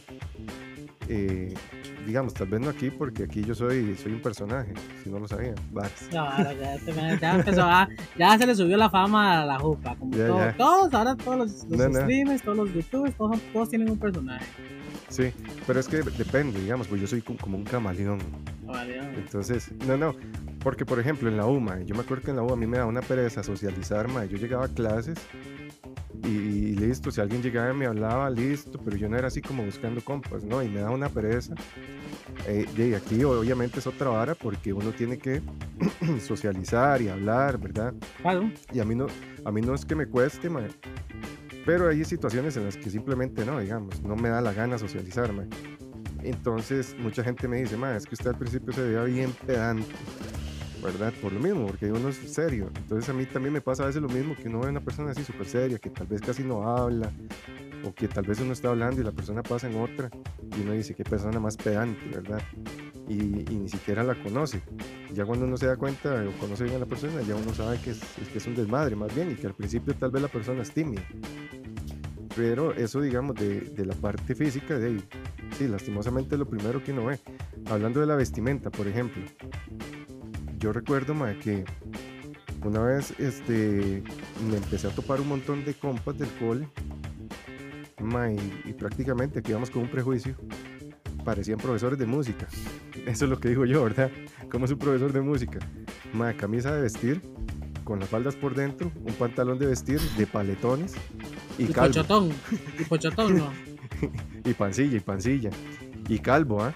eh, 1.08 1.54
digamos, 2.06 2.34
tal 2.34 2.48
vez 2.48 2.60
no 2.60 2.70
aquí 2.70 2.90
porque 2.90 3.24
aquí 3.24 3.42
yo 3.44 3.54
soy, 3.54 3.94
soy 3.96 4.12
un 4.12 4.20
personaje, 4.22 4.72
si 5.04 5.10
no 5.10 5.18
lo 5.20 5.28
sabían, 5.28 5.54
varas. 5.72 5.92
No, 6.12 6.26
ya, 6.52 6.76
ya 7.20 7.34
empezó 7.36 7.62
a- 7.62 7.88
ya 8.18 8.36
se 8.38 8.46
le 8.46 8.54
subió 8.54 8.76
la 8.76 8.88
fama 8.90 9.42
a 9.42 9.46
la 9.46 9.58
jupa. 9.58 9.94
Como 9.96 10.16
Ya, 10.16 10.26
todo-. 10.26 10.52
Todos, 10.56 10.94
ahora 10.94 11.16
todos 11.16 11.38
los, 11.38 11.64
los 11.68 11.78
No, 11.78 11.88
no. 11.88 12.00
streamers, 12.00 12.42
todos 12.42 12.56
los 12.58 12.72
youtubers, 12.74 13.14
todos, 13.16 13.38
todos 13.52 13.68
tienen 13.68 13.90
un 13.90 13.98
personaje. 13.98 14.46
Sí, 15.08 15.30
pero 15.66 15.80
es 15.80 15.88
que 15.88 15.98
depende, 15.98 16.60
digamos, 16.60 16.86
pues 16.88 17.00
yo 17.00 17.06
soy 17.06 17.22
co- 17.22 17.36
como 17.40 17.56
un 17.58 17.64
camaleón. 17.64 18.18
Vale. 18.68 18.98
Entonces, 19.16 19.72
no, 19.86 19.96
no, 19.96 20.14
porque 20.60 20.84
por 20.84 21.00
ejemplo 21.00 21.28
en 21.28 21.36
la 21.36 21.46
UMA, 21.46 21.80
yo 21.82 21.94
me 21.94 22.02
acuerdo 22.02 22.24
que 22.24 22.30
en 22.30 22.36
la 22.36 22.42
UMA 22.42 22.52
a 22.52 22.56
mí 22.56 22.66
me 22.66 22.76
daba 22.76 22.88
una 22.88 23.00
pereza 23.00 23.42
socializar, 23.42 24.08
ma, 24.08 24.24
yo 24.26 24.36
llegaba 24.36 24.66
a 24.66 24.68
clases 24.68 25.18
y, 26.24 26.28
y 26.28 26.74
listo, 26.74 27.10
si 27.10 27.20
alguien 27.20 27.42
llegaba 27.42 27.72
y 27.72 27.76
me 27.76 27.86
hablaba, 27.86 28.28
listo, 28.28 28.78
pero 28.84 28.96
yo 28.96 29.08
no 29.08 29.16
era 29.16 29.28
así 29.28 29.40
como 29.40 29.64
buscando 29.64 30.02
compas, 30.02 30.44
¿no? 30.44 30.62
Y 30.62 30.68
me 30.68 30.80
daba 30.80 30.94
una 30.94 31.08
pereza. 31.08 31.54
Eh, 32.46 32.66
y 32.76 32.94
aquí 32.94 33.24
obviamente 33.24 33.78
es 33.78 33.86
otra 33.86 34.10
vara 34.10 34.34
porque 34.34 34.72
uno 34.72 34.92
tiene 34.92 35.18
que 35.18 35.40
socializar 36.20 37.00
y 37.02 37.08
hablar, 37.08 37.58
¿verdad? 37.58 37.94
Claro. 38.20 38.50
Y 38.72 38.80
a 38.80 38.84
mí 38.84 38.94
no, 38.94 39.06
a 39.44 39.50
mí 39.50 39.60
no 39.60 39.74
es 39.74 39.84
que 39.84 39.94
me 39.94 40.06
cueste, 40.06 40.50
ma, 40.50 40.62
pero 41.64 41.88
hay 41.88 42.04
situaciones 42.04 42.56
en 42.56 42.64
las 42.64 42.76
que 42.76 42.90
simplemente 42.90 43.44
no, 43.44 43.58
digamos, 43.60 44.00
no 44.02 44.16
me 44.16 44.28
da 44.28 44.40
la 44.40 44.52
gana 44.52 44.78
socializar, 44.78 45.32
ma. 45.32 45.44
Entonces, 46.28 46.94
mucha 46.98 47.24
gente 47.24 47.48
me 47.48 47.58
dice, 47.58 47.76
ma, 47.76 47.96
es 47.96 48.06
que 48.06 48.14
usted 48.14 48.30
al 48.30 48.38
principio 48.38 48.72
se 48.72 48.82
veía 48.82 49.02
bien 49.04 49.32
pedante, 49.46 49.94
¿verdad? 50.82 51.12
Por 51.22 51.32
lo 51.32 51.40
mismo, 51.40 51.66
porque 51.66 51.90
uno 51.90 52.08
es 52.08 52.16
serio. 52.16 52.70
Entonces, 52.76 53.08
a 53.08 53.12
mí 53.12 53.24
también 53.26 53.52
me 53.52 53.60
pasa 53.60 53.84
a 53.84 53.86
veces 53.86 54.02
lo 54.02 54.08
mismo, 54.08 54.36
que 54.36 54.48
uno 54.48 54.60
ve 54.60 54.66
a 54.66 54.70
una 54.70 54.80
persona 54.80 55.12
así 55.12 55.24
súper 55.24 55.46
seria, 55.46 55.78
que 55.78 55.90
tal 55.90 56.06
vez 56.06 56.20
casi 56.20 56.44
no 56.44 56.68
habla, 56.68 57.10
o 57.84 57.94
que 57.94 58.08
tal 58.08 58.24
vez 58.24 58.40
uno 58.40 58.52
está 58.52 58.68
hablando 58.68 59.00
y 59.00 59.04
la 59.04 59.12
persona 59.12 59.42
pasa 59.42 59.68
en 59.68 59.80
otra, 59.80 60.10
y 60.56 60.60
uno 60.60 60.72
dice, 60.72 60.94
qué 60.94 61.04
persona 61.04 61.40
más 61.40 61.56
pedante, 61.56 62.08
¿verdad? 62.08 62.42
y, 63.08 63.14
ni 63.14 63.68
siquiera 63.68 64.02
la 64.02 64.14
conoce. 64.14 64.62
Ya 65.12 65.24
cuando 65.24 65.46
uno 65.46 65.56
se 65.56 65.66
da 65.66 65.76
cuenta 65.76 66.24
o 66.24 66.38
conoce 66.38 66.64
bien 66.64 66.76
a 66.76 66.80
la 66.80 66.86
persona, 66.86 67.22
ya 67.22 67.34
uno 67.34 67.54
sabe 67.54 67.78
que 67.80 67.90
es, 67.90 68.00
es 68.20 68.28
que 68.28 68.38
es 68.38 68.46
un 68.46 68.54
desmadre 68.54 68.94
más 68.96 69.14
bien 69.14 69.30
y 69.30 69.34
que 69.34 69.46
al 69.46 69.54
principio 69.54 69.94
tal 69.94 70.10
vez 70.10 70.22
la 70.22 70.28
persona 70.28 70.62
es 70.62 70.70
tímida. 70.70 71.02
Pero 72.38 72.72
eso, 72.72 73.00
digamos, 73.00 73.34
de, 73.34 73.58
de 73.58 73.84
la 73.84 73.94
parte 73.94 74.32
física, 74.36 74.78
de 74.78 75.02
sí, 75.58 75.66
lastimosamente 75.66 76.36
es 76.36 76.38
lo 76.38 76.48
primero 76.48 76.80
que 76.84 76.92
uno 76.92 77.06
ve. 77.06 77.18
Hablando 77.66 77.98
de 77.98 78.06
la 78.06 78.14
vestimenta, 78.14 78.70
por 78.70 78.86
ejemplo, 78.86 79.20
yo 80.60 80.72
recuerdo 80.72 81.14
mae, 81.14 81.36
que 81.40 81.64
una 82.64 82.80
vez 82.80 83.12
este, 83.18 84.04
me 84.48 84.56
empecé 84.56 84.86
a 84.86 84.90
topar 84.90 85.20
un 85.20 85.26
montón 85.26 85.64
de 85.64 85.74
compas 85.74 86.16
del 86.16 86.28
cole 86.38 86.68
mae, 87.98 88.36
y, 88.36 88.70
y 88.70 88.72
prácticamente 88.72 89.42
que 89.42 89.50
íbamos 89.50 89.70
con 89.70 89.82
un 89.82 89.90
prejuicio. 89.90 90.36
Parecían 91.24 91.58
profesores 91.58 91.98
de 91.98 92.06
música. 92.06 92.46
Eso 93.06 93.24
es 93.24 93.30
lo 93.32 93.40
que 93.40 93.48
digo 93.48 93.64
yo, 93.64 93.82
¿verdad? 93.82 94.12
¿Cómo 94.48 94.66
es 94.66 94.70
un 94.70 94.78
profesor 94.78 95.12
de 95.12 95.22
música? 95.22 95.58
Mae, 96.12 96.36
camisa 96.36 96.72
de 96.72 96.82
vestir, 96.82 97.20
con 97.88 98.00
las 98.00 98.10
faldas 98.10 98.36
por 98.36 98.54
dentro, 98.54 98.92
un 99.02 99.14
pantalón 99.14 99.58
de 99.58 99.64
vestir 99.64 99.98
de 100.18 100.26
paletones 100.26 100.94
y, 101.56 101.62
Y 101.62 101.68
calvo. 101.68 101.88
pochotón. 101.94 102.30
Y 102.78 102.84
pochotón, 102.84 103.38
¿no? 103.38 103.50
y 104.44 104.52
pancilla, 104.52 104.98
y 104.98 105.00
pancilla. 105.00 105.48
Y 106.06 106.18
calvo, 106.18 106.62
¿ah? 106.62 106.74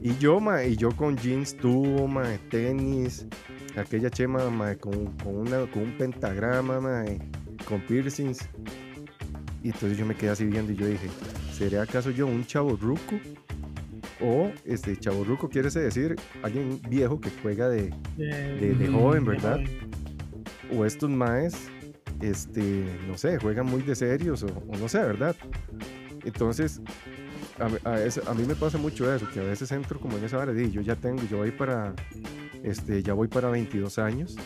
Y 0.00 0.16
yo, 0.16 0.40
ma, 0.40 0.64
y 0.64 0.74
yo 0.76 0.88
con 0.96 1.18
jeans 1.18 1.54
tubo, 1.54 2.08
ma, 2.08 2.22
tenis, 2.48 3.26
aquella 3.76 4.08
chema, 4.08 4.48
ma, 4.48 4.74
con, 4.76 5.08
con, 5.22 5.36
una, 5.36 5.66
con 5.66 5.82
un 5.82 5.98
pentagrama, 5.98 6.80
ma, 6.80 7.04
con 7.68 7.82
piercings. 7.82 8.48
Y 9.62 9.66
entonces 9.66 9.98
yo 9.98 10.06
me 10.06 10.14
quedé 10.14 10.30
así 10.30 10.46
viendo 10.46 10.72
y 10.72 10.76
yo 10.76 10.86
dije, 10.86 11.08
¿seré 11.52 11.78
acaso 11.78 12.10
yo 12.10 12.26
un 12.26 12.46
chavo 12.46 12.74
ruco? 12.74 13.20
O 14.22 14.50
este 14.64 14.96
chavo 14.96 15.24
ruco 15.24 15.50
quiere 15.50 15.68
decir 15.68 16.16
alguien 16.42 16.80
viejo 16.88 17.20
que 17.20 17.28
juega 17.42 17.68
de, 17.68 17.92
De, 18.16 18.74
de 18.74 18.88
joven, 18.88 19.26
¿verdad? 19.26 19.56
joven. 19.56 20.02
O 20.76 20.84
estos 20.86 21.10
maes, 21.10 21.54
este, 22.20 22.84
no 23.08 23.16
sé, 23.18 23.38
juegan 23.38 23.66
muy 23.66 23.82
de 23.82 23.94
serios 23.94 24.42
o, 24.42 24.46
o 24.46 24.76
no 24.76 24.88
sé, 24.88 24.98
¿verdad? 24.98 25.34
Entonces, 26.24 26.80
a, 27.58 27.68
mí- 27.68 27.78
a 27.84 28.30
a 28.30 28.34
mí 28.34 28.44
me 28.46 28.54
pasa 28.54 28.78
mucho 28.78 29.12
eso, 29.12 29.28
que 29.32 29.40
a 29.40 29.44
veces 29.44 29.70
entro 29.72 29.98
como 30.00 30.16
en 30.18 30.24
esa 30.24 30.36
vara 30.36 30.52
de, 30.52 30.70
yo 30.70 30.80
ya 30.80 30.94
tengo, 30.96 31.22
yo 31.30 31.38
voy 31.38 31.50
para, 31.50 31.94
este, 32.62 33.02
ya 33.02 33.12
voy 33.14 33.28
para 33.28 33.48
22 33.50 33.98
años, 33.98 34.36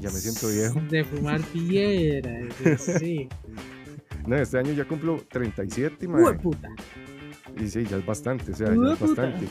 ya 0.00 0.10
me 0.10 0.16
siento 0.18 0.48
viejo. 0.48 0.80
De 0.90 1.04
fumar 1.04 1.40
piedra. 1.42 2.40
Sí. 2.78 3.28
No, 4.26 4.36
este 4.36 4.56
año 4.58 4.72
ya 4.72 4.84
cumplo 4.84 5.20
37, 5.30 6.06
Hue 6.06 6.12
mae, 6.22 6.34
puta. 6.38 6.68
y 7.60 7.68
sí, 7.68 7.84
ya 7.84 7.96
es 7.96 8.06
bastante, 8.06 8.52
o 8.52 8.54
sea, 8.56 8.68
ya 8.68 8.92
es 8.92 9.00
bastante. 9.00 9.46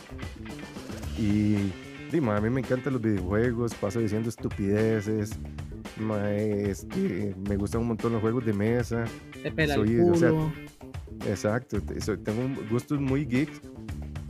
Y, 1.20 1.72
di, 2.12 2.22
mae, 2.22 2.38
a 2.38 2.42
mí 2.42 2.50
me 2.50 2.62
encantan 2.62 2.94
los 2.94 3.02
videojuegos, 3.02 3.74
paso 3.76 4.00
diciendo 4.00 4.30
estupideces, 4.30 5.32
mae, 6.00 6.70
este, 6.70 7.36
me 7.48 7.56
gustan 7.58 7.82
un 7.82 7.88
montón 7.90 8.14
los 8.14 8.22
juegos 8.22 8.46
de 8.46 8.54
mesa. 8.54 9.06
Te 9.44 9.52
pela 9.52 9.76
Soy- 9.76 9.94
el 9.96 10.10
o 10.12 10.16
sea, 10.16 10.30
culo. 10.30 10.52
Exacto, 11.28 11.78
soy- 12.00 12.18
tengo 12.18 12.42
gustos 12.70 13.00
muy 13.00 13.26
geeks 13.26 13.62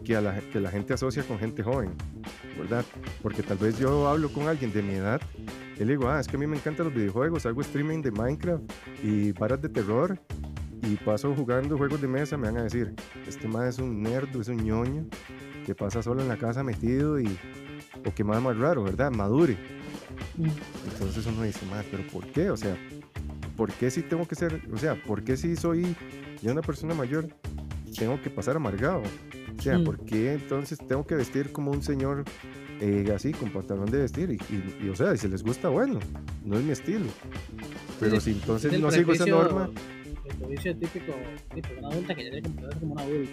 que, 0.04 0.16
a 0.16 0.22
la, 0.22 0.40
que 0.52 0.60
la 0.60 0.70
gente 0.72 0.94
asocia 0.94 1.24
con 1.24 1.38
gente 1.40 1.64
joven, 1.64 1.92
¿verdad? 2.58 2.84
Porque 3.22 3.44
tal 3.44 3.58
vez 3.58 3.78
yo 3.80 4.08
hablo 4.08 4.30
con 4.32 4.48
alguien 4.48 4.72
de 4.74 4.82
mi 4.82 4.96
edad 4.96 5.22
y 5.80 5.86
le 5.86 5.94
digo, 5.94 6.10
ah, 6.10 6.20
es 6.20 6.28
que 6.28 6.36
a 6.36 6.40
mí 6.40 6.48
me 6.48 6.58
encantan 6.58 6.88
los 6.88 6.96
videojuegos, 6.96 7.46
hago 7.46 7.62
streaming 7.62 8.02
de 8.02 8.12
Minecraft 8.12 8.64
y 9.04 9.32
varas 9.32 9.62
de 9.62 9.70
terror 9.70 10.20
y 10.84 10.96
paso 10.96 11.34
jugando 11.36 11.78
juegos 11.78 12.02
de 12.02 12.08
mesa, 12.08 12.36
me 12.38 12.48
van 12.48 12.58
a 12.58 12.64
decir, 12.64 12.94
este 13.28 13.48
más 13.48 13.76
es 13.76 13.80
un 13.80 14.02
nerd, 14.02 14.36
es 14.40 14.48
un 14.48 14.58
ñoño 14.58 15.06
que 15.66 15.76
pasa 15.76 16.02
solo 16.02 16.22
en 16.24 16.28
la 16.28 16.38
casa 16.38 16.64
metido 16.64 17.20
y, 17.20 17.38
o 18.06 18.14
que 18.14 18.24
más 18.24 18.42
más 18.42 18.58
raro, 18.58 18.84
¿verdad? 18.84 19.12
Madure. 19.12 19.58
Mm. 20.38 20.48
Entonces 20.94 21.26
uno 21.26 21.44
dice, 21.44 21.66
más, 21.68 21.86
pero 21.90 22.06
¿por 22.08 22.26
qué? 22.28 22.50
O 22.50 22.58
sea, 22.58 22.76
¿por 23.58 23.72
qué 23.74 23.92
si 23.92 24.02
tengo 24.02 24.28
que 24.28 24.36
ser, 24.36 24.62
o 24.74 24.78
sea, 24.78 24.96
¿por 24.96 25.24
qué 25.24 25.38
si 25.38 25.56
soy 25.56 25.96
yo 26.42 26.52
una 26.52 26.62
persona 26.62 26.94
mayor 26.94 27.28
tengo 27.98 28.22
que 28.22 28.30
pasar 28.30 28.56
amargado? 28.56 29.04
O 29.58 29.62
sea, 29.62 29.78
Mm. 29.78 29.84
¿por 29.84 30.00
qué 30.06 30.34
entonces 30.34 30.80
tengo 30.88 31.06
que 31.06 31.16
vestir 31.16 31.52
como 31.52 31.72
un 31.72 31.84
señor 31.84 32.24
eh, 32.80 33.14
así, 33.16 33.32
con 33.32 33.52
pantalón 33.52 33.92
de 33.92 34.00
vestir? 34.00 34.32
Y, 34.32 34.36
y- 34.54 34.86
y, 34.86 34.90
o 34.90 34.96
sea, 34.96 35.16
si 35.16 35.28
les 35.28 35.44
gusta, 35.44 35.70
bueno, 35.70 36.00
no 36.44 36.58
es 36.58 36.64
mi 36.64 36.72
estilo. 36.72 37.06
Pero 38.00 38.20
Sí, 38.20 38.34
si 38.34 38.40
entonces 38.40 38.80
no 38.80 38.90
sigo 38.90 39.14
esa 39.14 39.26
norma, 39.28 39.70
El 40.32 40.38
prejuicio 40.38 40.76
típico, 40.78 41.14
tipo, 41.54 41.68
una 41.80 41.88
adulta 41.90 42.16
que 42.16 42.24
ya 42.24 42.32
tiene 42.32 42.42
que 42.42 42.48
comportarse 42.50 42.80
como 42.80 42.94
un 42.94 43.00
adulto. 43.00 43.32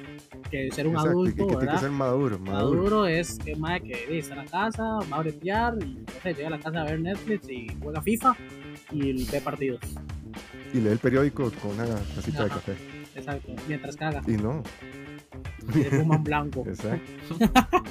Que 0.50 0.70
ser 0.70 0.86
un 0.86 0.92
exacto, 0.94 1.10
adulto, 1.10 1.36
que, 1.36 1.46
que 1.52 1.56
tiene 1.56 1.72
que 1.72 1.78
ser 1.78 1.90
maduro, 1.90 2.38
maduro. 2.38 2.82
Maduro 2.82 3.06
es 3.06 3.38
que 3.38 3.56
más 3.56 3.80
que 3.80 3.94
sí, 4.08 4.18
está 4.18 4.34
en 4.34 4.44
la 4.44 4.50
casa, 4.50 4.82
va 5.12 5.16
a 5.16 5.20
bretear 5.20 5.74
y 5.82 5.94
no 5.94 6.12
sé, 6.22 6.34
llega 6.34 6.48
a 6.48 6.50
la 6.50 6.58
casa 6.58 6.80
a 6.80 6.84
ver 6.84 7.00
Netflix 7.00 7.48
y 7.48 7.66
juega 7.82 8.02
FIFA 8.02 8.36
y 8.92 9.30
ve 9.30 9.40
partidos. 9.40 9.80
Y 10.72 10.80
lee 10.80 10.88
el 10.90 10.98
periódico 10.98 11.50
con 11.62 11.72
una 11.72 11.86
tacita 11.86 12.44
de 12.44 12.50
café. 12.50 12.72
Exacto, 13.14 13.52
mientras 13.66 13.96
caga. 13.96 14.22
Y 14.26 14.32
no, 14.32 14.62
Y 15.74 15.78
de 15.80 15.90
fuman 15.90 16.22
blanco. 16.24 16.64
Exacto. 16.66 17.36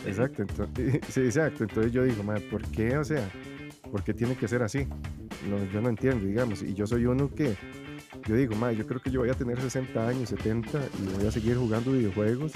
Exacto. 0.06 0.42
Entonces, 0.44 1.00
sí, 1.10 1.22
exacto. 1.22 1.64
Entonces 1.64 1.92
yo 1.92 2.04
digo, 2.04 2.24
"Mae, 2.24 2.40
¿por 2.42 2.62
qué? 2.70 2.98
O 2.98 3.04
sea, 3.04 3.28
¿por 3.92 4.04
qué 4.04 4.14
tiene 4.14 4.36
que 4.36 4.48
ser 4.48 4.62
así? 4.64 4.88
No, 5.50 5.64
yo 5.72 5.82
no 5.82 5.90
entiendo, 5.90 6.26
digamos. 6.26 6.62
Y 6.64 6.74
yo 6.74 6.88
soy 6.88 7.06
uno 7.06 7.30
que, 7.34 7.56
yo 8.26 8.36
digo, 8.36 8.56
"Mae, 8.56 8.76
yo 8.76 8.86
creo 8.88 9.00
que 9.02 9.12
yo 9.12 9.20
voy 9.22 9.30
a 9.30 9.34
tener 9.34 9.60
60 9.60 10.08
años, 10.08 10.30
70 10.30 10.80
y 11.04 11.18
voy 11.18 11.28
a 11.28 11.32
seguir 11.32 11.58
jugando 11.58 11.92
videojuegos 11.92 12.54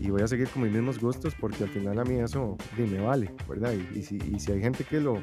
y 0.00 0.10
voy 0.10 0.22
a 0.22 0.26
seguir 0.28 0.48
con 0.48 0.62
mis 0.64 0.72
mismos 0.72 0.98
gustos 0.98 1.34
porque 1.40 1.64
al 1.64 1.70
final 1.70 1.98
a 1.98 2.04
mí 2.04 2.16
eso 2.16 2.56
me 2.76 3.00
vale, 3.00 3.30
¿verdad? 3.48 3.72
Y, 3.72 3.98
y 3.98 4.02
si, 4.02 4.16
y 4.16 4.38
si 4.40 4.52
hay 4.52 4.60
gente 4.60 4.84
que 4.84 5.00
lo, 5.00 5.22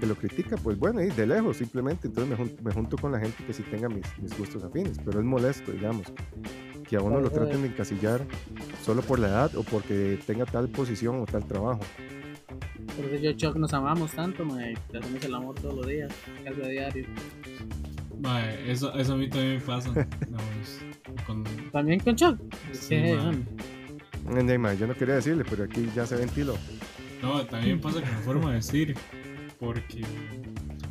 que 0.00 0.06
lo 0.06 0.14
critica, 0.16 0.56
pues 0.56 0.78
bueno, 0.78 1.02
y 1.02 1.10
de 1.10 1.26
lejos 1.26 1.58
simplemente. 1.58 2.08
Entonces 2.08 2.30
me, 2.38 2.44
jun- 2.44 2.56
me 2.62 2.72
junto 2.72 2.96
con 2.96 3.12
la 3.12 3.20
gente 3.20 3.44
que 3.44 3.52
sí 3.52 3.62
tenga 3.70 3.88
mis, 3.88 4.04
mis 4.20 4.36
gustos 4.36 4.64
afines. 4.64 4.98
Pero 5.04 5.20
es 5.20 5.24
molesto, 5.24 5.70
digamos, 5.70 6.12
que 6.88 6.96
a 6.96 7.00
uno 7.02 7.20
lo 7.20 7.30
traten 7.30 7.62
de 7.62 7.68
encasillar 7.68 8.22
solo 8.82 9.02
por 9.02 9.18
la 9.18 9.28
edad 9.28 9.54
o 9.56 9.62
porque 9.62 10.18
tenga 10.26 10.44
tal 10.46 10.68
posición 10.68 11.20
o 11.20 11.26
tal 11.26 11.46
trabajo. 11.46 11.80
Por 12.96 13.04
eso 13.04 13.16
yo 13.22 13.30
y 13.30 13.36
Chuck 13.36 13.56
nos 13.56 13.74
amamos 13.74 14.12
tanto, 14.12 14.44
que 14.90 14.98
hacemos 14.98 15.22
el 15.24 15.34
amor 15.34 15.54
todos 15.56 15.74
los 15.74 15.86
días, 15.86 16.10
casi 16.42 16.62
a 16.62 16.68
diario. 16.68 17.06
Mae, 18.20 18.70
eso, 18.70 18.92
eso 18.94 19.14
a 19.14 19.16
mí 19.16 19.28
también 19.28 19.54
me 19.54 19.60
pasa. 19.60 19.90
con- 21.26 21.44
También 21.72 22.00
con 22.00 22.16
Chuck. 22.16 22.38
Sí, 22.72 22.96
mae, 24.58 24.76
yo 24.78 24.86
no 24.86 24.94
quería 24.94 25.16
decirle, 25.16 25.44
pero 25.48 25.64
aquí 25.64 25.88
ya 25.94 26.06
se 26.06 26.16
ventiló. 26.16 26.56
no, 27.22 27.44
también 27.46 27.80
pasa 27.80 28.00
con 28.00 28.10
la 28.10 28.18
forma 28.18 28.48
de 28.50 28.56
vestir. 28.56 28.94
Porque 29.58 30.02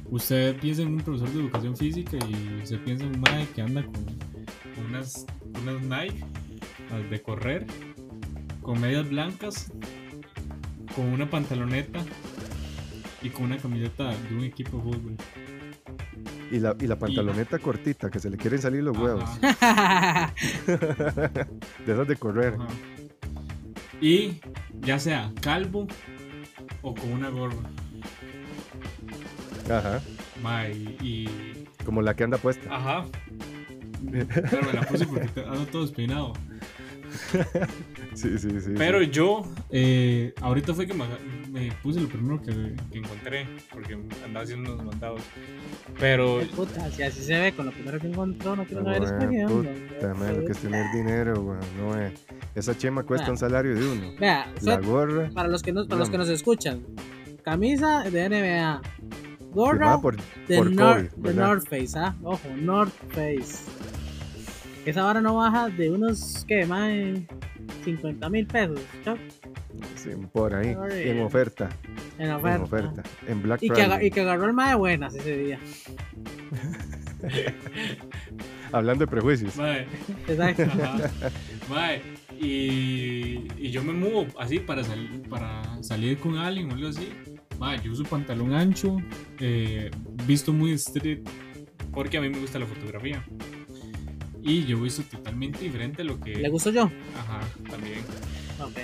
usted 0.10 0.56
piensa 0.60 0.82
en 0.82 0.90
un 0.90 0.98
profesor 1.02 1.30
de 1.32 1.40
educación 1.40 1.76
física 1.78 2.18
y 2.28 2.62
usted 2.64 2.80
piensa 2.84 3.04
en 3.06 3.16
un 3.16 3.22
mae 3.22 3.48
que 3.54 3.62
anda 3.62 3.84
con, 3.84 4.86
unas, 4.88 5.26
unas 5.62 5.82
Nike 5.82 6.24
de 7.10 7.22
correr, 7.22 7.66
con 8.62 8.80
medias 8.82 9.08
blancas, 9.10 9.72
con 10.96 11.06
una 11.08 11.30
pantaloneta 11.30 12.00
y 13.22 13.30
con 13.30 13.46
una 13.46 13.58
camiseta 13.58 14.16
de 14.16 14.36
un 14.36 14.44
equipo 14.46 14.78
de 14.78 14.84
fútbol. 14.84 15.16
Y 16.52 16.60
la, 16.60 16.76
y 16.80 16.86
la 16.88 16.98
pantaloneta 17.00 17.58
cortita, 17.60 18.10
que 18.12 18.20
se 18.20 18.30
le 18.30 18.38
quieren 18.38 18.62
salir 18.62 18.84
los 18.84 18.96
huevos. 18.98 19.30
De 20.68 21.92
esas 21.94 22.08
de 22.08 22.16
correr. 22.16 22.54
ajá. 22.56 22.68
Y 24.02 24.40
ya 24.82 25.00
sea 25.00 25.32
calvo 25.42 25.88
o 26.82 26.94
con 26.94 27.12
una 27.14 27.30
gorra. 27.30 27.56
Ajá. 29.70 30.02
Y, 30.70 30.98
y- 31.02 31.66
Como 31.86 32.02
la 32.02 32.14
que 32.16 32.24
anda 32.26 32.38
puesta. 32.38 32.74
Ajá. 32.76 33.06
Pero 34.12 34.28
me 34.68 34.74
la 34.74 34.82
puse 34.84 35.08
porque 35.08 35.40
ando 35.42 35.66
todo 35.68 35.82
despeinado. 35.84 36.34
Sí, 38.14 38.38
sí, 38.40 38.50
sí. 38.62 38.72
Pero 38.78 39.00
sí. 39.02 39.10
yo, 39.10 39.44
eh, 39.72 40.34
ahorita 40.42 40.74
fue 40.74 40.88
que 40.88 40.94
me, 40.94 41.04
me 41.52 41.72
puse 41.84 42.00
lo 42.00 42.08
primero 42.08 42.42
que, 42.42 42.74
que 42.92 42.98
encontré, 43.00 43.46
porque 43.72 43.98
andaba 44.24 44.44
haciendo 44.44 44.74
unos 44.74 44.86
mandados. 44.86 45.22
Pero, 46.00 46.40
Qué 46.40 46.46
puta, 46.56 46.90
si 46.92 47.04
así 47.04 47.24
se 47.24 47.38
ve 47.40 47.54
con 47.54 47.66
lo 47.66 47.72
primero 47.74 48.00
que 48.00 48.08
encontró, 48.08 48.56
no 48.56 48.64
quiero 48.66 48.84
bueno, 48.84 49.06
escogido. 49.06 49.48
puta 49.50 50.14
madre, 50.14 50.38
lo 50.38 50.46
que 50.46 50.52
es 50.54 50.58
tener 50.60 50.86
dinero, 50.94 51.42
weón. 51.42 51.60
No, 51.78 52.00
eh. 52.00 52.14
Esa 52.56 52.78
chema 52.78 53.04
cuesta 53.04 53.30
un 53.32 53.38
salario 53.38 53.76
de 53.76 53.86
uno. 53.86 54.14
Vea, 54.20 54.54
La 54.62 54.78
gorra. 54.78 55.30
para 55.34 55.50
los 55.50 55.62
que 55.62 55.74
nos, 55.74 55.88
para 55.88 56.00
los 56.00 56.10
que 56.10 56.18
nos 56.18 56.30
escuchan, 56.30 56.84
camisa 57.44 58.04
de 58.10 58.30
NBA, 58.30 58.82
gorra 59.52 60.00
por, 60.00 60.16
de, 60.48 60.58
por 60.58 60.72
Nor- 60.72 61.10
Kobe, 61.18 61.30
de. 61.30 61.34
North 61.34 61.68
Face, 61.70 61.98
¿ah? 62.00 62.16
Ojo, 62.24 62.48
North 62.58 62.94
Face. 63.10 63.66
Esa 64.86 65.04
vara 65.04 65.22
no 65.22 65.36
baja 65.36 65.70
de 65.70 65.90
unos, 65.92 66.46
¿qué? 66.48 66.66
Más 66.66 66.88
de 66.90 67.26
50 67.84 68.30
mil 68.30 68.46
pesos, 68.48 68.80
Chuck, 69.04 69.18
Sí, 69.96 70.10
por 70.32 70.54
ahí. 70.54 70.76
Ay, 70.80 71.10
En 71.10 71.22
oferta. 71.22 71.70
en 72.20 72.32
oferta. 72.32 72.56
En 72.58 72.62
oferta. 72.62 73.04
En 73.28 73.42
Black 73.42 73.64
Y 73.64 73.70
que, 73.70 73.76
Friday. 73.76 74.08
y 74.08 74.12
que 74.12 74.22
agarró 74.22 74.46
el 74.46 74.54
más 74.54 74.70
de 74.70 74.76
buenas 74.76 75.16
ese 75.16 75.38
día. 75.38 75.60
Hablando 78.72 79.06
de 79.06 79.12
prejuicios. 79.12 79.56
mae, 79.58 79.86
Exacto. 80.28 80.64
Y, 82.40 83.48
y 83.58 83.72
yo 83.72 83.82
me 83.84 83.94
muevo 83.94 84.28
así 84.38 84.60
para, 84.60 84.84
sal- 84.84 85.22
para 85.30 85.82
salir 85.82 86.18
con 86.20 86.38
alguien 86.38 86.70
o 86.70 86.74
algo 86.76 86.90
así. 86.90 87.10
Ma, 87.58 87.76
yo 87.82 87.92
uso 87.94 88.04
pantalón 88.04 88.54
ancho, 88.54 88.98
eh, 89.40 89.90
visto 90.28 90.52
muy 90.52 90.74
street, 90.74 91.20
porque 91.94 92.18
a 92.18 92.22
mí 92.22 92.28
me 92.30 92.40
gusta 92.40 92.60
la 92.60 92.66
fotografía. 92.66 93.26
Y 94.48 94.64
yo 94.66 94.80
visto 94.80 95.02
totalmente 95.04 95.60
diferente 95.60 96.04
a 96.04 96.06
lo 96.06 96.20
que... 96.20 96.36
¿Le 96.36 96.50
gusto 96.50 96.70
yo? 96.70 96.84
Ajá, 97.18 97.42
también. 97.70 98.00
Ok. 98.62 98.78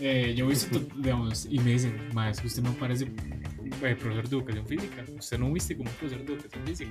Eh, 0.00 0.34
yo 0.34 0.48
visto, 0.48 0.80
to- 0.80 0.88
digamos, 0.96 1.46
y 1.48 1.58
me 1.58 1.72
dicen, 1.72 1.94
ma, 2.14 2.30
es 2.30 2.40
que 2.40 2.46
usted 2.46 2.62
no 2.62 2.72
parece 2.72 3.04
eh, 3.04 3.94
profesor 3.94 4.26
de 4.28 4.36
educación 4.36 4.66
física. 4.66 5.04
Usted 5.18 5.38
no 5.38 5.52
viste 5.52 5.76
como 5.76 5.90
un 5.90 5.96
profesor 5.96 6.24
de 6.24 6.32
educación 6.32 6.66
física. 6.66 6.90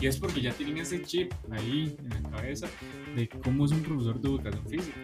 Y 0.00 0.06
es 0.06 0.18
porque 0.18 0.40
ya 0.40 0.52
tienen 0.52 0.76
ese 0.78 1.02
chip 1.02 1.32
ahí 1.52 1.96
en 2.02 2.08
la 2.10 2.30
cabeza 2.30 2.66
de 3.14 3.28
cómo 3.28 3.64
es 3.64 3.70
un 3.70 3.82
profesor 3.82 4.20
de 4.20 4.28
educación 4.28 4.66
física. 4.66 4.96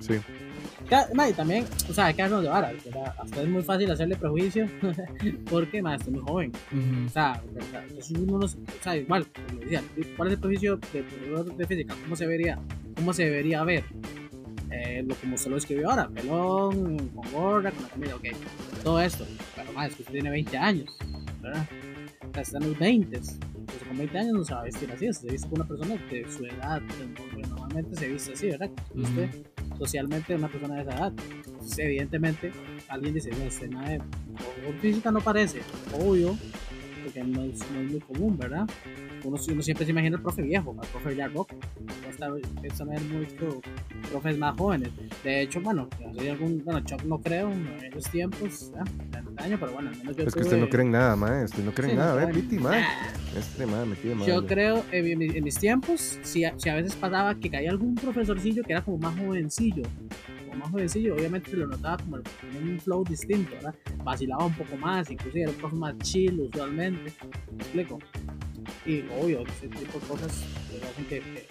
Sí. 0.00 0.14
Ya, 0.90 1.08
ma, 1.14 1.28
y 1.28 1.32
también, 1.32 1.64
o 1.88 1.94
sea, 1.94 2.06
hay 2.06 2.14
que 2.14 2.22
darnos 2.22 2.42
de 2.42 2.48
vara, 2.48 2.72
¿verdad? 2.84 3.14
Hasta 3.16 3.42
es 3.42 3.48
muy 3.48 3.62
fácil 3.62 3.90
hacerle 3.92 4.16
prejuicio 4.16 4.66
porque, 5.50 5.80
ma, 5.80 5.94
estoy 5.94 6.14
muy 6.14 6.22
joven. 6.22 6.52
O 7.06 7.08
sea. 7.08 7.40
Entonces 7.88 8.10
uno 8.10 8.38
no, 8.38 8.46
o 8.46 8.82
sea, 8.82 8.96
igual, 8.96 9.26
como 9.28 9.60
decía, 9.60 9.82
¿cuál 10.16 10.28
es 10.28 10.34
el 10.34 10.40
prejuicio 10.40 10.80
de 10.92 11.04
de 11.56 11.66
física? 11.66 11.94
¿Cómo 12.02 12.16
se 12.16 12.26
vería? 12.26 12.58
¿Cómo 12.96 13.12
se 13.12 13.24
debería 13.24 13.62
ver? 13.62 13.84
Eh, 14.72 15.04
lo 15.06 15.14
como 15.16 15.36
se 15.36 15.50
lo 15.50 15.56
escribió 15.56 15.90
ahora, 15.90 16.08
pelón, 16.08 17.08
con 17.10 17.32
gorra, 17.32 17.70
con 17.70 17.82
la 17.82 17.88
camisa, 17.88 18.16
ok, 18.16 18.24
todo 18.82 19.00
esto. 19.00 19.24
Pero 19.54 19.72
más, 19.72 19.90
es 19.90 19.96
que 19.96 20.02
usted 20.02 20.14
tiene 20.14 20.30
20 20.30 20.58
años, 20.58 20.96
¿verdad? 21.40 21.68
O 22.28 22.32
sea, 22.32 22.42
está 22.42 22.58
en 22.58 22.68
los 22.68 22.78
20. 22.78 23.16
Entonces, 23.16 23.88
con 23.88 23.98
20 23.98 24.18
años 24.18 24.32
no 24.32 24.44
se 24.44 24.54
va 24.54 24.60
a 24.60 24.64
vestir 24.64 24.90
así, 24.92 25.12
se 25.12 25.28
viste 25.28 25.48
con 25.48 25.60
una 25.60 25.68
persona 25.68 25.94
de 26.10 26.26
su 26.30 26.44
edad, 26.44 26.80
normalmente 27.48 27.96
se 27.96 28.08
viste 28.08 28.32
así, 28.32 28.46
¿verdad? 28.48 28.70
Usted, 28.94 29.30
socialmente, 29.80 30.34
una 30.34 30.48
persona 30.48 30.74
de 30.74 30.82
esa 30.82 30.94
edad. 30.94 31.12
Evidentemente, 31.78 32.52
alguien 32.88 33.14
dice, 33.14 33.30
no, 33.30 33.44
este 33.44 33.68
por 34.64 34.74
física 34.80 35.10
no 35.10 35.20
parece, 35.20 35.60
obvio, 35.98 36.36
porque 37.02 37.24
no 37.24 37.42
es, 37.42 37.58
muy 37.70 38.00
común, 38.00 38.36
¿verdad? 38.36 38.68
Uno, 39.24 39.38
uno 39.50 39.62
siempre 39.62 39.86
se 39.86 39.92
imagina 39.92 40.16
el 40.16 40.22
profe 40.22 40.42
viejo, 40.42 40.76
al 40.78 40.88
profe 40.88 41.16
ya 41.16 41.28
rock. 41.28 41.54
Esta 42.08 42.84
vez 42.84 43.02
mucho 43.04 43.60
profes 44.10 44.36
más 44.36 44.56
jóvenes. 44.56 44.90
De 45.24 45.42
hecho, 45.42 45.60
bueno, 45.62 45.88
algún, 46.04 46.62
bueno, 46.62 46.80
Chuck 46.80 47.02
no 47.04 47.18
creo 47.18 47.50
en 47.50 47.84
esos 47.84 48.10
tiempos, 48.10 48.72
¿ya? 48.74 48.84
Antaño, 49.40 49.58
pero 49.60 49.72
bueno, 49.72 49.90
al 49.90 49.96
menos 49.98 50.16
yo 50.16 50.24
Es 50.24 50.34
que 50.34 50.40
tuve- 50.40 50.44
usted 50.44 50.58
no 50.58 50.68
cree 50.68 50.84
en 50.84 50.90
nada, 50.92 51.16
mae. 51.16 51.44
Usted 51.44 51.64
no 51.64 51.72
cree 51.72 51.86
en 51.86 51.90
Sí, 51.92 51.96
nada. 51.98 52.14
Ve, 52.14 52.20
creo 52.22 52.34
en- 52.36 52.48
Piti. 52.48 52.56
Este, 53.38 53.66
me 53.66 53.96
tiene 53.96 54.16
mal. 54.16 54.26
Yo 54.28 54.46
creo, 54.46 54.84
en, 54.92 55.22
en 55.22 55.44
mis 55.44 55.58
tiempos, 55.58 56.18
si 56.22 56.44
a, 56.44 56.54
si 56.58 56.68
a 56.68 56.74
veces 56.74 56.94
pasaba 56.96 57.34
que 57.34 57.48
caía 57.50 57.70
algún 57.70 57.94
profesorcillo 57.94 58.62
que 58.64 58.72
era 58.72 58.82
como 58.82 58.98
más 58.98 59.16
jovencillo, 59.18 59.82
como 60.48 60.58
más 60.58 60.70
jovencillo, 60.70 61.14
obviamente 61.14 61.52
lo 61.56 61.66
notaba 61.66 61.96
como 61.98 62.16
el- 62.16 62.22
un 62.70 62.80
flow 62.80 63.04
distinto, 63.04 63.52
¿verdad? 63.54 63.74
Vacilaba 64.04 64.46
un 64.46 64.54
poco 64.54 64.76
más, 64.76 65.10
inclusive 65.10 65.42
era 65.42 65.50
un 65.50 65.56
profe 65.56 65.76
más 65.76 65.96
chill 65.98 66.40
usualmente, 66.40 67.12
¿me 67.52 67.62
explico? 67.62 67.98
Y 68.84 69.04
obvio, 69.20 69.42
ese 69.46 69.68
tipo 69.68 69.98
de 69.98 70.06
cosas 70.06 70.44
pues, 70.70 70.82
hacen 70.90 71.04
que, 71.06 71.20
que- 71.20 71.46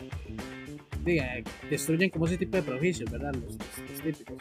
diga, 1.12 1.28
destruyen 1.70 2.10
como 2.10 2.26
ese 2.28 2.38
tipo 2.38 2.58
de 2.58 2.64
prejuicios, 2.64 3.10
¿verdad? 3.12 3.34
Los, 3.34 3.44
los- 3.44 3.90
los 3.92 4.02
típicos. 4.04 4.38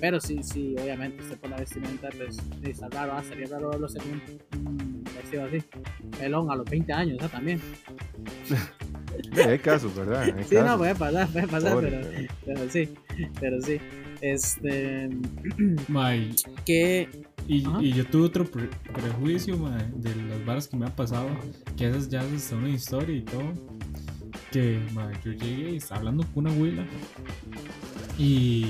Pero 0.00 0.20
sí, 0.20 0.40
sí, 0.42 0.74
obviamente, 0.82 1.22
usted 1.22 1.38
por 1.38 1.50
la 1.50 1.56
vestimenta, 1.58 2.08
pues, 2.16 2.36
está 2.62 2.88
raro, 2.88 3.12
ah, 3.14 3.22
sería 3.22 3.46
raro 3.46 3.70
verlo 3.70 3.88
ser 3.88 4.02
un, 4.02 5.04
vestido 5.04 5.44
así. 5.44 5.58
Pelón 6.18 6.50
a 6.50 6.56
los 6.56 6.68
20 6.68 6.92
años, 6.92 7.18
¿ah? 7.22 7.28
También. 7.28 7.60
Hay 9.46 9.58
casos, 9.58 9.94
¿verdad? 9.94 10.22
Hay 10.22 10.44
Sí, 10.44 10.54
no, 10.56 10.62
casos. 10.62 10.78
puede 10.78 10.94
pasar, 10.94 11.28
puede 11.28 11.48
pasar, 11.48 11.72
Pobre, 11.74 11.90
pero, 11.90 12.08
pero- 12.10 12.28
pero 12.46 12.70
sí, 12.70 12.88
pero 13.40 13.60
sí. 13.60 13.78
Este, 14.20 15.08
Ma, 15.88 16.14
y, 16.16 16.34
que, 16.64 17.08
y- 17.48 17.92
yo 17.92 18.06
tuve 18.06 18.26
otro 18.26 18.44
pre- 18.44 18.68
prejuicio 18.92 19.56
ma, 19.58 19.76
de 19.96 20.14
las 20.14 20.44
varas 20.44 20.68
que 20.68 20.76
me 20.76 20.86
ha 20.86 20.94
pasado, 20.94 21.28
que 21.76 21.88
esas 21.88 22.08
ya 22.08 22.20
hasta 22.20 22.54
una 22.56 22.68
historia 22.70 23.16
y 23.16 23.22
todo. 23.22 23.52
Que 24.52 24.78
yo 25.24 25.32
llegué 25.32 25.70
y 25.72 25.76
estaba 25.76 26.00
hablando 26.00 26.24
con 26.34 26.44
una 26.44 26.54
abuela 26.54 26.84
y, 28.18 28.66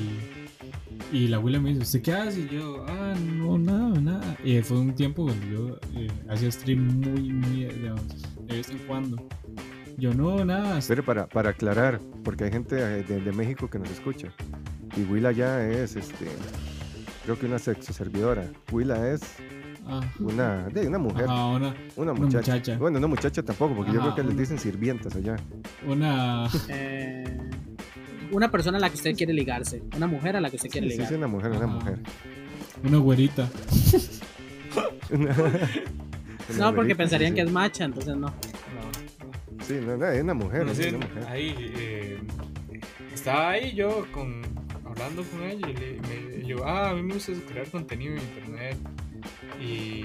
y 1.12 1.28
la 1.28 1.38
abuela 1.38 1.60
me 1.60 1.70
dice, 1.70 1.82
¿usted 1.82 2.02
qué 2.02 2.12
hace? 2.12 2.40
Y 2.40 2.48
yo, 2.48 2.84
ah, 2.88 3.14
no, 3.20 3.58
nada, 3.58 4.00
nada. 4.00 4.36
Y 4.44 4.60
fue 4.62 4.78
un 4.78 4.94
tiempo 4.94 5.26
donde 5.26 5.50
yo 5.50 5.76
eh, 5.94 6.08
hacía 6.28 6.50
stream 6.50 7.00
muy, 7.00 7.32
muy, 7.32 7.64
de 7.64 8.56
vez 8.56 8.70
en 8.70 8.78
cuando. 8.86 9.28
Yo, 9.98 10.14
no, 10.14 10.44
nada. 10.44 10.78
Espere, 10.78 11.02
para, 11.02 11.26
para 11.26 11.50
aclarar, 11.50 12.00
porque 12.24 12.44
hay 12.44 12.52
gente 12.52 12.76
eh, 12.78 13.02
de, 13.02 13.32
México 13.32 13.68
que 13.68 13.78
nos 13.78 13.90
escucha. 13.90 14.32
Y 14.96 15.02
Willa 15.02 15.32
ya 15.32 15.66
es, 15.66 15.96
este, 15.96 16.28
creo 17.24 17.38
que 17.38 17.46
una 17.46 17.58
sexo 17.58 17.92
servidora. 17.92 18.50
Willa 18.70 19.12
es 19.12 19.22
ah, 19.86 20.00
una, 20.20 20.68
de, 20.68 20.86
una 20.88 20.98
mujer, 20.98 21.24
ajá, 21.24 21.46
una, 21.46 21.74
una 21.96 22.12
una 22.12 22.14
muchacha. 22.14 22.76
Bueno, 22.78 22.98
no 23.00 23.08
muchacha 23.08 23.42
tampoco, 23.42 23.74
porque 23.76 23.92
yo 23.92 24.00
creo 24.00 24.14
que 24.14 24.22
les 24.22 24.32
una- 24.32 24.40
dicen 24.40 24.58
sirvientas 24.58 25.14
allá. 25.16 25.36
una, 25.86 26.48
eh, 26.68 27.38
una 28.30 28.50
persona 28.50 28.78
a 28.78 28.80
la 28.80 28.88
que 28.90 28.96
usted 28.96 29.14
quiere 29.16 29.32
ligarse, 29.32 29.82
una 29.96 30.06
mujer 30.06 30.36
a 30.36 30.40
la 30.40 30.50
que 30.50 30.56
usted 30.56 30.70
quiere 30.70 30.90
Sí, 30.90 31.02
sí, 31.06 31.14
una 31.14 31.26
mujer, 31.26 31.50
una 31.52 31.66
mujer. 31.66 31.98
una 32.84 32.98
güerita. 32.98 33.48
Una- 35.10 35.30
una 35.30 36.58
No, 36.58 36.66
porque 36.74 36.94
güerita, 36.94 36.96
pensarían 36.96 37.30
sí, 37.32 37.34
que 37.36 37.40
es 37.42 37.50
macha, 37.52 37.84
entonces 37.84 38.16
no. 38.16 38.32
Sí, 39.66 39.74
no, 39.86 39.96
no, 39.96 40.06
es 40.06 40.22
una 40.22 40.34
mujer, 40.34 40.64
Bueno, 40.64 40.72
es 40.72 40.78
sí, 40.78 40.88
una 40.94 41.06
mujer. 41.06 41.24
ahí 41.28 41.54
eh, 41.76 42.18
estaba 43.14 43.50
ahí 43.50 43.74
yo 43.74 44.06
con 44.12 44.42
hablando 44.84 45.22
con 45.24 45.42
ella 45.42 45.68
y 45.68 45.72
le, 45.74 46.00
me, 46.40 46.46
yo 46.46 46.66
ah 46.66 46.90
a 46.90 46.94
mí 46.94 47.02
me 47.02 47.14
gusta 47.14 47.32
crear 47.48 47.66
contenido 47.68 48.14
en 48.14 48.20
internet 48.22 48.76
y 49.60 50.04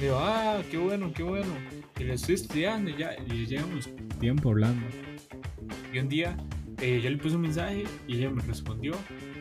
digo 0.00 0.16
ah 0.18 0.62
qué 0.70 0.76
bueno 0.76 1.12
qué 1.12 1.22
bueno 1.22 1.52
y 1.98 2.04
le 2.04 2.14
estoy 2.14 2.36
estudiando 2.36 2.90
y 2.90 2.96
ya 2.96 3.16
y 3.28 3.46
llevamos 3.46 3.88
tiempo 4.20 4.50
hablando. 4.50 4.86
Y 5.92 5.98
un 5.98 6.08
día 6.08 6.36
eh, 6.80 7.00
yo 7.02 7.10
le 7.10 7.16
puse 7.16 7.36
un 7.36 7.42
mensaje 7.42 7.84
y 8.06 8.16
ella 8.16 8.30
me 8.30 8.42
respondió. 8.42 8.94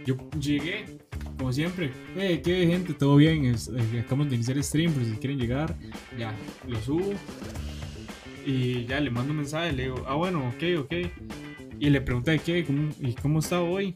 Yo 0.05 0.15
llegué 0.39 0.85
como 1.37 1.53
siempre 1.53 1.91
eh, 2.15 2.41
qué 2.43 2.65
gente 2.65 2.93
todo 2.93 3.17
bien 3.17 3.45
eh, 3.45 3.99
acabamos 3.99 4.29
de 4.29 4.35
iniciar 4.35 4.61
stream 4.63 4.91
por 4.91 5.03
si 5.03 5.11
quieren 5.11 5.37
llegar 5.37 5.75
ya 6.17 6.33
lo 6.67 6.79
subo. 6.81 7.13
Y 8.45 8.85
ya 8.85 9.01
le 9.01 9.11
mando 9.11 9.31
un 9.31 9.39
mensaje, 9.39 9.73
le 9.73 9.83
digo, 9.83 10.05
ah, 10.07 10.15
bueno, 10.15 10.47
ok, 10.47 10.79
ok. 10.79 10.93
Y 11.79 11.89
le 11.89 11.99
pregunté 11.99 12.39
qué, 12.39 12.63
cómo, 12.63 12.89
y 13.01 13.13
cómo 13.13 13.39
está 13.39 13.61
hoy. 13.61 13.93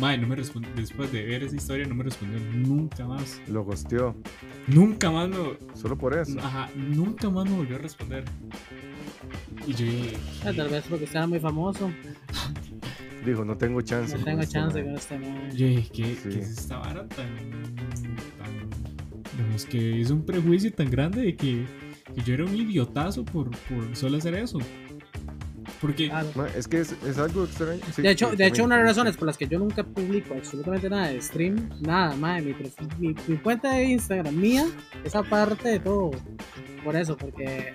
Madre, 0.00 0.18
no 0.18 0.26
me 0.28 0.36
respondió, 0.36 0.70
después 0.74 1.12
de 1.12 1.24
ver 1.24 1.42
esa 1.44 1.54
historia, 1.56 1.86
no 1.86 1.94
me 1.94 2.04
respondió 2.04 2.38
nunca 2.54 3.06
más. 3.06 3.40
Lo 3.48 3.62
gosteó, 3.64 4.14
Nunca 4.66 5.10
más 5.10 5.28
me, 5.28 5.36
solo 5.74 5.96
por 5.96 6.16
eso. 6.18 6.38
ajá, 6.40 6.70
nunca 6.76 7.28
más 7.30 7.44
me 7.48 7.56
volvió 7.56 7.76
a 7.76 7.78
responder. 7.78 8.24
Y 9.66 9.72
yo 9.74 9.84
dije, 9.86 10.16
Ah, 10.44 10.52
Tal 10.56 10.68
vez 10.70 10.84
porque 10.88 11.04
era 11.04 11.26
muy 11.26 11.38
famoso, 11.40 11.90
Dijo, 13.24 13.44
no 13.44 13.56
tengo 13.56 13.80
chance. 13.82 14.18
no 14.18 14.24
tengo 14.24 14.40
este 14.42 14.54
chance 14.54 14.82
con 14.82 14.94
este 14.96 15.18
man. 15.18 15.50
yo 15.52 15.66
dije, 15.68 15.90
¿qué, 15.92 16.04
Sí. 16.16 16.28
qué 16.30 16.38
es 16.40 16.50
esta 16.58 16.78
vara 16.78 17.06
tan, 17.08 17.28
tan, 18.38 18.70
digamos 19.36 19.64
que 19.66 20.00
es 20.00 20.10
un 20.10 20.24
prejuicio 20.24 20.72
tan 20.72 20.90
grande 20.90 21.22
de 21.22 21.36
que, 21.36 21.64
que 22.14 22.22
yo 22.22 22.34
era 22.34 22.44
un 22.44 22.56
idiotazo 22.56 23.24
por, 23.24 23.50
por 23.50 23.94
solo 23.94 24.16
hacer 24.18 24.34
eso? 24.34 24.58
Porque, 25.82 26.08
Claro. 26.08 26.28
Ma, 26.36 26.46
es 26.46 26.68
que 26.68 26.80
es, 26.80 26.94
es 27.04 27.18
algo 27.18 27.42
extraño. 27.44 27.80
sí, 27.92 28.02
De 28.02 28.10
hecho, 28.12 28.30
de 28.30 28.46
hecho, 28.46 28.62
una 28.64 28.76
de 28.76 28.84
las 28.84 28.96
razones 28.96 29.16
por 29.16 29.26
las 29.26 29.36
que 29.36 29.48
yo 29.48 29.58
nunca 29.58 29.82
publico 29.82 30.32
absolutamente 30.32 30.88
nada 30.88 31.08
de 31.08 31.20
stream, 31.20 31.68
nada, 31.80 32.14
madre, 32.14 32.54
mi, 32.98 33.08
mi, 33.08 33.16
mi 33.26 33.36
cuenta 33.38 33.72
de 33.72 33.84
Instagram 33.86 34.34
mía, 34.34 34.64
esa 35.02 35.24
parte 35.24 35.68
de 35.68 35.80
todo. 35.80 36.12
Por 36.84 36.94
eso, 36.94 37.16
porque 37.16 37.72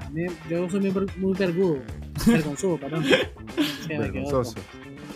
a, 0.00 0.10
mí, 0.10 0.26
yo 0.50 0.68
soy 0.68 0.80
muy, 0.80 1.06
muy 1.16 1.32
vergudo, 1.32 1.78
vergonzudo, 2.26 2.76
perdón. 2.80 3.04
Sí. 3.04 3.88
Vergonzoso. 3.88 4.54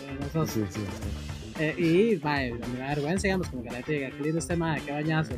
Vergonzoso. 0.07 0.47
Sí, 0.51 0.65
sí, 0.71 0.79
sí. 0.79 1.63
Eh, 1.63 1.75
y, 1.77 2.25
madre, 2.25 2.55
me 2.73 2.79
da 2.79 2.87
vergüenza, 2.87 3.27
digamos, 3.27 3.49
como 3.49 3.61
que 3.61 3.69
la 3.69 3.75
gente 3.75 3.91
diga, 3.93 4.09
qué 4.09 4.23
lindo 4.23 4.39
este 4.39 4.55
madre, 4.55 4.81
qué 4.83 4.91
bañazo. 4.93 5.33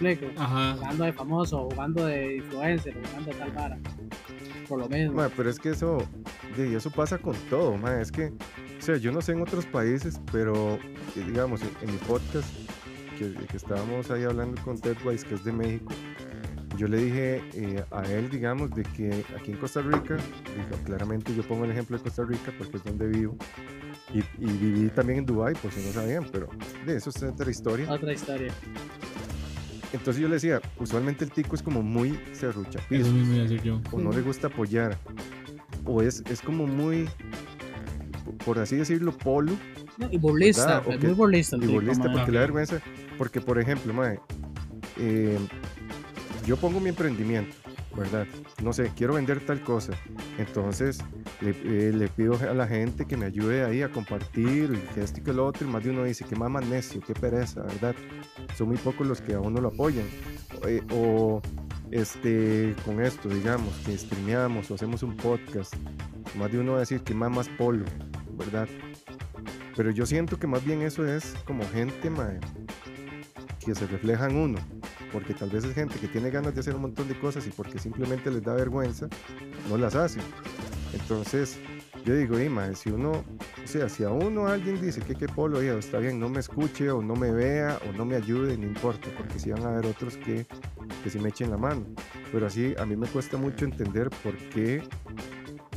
¿Me 0.00 0.12
explico? 0.12 0.40
ajá, 0.40 0.72
Jugando 0.78 1.04
de 1.04 1.12
famoso, 1.12 1.68
jugando 1.70 2.06
de 2.06 2.36
influencer, 2.36 2.94
jugando 2.94 3.30
de 3.30 3.36
tal 3.36 3.50
vara. 3.52 3.78
Por 4.70 4.78
lo 4.78 4.88
menos. 4.88 5.12
Ma, 5.12 5.28
pero 5.36 5.50
es 5.50 5.58
que 5.58 5.70
eso, 5.70 5.98
eso 6.56 6.90
pasa 6.92 7.18
con 7.18 7.34
todo, 7.50 7.76
ma, 7.76 8.00
es 8.00 8.12
que, 8.12 8.26
o 8.26 8.82
sea, 8.82 8.96
yo 8.98 9.10
no 9.10 9.20
sé 9.20 9.32
en 9.32 9.42
otros 9.42 9.66
países, 9.66 10.20
pero 10.30 10.74
eh, 11.16 11.24
digamos, 11.26 11.60
en, 11.82 11.90
mi 11.90 11.98
podcast, 11.98 12.48
que, 13.18 13.34
que 13.34 13.56
estábamos 13.56 14.12
ahí 14.12 14.22
hablando 14.22 14.62
con 14.62 14.80
Ted 14.80 14.96
Weiss, 15.04 15.24
que 15.24 15.34
es 15.34 15.42
de 15.42 15.50
México, 15.50 15.92
yo 16.76 16.86
le 16.86 16.98
dije 16.98 17.42
eh, 17.54 17.84
a 17.90 18.04
él, 18.04 18.30
digamos, 18.30 18.70
de 18.70 18.84
que 18.84 19.24
aquí 19.36 19.50
en 19.50 19.56
Costa 19.56 19.82
Rica, 19.82 20.16
digo, 20.16 20.84
claramente 20.84 21.34
yo 21.34 21.42
pongo 21.42 21.64
el 21.64 21.72
ejemplo 21.72 21.98
de 21.98 22.04
Costa 22.04 22.22
Rica 22.22 22.54
porque 22.56 22.76
es 22.76 22.84
donde 22.84 23.08
vivo, 23.08 23.36
y, 24.14 24.20
y 24.38 24.52
viví 24.52 24.88
también 24.90 25.18
en 25.18 25.26
Dubai 25.26 25.54
por 25.54 25.72
si 25.72 25.84
no 25.84 25.92
sabían, 25.92 26.28
pero 26.30 26.48
de 26.86 26.96
eso 26.96 27.10
es 27.10 27.20
otra 27.24 27.50
historia. 27.50 27.90
Otra 27.90 28.12
historia. 28.12 28.54
Entonces 29.92 30.20
yo 30.22 30.28
le 30.28 30.34
decía, 30.34 30.60
usualmente 30.78 31.24
el 31.24 31.30
tico 31.32 31.54
es 31.56 31.62
como 31.62 31.82
muy 31.82 32.18
serruchapizo. 32.32 33.02
eso 33.02 33.12
mismo 33.12 33.34
iba 33.34 33.40
a 33.44 33.48
decir 33.48 33.62
yo. 33.62 33.80
o 33.90 33.98
no 33.98 34.12
le 34.12 34.20
gusta 34.22 34.46
apoyar, 34.46 34.96
o 35.84 36.00
es, 36.02 36.22
es 36.30 36.40
como 36.40 36.66
muy, 36.66 37.08
por 38.44 38.58
así 38.60 38.76
decirlo, 38.76 39.10
polo 39.16 39.52
No, 39.98 40.08
y. 40.18 40.78
O 40.86 40.92
es 40.92 40.98
que- 40.98 41.06
muy 41.06 41.14
burlista 41.14 41.56
el 41.56 41.64
y 41.64 41.66
mae. 42.08 42.16
porque 42.18 42.32
le 42.32 42.38
da 42.38 42.44
vergüenza. 42.44 42.80
Porque, 43.18 43.40
por 43.40 43.58
ejemplo, 43.58 43.92
mae, 43.92 44.20
eh, 44.98 45.38
yo 46.46 46.56
pongo 46.56 46.78
mi 46.80 46.88
emprendimiento, 46.90 47.54
¿verdad? 47.96 48.26
No 48.62 48.72
sé, 48.72 48.92
quiero 48.96 49.14
vender 49.14 49.40
tal 49.40 49.62
cosa. 49.62 49.92
Entonces, 50.38 50.98
le, 51.40 51.50
eh, 51.50 51.92
le 51.92 52.08
pido 52.08 52.36
a 52.36 52.54
la 52.54 52.66
gente 52.66 53.06
que 53.06 53.16
me 53.16 53.26
ayude 53.26 53.64
ahí 53.64 53.82
a 53.82 53.90
compartir, 53.90 54.78
que 54.94 55.02
esto 55.02 55.20
y 55.20 55.22
que 55.22 55.32
lo 55.32 55.46
otro. 55.46 55.66
Y 55.66 55.70
más 55.70 55.82
de 55.84 55.90
uno 55.90 56.04
dice, 56.04 56.24
qué 56.24 56.36
más 56.36 56.64
necio, 56.66 57.00
qué 57.00 57.14
pereza, 57.14 57.62
¿verdad? 57.62 57.94
Son 58.56 58.68
muy 58.68 58.76
pocos 58.76 59.06
los 59.06 59.20
que 59.20 59.34
a 59.34 59.40
uno 59.40 59.60
lo 59.60 59.68
apoyan. 59.68 60.06
Eh, 60.66 60.82
o 60.92 61.40
este, 61.90 62.74
con 62.84 63.00
esto, 63.00 63.28
digamos, 63.28 63.74
que 63.84 63.96
streameamos 63.96 64.70
o 64.70 64.74
hacemos 64.74 65.02
un 65.02 65.16
podcast. 65.16 65.74
Más 66.36 66.52
de 66.52 66.60
uno 66.60 66.72
va 66.72 66.78
a 66.78 66.80
decir 66.80 67.02
que 67.02 67.14
más 67.14 67.30
más 67.30 67.48
polo, 67.48 67.84
¿verdad? 68.36 68.68
Pero 69.76 69.90
yo 69.90 70.06
siento 70.06 70.38
que 70.38 70.46
más 70.46 70.64
bien 70.64 70.82
eso 70.82 71.06
es 71.06 71.34
como 71.44 71.64
gente 71.70 72.10
mae, 72.10 72.38
que 73.64 73.74
se 73.74 73.86
refleja 73.86 74.28
en 74.28 74.36
uno. 74.36 74.58
Porque 75.12 75.34
tal 75.34 75.50
vez 75.50 75.64
es 75.64 75.74
gente 75.74 75.98
que 75.98 76.08
tiene 76.08 76.30
ganas 76.30 76.54
de 76.54 76.60
hacer 76.60 76.74
un 76.74 76.82
montón 76.82 77.08
de 77.08 77.18
cosas 77.18 77.46
y 77.46 77.50
porque 77.50 77.78
simplemente 77.78 78.30
les 78.30 78.42
da 78.42 78.54
vergüenza, 78.54 79.08
no 79.68 79.76
las 79.76 79.94
hace. 79.94 80.20
Entonces, 80.92 81.58
yo 82.04 82.14
digo, 82.14 82.38
"Ey, 82.38 82.48
mae, 82.48 82.74
si 82.74 82.90
uno, 82.90 83.12
o 83.12 83.66
sea, 83.66 83.88
si 83.88 84.04
a 84.04 84.10
uno 84.10 84.46
alguien 84.46 84.80
dice 84.80 85.00
que 85.00 85.14
qué 85.14 85.28
polo, 85.28 85.58
oiga, 85.58 85.74
está 85.74 85.98
bien, 85.98 86.18
no 86.18 86.28
me 86.28 86.40
escuche 86.40 86.90
o 86.90 87.02
no 87.02 87.14
me 87.14 87.30
vea 87.30 87.78
o 87.88 87.96
no 87.96 88.04
me 88.04 88.16
ayude, 88.16 88.56
no 88.56 88.66
importa, 88.66 89.08
porque 89.16 89.38
si 89.38 89.50
van 89.50 89.64
a 89.64 89.68
haber 89.70 89.86
otros 89.86 90.16
que, 90.16 90.46
que 91.02 91.10
sí 91.10 91.18
me 91.18 91.28
echen 91.28 91.50
la 91.50 91.58
mano. 91.58 91.84
Pero 92.32 92.46
así, 92.46 92.74
a 92.78 92.86
mí 92.86 92.96
me 92.96 93.06
cuesta 93.08 93.36
mucho 93.36 93.64
entender 93.64 94.08
por 94.22 94.36
qué, 94.36 94.82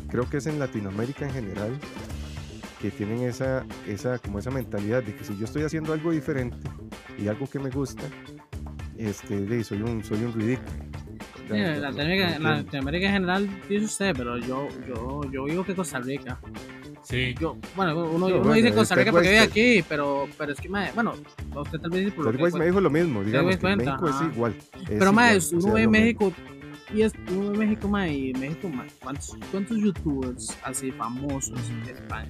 creo 0.10 0.30
que 0.30 0.38
es 0.38 0.46
en 0.46 0.60
Latinoamérica 0.60 1.26
en 1.26 1.34
general, 1.34 1.80
que 2.82 2.92
tienen 2.92 3.24
esa, 3.24 3.66
esa, 3.88 4.20
como 4.20 4.40
esa 4.40 4.52
mentalidad 4.52 5.04
de 5.04 5.16
que 5.16 5.24
si 5.24 5.38
yo 5.38 5.46
estoy 5.46 5.64
haciendo 5.64 5.94
algo 5.94 6.12
diferente 6.12 6.58
y 7.18 7.28
algo 7.28 7.48
que 7.48 7.60
me 7.60 7.70
gusta, 7.70 8.04
este, 8.98 9.42
de, 9.42 9.64
soy 9.64 9.82
un, 9.82 10.04
soy 10.04 10.24
un 10.24 10.34
ridículo. 10.34 10.70
Sí, 11.50 11.58
Latinoamérica, 11.58 11.90
no 11.90 12.00
en 12.00 12.34
entiendo. 12.34 12.50
Latinoamérica 12.50 13.08
en 13.08 13.14
general, 13.14 13.50
dice 13.70 13.86
usted, 13.86 14.14
pero 14.18 14.38
yo, 14.38 14.68
yo, 14.88 15.22
yo 15.32 15.46
digo 15.46 15.64
que 15.66 15.76
Costa 15.76 16.00
Rica. 16.00 16.40
Sí. 17.04 17.36
Yo, 17.40 17.58
bueno, 17.76 17.98
uno, 17.98 18.18
No, 18.18 18.26
uno 18.28 18.38
bueno, 18.40 18.54
dice 18.54 18.74
Costa 18.74 18.96
Rica 18.96 19.12
porque 19.12 19.28
vive 19.30 19.40
aquí, 19.42 19.84
pero, 19.88 20.26
pero 20.38 20.54
es 20.54 20.60
que, 20.60 20.70
mae, 20.70 20.92
bueno, 20.96 21.14
usted 21.56 21.80
tal 21.80 21.92
vez 21.92 22.06
dice 22.06 22.16
por 22.16 22.26
lo 22.26 22.32
que 22.32 22.58
me 22.58 22.66
dijo 22.66 22.80
lo 22.80 22.90
mismo, 22.90 23.24
digamos, 23.24 23.58
que 23.58 23.76
México 23.76 24.06
ajá. 24.08 24.26
es 24.26 24.34
igual. 24.34 24.56
es 24.90 24.90
Pero 25.00 25.14
más, 25.14 25.52
uno 25.52 25.74
ve. 25.74 25.88
México 25.88 26.34
y 26.94 27.02
es 27.02 27.14
uno 27.32 27.52
ve 27.52 27.66
México 27.66 27.88
más 27.88 28.10
y 28.10 28.34
México 28.34 28.70
mae, 28.70 28.88
¿cuántos, 29.02 29.36
cuántos 29.52 29.78
youtubers 29.78 30.58
así 30.64 30.92
famosos 30.92 31.60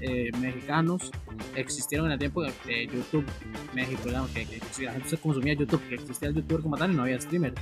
eh, 0.02 0.30
mexicanos 0.40 1.12
existieron 1.56 2.08
en 2.08 2.14
el 2.14 2.20
tiempo 2.20 2.42
de 2.44 2.54
de 2.66 2.88
YouTube 2.88 3.26
México, 3.74 4.02
digamos, 4.06 4.30
que, 4.32 4.46
que, 4.46 4.60
que 4.60 4.86
la 4.86 4.94
gente 4.94 5.10
se 5.10 5.18
consumía 5.18 5.54
YouTube, 5.54 5.82
que 5.90 5.96
existía 5.96 6.30
el 6.30 6.36
youtuber 6.36 6.62
como 6.62 6.78
tal 6.78 6.92
y 6.92 6.96
no 6.96 7.02
había 7.04 7.20
streamer. 7.20 7.54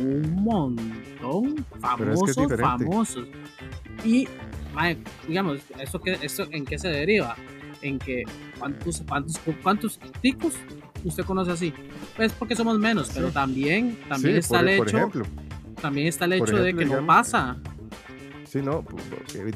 Un 0.00 0.42
montón 0.42 1.64
Pero 1.98 2.12
es 2.14 2.22
que 2.22 2.30
es 2.30 2.36
famosos, 2.36 2.60
famosos. 2.60 3.28
Y 4.04 4.26
mae, 4.74 4.96
digamos, 5.28 5.60
¿esto, 5.78 6.00
qué, 6.00 6.18
¿esto 6.22 6.46
en 6.50 6.64
qué 6.64 6.78
se 6.78 6.88
deriva? 6.88 7.36
En 7.82 7.98
que 7.98 8.24
cuántos, 8.58 9.02
cuántos, 9.08 9.38
cuántos 9.62 10.00
ticos 10.20 10.54
usted 11.04 11.24
conoce 11.24 11.52
así. 11.52 11.72
Pues 12.16 12.32
porque 12.32 12.56
somos 12.56 12.78
menos, 12.78 13.10
pero 13.14 13.28
Sí. 13.28 13.34
también, 13.34 13.98
también 14.08 14.34
Sí, 14.34 14.38
está 14.40 14.58
por, 14.60 14.68
el 14.68 14.76
por 14.78 14.88
hecho 14.88 14.96
ejemplo, 14.98 15.24
también 15.80 16.06
está 16.08 16.24
el 16.26 16.34
hecho 16.34 16.56
de 16.56 16.74
que 16.74 16.84
no 16.84 17.04
pasa. 17.06 17.56
sí, 18.44 18.60
no, 18.62 18.84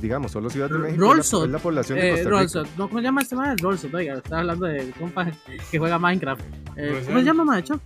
digamos, 0.01 0.33
solo 0.33 0.49
Ciudad 0.51 0.71
de 0.71 0.79
México 0.79 1.01
Rolso, 1.13 1.37
es 1.39 1.41
la, 1.43 1.47
es 1.47 1.53
la 1.53 1.59
población 1.59 1.99
de 1.99 2.09
Eh, 2.09 2.13
Costa 2.13 2.29
Rolso, 2.31 2.63
Rica. 2.63 2.75
no, 2.79 2.89
¿cómo 2.89 2.99
se 3.01 3.05
llama 3.05 3.23
este 3.23 3.37
man? 3.37 3.59
Rolso, 3.59 3.89
oiga, 3.93 4.15
estaba 4.15 4.41
hablando 4.41 4.67
de 4.67 4.91
compa 4.99 5.27
que 5.71 5.79
juega 5.79 5.99
Minecraft. 5.99 6.43
Eh, 6.77 6.89
¿Cómo 6.89 6.99
Rosel. 6.99 7.15
se 7.19 7.23
llama, 7.25 7.45
macho? 7.45 7.81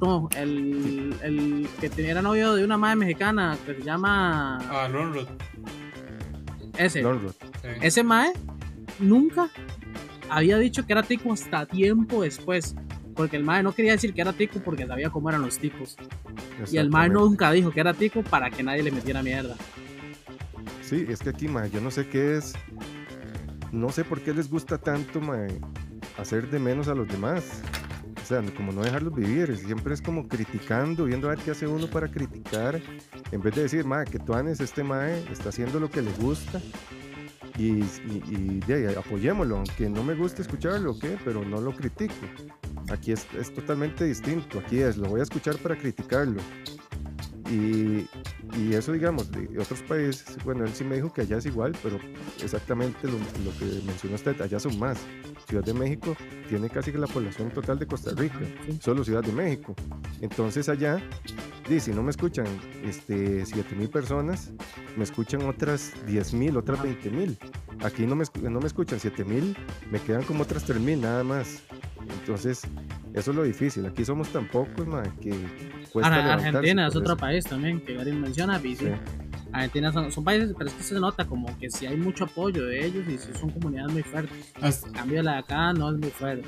No, 0.00 0.28
el, 0.36 1.14
el 1.22 1.68
que 1.80 1.88
tenía 1.90 2.12
era 2.12 2.22
novio 2.22 2.54
de 2.54 2.64
una 2.64 2.76
madre 2.78 2.96
mexicana 2.96 3.56
que 3.66 3.74
se 3.74 3.82
llama 3.82 4.58
Ah, 4.70 4.88
ese. 6.78 7.02
Lonrod. 7.02 7.32
Sí. 7.32 7.68
Ese 7.82 8.04
mae 8.04 8.32
nunca 9.00 9.48
había 10.30 10.58
dicho 10.58 10.86
que 10.86 10.92
era 10.92 11.02
tico 11.02 11.32
hasta 11.32 11.66
tiempo 11.66 12.22
después. 12.22 12.76
Porque 13.18 13.36
el 13.36 13.42
mae 13.42 13.64
no 13.64 13.72
quería 13.72 13.90
decir 13.90 14.14
que 14.14 14.20
era 14.20 14.32
tico 14.32 14.60
porque 14.60 14.86
sabía 14.86 15.10
cómo 15.10 15.28
eran 15.28 15.42
los 15.42 15.58
ticos. 15.58 15.96
Y 16.70 16.76
el 16.76 16.88
mae 16.88 17.08
nunca 17.08 17.50
dijo 17.50 17.72
que 17.72 17.80
era 17.80 17.92
tico 17.92 18.22
para 18.22 18.48
que 18.48 18.62
nadie 18.62 18.84
le 18.84 18.92
metiera 18.92 19.24
mierda. 19.24 19.56
Sí, 20.82 21.04
es 21.08 21.18
que 21.18 21.30
aquí, 21.30 21.48
mae, 21.48 21.68
yo 21.68 21.80
no 21.80 21.90
sé 21.90 22.06
qué 22.06 22.36
es. 22.36 22.52
No 23.72 23.90
sé 23.90 24.04
por 24.04 24.20
qué 24.20 24.32
les 24.32 24.48
gusta 24.48 24.78
tanto, 24.78 25.20
mae, 25.20 25.48
hacer 26.16 26.48
de 26.48 26.60
menos 26.60 26.86
a 26.86 26.94
los 26.94 27.08
demás. 27.08 27.60
O 28.22 28.24
sea, 28.24 28.40
como 28.56 28.70
no 28.70 28.82
dejarlos 28.82 29.12
vivir. 29.12 29.56
Siempre 29.56 29.94
es 29.94 30.00
como 30.00 30.28
criticando, 30.28 31.06
viendo 31.06 31.26
a 31.26 31.30
ver 31.34 31.40
qué 31.40 31.50
hace 31.50 31.66
uno 31.66 31.88
para 31.88 32.06
criticar. 32.06 32.80
En 33.32 33.40
vez 33.40 33.52
de 33.56 33.62
decir, 33.62 33.84
mae, 33.84 34.04
que 34.04 34.20
Tuanes, 34.20 34.60
este 34.60 34.84
mae, 34.84 35.24
está 35.32 35.48
haciendo 35.48 35.80
lo 35.80 35.90
que 35.90 36.02
le 36.02 36.12
gusta. 36.12 36.60
Y, 37.58 37.82
y, 37.82 38.22
y 38.28 38.60
de 38.64 38.74
ahí, 38.88 38.94
apoyémoslo, 38.94 39.56
aunque 39.56 39.90
no 39.90 40.04
me 40.04 40.14
guste 40.14 40.42
escucharlo, 40.42 40.92
¿ok? 40.92 41.04
Pero 41.24 41.44
no 41.44 41.60
lo 41.60 41.74
critico. 41.74 42.14
Aquí 42.90 43.12
es, 43.12 43.26
es 43.38 43.52
totalmente 43.52 44.04
distinto. 44.04 44.58
Aquí 44.58 44.78
es, 44.78 44.96
lo 44.96 45.08
voy 45.08 45.20
a 45.20 45.22
escuchar 45.24 45.56
para 45.58 45.76
criticarlo. 45.76 46.40
Y, 47.50 48.06
y 48.58 48.74
eso, 48.74 48.92
digamos, 48.92 49.30
de 49.30 49.58
otros 49.58 49.80
países, 49.82 50.36
bueno, 50.44 50.64
él 50.64 50.74
sí 50.74 50.84
me 50.84 50.96
dijo 50.96 51.12
que 51.12 51.22
allá 51.22 51.38
es 51.38 51.46
igual, 51.46 51.74
pero 51.82 51.98
exactamente 52.42 52.98
lo, 53.04 53.12
lo 53.12 53.58
que 53.58 53.64
mencionó 53.86 54.16
usted, 54.16 54.40
allá 54.40 54.60
son 54.60 54.78
más. 54.78 54.98
Ciudad 55.48 55.64
de 55.64 55.72
México 55.72 56.14
tiene 56.48 56.68
casi 56.68 56.92
que 56.92 56.98
la 56.98 57.06
población 57.06 57.50
total 57.50 57.78
de 57.78 57.86
Costa 57.86 58.10
Rica, 58.14 58.38
solo 58.80 59.02
Ciudad 59.02 59.22
de 59.22 59.32
México. 59.32 59.74
Entonces 60.20 60.68
allá, 60.68 61.00
di, 61.68 61.80
si 61.80 61.92
no 61.92 62.02
me 62.02 62.10
escuchan 62.10 62.46
este, 62.84 63.46
7 63.46 63.74
mil 63.74 63.88
personas, 63.88 64.52
me 64.96 65.04
escuchan 65.04 65.42
otras 65.42 65.92
10 66.06 66.34
mil, 66.34 66.56
otras 66.56 66.78
Ajá. 66.78 66.88
20 66.88 67.10
mil. 67.10 67.38
Aquí 67.82 68.06
no 68.06 68.14
me, 68.14 68.24
no 68.42 68.60
me 68.60 68.66
escuchan 68.66 69.00
7 69.00 69.24
mil, 69.24 69.56
me 69.90 70.00
quedan 70.00 70.24
como 70.24 70.42
otras 70.42 70.64
3 70.64 70.80
mil 70.80 71.00
nada 71.00 71.24
más. 71.24 71.62
Entonces, 72.20 72.62
eso 73.14 73.30
es 73.30 73.36
lo 73.36 73.42
difícil. 73.42 73.86
Aquí 73.86 74.04
somos 74.04 74.28
tan 74.28 74.48
pocos, 74.48 74.86
ma, 74.86 75.02
que 75.20 75.34
Argentina 76.04 76.86
es 76.88 76.96
otro 76.96 77.12
eso. 77.14 77.16
país 77.16 77.44
también 77.44 77.80
que 77.80 77.94
Gabriel 77.94 78.18
menciona. 78.18 78.58
sí, 78.60 78.76
Sí. 78.76 78.86
Argentina 79.50 79.90
son, 79.92 80.12
son 80.12 80.24
países, 80.24 80.54
pero 80.58 80.68
es 80.68 80.76
que 80.76 80.82
se 80.82 81.00
nota 81.00 81.24
como 81.24 81.58
que 81.58 81.70
si 81.70 81.86
hay 81.86 81.96
mucho 81.96 82.24
apoyo 82.24 82.66
de 82.66 82.84
ellos 82.84 83.06
y 83.08 83.16
sí 83.16 83.30
son 83.40 83.48
comunidades 83.48 83.90
muy 83.94 84.02
fuertes. 84.02 84.52
Hasta, 84.60 84.88
En 84.88 84.92
cambio, 84.92 85.22
la 85.22 85.32
de 85.32 85.38
acá 85.38 85.72
no 85.72 85.90
es 85.90 85.96
muy 85.98 86.10
fuerte. 86.10 86.46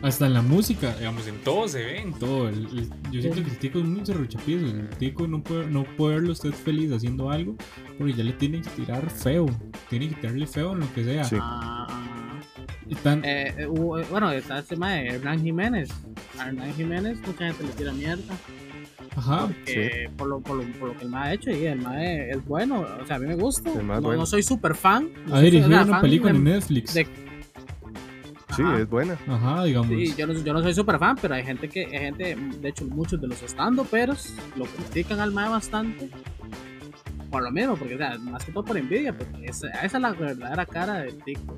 hasta 0.00 0.26
en 0.26 0.32
la 0.32 0.40
música, 0.40 0.94
digamos, 0.96 1.26
en 1.26 1.36
todo 1.44 1.68
se 1.68 1.84
ve, 1.84 2.00
en 2.00 2.14
todo. 2.14 2.48
El- 2.48 2.66
el- 2.78 2.90
yo 3.12 3.20
siento 3.20 3.44
que 3.44 3.50
el 3.50 3.58
tico 3.58 3.78
es 3.80 3.84
muy 3.84 4.04
cerruchapizo. 4.04 4.64
El 4.64 4.88
tico 4.98 5.28
no 5.28 5.42
puede, 5.42 5.66
no 5.66 5.84
puede 5.84 6.14
verlo 6.16 6.32
usted 6.32 6.52
feliz 6.52 6.90
haciendo 6.90 7.30
algo 7.30 7.54
porque 7.98 8.14
ya 8.14 8.24
le 8.24 8.32
tiene 8.32 8.62
que 8.62 8.70
tirar 8.70 9.10
feo. 9.10 9.44
Tiene 9.90 10.08
que 10.08 10.14
tirarle 10.14 10.46
feo 10.46 10.72
en 10.72 10.80
lo 10.80 10.94
que 10.94 11.04
sea. 11.04 11.24
Sí. 11.24 11.36
Ah, 11.38 12.40
eh, 12.88 12.96
eh, 13.24 13.54
eh, 13.58 13.66
bueno, 13.66 14.30
está 14.32 14.58
el 14.58 14.64
tema 14.64 14.92
de 14.92 15.06
Hernán 15.08 15.42
Jiménez. 15.42 15.90
A 16.38 16.48
Hernán 16.48 16.72
Jiménez, 16.74 17.18
mucha 17.26 17.46
gente 17.48 17.62
le 17.64 17.72
tira 17.72 17.92
mierda. 17.92 18.34
Ajá. 19.18 19.48
por, 20.16 20.28
lo, 20.28 20.40
por, 20.40 20.56
lo, 20.56 20.72
por 20.78 20.88
lo 20.88 20.96
que 20.96 21.04
el 21.04 21.10
MAE 21.10 21.28
ha 21.28 21.32
hecho 21.34 21.50
y 21.50 21.66
el 21.66 21.80
MAE 21.80 22.30
es 22.30 22.44
bueno, 22.44 22.86
o 23.02 23.06
sea, 23.06 23.16
a 23.16 23.18
mí 23.18 23.26
me 23.26 23.34
gusta. 23.36 23.72
El 23.72 23.84
mae 23.84 23.96
es 23.96 24.02
No, 24.02 24.08
bueno. 24.08 24.20
no 24.20 24.26
soy 24.26 24.42
súper 24.42 24.74
fan. 24.74 25.10
no 25.26 25.34
Ha 25.34 25.38
soy- 25.38 25.44
dirigido 25.50 25.68
una 25.68 25.86
fan 25.86 26.00
película 26.00 26.32
de- 26.32 26.38
en 26.38 26.44
Netflix. 26.44 26.94
de- 26.94 27.06
Sí, 28.56 28.62
es 28.76 28.88
buena. 28.90 29.16
Ajá, 29.28 29.62
digamos. 29.64 29.88
Sí, 29.90 30.14
yo 30.16 30.26
no, 30.26 30.32
yo 30.32 30.52
no 30.52 30.62
soy 30.62 30.74
súper 30.74 30.98
fan, 30.98 31.16
pero 31.20 31.34
hay 31.34 31.44
gente 31.44 31.68
que, 31.68 31.84
hay 31.86 31.98
gente, 31.98 32.34
de 32.60 32.68
hecho, 32.68 32.84
muchos 32.86 33.20
de 33.20 33.28
los 33.28 33.40
estando 33.42 33.84
peros 33.84 34.32
lo 34.56 34.64
critican 34.64 35.20
al 35.20 35.30
MAE 35.32 35.48
bastante. 35.50 36.10
Por 37.30 37.42
lo 37.42 37.50
mismo, 37.52 37.76
porque, 37.76 37.94
o 37.94 37.98
sea, 37.98 38.18
más 38.18 38.44
que 38.44 38.50
todo 38.52 38.64
por 38.64 38.76
envidia, 38.76 39.16
porque 39.16 39.44
esa, 39.44 39.68
esa 39.68 39.98
es 39.98 40.02
la 40.02 40.12
verdadera 40.12 40.66
cara 40.66 40.94
del 41.02 41.22
tico. 41.22 41.56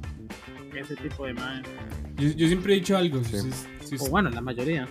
Ese 0.74 0.94
tipo 0.96 1.24
de 1.26 1.32
MAE. 1.34 1.62
Yo, 2.16 2.28
yo 2.36 2.46
siempre 2.48 2.74
he 2.74 2.76
dicho 2.80 2.96
algo. 2.96 3.22
Si, 3.24 3.38
Sí. 3.40 3.50
si 3.84 3.96
O 4.04 4.10
bueno, 4.10 4.28
la 4.30 4.40
mayoría. 4.42 4.86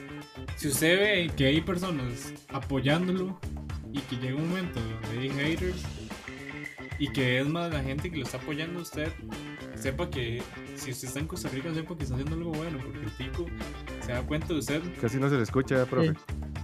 Si 0.55 0.67
usted 0.67 0.99
ve 0.99 1.31
que 1.35 1.45
hay 1.45 1.61
personas 1.61 2.33
apoyándolo 2.49 3.39
y 3.93 3.99
que 3.99 4.17
llega 4.17 4.35
un 4.35 4.49
momento 4.49 4.79
donde 4.79 5.19
hay 5.19 5.29
haters 5.29 5.83
y 6.99 7.11
que 7.11 7.39
es 7.39 7.47
más 7.47 7.71
la 7.71 7.81
gente 7.81 8.11
que 8.11 8.17
lo 8.17 8.23
está 8.23 8.37
apoyando 8.37 8.79
a 8.79 8.81
usted, 8.83 9.11
sepa 9.75 10.09
que 10.09 10.41
si 10.79 10.91
usted 10.91 11.07
está 11.07 11.19
en 11.19 11.27
Costa 11.27 11.49
Rica, 11.49 11.73
sepa 11.73 11.95
que 11.97 12.03
está 12.03 12.15
haciendo 12.15 12.35
algo 12.35 12.51
bueno, 12.51 12.77
porque 12.83 12.99
el 13.05 13.11
tico 13.11 13.45
se 14.05 14.11
da 14.13 14.21
cuenta 14.23 14.47
de 14.47 14.59
usted. 14.59 14.81
Casi 15.01 15.17
no 15.17 15.29
se 15.29 15.35
le 15.37 15.43
escucha, 15.43 15.85
profe. 15.85 16.13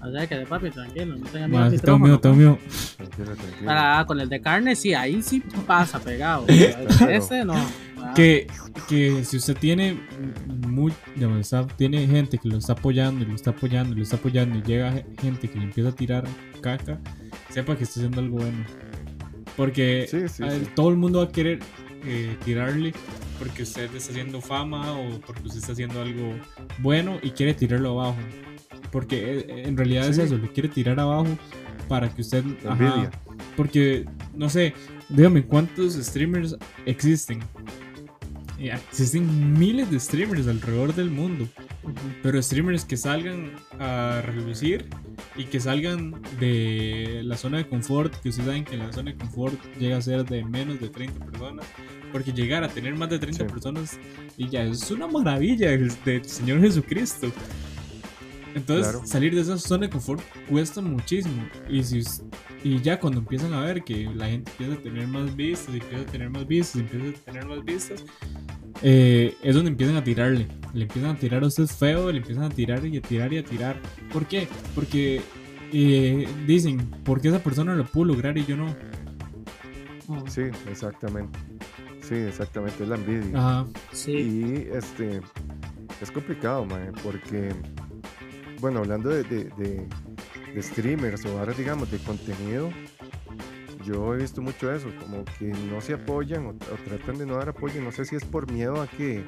O 0.04 0.12
sea, 0.12 0.28
que 0.28 0.36
de 0.36 0.46
papi, 0.46 0.70
tranquilo, 0.72 1.16
no 1.18 1.26
tenga 1.28 1.48
miedo 1.48 1.64
Más, 1.64 1.74
al 1.74 1.82
tengo 1.82 2.00
miedo, 2.00 2.20
tengo 2.20 2.36
miedo. 2.36 2.60
Tranquilo, 2.98 3.36
tranquilo. 3.36 3.70
Ahora, 3.72 4.06
con 4.06 4.20
el 4.20 4.30
de 4.30 4.42
carne, 4.42 4.76
sí, 4.76 4.94
ahí 4.94 5.22
sí 5.22 5.42
pasa 5.68 6.00
pegado. 6.00 6.46
Claro. 6.46 7.10
Ese 7.12 7.44
no. 7.46 7.54
Ah, 7.56 8.14
Que, 8.16 8.46
que 8.88 9.24
si 9.24 9.38
usted 9.38 9.58
tiene 9.58 10.00
muy, 10.48 10.94
digamos, 11.16 11.40
está- 11.40 11.66
tiene 11.66 12.06
gente 12.08 12.38
que 12.38 12.48
lo 12.50 12.58
está 12.58 12.74
apoyando 12.74 13.24
y 13.24 13.28
lo 13.28 13.34
está 13.36 13.50
apoyando 13.52 13.94
y 13.94 13.98
lo 13.98 14.04
está 14.04 14.18
apoyando 14.18 14.58
y 14.60 14.62
llega 14.62 14.92
ge- 14.92 15.06
gente 15.22 15.50
que 15.50 15.58
le 15.58 15.66
empieza 15.66 15.90
a 15.90 15.96
tirar 15.96 16.24
caca, 16.62 17.00
sepa 17.50 17.76
que 17.76 17.84
está 17.86 18.00
haciendo 18.02 18.22
algo 18.22 18.38
bueno. 18.38 18.64
Porque 19.58 20.06
Sí, 20.10 20.28
sí, 20.28 20.44
a 20.44 20.52
sí. 20.52 20.68
todo 20.76 20.90
el 20.90 20.98
mundo 20.98 21.20
va 21.20 21.26
a 21.26 21.32
querer 21.32 21.60
eh, 22.04 22.38
tirarle 22.46 22.94
porque 23.40 23.64
usted 23.64 23.94
está 23.96 24.12
haciendo 24.12 24.42
fama 24.42 24.94
o 24.98 25.20
porque 25.22 25.44
usted 25.44 25.60
está 25.60 25.72
haciendo 25.74 26.02
algo 26.02 26.34
bueno 26.80 27.20
y 27.22 27.32
quiere 27.32 27.54
tirarlo 27.54 28.00
abajo. 28.02 28.18
Porque 28.92 29.40
eh, 29.40 29.64
en 29.66 29.76
realidad 29.78 30.08
es 30.08 30.16
Sí. 30.18 30.22
eso, 30.24 30.38
lo 30.38 30.52
quiere 30.52 30.70
tirar 30.70 31.00
abajo 31.00 31.28
para 31.88 32.10
que 32.14 32.22
usted... 32.22 32.44
Ajá, 32.68 33.10
porque, 33.58 34.06
no 34.34 34.50
sé, 34.50 34.74
dígame 35.10 35.44
cuántos 35.46 35.94
streamers 35.94 36.56
existen. 36.86 37.40
Eh, 38.60 38.72
Existen 38.90 39.58
miles 39.60 39.92
de 39.92 40.00
streamers 40.00 40.48
alrededor 40.48 40.96
del 40.96 41.12
mundo. 41.12 41.48
Pero 42.24 42.42
streamers 42.42 42.86
que 42.86 42.98
salgan 42.98 43.52
a 43.80 44.22
relucir 44.26 44.86
y 45.36 45.44
que 45.44 45.60
salgan 45.60 46.16
de 46.40 47.22
la 47.24 47.38
zona 47.38 47.58
de 47.58 47.68
confort, 47.68 48.14
que 48.22 48.30
ustedes 48.30 48.48
saben 48.48 48.64
que 48.64 48.78
la 48.78 48.92
zona 48.92 49.12
de 49.12 49.18
confort 49.18 49.60
llega 49.78 49.98
a 49.98 50.02
ser 50.02 50.26
de 50.26 50.44
menos 50.46 50.80
de 50.80 50.90
30 50.90 51.24
personas, 51.26 51.66
porque 52.16 52.32
llegar 52.32 52.64
a 52.64 52.70
tener 52.70 52.96
más 52.96 53.10
de 53.10 53.20
30 53.20 53.44
Sí. 53.44 53.52
personas 53.52 54.00
y 54.38 54.48
ya 54.48 54.64
es 54.64 54.90
una 54.90 55.06
maravilla 55.06 55.72
del, 55.72 55.92
del 56.06 56.24
Señor 56.24 56.62
Jesucristo. 56.62 57.30
Entonces, 58.56 58.88
Claro. 58.94 59.06
salir 59.06 59.36
de 59.36 59.42
esa 59.42 59.58
zona 59.58 59.88
de 59.88 59.90
confort 59.90 60.22
cuesta 60.50 60.80
muchísimo. 60.80 61.46
Y, 61.70 61.84
si, 61.84 62.04
y 62.64 62.80
ya 62.82 63.02
cuando 63.02 63.20
empiezan 63.20 63.52
a 63.54 63.60
ver 63.60 63.84
que 63.84 64.10
la 64.16 64.30
gente 64.30 64.50
empieza 64.52 64.76
a 64.76 64.82
tener 64.82 65.08
más 65.10 65.36
vistas, 65.36 65.76
y 65.76 65.80
empieza 65.80 66.04
a 66.04 66.06
tener 66.06 66.30
más 66.30 66.48
vistas, 66.48 66.76
y 66.78 66.80
empieza 66.80 67.06
a 67.20 67.26
tener 67.26 67.46
más 67.48 67.66
vistas, 67.66 68.06
eh, 68.82 69.36
es 69.44 69.54
donde 69.54 69.72
empiezan 69.72 69.98
a 69.98 70.04
tirarle. 70.06 70.48
Le 70.74 70.84
empiezan 70.84 71.12
a 71.18 71.20
tirar 71.20 71.44
a 71.44 71.48
usted 71.48 71.66
feo, 71.68 72.10
le 72.14 72.20
empiezan 72.20 72.46
a 72.46 72.50
tirar 72.50 72.86
y 72.86 72.96
a 72.96 73.02
tirar 73.02 73.34
y 73.34 73.40
a 73.40 73.44
tirar. 73.44 73.76
¿Por 74.14 74.26
qué? 74.26 74.48
Porque 74.74 75.22
eh, 75.74 76.26
dicen, 76.48 76.78
¿por 77.04 77.20
qué 77.20 77.28
esa 77.28 77.44
persona 77.44 77.76
lo 77.76 77.84
pudo 77.84 78.06
lograr 78.06 78.38
y 78.38 78.46
yo 78.46 78.56
no? 78.56 78.74
Ah, 80.08 80.24
Sí, 80.30 80.44
exactamente. 80.72 81.38
Sí, 82.08 82.16
exactamente, 82.16 82.84
es 82.84 82.90
la 82.90 82.96
envidia. 82.96 83.38
Ajá. 83.38 83.66
sí. 83.92 84.12
Y 84.12 84.68
este 84.76 85.22
es 86.02 86.12
complicado, 86.12 86.66
mae, 86.66 86.92
porque, 87.04 87.50
bueno, 88.60 88.80
hablando 88.80 89.10
de, 89.10 89.24
de- 89.24 89.46
de- 89.58 89.88
de 90.54 90.62
streamers 90.62 91.26
o 91.26 91.40
ahora 91.40 91.54
digamos 91.54 91.90
de 91.92 91.98
contenido, 92.00 92.70
yo 93.84 94.14
he 94.14 94.18
visto 94.18 94.42
mucho 94.42 94.72
eso, 94.74 94.88
como 95.02 95.26
que 95.38 95.46
no 95.46 95.82
se 95.82 95.94
apoyan 95.94 96.46
o, 96.46 96.50
o 96.52 96.76
tratan 96.86 97.18
de 97.18 97.26
no 97.26 97.36
dar 97.36 97.50
apoyo, 97.50 97.82
no 97.82 97.92
sé 97.92 98.06
si 98.06 98.16
es 98.16 98.24
por 98.24 98.52
miedo 98.52 98.82
a 98.82 98.88
que 98.88 99.24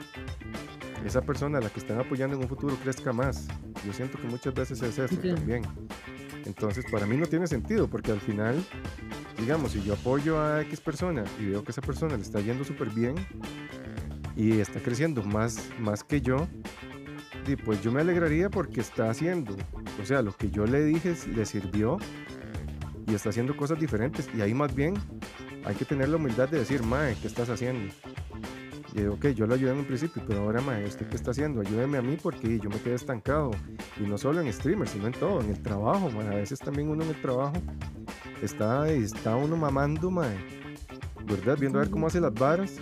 esa 1.05 1.21
persona 1.21 1.57
a 1.59 1.61
la 1.61 1.69
que 1.69 1.79
están 1.79 1.99
apoyando 1.99 2.35
en 2.37 2.43
un 2.43 2.49
futuro 2.49 2.75
crezca 2.83 3.13
más. 3.13 3.47
Yo 3.85 3.93
siento 3.93 4.19
que 4.19 4.27
muchas 4.27 4.53
veces 4.53 4.81
es 4.81 4.97
eso 4.97 5.15
también. 5.35 5.63
Entonces, 6.45 6.85
para 6.91 7.05
mí 7.05 7.17
no 7.17 7.25
tiene 7.27 7.45
sentido, 7.47 7.87
porque 7.87 8.11
al 8.11 8.19
final, 8.21 8.63
digamos, 9.37 9.71
si 9.71 9.83
yo 9.83 9.93
apoyo 9.93 10.41
a 10.41 10.61
X 10.63 10.79
persona 10.81 11.23
y 11.39 11.45
veo 11.45 11.63
que 11.63 11.71
esa 11.71 11.81
persona 11.81 12.15
le 12.15 12.23
está 12.23 12.39
yendo 12.41 12.63
súper 12.63 12.89
bien 12.89 13.15
y 14.35 14.59
está 14.59 14.79
creciendo 14.79 15.23
más, 15.23 15.69
más 15.79 16.03
que 16.03 16.21
yo, 16.21 16.47
y 17.47 17.55
pues 17.55 17.81
yo 17.81 17.91
me 17.91 18.01
alegraría 18.01 18.49
porque 18.49 18.81
está 18.81 19.09
haciendo, 19.09 19.55
o 20.01 20.05
sea, 20.05 20.21
lo 20.21 20.35
que 20.35 20.49
yo 20.49 20.65
le 20.65 20.83
dije 20.83 21.15
le 21.33 21.45
sirvió 21.45 21.97
y 23.07 23.13
está 23.13 23.29
haciendo 23.29 23.55
cosas 23.55 23.79
diferentes. 23.79 24.29
Y 24.35 24.41
ahí 24.41 24.53
más 24.53 24.75
bien 24.75 24.95
hay 25.63 25.75
que 25.75 25.85
tener 25.85 26.09
la 26.09 26.17
humildad 26.17 26.49
de 26.49 26.59
decir, 26.59 26.83
Mae, 26.83 27.15
¿qué 27.21 27.27
estás 27.27 27.49
haciendo? 27.49 27.93
Y 28.93 28.99
digo, 28.99 29.13
ok, 29.13 29.27
yo 29.27 29.47
lo 29.47 29.53
ayudé 29.53 29.71
en 29.71 29.77
un 29.79 29.85
principio, 29.85 30.21
pero 30.27 30.41
ahora, 30.41 30.59
Mae, 30.61 30.85
¿usted 30.85 31.07
qué 31.07 31.15
está 31.15 31.31
haciendo? 31.31 31.61
Ayúdeme 31.61 31.97
a 31.97 32.01
mí 32.01 32.17
porque 32.21 32.59
yo 32.59 32.69
me 32.69 32.79
quedé 32.79 32.95
estancado. 32.95 33.51
Y 33.97 34.07
no 34.07 34.17
solo 34.17 34.41
en 34.41 34.51
streamers, 34.51 34.91
sino 34.91 35.07
en 35.07 35.13
todo, 35.13 35.41
en 35.41 35.49
el 35.51 35.61
trabajo. 35.61 36.09
A 36.19 36.35
veces 36.35 36.59
también 36.59 36.89
uno 36.89 37.03
en 37.03 37.09
el 37.09 37.21
trabajo 37.21 37.53
está, 38.41 38.89
está 38.89 39.35
uno 39.35 39.55
mamando, 39.57 40.11
Mae. 40.11 40.37
¿Verdad? 41.25 41.57
Viendo 41.59 41.79
a 41.79 41.81
ver 41.81 41.91
cómo 41.91 42.07
hace 42.07 42.19
las 42.21 42.33
varas. 42.33 42.75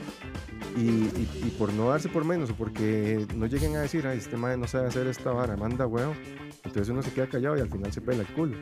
Y, 0.78 0.82
y- 0.82 1.30
y 1.46 1.56
por 1.58 1.72
no 1.74 1.90
darse 1.90 2.10
por 2.10 2.26
menos 2.26 2.50
o 2.50 2.56
porque 2.56 3.26
no 3.36 3.46
lleguen 3.46 3.76
a 3.78 3.82
decir, 3.82 4.06
ay, 4.08 4.18
este 4.18 4.36
mae 4.36 4.58
no 4.58 4.68
sabe 4.68 4.88
hacer 4.88 5.08
esta 5.08 5.32
vara, 5.32 5.56
manda 5.56 5.88
huevo. 5.88 6.14
Entonces 6.66 6.90
uno 6.90 7.02
se 7.02 7.12
queda 7.14 7.28
callado 7.28 7.58
y 7.58 7.62
al 7.62 7.70
final 7.70 7.94
se 7.94 8.02
pela 8.02 8.22
el 8.24 8.28
culo. 8.34 8.58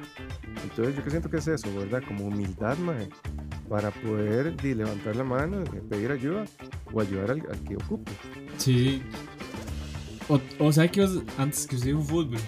Entonces 0.64 0.95
yo 0.95 1.03
que 1.03 1.10
siento 1.10 1.30
que 1.30 1.38
es 1.38 1.48
eso, 1.48 1.74
¿verdad? 1.76 2.03
Como 2.07 2.26
humildad, 2.28 2.78
mae, 2.78 3.10
para 3.68 3.90
poder 3.90 4.56
di, 4.61 4.76
levantar 4.76 5.15
la 5.15 5.24
mano, 5.24 5.61
eh, 5.64 5.82
pedir 5.90 6.11
ayuda 6.11 6.45
o 6.91 7.02
ayudar 7.02 7.32
al, 7.32 7.40
al 7.49 7.64
que 7.64 7.78
ocupe. 7.78 8.11
Sí. 8.57 9.02
O, 10.30 10.40
o 10.60 10.72
sea 10.72 10.88
que 10.91 11.02
os- 11.02 11.24
antes 11.40 11.65
que 11.65 11.76
usted 11.78 11.88
dijo 11.90 12.02
fútbol, 12.02 12.40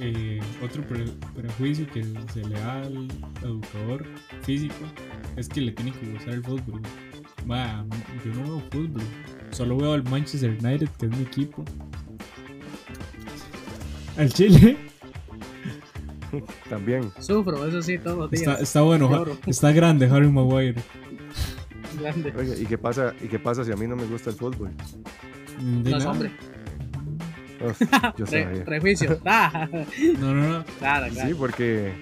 eh, 0.00 0.40
otro 0.62 0.82
pre- 0.86 1.04
prejuicio 1.34 1.86
que 1.86 2.04
se 2.32 2.44
le 2.44 2.58
da 2.58 2.82
al 2.82 3.08
educador 3.42 4.06
físico 4.42 4.74
es 5.36 5.48
que 5.48 5.60
le 5.60 5.72
tiene 5.72 5.92
que 5.92 6.06
gustar 6.12 6.34
el 6.34 6.42
fútbol. 6.44 6.80
Va, 7.50 7.84
yo 8.24 8.32
no 8.34 8.42
veo 8.44 8.62
fútbol, 8.70 9.02
solo 9.50 9.76
veo 9.76 9.92
al 9.94 10.04
Manchester 10.04 10.50
United, 10.62 10.88
que 10.98 11.06
es 11.06 11.12
mi 11.16 11.22
equipo. 11.22 11.64
Al 14.16 14.32
Chile 14.32 14.76
También. 16.70 17.10
Sufro, 17.20 17.66
eso 17.66 17.82
sí, 17.82 17.98
todos 17.98 18.18
los 18.18 18.30
días. 18.30 18.42
está, 18.42 18.62
está 18.62 18.80
bueno, 18.82 19.10
Lloro. 19.10 19.36
está 19.46 19.70
grande 19.72 20.06
Harry 20.06 20.30
Maguire. 20.30 20.82
Grande. 22.00 22.32
Oiga, 22.36 22.56
¿y 22.56 22.64
qué 22.64 22.78
pasa, 22.78 23.14
y 23.22 23.28
qué 23.28 23.38
pasa 23.38 23.64
si 23.64 23.72
a 23.72 23.76
mí 23.76 23.86
no 23.86 23.96
me 23.96 24.04
gusta 24.06 24.30
el 24.30 24.36
fútbol? 24.36 24.70
No 25.60 26.10
hombre. 26.10 26.32
Uf, 27.64 27.80
yo 28.18 28.26
Pre- 28.26 28.44
sabía. 28.44 28.64
prejuicio. 28.64 29.18
Ah, 29.26 29.68
No, 30.18 30.34
no, 30.34 30.48
no. 30.58 30.64
claro, 30.78 31.06
Sí, 31.08 31.14
claro. 31.14 31.36
porque 31.38 31.92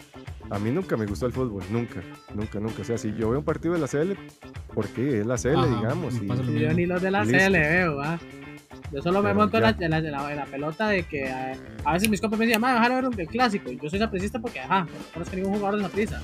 a 0.50 0.58
mí 0.58 0.70
nunca 0.70 0.96
me 0.96 1.06
gustó 1.06 1.26
el 1.26 1.32
fútbol, 1.32 1.62
nunca, 1.70 2.00
nunca, 2.34 2.58
nunca. 2.60 2.82
O 2.82 2.84
sea, 2.84 2.98
si 2.98 3.12
yo 3.14 3.30
veo 3.30 3.38
un 3.40 3.44
partido 3.44 3.74
de 3.74 3.80
la 3.80 3.86
CL, 3.88 4.12
porque 4.74 5.20
es 5.20 5.26
la 5.26 5.36
CL, 5.36 5.56
Ajá, 5.58 5.66
digamos. 5.66 6.14
y- 6.16 6.26
pasa 6.26 6.42
lo 6.42 6.52
Yo 6.52 6.72
ni 6.72 6.86
los 6.86 7.00
de 7.02 7.10
la 7.10 7.24
Listo. 7.24 7.38
CL 7.38 7.52
veo, 7.52 8.00
¿ah? 8.02 8.18
Yo 8.92 9.00
solo 9.02 9.22
me 9.22 9.32
monto 9.32 9.56
en 9.58 9.62
la, 9.62 9.76
en, 9.78 9.90
la, 9.90 9.98
en 9.98 10.10
la- 10.10 10.30
en 10.32 10.36
la 10.36 10.46
pelota 10.46 10.88
de 10.88 11.04
que 11.04 11.24
eh, 11.26 11.54
a 11.84 11.92
veces 11.92 12.08
mis 12.08 12.20
compas 12.20 12.40
me 12.40 12.46
decían, 12.46 12.62
ojalá 12.64 13.00
ver 13.00 13.08
el 13.20 13.28
clásico. 13.28 13.70
Y 13.70 13.78
yo 13.78 13.88
soy 13.88 14.00
sapricista 14.00 14.40
porque, 14.40 14.58
ajá, 14.60 14.80
no 14.80 14.88
conozco 15.14 15.36
ningún 15.36 15.54
jugador 15.54 15.76
de 15.76 15.82
saprissa. 15.86 16.20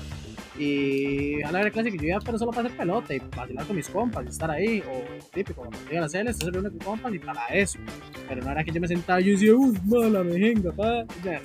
Y 0.57 1.41
ojalá 1.43 1.59
ver 1.59 1.67
el 1.67 1.73
clásico. 1.73 1.97
Yo 1.97 2.03
iba, 2.09 2.19
pero 2.19 2.37
solo 2.37 2.51
para 2.51 2.67
hacer 2.67 2.77
pelota 2.77 3.13
y 3.13 3.19
vacilar 3.35 3.65
con 3.65 3.75
mis 3.75 3.89
compas 3.89 4.25
y 4.25 4.29
estar 4.29 4.49
ahí. 4.49 4.81
O 4.81 5.03
típico, 5.33 5.61
cuando 5.61 5.77
llega 5.89 6.01
la 6.01 6.07
CL, 6.09 6.33
se 6.33 6.51
reúne 6.51 6.69
con 6.69 6.79
compas 6.79 7.13
y 7.13 7.19
para 7.19 7.45
eso. 7.47 7.79
Pero 8.27 8.43
no 8.43 8.51
era 8.51 8.63
que 8.63 8.71
yo 8.71 8.81
me 8.81 8.87
sentaba 8.87 9.21
y 9.21 9.25
yo 9.25 9.31
decía, 9.33 9.53
uy, 9.55 9.77
mala 9.85 10.23
mejenga, 10.23 10.71
pa. 10.71 11.05
Ya. 11.23 11.41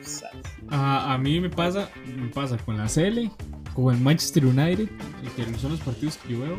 A, 0.69 1.15
a 1.15 1.19
mí 1.19 1.41
me 1.41 1.51
pasa, 1.51 1.91
me 2.17 2.29
pasa 2.29 2.57
con 2.59 2.79
la 2.79 2.87
CL, 2.87 3.29
con 3.75 3.95
el 3.95 4.01
Manchester 4.01 4.47
United, 4.47 4.89
que 5.37 5.59
son 5.59 5.73
los 5.73 5.81
partidos 5.81 6.17
que 6.19 6.33
yo 6.33 6.41
veo. 6.41 6.59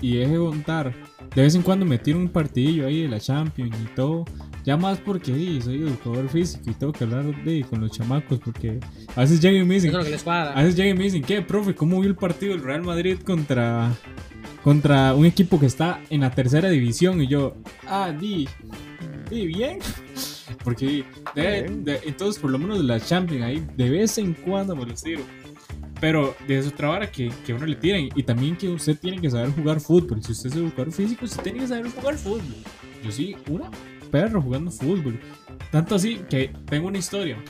Y 0.00 0.16
deje 0.16 0.32
de 0.32 0.38
contar. 0.38 0.94
De 1.34 1.42
vez 1.42 1.54
en 1.54 1.62
cuando 1.62 1.86
me 1.86 1.98
tiro 1.98 2.18
un 2.18 2.28
partidillo 2.28 2.86
ahí 2.86 3.02
de 3.02 3.08
la 3.08 3.20
Champions 3.20 3.76
y 3.80 3.94
todo. 3.94 4.24
Ya 4.64 4.76
más 4.76 4.98
porque 4.98 5.34
sí, 5.34 5.60
soy 5.60 5.82
educador 5.82 6.28
físico 6.28 6.70
y 6.70 6.74
tengo 6.74 6.92
que 6.92 7.04
hablar 7.04 7.24
de, 7.44 7.64
con 7.64 7.80
los 7.80 7.90
chamacos. 7.90 8.38
Porque 8.38 8.78
a 9.16 9.20
veces 9.20 9.40
llegan 9.40 9.62
y 9.62 9.64
me 9.64 9.74
dicen, 9.74 9.90
es 9.90 9.96
lo 9.96 10.04
que 10.04 10.10
les 10.10 10.22
cuadra. 10.22 10.52
a 10.52 10.62
veces 10.62 10.76
llegan 10.76 10.94
y 10.94 10.98
me 10.98 11.04
dicen, 11.04 11.22
¿qué, 11.22 11.42
profe? 11.42 11.74
¿Cómo 11.74 12.00
vio 12.00 12.08
el 12.08 12.16
partido 12.16 12.52
del 12.52 12.62
Real 12.62 12.82
Madrid 12.82 13.18
contra, 13.24 13.90
contra 14.62 15.14
un 15.14 15.26
equipo 15.26 15.58
que 15.58 15.66
está 15.66 16.00
en 16.10 16.20
la 16.20 16.30
tercera 16.30 16.68
división? 16.70 17.20
Y 17.20 17.26
yo, 17.26 17.56
ah, 17.88 18.12
di, 18.12 18.48
di 19.30 19.46
bien. 19.46 19.78
Porque 20.64 21.04
de- 21.34 22.00
entonces, 22.04 22.40
por 22.40 22.50
lo 22.50 22.58
menos 22.58 22.78
de 22.78 22.84
la 22.84 23.00
Champions 23.00 23.42
ahí, 23.42 23.66
de 23.76 23.90
vez 23.90 24.16
en 24.18 24.34
cuando 24.34 24.76
me 24.76 24.86
los 24.86 25.02
tiro. 25.02 25.22
Pero 26.00 26.34
de 26.48 26.58
eso 26.58 26.68
otra 26.70 26.88
vara 26.88 27.10
que, 27.10 27.32
que 27.46 27.54
uno 27.54 27.64
le 27.64 27.76
tiran. 27.76 28.08
Y 28.14 28.22
también 28.22 28.56
que 28.56 28.68
usted 28.68 28.96
tiene 28.98 29.20
que 29.20 29.30
saber 29.30 29.50
jugar 29.52 29.80
fútbol. 29.80 30.22
Si 30.22 30.32
usted 30.32 30.50
es 30.50 30.56
educador 30.56 30.92
físico, 30.92 31.24
usted 31.24 31.42
tiene 31.42 31.60
que 31.60 31.68
saber 31.68 31.88
jugar 31.90 32.16
fútbol. 32.16 32.42
Yo 33.04 33.10
sí, 33.10 33.36
una 33.48 33.70
perro 34.12 34.40
jugando 34.40 34.70
fútbol. 34.70 35.18
Tanto 35.72 35.96
así 35.96 36.20
que 36.30 36.52
tengo 36.66 36.86
una 36.86 36.98
historia. 36.98 37.42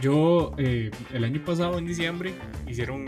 Yo, 0.00 0.52
eh, 0.58 0.90
el 1.12 1.24
año 1.24 1.42
pasado, 1.44 1.78
en 1.78 1.86
diciembre, 1.86 2.34
hicieron. 2.68 3.06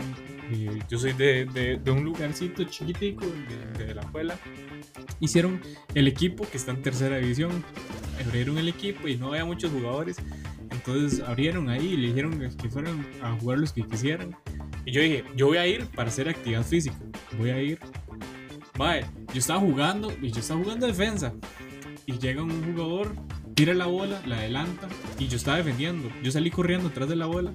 eh, 0.51 0.79
yo 0.89 0.97
soy 0.97 1.13
de, 1.13 1.45
de- 1.45 1.77
de 1.77 1.91
un 1.91 2.03
lugarcito 2.03 2.63
chiquitico, 2.63 3.25
de, 3.77 3.85
de 3.85 3.95
la 3.95 4.01
escuela. 4.01 4.35
Hicieron 5.19 5.61
el 5.93 6.07
equipo 6.07 6.45
que 6.49 6.57
está 6.57 6.71
en 6.71 6.81
tercera 6.81 7.17
división. 7.17 7.63
Abrieron 8.25 8.57
el 8.57 8.67
equipo 8.67 9.07
y 9.07 9.15
no 9.17 9.29
había 9.29 9.45
muchos 9.45 9.71
jugadores. 9.71 10.17
Entonces 10.71 11.21
abrieron 11.21 11.69
ahí 11.69 11.93
y 11.93 11.97
le 11.97 12.07
dijeron 12.07 12.39
que 12.61 12.69
fueran 12.69 13.05
a 13.21 13.31
jugar 13.39 13.59
los 13.59 13.71
que 13.71 13.83
quisieran. 13.83 14.35
Y 14.85 14.91
yo 14.91 15.01
dije, 15.01 15.23
yo 15.35 15.47
voy 15.47 15.57
a 15.57 15.67
ir 15.67 15.85
para 15.87 16.09
hacer 16.09 16.27
actividad 16.27 16.63
física. 16.65 16.95
Voy 17.37 17.49
a 17.51 17.61
ir. 17.61 17.79
Vale, 18.77 19.05
yo 19.33 19.39
estaba 19.39 19.59
jugando 19.59 20.11
y 20.21 20.31
yo 20.31 20.39
estaba 20.39 20.61
jugando 20.63 20.87
defensa. 20.87 21.33
Y 22.09 22.17
llega 22.17 22.41
un 22.41 22.63
jugador, 22.63 23.13
tira 23.53 23.73
la 23.75 23.85
bola, 23.85 24.19
la 24.25 24.37
adelanta 24.37 24.87
y 25.19 25.27
yo 25.27 25.37
estaba 25.37 25.57
defendiendo. 25.57 26.09
Yo 26.23 26.31
salí 26.31 26.49
corriendo 26.49 26.87
atrás 26.87 27.07
de 27.07 27.15
la 27.15 27.27
bola 27.27 27.53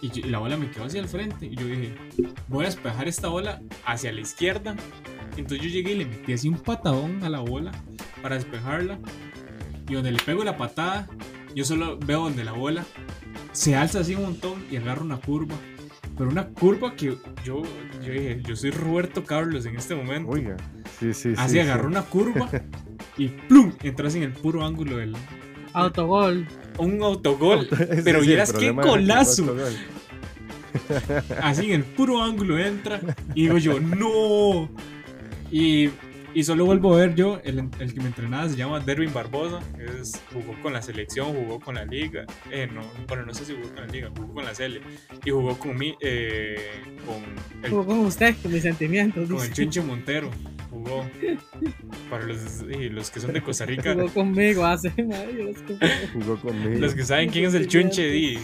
y, 0.00 0.10
yo- 0.10 0.24
y 0.24 0.30
la 0.30 0.38
bola 0.38 0.56
me 0.56 0.70
quedó 0.70 0.84
hacia 0.84 1.00
el 1.00 1.08
frente. 1.08 1.46
Y 1.46 1.56
yo 1.56 1.66
dije, 1.66 1.94
voy 2.46 2.64
a 2.64 2.68
despejar 2.68 3.08
esta 3.08 3.26
bola 3.28 3.60
hacia 3.84 4.12
la 4.12 4.20
izquierda. 4.20 4.76
Entonces 5.36 5.66
yo 5.66 5.68
llegué 5.68 5.92
y 5.92 5.98
le 5.98 6.06
metí 6.06 6.32
así 6.32 6.48
un 6.48 6.58
patadón 6.58 7.24
a 7.24 7.28
la 7.28 7.40
bola 7.40 7.72
para 8.22 8.36
despejarla. 8.36 8.98
Y 9.88 9.94
donde 9.94 10.12
le 10.12 10.22
pego 10.22 10.44
la 10.44 10.56
patada, 10.56 11.08
yo 11.54 11.64
solo 11.64 11.98
veo 11.98 12.20
donde 12.22 12.44
la 12.44 12.52
bola 12.52 12.84
se 13.52 13.74
alza 13.74 14.00
así 14.00 14.14
un 14.14 14.22
montón 14.22 14.64
y 14.70 14.76
agarra 14.76 15.02
una 15.02 15.16
curva. 15.18 15.56
Pero 16.16 16.30
una 16.30 16.46
curva 16.48 16.94
que 16.94 17.06
yo, 17.06 17.18
yo 17.44 17.62
dije, 18.00 18.40
yo 18.46 18.54
soy 18.56 18.70
Roberto 18.70 19.24
Carlos 19.24 19.66
en 19.66 19.76
este 19.76 19.94
momento. 19.96 20.30
Oiga, 20.30 20.56
Sí, 21.00 21.12
sí, 21.12 21.34
Así 21.36 21.54
sí, 21.54 21.58
agarró 21.58 21.82
sí. 21.82 21.88
una 21.88 22.02
curva 22.02 22.48
y 23.16 23.28
¡plum! 23.28 23.72
Entras 23.82 24.14
en 24.14 24.22
el 24.24 24.32
puro 24.32 24.64
ángulo 24.64 24.98
del. 24.98 25.16
Autogol. 25.72 26.46
Un 26.78 27.02
autogol. 27.02 27.68
Pero 28.04 28.20
sí, 28.20 28.28
vieras 28.28 28.52
qué 28.52 28.68
autogol. 28.68 29.10
Así 31.42 31.66
en 31.66 31.80
el 31.80 31.84
puro 31.84 32.22
ángulo 32.22 32.58
entra. 32.58 33.00
Y 33.34 33.42
digo 33.42 33.58
yo, 33.58 33.80
¡no! 33.80 34.68
Y, 35.50 35.90
y 36.36 36.44
solo 36.44 36.66
vuelvo 36.66 36.94
a 36.94 36.98
ver 36.98 37.14
yo, 37.14 37.40
el, 37.44 37.66
el 37.80 37.94
que 37.94 38.00
me 38.00 38.08
entrenaba 38.08 38.46
se 38.46 38.56
llama 38.56 38.78
Derwin 38.80 39.10
Barbosa. 39.10 39.60
Es, 39.78 40.20
jugó 40.34 40.54
con 40.60 40.74
la 40.74 40.82
selección, 40.82 41.32
jugó 41.32 41.58
con 41.58 41.76
la 41.76 41.86
liga. 41.86 42.26
Eh, 42.50 42.68
no, 42.70 42.82
bueno, 43.08 43.24
no 43.24 43.32
sé 43.32 43.46
si 43.46 43.54
jugó 43.54 43.68
con 43.72 43.86
la 43.86 43.90
liga, 43.90 44.10
jugó 44.14 44.34
con 44.34 44.44
la 44.44 44.54
Cele. 44.54 44.82
Y 45.24 45.30
jugó 45.30 45.58
con 45.58 45.78
mi, 45.78 45.94
eh, 46.02 46.58
con 47.06 47.64
el 47.64 47.70
Como 47.70 47.86
con 47.86 47.98
usted, 48.00 48.34
con 48.42 48.52
mis 48.52 48.60
sentimientos. 48.62 49.30
con 49.30 49.42
el. 49.42 49.50
Chinche 49.54 49.80
Montero 49.80 50.30
jugó 50.68 51.08
para 52.10 52.26
los, 52.26 52.62
y 52.68 52.90
los 52.90 53.10
que 53.10 53.20
son 53.20 53.32
de 53.32 53.40
Costa 53.40 53.64
Rica 53.64 53.94
Jugó 53.94 54.08
conmigo 54.12 54.66
hace. 54.66 54.90
madre. 55.04 55.54
Jugó 56.12 56.36
conmigo. 56.38 56.78
los 56.80 56.94
que 56.94 57.04
saben 57.04 57.30
quién 57.30 57.46
es 57.46 57.54
el 57.54 57.66
Chunche 57.66 58.10
di, 58.10 58.38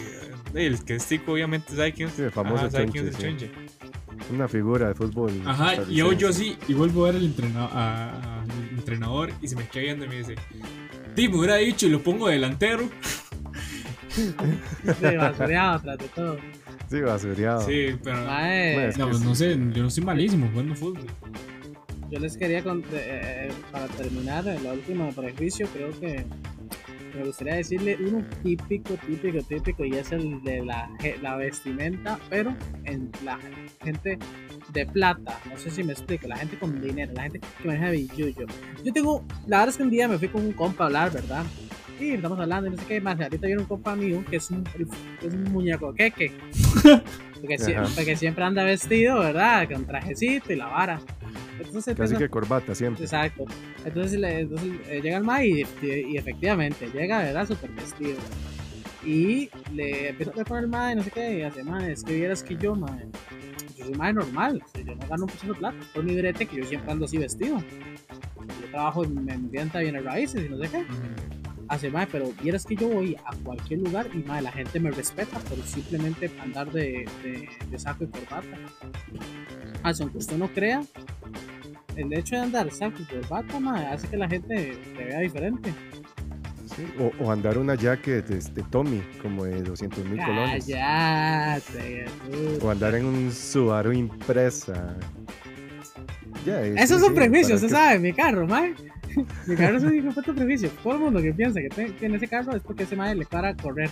el 0.55 0.83
que 0.83 0.95
es 0.95 1.05
tico 1.05 1.33
obviamente 1.33 1.75
sabe 1.75 1.93
quién 1.93 2.09
es 2.09 2.15
Sí, 2.15 2.23
el 2.23 2.31
famoso 2.31 2.63
Ajá, 2.63 2.71
sabe 2.71 2.87
quién 2.87 3.07
es 3.07 3.15
el 3.15 3.21
Chunche, 3.21 3.51
Chunche 3.51 3.73
Una 4.33 4.47
figura 4.47 4.87
de 4.89 4.95
fútbol. 4.95 5.31
ajá 5.45 5.75
y 5.89 6.01
hoy 6.01 6.17
yo 6.17 6.33
sí 6.33 6.57
y 6.67 6.73
vuelvo 6.73 7.03
a 7.05 7.11
ver 7.11 7.17
al 7.17 7.25
entrenador, 7.25 7.69
a- 7.73 8.41
al 8.41 8.69
entrenador 8.71 9.31
y 9.41 9.47
se 9.47 9.55
me 9.55 9.67
queda 9.67 9.83
viendo 9.83 10.05
y 10.05 10.09
me 10.09 10.17
dice 10.17 10.35
Di, 11.15 11.29
me 11.29 11.37
hubiera 11.37 11.55
dicho 11.57 11.85
y 11.85 11.89
lo 11.89 12.01
pongo 12.01 12.27
delantero 12.27 12.89
Sí, 14.09 14.33
basureado 15.17 15.79
tras 15.81 15.97
de 15.97 16.07
todo. 16.09 16.37
Sí, 16.89 17.01
basureado. 17.01 17.61
sí 17.65 17.95
pero 18.03 18.25
Mae, 18.25 18.93
no, 18.97 19.07
pues 19.07 19.19
sí. 19.19 19.25
no 19.25 19.35
sé 19.35 19.49
yo 19.73 19.83
no 19.83 19.89
soy 19.89 20.03
malísimo 20.03 20.47
jugando 20.51 20.75
fútbol 20.75 21.05
yo 22.11 22.19
les 22.19 22.37
quería 22.37 22.63
cont- 22.63 22.85
eh, 22.93 23.47
eh, 23.49 23.51
para 23.71 23.87
terminar 23.87 24.47
el 24.47 24.63
último 24.67 25.11
prejuicio 25.13 25.67
creo 25.73 25.89
que 25.99 26.25
me 27.15 27.25
gustaría 27.25 27.55
decirle 27.55 27.97
uno 27.99 28.25
típico 28.41 28.95
típico 29.05 29.41
típico 29.43 29.85
y 29.85 29.93
es 29.93 30.11
el 30.11 30.41
de 30.43 30.65
la, 30.65 30.89
la 31.21 31.35
vestimenta 31.35 32.19
pero 32.29 32.55
en 32.85 33.11
la 33.23 33.39
gente 33.83 34.17
de 34.71 34.85
plata. 34.85 35.39
No 35.49 35.57
sé 35.57 35.69
si 35.69 35.83
me 35.83 35.93
explico 35.93 36.27
la 36.27 36.37
gente 36.37 36.57
con 36.57 36.81
dinero 36.81 37.13
la 37.13 37.23
gente 37.23 37.39
que 37.61 37.67
maneja 37.67 37.91
billuyo. 37.91 38.45
Yo 38.83 38.93
tengo 38.93 39.25
la 39.47 39.59
verdad 39.59 39.69
es 39.69 39.77
que 39.77 39.83
un 39.83 39.89
día 39.89 40.07
me 40.07 40.17
fui 40.17 40.27
con 40.27 40.45
un 40.45 40.53
compa 40.53 40.85
a 40.85 40.87
hablar 40.87 41.11
verdad 41.11 41.45
y 41.99 42.11
estamos 42.11 42.39
hablando 42.39 42.67
y 42.67 42.71
no 42.71 42.77
sé 42.77 42.85
qué 42.87 43.01
más. 43.01 43.19
Ahorita 43.19 43.47
viene 43.47 43.61
un 43.61 43.67
compa 43.67 43.95
mío 43.95 44.23
que 44.29 44.37
es 44.37 44.49
un, 44.51 44.63
es 45.21 45.33
un 45.33 45.43
muñeco 45.51 45.93
queque 45.93 46.31
porque, 47.95 48.15
siempre 48.15 48.43
anda 48.43 48.63
vestido 48.63 49.19
verdad 49.19 49.67
con 49.71 49.85
trajecito 49.85 50.53
y 50.53 50.55
la 50.55 50.67
vara 50.67 50.99
entonces 51.59 51.95
Casi 51.95 52.13
empieza- 52.13 52.17
que 52.17 52.29
corbata 52.29 52.75
siempre. 52.75 53.03
Exacto. 53.03 53.45
Entonces, 53.85 54.19
le- 54.19 54.39
entonces, 54.41 54.71
eh, 54.89 55.01
llega 55.01 55.17
el 55.17 55.23
ma 55.23 55.43
y, 55.45 55.63
y 55.81 56.17
efectivamente 56.17 56.89
llega, 56.93 57.19
¿verdad? 57.19 57.47
Súper 57.47 57.69
vestido. 57.71 58.17
Y 59.05 59.49
le 59.73 60.09
empieza 60.09 60.31
a 60.31 60.33
hablar 60.33 60.47
con 60.47 60.57
el 60.59 60.67
ma 60.67 60.91
y 60.91 60.95
no 60.95 61.03
sé 61.03 61.11
qué. 61.11 61.39
Y 61.39 61.41
hace, 61.43 61.63
ma, 61.63 61.87
es 61.87 62.03
que 62.03 62.15
vieras 62.15 62.43
que 62.43 62.55
yo, 62.57 62.75
ma, 62.75 62.97
yo 63.77 63.85
soy 63.85 63.93
ma 63.95 64.11
normal. 64.11 64.61
yo 64.85 64.95
no 64.95 65.07
gano 65.07 65.23
un 65.25 65.29
peso 65.29 65.47
de 65.47 65.53
plata. 65.53 65.77
Por 65.93 66.03
mi 66.03 66.15
brete 66.15 66.45
que 66.45 66.57
yo 66.57 66.65
siempre 66.65 66.91
ando 66.91 67.05
así 67.05 67.17
vestido. 67.17 67.57
Yo 67.59 68.67
trabajo 68.71 69.03
en, 69.05 69.29
en 69.29 69.51
venta 69.51 69.77
de 69.79 69.85
bienes 69.85 70.03
raíces 70.03 70.45
y 70.45 70.49
no 70.49 70.57
sé 70.57 70.69
qué. 70.69 70.83
Hace, 71.69 71.89
ma, 71.89 72.07
pero 72.11 72.31
vieras 72.41 72.65
que 72.65 72.75
yo 72.75 72.87
voy 72.89 73.15
a 73.25 73.35
cualquier 73.43 73.79
lugar 73.79 74.07
y, 74.13 74.17
ma, 74.17 74.41
la 74.41 74.51
gente 74.51 74.79
me 74.79 74.91
respeta 74.91 75.39
por 75.39 75.57
simplemente 75.63 76.29
andar 76.41 76.71
de, 76.71 77.05
de, 77.23 77.49
de 77.69 77.79
saco 77.79 78.03
y 78.03 78.07
corbata. 78.07 78.57
Hace, 79.83 80.03
aunque 80.03 80.17
usted 80.19 80.37
no 80.37 80.47
crea, 80.49 80.83
el 81.95 82.11
hecho 82.13 82.35
de 82.35 82.41
andar 82.41 82.71
saco 82.71 82.97
y 83.01 83.05
corbata, 83.05 83.59
ma, 83.59 83.91
hace 83.91 84.07
que 84.07 84.17
la 84.17 84.27
gente 84.27 84.77
te 84.97 85.03
vea 85.05 85.19
diferente. 85.19 85.73
Sí, 86.75 86.85
O, 86.99 87.11
o 87.25 87.31
andar 87.31 87.57
una 87.57 87.75
jacket 87.75 88.25
de, 88.27 88.39
de 88.39 88.63
Tommy, 88.69 89.01
como 89.21 89.45
de 89.45 89.61
200 89.61 90.03
mil 90.05 90.19
colones. 90.23 90.65
O 92.61 92.69
andar 92.69 92.95
en 92.95 93.05
un 93.05 93.31
Subaru 93.31 93.91
impresa. 93.93 94.95
Ya, 96.45 96.61
eh, 96.65 96.73
Eso 96.77 96.87
sí, 96.87 96.93
es 96.95 97.01
un 97.03 97.09
sí, 97.09 97.15
prejuicio, 97.15 97.47
para 97.49 97.55
usted 97.55 97.67
que- 97.67 97.73
sabe, 97.73 97.99
mi 97.99 98.13
carro, 98.13 98.47
mae. 98.47 98.73
Mi 99.47 99.55
carro 99.55 99.77
es 99.77 99.83
un 99.83 99.95
hijo 99.95 100.21
de 100.21 100.33
prejuicio. 100.33 100.69
Todo 100.83 100.93
el 100.93 100.99
mundo 100.99 101.21
que 101.21 101.33
piensa 101.33 101.59
que 101.61 101.69
te- 101.69 101.91
tiene 101.91 102.17
ese 102.17 102.27
carro 102.27 102.55
es 102.55 102.61
porque 102.61 102.83
ese 102.83 102.95
mae 102.95 103.15
le 103.15 103.25
para 103.25 103.55
correr. 103.55 103.89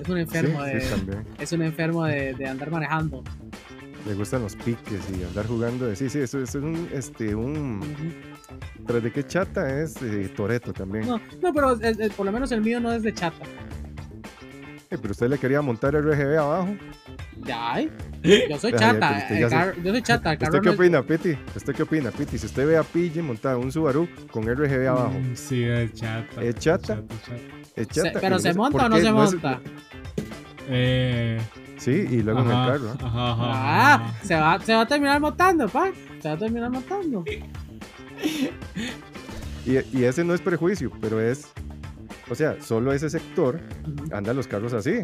Es 0.00 0.08
un 0.08 0.16
Sí, 0.16 0.20
enfermo 0.22 0.62
de. 0.62 0.80
sí, 0.80 0.94
es 1.38 1.52
un 1.52 1.62
enfermo 1.62 2.04
de, 2.04 2.34
de 2.34 2.46
andar 2.46 2.70
manejando. 2.70 3.22
Le 4.06 4.14
gustan 4.14 4.42
los 4.42 4.56
piques 4.56 5.00
y 5.16 5.22
andar 5.22 5.46
jugando. 5.46 5.86
de- 5.86 5.96
Sí, 5.96 6.08
sí, 6.10 6.18
eso, 6.18 6.40
eso 6.42 6.58
es 6.58 6.64
un, 6.64 6.88
este, 6.92 7.34
un... 7.34 7.80
Tras 8.86 9.02
de 9.02 9.12
qué 9.12 9.24
chata 9.24 9.80
es 9.80 9.96
eh, 10.02 10.28
Toreto 10.34 10.72
también. 10.72 11.06
No, 11.06 11.20
no, 11.40 11.52
pero 11.54 11.72
el- 11.80 12.00
el- 12.00 12.10
por 12.10 12.26
lo 12.26 12.32
menos 12.32 12.50
el 12.52 12.62
mío 12.62 12.80
no 12.80 12.92
es 12.92 13.02
de 13.02 13.12
chata. 13.14 13.44
Eh, 14.92 14.98
pero 15.00 15.12
usted 15.12 15.28
le 15.30 15.38
quería 15.38 15.62
montar 15.62 15.94
el 15.94 16.02
RGB 16.04 16.36
abajo. 16.38 16.76
Ya, 17.46 17.72
ay. 17.72 17.90
Yo 18.22 18.58
soy 18.58 18.72
chata. 18.72 19.26
el 19.28 19.48
ya 19.48 19.74
yo 19.82 19.90
soy 19.90 20.02
chata. 20.02 20.32
El 20.32 20.38
carro 20.38 20.50
¿Usted 20.50 20.60
qué 20.60 20.66
no 20.66 20.72
es- 20.72 20.78
opina, 20.78 21.02
Piti? 21.02 21.38
¿Usted 21.56 21.74
qué 21.74 21.82
opina, 21.82 22.10
Piti? 22.10 22.36
Si 22.36 22.44
usted 22.46 22.66
ve 22.66 22.76
a 22.76 22.82
Pille 22.82 23.22
montar 23.22 23.56
un 23.56 23.72
Subaru 23.72 24.06
con 24.30 24.44
RGB 24.46 24.86
abajo, 24.88 25.14
Mm, 25.18 25.34
sí 25.34 25.64
es 25.64 25.94
chata 25.94 26.42
¿Es 26.42 26.54
chata? 26.56 26.96
chata, 26.96 27.14
chata. 27.24 27.36
¿es 27.74 27.86
Se- 27.88 28.02
chata? 28.02 28.20
pero 28.20 28.38
se 28.38 28.52
monta 28.52 28.84
o 28.84 28.88
no 28.90 28.98
se 28.98 29.10
monta. 29.12 29.60
eh 30.68 31.40
Sí, 31.78 31.90
y 32.10 32.22
luego 32.22 32.40
en 32.40 32.46
el 32.46 32.52
carro. 32.52 32.86
¿eh? 32.92 32.96
ajá, 33.02 33.32
ajá, 33.32 33.42
Ah, 33.44 33.94
ajá. 33.94 34.14
se 34.24 34.34
va, 34.36 34.60
se 34.60 34.74
va 34.74 34.80
a 34.82 34.86
terminar 34.86 35.18
montando, 35.20 35.68
pa. 35.68 35.90
Se 36.20 36.28
va 36.28 36.34
a 36.34 36.38
terminar 36.38 36.70
montando. 36.70 37.24
Y, 39.66 39.78
y 39.98 40.04
ese 40.04 40.22
no 40.22 40.34
es 40.34 40.40
prejuicio, 40.40 40.92
pero 41.00 41.20
es. 41.20 41.48
O 42.32 42.34
sea, 42.34 42.56
solo 42.62 42.94
ese 42.94 43.10
sector 43.10 43.60
Ujú. 43.86 44.16
anda 44.16 44.32
los 44.32 44.46
carros 44.46 44.72
así. 44.72 45.02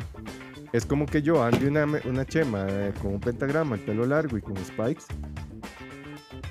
Es 0.72 0.86
como 0.86 1.04
que 1.04 1.20
yo 1.20 1.42
ande 1.44 1.68
una, 1.68 1.84
una 2.06 2.24
chema 2.24 2.66
eh, 2.70 2.94
con 3.02 3.12
un 3.12 3.20
pentagrama, 3.20 3.76
el 3.76 3.82
pelo 3.82 4.06
largo 4.06 4.38
y 4.38 4.40
con 4.40 4.56
spikes. 4.56 5.04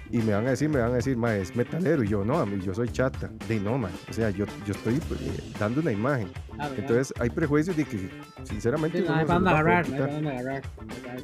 Y 0.09 0.19
me 0.19 0.33
van 0.33 0.47
a 0.47 0.51
decir, 0.51 0.69
me 0.69 0.79
van 0.79 0.91
a 0.91 0.95
decir, 0.95 1.17
ma, 1.17 1.35
es 1.35 1.55
metalero. 1.55 2.01
Y 2.03 2.07
yo, 2.07 2.23
no, 2.23 2.37
a 2.39 2.45
mí, 2.45 2.59
yo 2.63 2.73
soy 2.73 2.87
chata. 2.89 3.29
De 3.47 3.59
no, 3.59 3.77
ma. 3.77 3.89
O 4.09 4.13
sea, 4.13 4.29
yo, 4.29 4.45
yo 4.65 4.73
estoy 4.73 4.95
eh, 4.95 5.51
dando 5.59 5.81
una 5.81 5.91
imagen. 5.91 6.29
Claro. 6.55 6.75
Entonces, 6.77 7.13
hay 7.19 7.29
prejuicios 7.29 7.75
de 7.75 7.83
que, 7.85 8.09
sinceramente, 8.43 8.99
Sí, 8.99 9.03
no 9.03 9.09
uno 9.11 9.19
hay 9.19 9.25
se 9.25 9.27
para 9.27 9.39
los 9.39 9.43
dónde 9.43 9.51
va 9.51 9.57
a 9.57 9.59
agarrar, 9.59 9.89
no 9.89 9.97
para 9.97 10.13
dónde 10.13 10.29
agarrar. 10.31 10.61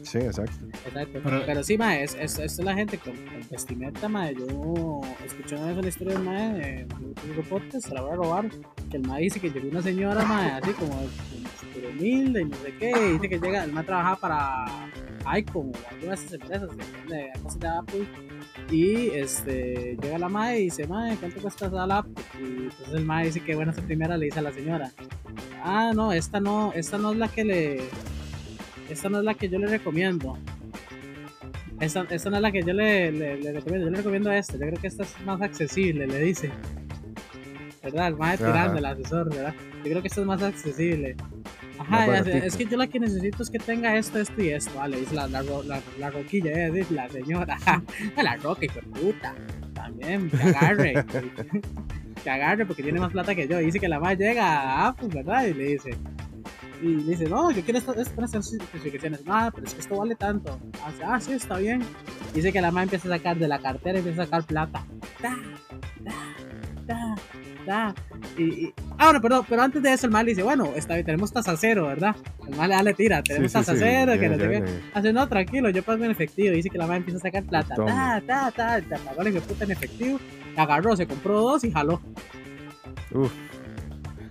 Sí, 0.04 0.18
exacto. 0.18 0.66
exacto. 0.86 1.20
Pero- 1.24 1.44
Pero, 1.46 1.64
sí, 1.64 1.78
ma, 1.78 1.96
es, 1.98 2.14
es, 2.16 2.38
es 2.40 2.60
la 2.60 2.74
gente 2.74 2.98
con, 2.98 3.14
con 3.14 3.50
vestimenta, 3.50 4.10
ma. 4.10 4.30
Yo 4.32 5.02
escuché 5.26 5.56
una 5.56 5.68
vez 5.68 5.78
una 5.78 5.88
historia 5.88 6.14
del 6.16 6.24
ma 6.24 6.34
de 6.54 6.88
un 7.38 7.44
podcast, 7.46 7.88
se 7.88 7.94
la 7.94 8.02
voy 8.02 8.12
a 8.12 8.16
robar. 8.16 8.50
Que 8.92 8.98
el 8.98 9.08
ma 9.08 9.18
dice 9.18 9.40
que 9.40 9.50
llegó 9.50 9.70
una 9.70 9.82
señora, 9.82 10.24
ma, 10.26 10.58
así 10.58 10.72
como 10.74 10.94
súper 11.60 11.90
humilde 11.90 12.42
y 12.42 12.46
no 12.46 12.56
sé 12.58 12.74
qué. 12.78 12.92
y 12.92 13.14
dice 13.14 13.30
que 13.30 13.40
llega, 13.40 13.64
el 13.64 13.72
ma 13.72 13.84
trabajaba 13.84 14.16
para 14.18 14.66
Icon 15.40 15.72
o 15.74 15.90
alguna 15.90 16.10
de 16.10 16.14
esas 16.22 16.34
empresas 16.34 16.70
de, 16.76 16.84
de 17.16 17.32
de 17.60 17.68
Apple. 17.68 18.08
Y 18.72 19.10
este, 19.10 19.98
llega 20.02 20.18
la 20.18 20.30
madre 20.30 20.62
y 20.62 20.64
dice, 20.66 20.88
madre, 20.88 21.18
¿cuánto 21.20 21.42
cuesta 21.42 21.68
esa 21.68 21.86
laptop? 21.86 22.24
Y 22.40 22.64
entonces 22.64 22.94
el 22.94 23.06
madre 23.06 23.26
dice 23.28 23.42
que 23.42 23.56
bueno, 23.56 23.72
esta 23.72 23.84
primera 23.84 24.18
le 24.18 24.26
dice 24.26 24.40
a 24.40 24.44
la 24.44 24.52
señora, 24.52 24.92
ah, 25.64 25.92
no, 25.94 26.12
esta 26.12 26.40
no, 26.40 26.74
esta 26.74 26.98
no 26.98 27.12
es 27.12 27.18
la 27.18 27.28
que 27.28 27.44
le, 27.44 27.82
esta 28.90 29.10
no 29.10 29.20
es 29.20 29.24
la 29.26 29.34
que 29.34 29.50
yo 29.50 29.60
le 29.60 29.68
recomiendo. 29.68 30.38
Esta, 31.80 32.06
esta 32.10 32.30
no 32.30 32.38
es 32.38 32.42
la 32.42 32.52
que 32.52 32.64
yo 32.64 32.74
le, 32.74 33.12
le, 33.12 33.38
le 33.38 33.52
recomiendo, 33.52 33.88
yo 33.88 33.92
le 33.92 33.98
recomiendo 33.98 34.32
esta, 34.32 34.54
yo 34.54 34.60
creo 34.60 34.80
que 34.80 34.88
esta 34.88 35.04
es 35.04 35.16
más 35.26 35.42
accesible, 35.42 36.08
le 36.08 36.20
dice. 36.20 36.52
¿Verdad? 37.84 38.08
El 38.08 38.16
Ajá. 38.22 38.38
tirando, 38.38 38.78
el 38.78 38.86
asesor, 38.86 39.30
¿verdad? 39.30 39.54
Yo 39.84 39.90
creo 39.90 40.02
que 40.02 40.08
esta 40.08 40.22
es 40.22 40.28
más 40.28 40.42
accesible. 40.42 41.18
Ajá, 41.78 42.08
Más 42.08 42.26
ya 42.26 42.38
es 42.38 42.56
que 42.56 42.66
yo 42.66 42.78
la 42.78 42.88
que 42.88 43.00
necesito 43.00 43.44
es 43.44 43.50
que 43.50 43.60
tenga 43.60 43.98
esto, 43.98 44.20
esto 44.20 44.42
y 44.42 44.50
esto. 44.50 44.72
Vale, 44.76 45.00
dice 45.00 45.16
la, 45.16 45.28
la, 45.28 45.44
la, 45.44 45.82
la 46.00 46.10
roquilla, 46.10 46.52
eh, 46.52 46.72
dice 46.72 46.94
la 46.94 47.10
señora. 47.10 47.58
la 48.24 48.38
roca, 48.38 48.66
hijo 48.66 48.80
puta. 48.94 49.36
También, 49.74 50.30
que 50.30 50.42
agarre. 50.42 51.06
que 52.24 52.30
agarre 52.30 52.66
porque 52.66 52.84
tiene 52.84 53.02
más 53.02 53.12
plata 53.12 53.36
que 53.36 53.48
yo. 53.48 53.60
Y 53.60 53.66
dice 53.66 53.82
que 53.82 53.90
la 53.90 54.00
más 54.00 54.18
llega 54.18 54.88
a 54.88 54.96
pues, 54.96 55.14
¿verdad? 55.14 55.46
Y 55.48 55.54
le 55.54 55.64
dice. 55.66 55.98
Y 56.82 56.88
le 56.88 57.04
dice, 57.04 57.26
no, 57.26 57.52
yo 57.52 57.62
quiero 57.64 57.80
estas 57.80 57.98
estas 57.98 58.54
especificaciones. 58.54 59.26
No, 59.26 59.52
pero 59.54 59.68
es 59.68 59.74
que 59.74 59.82
esto 59.82 59.98
vale 59.98 60.16
tanto. 60.16 60.58
Hace, 60.86 61.04
ah, 61.04 61.20
sí, 61.20 61.34
está 61.34 61.58
bien. 61.58 61.82
Dice 62.34 62.54
que 62.54 62.62
la 62.62 62.70
mamá 62.70 62.84
empieza 62.84 63.08
a 63.10 63.18
sacar 63.18 63.38
de 63.38 63.48
la 63.48 63.60
cartera, 63.60 63.98
empieza 63.98 64.24
a 64.24 64.26
sacar 64.26 64.44
plata. 64.46 64.86
Da, 65.22 65.38
da, 66.02 66.14
da, 66.86 67.16
da. 67.66 67.96
Y, 68.38 68.44
y- 68.44 68.74
ah, 68.98 69.06
bueno, 69.06 69.22
perdón, 69.22 69.46
pero 69.50 69.62
antes 69.62 69.82
de 69.82 69.94
eso 69.94 70.06
el 70.08 70.12
mal 70.12 70.26
dice, 70.26 70.44
bueno, 70.44 70.70
está 70.76 70.94
bien, 70.96 71.06
tenemos 71.06 71.32
tasa 71.32 71.56
cero, 71.58 71.88
¿verdad? 71.88 72.16
El 72.48 72.56
mal 72.56 72.72
le 72.86 72.94
tira, 72.94 73.22
tenemos 73.24 73.52
Sí, 73.52 73.58
sí, 73.60 73.66
tasa 73.66 73.74
sí, 73.74 73.80
cero, 73.84 74.14
ya- 74.16 74.20
que 74.20 74.30
no 74.30 74.36
sé 74.36 74.42
ya 74.44 74.50
qué. 74.50 74.60
le- 74.62 74.82
Hace, 74.94 75.14
no, 75.14 75.28
tranquilo, 75.28 75.70
yo 75.70 75.84
pago 75.84 76.04
en 76.04 76.12
efectivo. 76.12 76.54
Dice 76.56 76.70
que 76.70 76.78
la 76.78 76.86
mamá 76.86 76.98
empieza 76.98 77.18
a 77.18 77.22
sacar 77.22 77.44
plata. 77.44 77.76
Toma. 77.76 78.22
Ta, 78.26 78.52
ta, 78.52 78.82
ta, 78.82 78.98
ta, 79.16 79.24
de 79.24 79.42
puta 79.42 79.64
en 79.64 79.72
efectivo. 79.72 80.20
Agarró, 80.56 80.96
se 80.96 81.08
compró 81.08 81.42
dos 81.42 81.64
y 81.64 81.72
jaló. 81.72 82.02
Uf, 83.12 83.32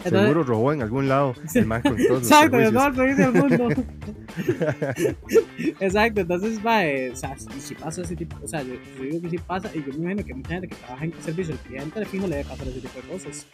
Seguro 0.02 0.42
robó 0.42 0.72
en 0.72 0.82
algún 0.82 1.08
lado 1.08 1.34
el 1.54 1.66
man 1.66 1.82
con 1.82 1.96
todos 1.96 2.10
los 2.10 2.22
Exacto, 2.30 2.58
todo 2.72 3.04
el 3.04 3.16
del 3.16 3.32
mundo. 3.32 3.68
Exacto, 5.80 6.20
entonces, 6.20 6.58
va, 6.64 6.80
o 7.12 7.16
sea, 7.16 7.38
si, 7.38 7.60
si 7.60 7.74
pasa 7.74 8.02
ese 8.02 8.16
tipo, 8.16 8.36
o 8.42 8.48
sea, 8.48 8.62
yo, 8.62 8.74
yo 8.96 9.04
digo 9.04 9.20
que 9.22 9.30
sí 9.30 9.38
pasa, 9.38 9.70
y 9.74 9.78
yo 9.78 9.92
me 9.98 10.12
imagino 10.12 10.24
que 10.24 10.34
mucha 10.34 10.48
gente 10.50 10.68
que 10.68 10.76
trabaja 10.76 11.04
en 11.04 11.12
servicio 11.22 11.54
al 11.54 11.60
cliente, 11.60 11.98
al 11.98 12.06
fijo 12.06 12.26
le 12.26 12.36
debe 12.36 12.48
pasar 12.48 12.68
ese 12.68 12.80
tipo 12.80 13.00
de 13.00 13.08
cosas. 13.08 13.46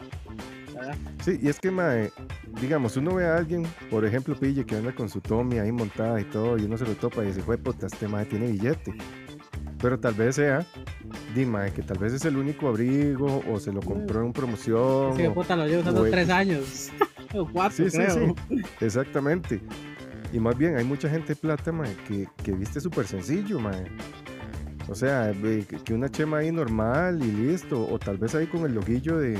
¿verdad? 0.74 0.96
Sí, 1.24 1.38
y 1.42 1.48
es 1.48 1.58
que, 1.58 1.70
mae, 1.70 2.10
digamos, 2.60 2.96
uno 2.96 3.14
ve 3.14 3.26
a 3.26 3.36
alguien, 3.36 3.66
por 3.90 4.04
ejemplo, 4.04 4.38
Pille, 4.38 4.64
que 4.64 4.76
anda 4.76 4.92
con 4.92 5.08
su 5.08 5.20
Tommy 5.20 5.58
ahí 5.58 5.72
montada 5.72 6.20
y 6.20 6.24
todo, 6.24 6.58
y 6.58 6.62
uno 6.62 6.78
se 6.78 6.84
lo 6.84 6.94
topa 6.94 7.24
y 7.24 7.28
dice, 7.28 7.42
fue 7.42 7.58
puta, 7.58 7.86
este 7.86 8.08
mae 8.08 8.24
tiene 8.26 8.50
billete. 8.52 8.94
Pero 9.80 9.98
tal 9.98 10.14
vez 10.14 10.36
sea, 10.36 10.66
di, 11.34 11.46
mae, 11.46 11.72
que 11.72 11.82
tal 11.82 11.98
vez 11.98 12.12
es 12.12 12.24
el 12.24 12.36
único 12.36 12.68
abrigo, 12.68 13.42
o 13.48 13.60
se 13.60 13.72
lo 13.72 13.80
compró 13.80 14.24
en 14.24 14.32
promoción. 14.32 15.12
Ese 15.12 15.28
o- 15.28 15.34
puta 15.34 15.54
lo 15.56 15.66
llevo 15.66 15.82
usando 15.82 16.02
o 16.02 16.10
tres 16.10 16.28
años, 16.30 16.88
o 17.34 17.46
cuatro, 17.46 17.76
Sí, 17.84 17.90
sí, 17.90 17.96
creo. 17.98 18.34
sí, 18.48 18.56
exactamente. 18.80 19.60
Y 20.32 20.40
más 20.40 20.58
bien, 20.58 20.76
hay 20.76 20.84
mucha 20.84 21.08
gente 21.08 21.34
plata, 21.36 21.70
mae, 21.72 21.94
que, 22.08 22.28
que 22.42 22.52
viste 22.52 22.80
súper 22.80 23.06
sencillo, 23.06 23.60
mae. 23.60 23.86
O 24.88 24.94
sea, 24.94 25.32
que 25.84 25.94
una 25.94 26.08
chema 26.10 26.38
ahí 26.38 26.50
normal 26.50 27.22
y 27.22 27.30
listo, 27.30 27.86
o 27.88 27.98
tal 27.98 28.16
vez 28.18 28.34
ahí 28.34 28.46
con 28.46 28.64
el 28.64 28.74
loguillo 28.74 29.18
de, 29.18 29.38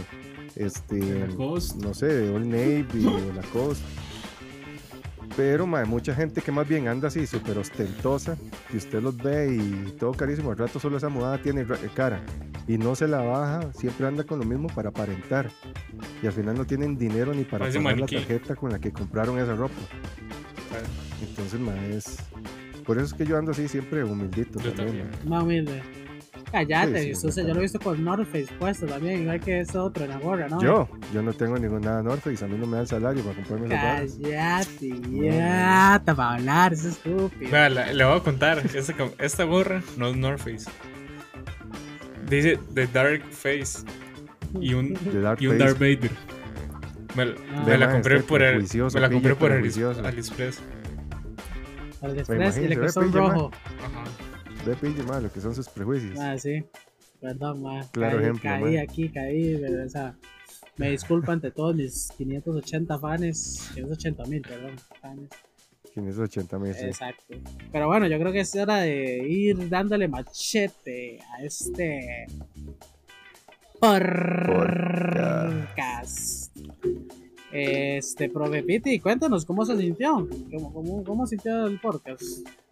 este, 0.57 1.27
no 1.83 1.95
sé, 1.95 2.07
de 2.07 2.31
Old 2.31 2.47
Navy 2.47 3.07
o 3.07 3.35
Lacoste. 3.35 3.85
Pero, 5.39 5.69
mae, 5.69 5.85
mucha 5.85 6.13
gente 6.17 6.43
que 6.43 6.51
más 6.51 6.67
bien 6.67 6.89
anda 6.89 7.07
así 7.07 7.25
súper 7.25 7.59
ostentosa, 7.59 8.37
que 8.69 8.77
usted 8.77 9.01
los 9.01 9.17
ve 9.17 9.55
y 9.55 9.93
todo 9.93 10.11
carísimo, 10.11 10.51
al 10.51 10.59
rato 10.59 10.81
solo 10.81 10.97
esa 10.97 11.09
mudada 11.11 11.41
tiene 11.41 11.63
ra- 11.63 11.79
cara 11.95 12.21
y 12.67 12.77
no 12.77 12.97
se 12.97 13.07
la 13.07 13.19
baja, 13.21 13.73
siempre 13.73 14.09
anda 14.09 14.25
con 14.25 14.41
lo 14.41 14.45
mismo 14.45 14.67
para 14.67 14.89
aparentar. 14.89 15.49
Y 16.25 16.27
al 16.27 16.33
final 16.33 16.57
no 16.57 16.65
tienen 16.65 16.99
dinero 16.99 17.33
ni 17.33 17.45
para 17.45 17.61
Parece 17.61 17.79
pagar 17.79 18.01
la 18.01 18.07
tarjeta 18.09 18.57
con 18.57 18.73
la 18.73 18.81
que 18.81 18.91
compraron 18.91 19.39
esa 19.39 19.55
ropa. 19.55 19.77
Entonces, 21.23 21.61
mae, 21.61 21.97
es... 21.97 22.17
Por 22.85 22.97
eso 22.97 23.07
es 23.07 23.15
que 23.15 23.25
yo 23.25 23.39
ando 23.39 23.53
así 23.53 23.69
siempre 23.69 24.03
humildito 24.03 24.59
Yo 24.59 24.73
también. 24.73 25.09
Más 25.25 25.45
humilde. 25.45 25.83
Cállate, 26.51 26.99
Sí, 26.99 27.05
sí, 27.05 27.11
entonces 27.11 27.47
yo 27.47 27.53
lo 27.53 27.59
he 27.59 27.63
visto 27.63 27.79
con 27.79 28.03
North 28.03 28.25
Face 28.27 28.49
puesto 28.59 28.87
también, 28.87 29.23
igual 29.23 29.39
que 29.41 29.61
ese 29.61 29.77
otro 29.79 30.05
en 30.05 30.11
la 30.11 30.19
gorra, 30.19 30.49
¿no? 30.49 30.61
Yo, 30.63 30.89
yo 31.13 31.23
no 31.23 31.33
tengo 31.35 31.59
ningún 31.59 31.83
nada 31.83 32.03
North 32.03 32.21
Face, 32.23 32.43
a 32.45 32.49
mí 32.49 32.57
no 32.57 32.67
me 32.67 32.77
da 32.77 32.83
el 32.83 32.89
salario 32.89 33.23
para 33.23 33.37
comprarme 33.37 33.67
esas 33.67 33.83
barras. 33.83 34.19
Cállate, 34.23 35.01
ya, 35.11 36.03
te 36.05 36.13
va 36.15 36.31
a 36.31 36.35
hablar, 36.37 36.73
es 36.73 36.85
estúpido. 36.85 37.51
Vea, 37.51 37.69
la- 37.69 37.93
le 37.93 38.05
voy 38.05 38.17
a 38.17 38.21
contar. 38.23 38.59
Esta, 38.75 38.95
esta 39.19 39.45
gorra 39.45 39.83
no 39.99 40.09
es 40.09 40.17
North 40.17 40.39
Face. 40.41 40.71
Dice 42.29 42.59
The 42.75 42.87
Dark 42.89 43.23
Face. 43.31 43.85
Y 44.61 44.75
un, 44.75 44.95
Dark 45.23 45.41
y 45.43 45.47
un 45.49 45.59
Face. 45.59 45.65
Darth 45.65 45.79
Vader. 45.79 46.11
Me, 47.17 47.25
la- 47.27 47.35
Ah. 47.55 47.65
me 47.67 47.79
la 47.79 47.91
compré 47.93 48.17
este 48.17 48.29
por 48.29 48.43
el, 48.43 48.63
me 48.95 49.01
la 49.01 49.11
compré 49.11 49.35
por 49.35 49.51
el. 49.53 49.59
AliExpress. 49.59 50.61
Al 52.01 52.15
de 52.15 52.25
Pues 52.25 52.39
Express 52.41 52.59
y 52.59 52.69
le 52.69 52.79
costó 52.79 53.01
un 53.01 53.13
rojo. 53.13 53.51
Ajá. 53.81 54.05
Ve, 54.67 54.75
pille, 54.77 55.03
mae, 55.05 55.23
lo 55.23 55.33
que 55.33 55.41
son 55.41 55.55
sus 55.55 55.69
prejuicios. 55.69 56.19
Ah, 56.19 56.39
sí. 56.39 56.65
Perdón, 57.21 57.63
ma. 57.63 57.87
Claro 57.91 58.17
caí, 58.17 58.25
ejemplo, 58.25 58.51
caí 58.51 58.77
ma. 58.77 58.83
aquí, 58.83 59.09
caí, 59.09 59.57
pero, 59.61 59.85
o 59.85 59.89
sea, 59.89 60.17
me 60.77 60.91
disculpo 60.91 61.33
ante 61.33 61.51
todos 61.51 61.75
mis 61.75 62.13
580 62.17 62.99
fans, 62.99 63.71
580 63.75 64.25
mil, 64.27 64.43
perdón, 64.43 64.77
fans. 65.01 65.29
580 65.95 66.59
mil, 66.59 66.75
sí. 66.75 66.85
Exacto. 66.85 67.35
Pero 67.73 67.89
bueno, 67.89 68.07
yo 68.07 68.19
creo 68.19 68.33
que 68.33 68.41
es 68.41 68.55
hora 68.55 68.77
de 68.79 69.27
ir 69.29 69.69
dándole 69.69 70.07
machete 70.07 71.19
a 71.33 71.43
este 71.43 72.27
podcast. 73.81 75.29
Este, 77.53 78.29
profe 78.29 78.63
Piti, 78.63 79.01
cuéntanos 79.01 79.45
cómo 79.45 79.65
se 79.65 79.77
sintió, 79.79 80.29
cómo, 80.51 80.73
cómo, 80.73 81.05
cómo 81.05 81.27
sintió 81.27 81.67
el 81.67 81.81
podcast. 81.81 82.23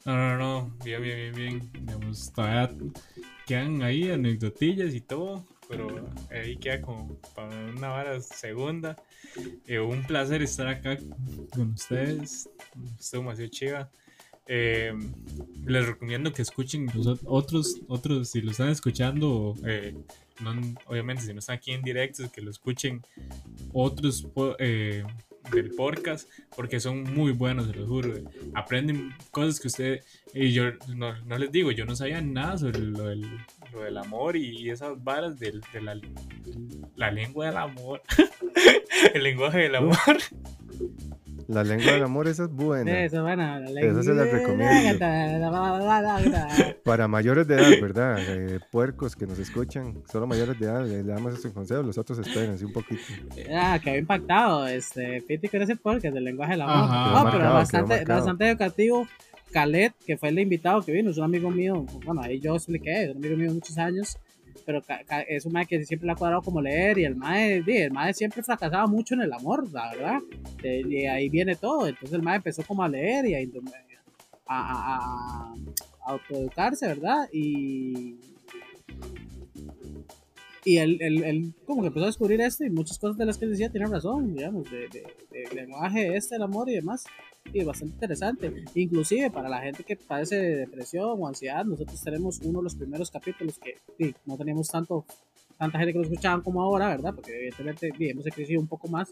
No, 0.05 0.17
no, 0.17 0.37
no. 0.39 0.77
Bien, 0.85 1.03
bien, 1.03 1.17
bien, 1.17 1.35
bien. 1.35 1.71
Digamos, 1.73 2.33
todavía 2.33 2.71
quedan 3.47 3.83
ahí 3.83 4.11
anecdotillas 4.11 4.95
y 4.95 5.01
todo. 5.01 5.45
Pero 5.69 6.09
ahí 6.31 6.57
queda 6.57 6.81
como 6.81 7.17
para 7.35 7.49
una 7.49 7.89
vara 7.89 8.21
segunda. 8.21 8.97
Eh, 9.67 9.81
un 9.81 10.03
placer 10.05 10.43
estar 10.43 10.69
acá 10.69 10.97
con 11.51 11.73
ustedes. 11.73 12.49
Estuvo 12.99 13.23
demasiado 13.23 13.51
chiva. 13.51 13.91
Eh, 14.49 14.93
les 15.65 15.87
recomiendo 15.87 16.33
que 16.33 16.43
escuchen 16.43 16.87
los 16.95 17.07
ot- 17.07 17.21
otros, 17.27 17.81
otros, 17.89 18.31
si 18.31 18.41
lo 18.41 18.53
están 18.53 18.69
escuchando, 18.69 19.55
eh, 19.67 19.95
no- 20.41 20.55
obviamente 20.87 21.23
si 21.25 21.33
no 21.33 21.41
están 21.41 21.57
aquí 21.57 21.73
en 21.73 21.83
directo, 21.83 22.31
que 22.31 22.41
lo 22.41 22.51
escuchen 22.51 23.03
otros 23.73 24.29
eh, 24.59 25.03
del 25.53 25.71
podcast, 25.71 26.29
porque 26.57 26.79
son 26.81 27.03
muy 27.15 27.33
buenos, 27.33 27.67
se 27.67 27.75
los 27.75 27.89
juro. 27.89 28.15
Aprenden 28.55 29.13
cosas 29.33 29.59
que 29.61 29.69
usted, 29.69 30.01
y 30.35 30.53
yo 30.53 30.65
no, 30.95 31.17
no 31.25 31.39
les 31.39 31.51
digo, 31.51 31.71
yo 31.73 31.85
no 31.85 31.97
sabía 31.97 32.21
nada 32.21 32.59
sobre 32.59 32.79
lo 32.81 33.05
del, 33.09 33.23
lo 33.73 33.83
del 33.83 33.97
amor 33.99 34.37
y 34.37 34.71
esas 34.71 35.03
varas 35.03 35.39
del- 35.41 35.63
de 35.73 35.81
la, 35.83 36.01
la 36.97 37.11
lengua 37.11 37.47
del 37.47 37.57
amor, 37.57 38.03
el 39.15 39.23
lenguaje 39.23 39.59
del 39.59 39.75
amor. 39.77 39.97
La 41.49 41.63
lengua 41.63 41.93
del 41.93 42.03
amor, 42.03 42.27
esa 42.27 42.45
es 42.45 42.51
buena. 42.51 43.05
Eso, 43.05 43.23
bueno, 43.23 43.61
la 43.61 43.81
Esa 43.81 44.03
se 44.03 44.15
la 44.15 44.25
recomiendo. 44.25 45.07
Para 46.85 47.07
mayores 47.07 47.47
de 47.47 47.55
edad, 47.55 47.71
¿verdad? 47.81 48.17
Eh, 48.19 48.59
puercos 48.73 49.15
que 49.15 49.27
nos 49.27 49.39
escuchan, 49.39 50.03
solo 50.11 50.27
mayores 50.27 50.59
de 50.59 50.67
edad, 50.67 50.85
le 50.85 51.03
damos 51.05 51.39
esos 51.39 51.53
consejos, 51.53 51.87
los 51.87 51.99
otros 51.99 52.19
esperen 52.19 52.51
así 52.53 52.65
un 52.65 52.73
poquito. 52.73 53.03
Ah, 53.55 53.79
quedó 53.83 53.97
impactado. 53.97 54.67
Este, 54.67 55.23
Piti 55.23 55.49
con 55.49 55.63
ese 55.63 55.77
podcast 55.77 56.15
del 56.15 56.25
lenguaje 56.25 56.53
del 56.53 56.63
amor. 56.63 56.75
Ajá. 56.75 57.11
No, 57.11 57.31
pero 57.31 57.45
marcado, 57.45 57.55
bastante, 57.55 58.05
bastante 58.05 58.49
educativo. 58.49 59.07
Calet, 59.53 59.95
que 60.05 60.17
fue 60.17 60.31
el 60.31 60.39
invitado 60.41 60.83
que 60.83 60.93
vino, 60.93 61.11
es 61.11 61.19
un 61.19 61.25
amigo 61.25 61.51
mío. 61.51 61.87
Bueno, 62.05 62.21
ahí 62.23 62.41
yo 62.41 62.57
expliqué, 62.57 63.05
es 63.05 63.11
un 63.11 63.19
amigo 63.19 63.37
mío 63.37 63.49
de 63.49 63.55
muchos 63.55 63.79
años. 63.79 64.19
Pero 64.65 64.83
es 65.29 65.45
un 65.47 65.53
mae 65.53 65.67
que 65.67 65.85
siempre 65.85 66.07
le 66.07 66.13
ha 66.13 66.17
cuadrado 66.17 66.43
como 66.43 66.61
leer. 66.61 66.99
Y 66.99 67.05
el 67.05 67.17
mae, 67.17 67.63
el 67.67 67.91
mae 67.93 68.15
siempre 68.15 68.43
fracasaba 68.43 68.87
mucho 68.87 69.15
en 69.15 69.23
el 69.23 69.33
amor, 69.33 69.71
la 69.73 69.91
verdad. 69.93 70.21
Y 70.65 71.07
ahí 71.07 71.29
viene 71.29 71.57
todo. 71.57 71.87
Entonces 71.87 72.13
el 72.15 72.23
mae 72.23 72.37
empezó 72.37 72.63
como 72.65 72.83
a 72.83 72.89
leer 72.89 73.27
y 73.27 73.35
a, 73.35 73.39
a, 74.47 74.61
a- 74.73 74.97
a- 75.53 75.55
autoeducarse, 76.13 76.87
¿verdad? 76.87 77.29
Y 77.33 78.17
y 80.65 80.79
él, 80.79 80.99
él, 81.01 81.23
él 81.23 81.55
como 81.65 81.81
que 81.83 81.89
empezó 81.89 82.05
a 82.05 82.09
descubrir 82.09 82.41
esto 82.41 82.65
y 82.65 82.71
muchas 82.71 82.99
cosas 82.99 83.17
de 83.17 83.25
las 83.25 83.39
que 83.39 83.47
decía 83.47 83.71
tienen 83.71 83.91
razón, 83.91 84.35
digamos, 84.35 84.69
de, 84.69 84.89
de, 84.89 85.05
de 85.31 85.55
lenguaje 85.55 86.17
este, 86.17 86.35
el 86.37 86.43
amor 86.43 86.69
y 86.69 86.75
demás. 86.75 87.05
Y 87.53 87.65
bastante 87.65 87.95
interesante. 87.95 88.65
Inclusive 88.75 89.31
para 89.31 89.49
la 89.49 89.61
gente 89.61 89.85
que 89.85 89.97
padece 89.97 90.37
de 90.37 90.57
depresión 90.57 91.17
o 91.19 91.27
ansiedad, 91.27 91.65
nosotros 91.65 92.01
tenemos 92.03 92.41
uno 92.41 92.59
de 92.59 92.65
los 92.65 92.75
primeros 92.75 93.11
capítulos 93.11 93.59
que 93.59 93.77
sí, 93.99 94.15
no 94.27 94.37
teníamos 94.37 94.69
tanto 94.69 95.05
tanta 95.59 95.79
gente 95.79 95.93
que 95.93 95.99
lo 95.99 96.05
escuchaban 96.05 96.43
como 96.43 96.63
ahora, 96.63 96.89
¿verdad? 96.89 97.15
Porque 97.15 97.35
evidentemente 97.35 97.91
sí, 97.97 98.09
hemos 98.11 98.25
crecido 98.25 98.61
un 98.61 98.67
poco 98.67 98.89
más. 98.89 99.11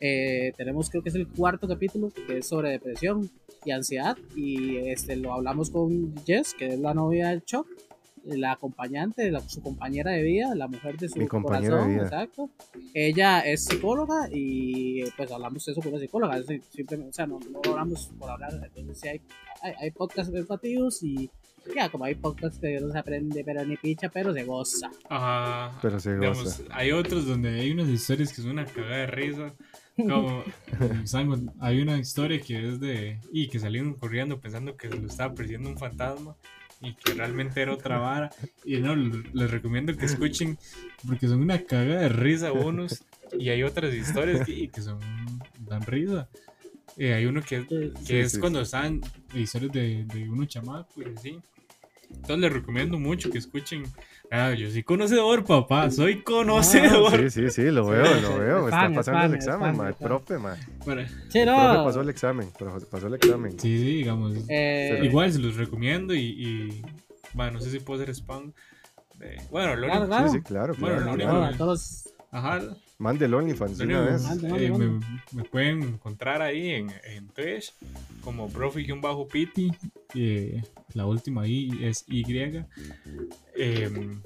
Eh, 0.00 0.52
tenemos 0.56 0.90
creo 0.90 1.02
que 1.02 1.10
es 1.10 1.14
el 1.14 1.28
cuarto 1.28 1.68
capítulo 1.68 2.10
que 2.10 2.38
es 2.38 2.48
sobre 2.48 2.70
depresión 2.70 3.30
y 3.64 3.70
ansiedad 3.70 4.16
y 4.34 4.78
este 4.88 5.16
lo 5.16 5.32
hablamos 5.32 5.70
con 5.70 6.16
Jess, 6.24 6.54
que 6.54 6.68
es 6.68 6.80
la 6.80 6.94
novia 6.94 7.28
del 7.28 7.44
Choc 7.44 7.66
la 8.24 8.52
acompañante, 8.52 9.30
la- 9.30 9.40
su 9.40 9.60
compañera 9.62 10.12
de 10.12 10.22
vida, 10.22 10.54
la 10.54 10.68
mujer 10.68 10.96
de 10.98 11.08
su 11.08 11.18
Mi 11.18 11.26
compañera 11.26 11.62
de 11.64 11.70
corazón, 11.70 11.94
vida. 11.94 12.02
exacto. 12.04 12.50
Ella 12.94 13.40
es 13.40 13.64
psicóloga 13.64 14.28
y 14.30 15.02
pues 15.16 15.30
hablamos 15.32 15.66
eso 15.68 15.80
con 15.80 15.92
una 15.92 16.00
psicóloga, 16.00 16.36
es 16.38 16.46
decir, 16.46 16.62
simplemente, 16.70 17.10
o 17.10 17.12
sea, 17.12 17.26
no, 17.26 17.38
no 17.40 17.60
hablamos 17.70 18.10
por 18.18 18.30
hablar, 18.30 18.52
entonces 18.64 18.98
sí 19.00 19.08
hay, 19.08 19.20
hay, 19.62 19.72
hay 19.80 19.90
podcasts 19.90 20.32
educativos 20.34 21.02
y 21.02 21.30
ya, 21.76 21.88
como 21.90 22.04
hay 22.04 22.16
podcasts 22.16 22.58
que 22.58 22.80
no 22.80 22.90
se 22.90 22.98
aprende 22.98 23.44
pero 23.44 23.64
ni 23.64 23.76
picha, 23.76 24.08
pero 24.08 24.32
se 24.32 24.42
goza. 24.44 24.90
Ajá. 25.08 25.78
Pero 25.80 26.00
se 26.00 26.14
Digamos, 26.14 26.42
goza. 26.44 26.62
hay 26.70 26.90
otros 26.92 27.26
donde 27.26 27.50
hay 27.60 27.70
unas 27.70 27.88
historias 27.88 28.32
que 28.32 28.42
son 28.42 28.50
una 28.52 28.66
cagada 28.66 28.96
de 28.96 29.06
risa. 29.06 29.54
Como, 29.96 30.42
Sango, 31.04 31.36
hay 31.60 31.80
una 31.80 31.98
historia 31.98 32.40
que 32.40 32.68
es 32.68 32.80
de. 32.80 33.20
Y 33.30 33.48
que 33.48 33.60
salieron 33.60 33.94
corriendo 33.94 34.40
pensando 34.40 34.76
que 34.76 34.88
lo 34.88 35.06
estaba 35.06 35.34
persiguiendo 35.34 35.68
un 35.68 35.78
fantasma. 35.78 36.34
Y 36.82 36.94
que 36.94 37.14
realmente 37.14 37.62
era 37.62 37.72
otra 37.72 37.98
vara. 37.98 38.30
Y 38.64 38.78
no, 38.78 38.94
les 38.96 39.50
recomiendo 39.50 39.96
que 39.96 40.06
escuchen. 40.06 40.58
Porque 41.06 41.28
son 41.28 41.40
una 41.40 41.58
cagada 41.62 42.02
de 42.02 42.08
risa 42.08 42.52
unos. 42.52 43.04
Y 43.38 43.48
hay 43.48 43.62
otras 43.62 43.94
historias 43.94 44.44
que, 44.44 44.68
que 44.68 44.82
son. 44.82 44.98
dan 45.60 45.82
risa. 45.82 46.28
Eh, 46.96 47.14
hay 47.14 47.24
uno 47.24 47.40
que, 47.40 47.66
que 47.66 47.92
Sí, 48.04 48.16
es 48.16 48.32
sí, 48.32 48.40
cuando 48.40 48.60
están 48.60 49.00
historias 49.34 49.72
de, 49.72 50.04
de 50.04 50.28
uno 50.28 50.44
chamaco 50.44 51.00
y 51.00 51.14
así. 51.16 51.38
Entonces 52.10 52.38
les 52.38 52.52
recomiendo 52.52 52.98
mucho 52.98 53.30
que 53.30 53.38
escuchen. 53.38 53.84
Ah, 54.34 54.54
yo 54.54 54.70
soy 54.70 54.82
conocedor, 54.82 55.44
papá, 55.44 55.90
soy 55.90 56.22
conocedor. 56.22 57.30
Sí, 57.30 57.30
sí, 57.30 57.50
sí, 57.50 57.70
lo 57.70 57.86
veo, 57.86 58.02
lo 58.22 58.38
veo. 58.38 58.58
Es 58.68 58.72
Está 58.74 58.90
pasando 58.94 59.24
el 59.26 59.34
examen, 59.34 59.76
ma, 59.76 59.88
el 59.88 59.94
profe, 59.94 60.38
ma. 60.38 60.56
Sí, 61.28 61.38
El 61.40 61.46
no. 61.46 61.56
profe 61.56 61.84
pasó 61.84 62.00
el 62.00 62.08
examen, 62.08 62.48
profe 62.58 62.86
pasó 62.86 63.08
el 63.08 63.14
examen. 63.14 63.52
Sí, 63.60 63.78
sí, 63.78 63.84
digamos. 63.96 64.32
Eh, 64.48 65.00
Igual 65.02 65.32
se 65.32 65.38
los 65.38 65.56
recomiendo 65.56 66.14
y, 66.14 66.20
y 66.20 66.82
bueno, 67.34 67.52
no 67.52 67.60
sé 67.60 67.70
si 67.70 67.80
puedo 67.80 68.00
hacer 68.02 68.14
spam. 68.14 68.52
de- 69.18 69.36
bueno, 69.50 69.76
lo 69.76 69.86
Claro, 69.86 70.00
único- 70.00 70.06
claro. 70.08 70.28
Sí, 70.28 70.38
sí, 70.38 70.42
claro, 70.42 70.74
Bueno, 70.78 70.96
claro, 70.96 71.04
lo 71.10 71.12
único- 71.12 71.30
claro. 71.38 71.56
todos 71.58 72.01
Ajá. 72.32 72.60
Mande 72.98 73.26
el 73.26 73.34
OnlyFans 73.34 73.78
de 73.78 73.84
una 73.84 74.00
vez. 74.00 74.24
Eh, 74.42 74.70
me, 74.70 75.00
me 75.32 75.44
pueden 75.44 75.82
encontrar 75.82 76.40
ahí 76.40 76.70
en, 76.70 76.90
en 77.04 77.28
Twitch 77.28 77.74
como 78.22 78.48
profi-piti. 78.48 79.70
eh, 80.14 80.62
la 80.94 81.06
última 81.06 81.46
I 81.46 81.78
es 81.82 82.04
Y. 82.08 82.24
em, 83.54 84.20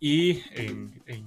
y 0.00 0.42
en, 0.52 1.00
en, 1.06 1.24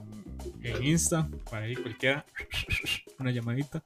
en 0.61 0.83
Insta, 0.83 1.27
para 1.49 1.65
ahí 1.65 1.75
cualquiera, 1.75 2.25
una 3.19 3.31
llamadita. 3.31 3.83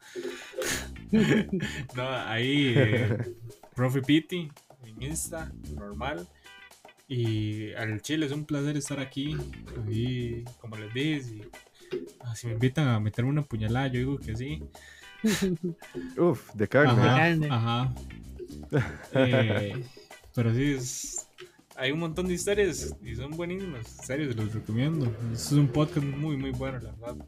no, 1.96 2.10
ahí, 2.10 2.74
eh, 2.76 3.18
Profi 3.76 4.02
Piti, 4.02 4.52
en 4.86 5.04
Insta, 5.04 5.52
normal. 5.76 6.28
Y 7.08 7.72
al 7.74 8.02
chile 8.02 8.26
es 8.26 8.32
un 8.32 8.46
placer 8.46 8.76
estar 8.78 9.00
aquí. 9.00 9.36
Ahí, 9.86 10.44
como 10.60 10.78
les 10.78 10.94
dije, 10.94 11.22
si, 11.22 11.42
ah, 12.22 12.36
si 12.36 12.48
me 12.48 12.53
invitan 12.53 12.88
a 12.88 12.99
meterme 12.99 13.30
una 13.32 13.41
puñalada, 13.44 13.88
yo 13.88 13.99
digo 13.99 14.18
que 14.20 14.36
sí. 14.36 14.64
Uf, 16.18 16.53
de 16.53 16.68
carne. 16.68 17.48
Ajá, 17.49 17.84
ajá. 17.86 17.94
Eh, 19.15 19.84
pero 20.36 20.53
sí, 20.53 20.74
es- 20.74 21.28
hay 21.76 21.91
un 21.91 21.99
montón 21.99 22.28
de 22.28 22.34
historias 22.36 22.95
y 23.03 23.15
son 23.15 23.32
buenísimas. 23.32 23.98
En 23.99 24.06
serio, 24.06 24.32
se 24.32 24.36
los 24.38 24.53
recomiendo. 24.53 25.11
Es 25.34 25.52
un 25.52 25.68
podcast 25.68 26.06
muy, 26.06 26.38
muy 26.38 26.52
bueno, 26.52 26.80
la 26.80 26.91
verdad. 26.91 27.26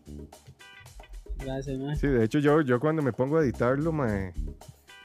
Gracias, 1.37 1.77
mae. 1.79 1.95
Sí, 1.95 2.07
de 2.07 2.23
hecho 2.23 2.39
yo, 2.39 2.61
yo 2.61 2.79
cuando 2.79 3.01
me 3.01 3.11
pongo 3.11 3.37
a 3.37 3.43
editarlo, 3.43 3.91
mae, 3.91 4.33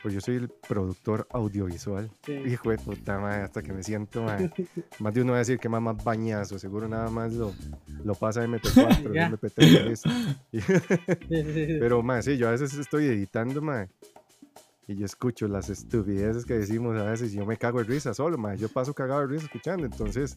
pues 0.02 0.14
yo 0.14 0.20
soy 0.20 0.36
el 0.36 0.48
productor 0.48 1.26
audiovisual. 1.30 2.10
Sí. 2.24 2.32
Hijo 2.32 2.70
de 2.70 2.78
puta, 2.78 3.18
mae, 3.18 3.42
hasta 3.42 3.62
que 3.62 3.72
me 3.72 3.82
siento, 3.82 4.22
mae. 4.22 4.50
Más 4.98 5.12
de 5.14 5.22
uno 5.22 5.32
va 5.32 5.36
a 5.36 5.40
decir 5.40 5.58
que 5.58 5.68
más 5.68 5.82
más 5.82 6.02
bañazo, 6.02 6.58
seguro 6.58 6.88
nada 6.88 7.08
más 7.10 7.32
lo, 7.34 7.52
lo 8.04 8.14
pasa 8.14 8.40
a 8.42 8.46
MP4, 8.46 9.14
Ya. 9.14 9.30
MP3, 9.30 9.84
listo. 9.88 10.08
Y- 10.52 10.60
Sí, 10.60 10.74
sí, 11.28 11.42
sí, 11.52 11.66
sí. 11.66 11.76
Pero, 11.80 12.02
mae, 12.02 12.22
sí, 12.22 12.36
yo 12.36 12.48
a 12.48 12.52
veces 12.52 12.74
estoy 12.74 13.06
editando, 13.06 13.60
mae. 13.62 13.88
Y 14.88 14.96
yo 14.96 15.06
escucho 15.06 15.46
las 15.46 15.70
estupideces 15.70 16.44
que 16.44 16.54
decimos 16.54 16.96
a 16.98 17.04
veces 17.04 17.32
y 17.32 17.36
yo 17.36 17.46
me 17.46 17.56
cago 17.56 17.78
de 17.78 17.84
risa 17.84 18.12
solo, 18.12 18.36
mae. 18.38 18.56
Yo 18.56 18.68
paso 18.68 18.92
cagado 18.92 19.20
de 19.20 19.26
risa 19.28 19.44
escuchando. 19.44 19.86
Entonces, 19.86 20.36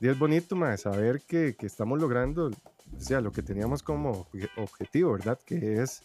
y 0.00 0.08
es 0.08 0.18
bonito, 0.18 0.56
mae, 0.56 0.78
saber 0.78 1.20
que, 1.26 1.54
que 1.58 1.66
estamos 1.66 2.00
logrando, 2.00 2.46
o 2.48 3.00
sea, 3.00 3.20
lo 3.20 3.32
que 3.32 3.42
teníamos 3.42 3.82
como 3.82 4.24
obje- 4.32 4.48
objetivo, 4.56 5.12
¿verdad? 5.12 5.38
Que 5.44 5.82
es 5.82 6.00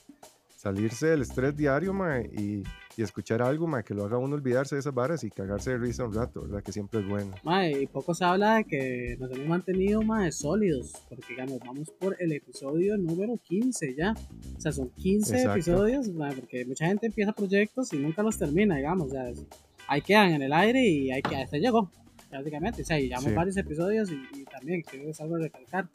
salirse 0.62 1.08
del 1.08 1.24
estrés 1.24 1.58
diario, 1.58 1.92
mae, 1.92 2.30
y, 2.38 2.62
y 2.96 3.02
escuchar 3.02 3.42
algo, 3.42 3.66
mae, 3.66 3.84
que 3.84 3.96
lo 3.96 4.06
haga 4.06 4.20
uno 4.20 4.36
olvidarse 4.36 4.76
de 4.76 4.80
esas 4.82 4.94
varas 4.94 5.24
y 5.24 5.32
cagarse 5.32 5.72
de 5.72 5.78
risa 5.80 6.06
un 6.06 6.14
rato, 6.14 6.44
¿verdad? 6.44 6.62
Que 6.62 6.72
siempre 6.72 7.00
es 7.00 7.08
bueno. 7.10 7.32
Mae, 7.44 7.82
y 7.82 7.88
poco 7.88 8.14
se 8.14 8.24
habla 8.26 8.58
de 8.58 8.66
que 8.66 9.18
nos 9.20 9.32
hemos 9.32 9.48
mantenido 9.48 10.04
más 10.04 10.38
sólidos, 10.38 10.94
porque 11.10 11.26
digamos, 11.30 11.58
vamos 11.66 11.90
por 12.00 12.16
el 12.20 12.32
episodio 12.34 12.96
número 12.98 13.38
15 13.44 13.96
ya. 13.96 14.14
O 14.56 14.62
sea, 14.62 14.72
son 14.72 14.90
15 14.92 15.34
Exacto. 15.36 15.54
episodios, 15.54 16.10
mae, 16.10 16.36
porque 16.36 16.64
mucha 16.66 16.86
gente 16.86 17.08
empieza 17.08 17.34
proyectos 17.34 17.92
y 17.94 17.98
nunca 17.98 18.22
los 18.22 18.38
termina, 18.38 18.76
digamos. 18.78 19.08
O 19.08 19.10
sea, 19.10 19.30
es- 19.30 19.44
ahí 19.88 20.02
quedan 20.04 20.34
en 20.34 20.44
el 20.44 20.54
aire 20.54 20.88
y 20.88 21.10
ahí 21.12 21.24
que 21.24 21.38
hasta 21.38 21.58
llegó, 21.58 21.90
prácticamente. 22.30 22.84
O 22.84 22.86
sea, 22.86 23.00
y 23.00 23.08
llevamos 23.08 23.32
Sí. 23.32 23.36
varios 23.36 23.58
episodios 23.58 24.12
y, 24.12 24.42
y 24.42 24.44
también 24.46 24.84
creo 24.84 25.06
que 25.06 25.10
es 25.10 25.20
algo 25.22 25.38
a 25.38 25.40
recalcar. 25.40 25.88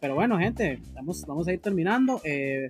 Pero 0.00 0.14
bueno, 0.14 0.38
gente, 0.38 0.80
vamos, 0.94 1.22
vamos 1.26 1.46
a 1.48 1.52
ir 1.52 1.60
terminando. 1.60 2.18
Eh, 2.24 2.68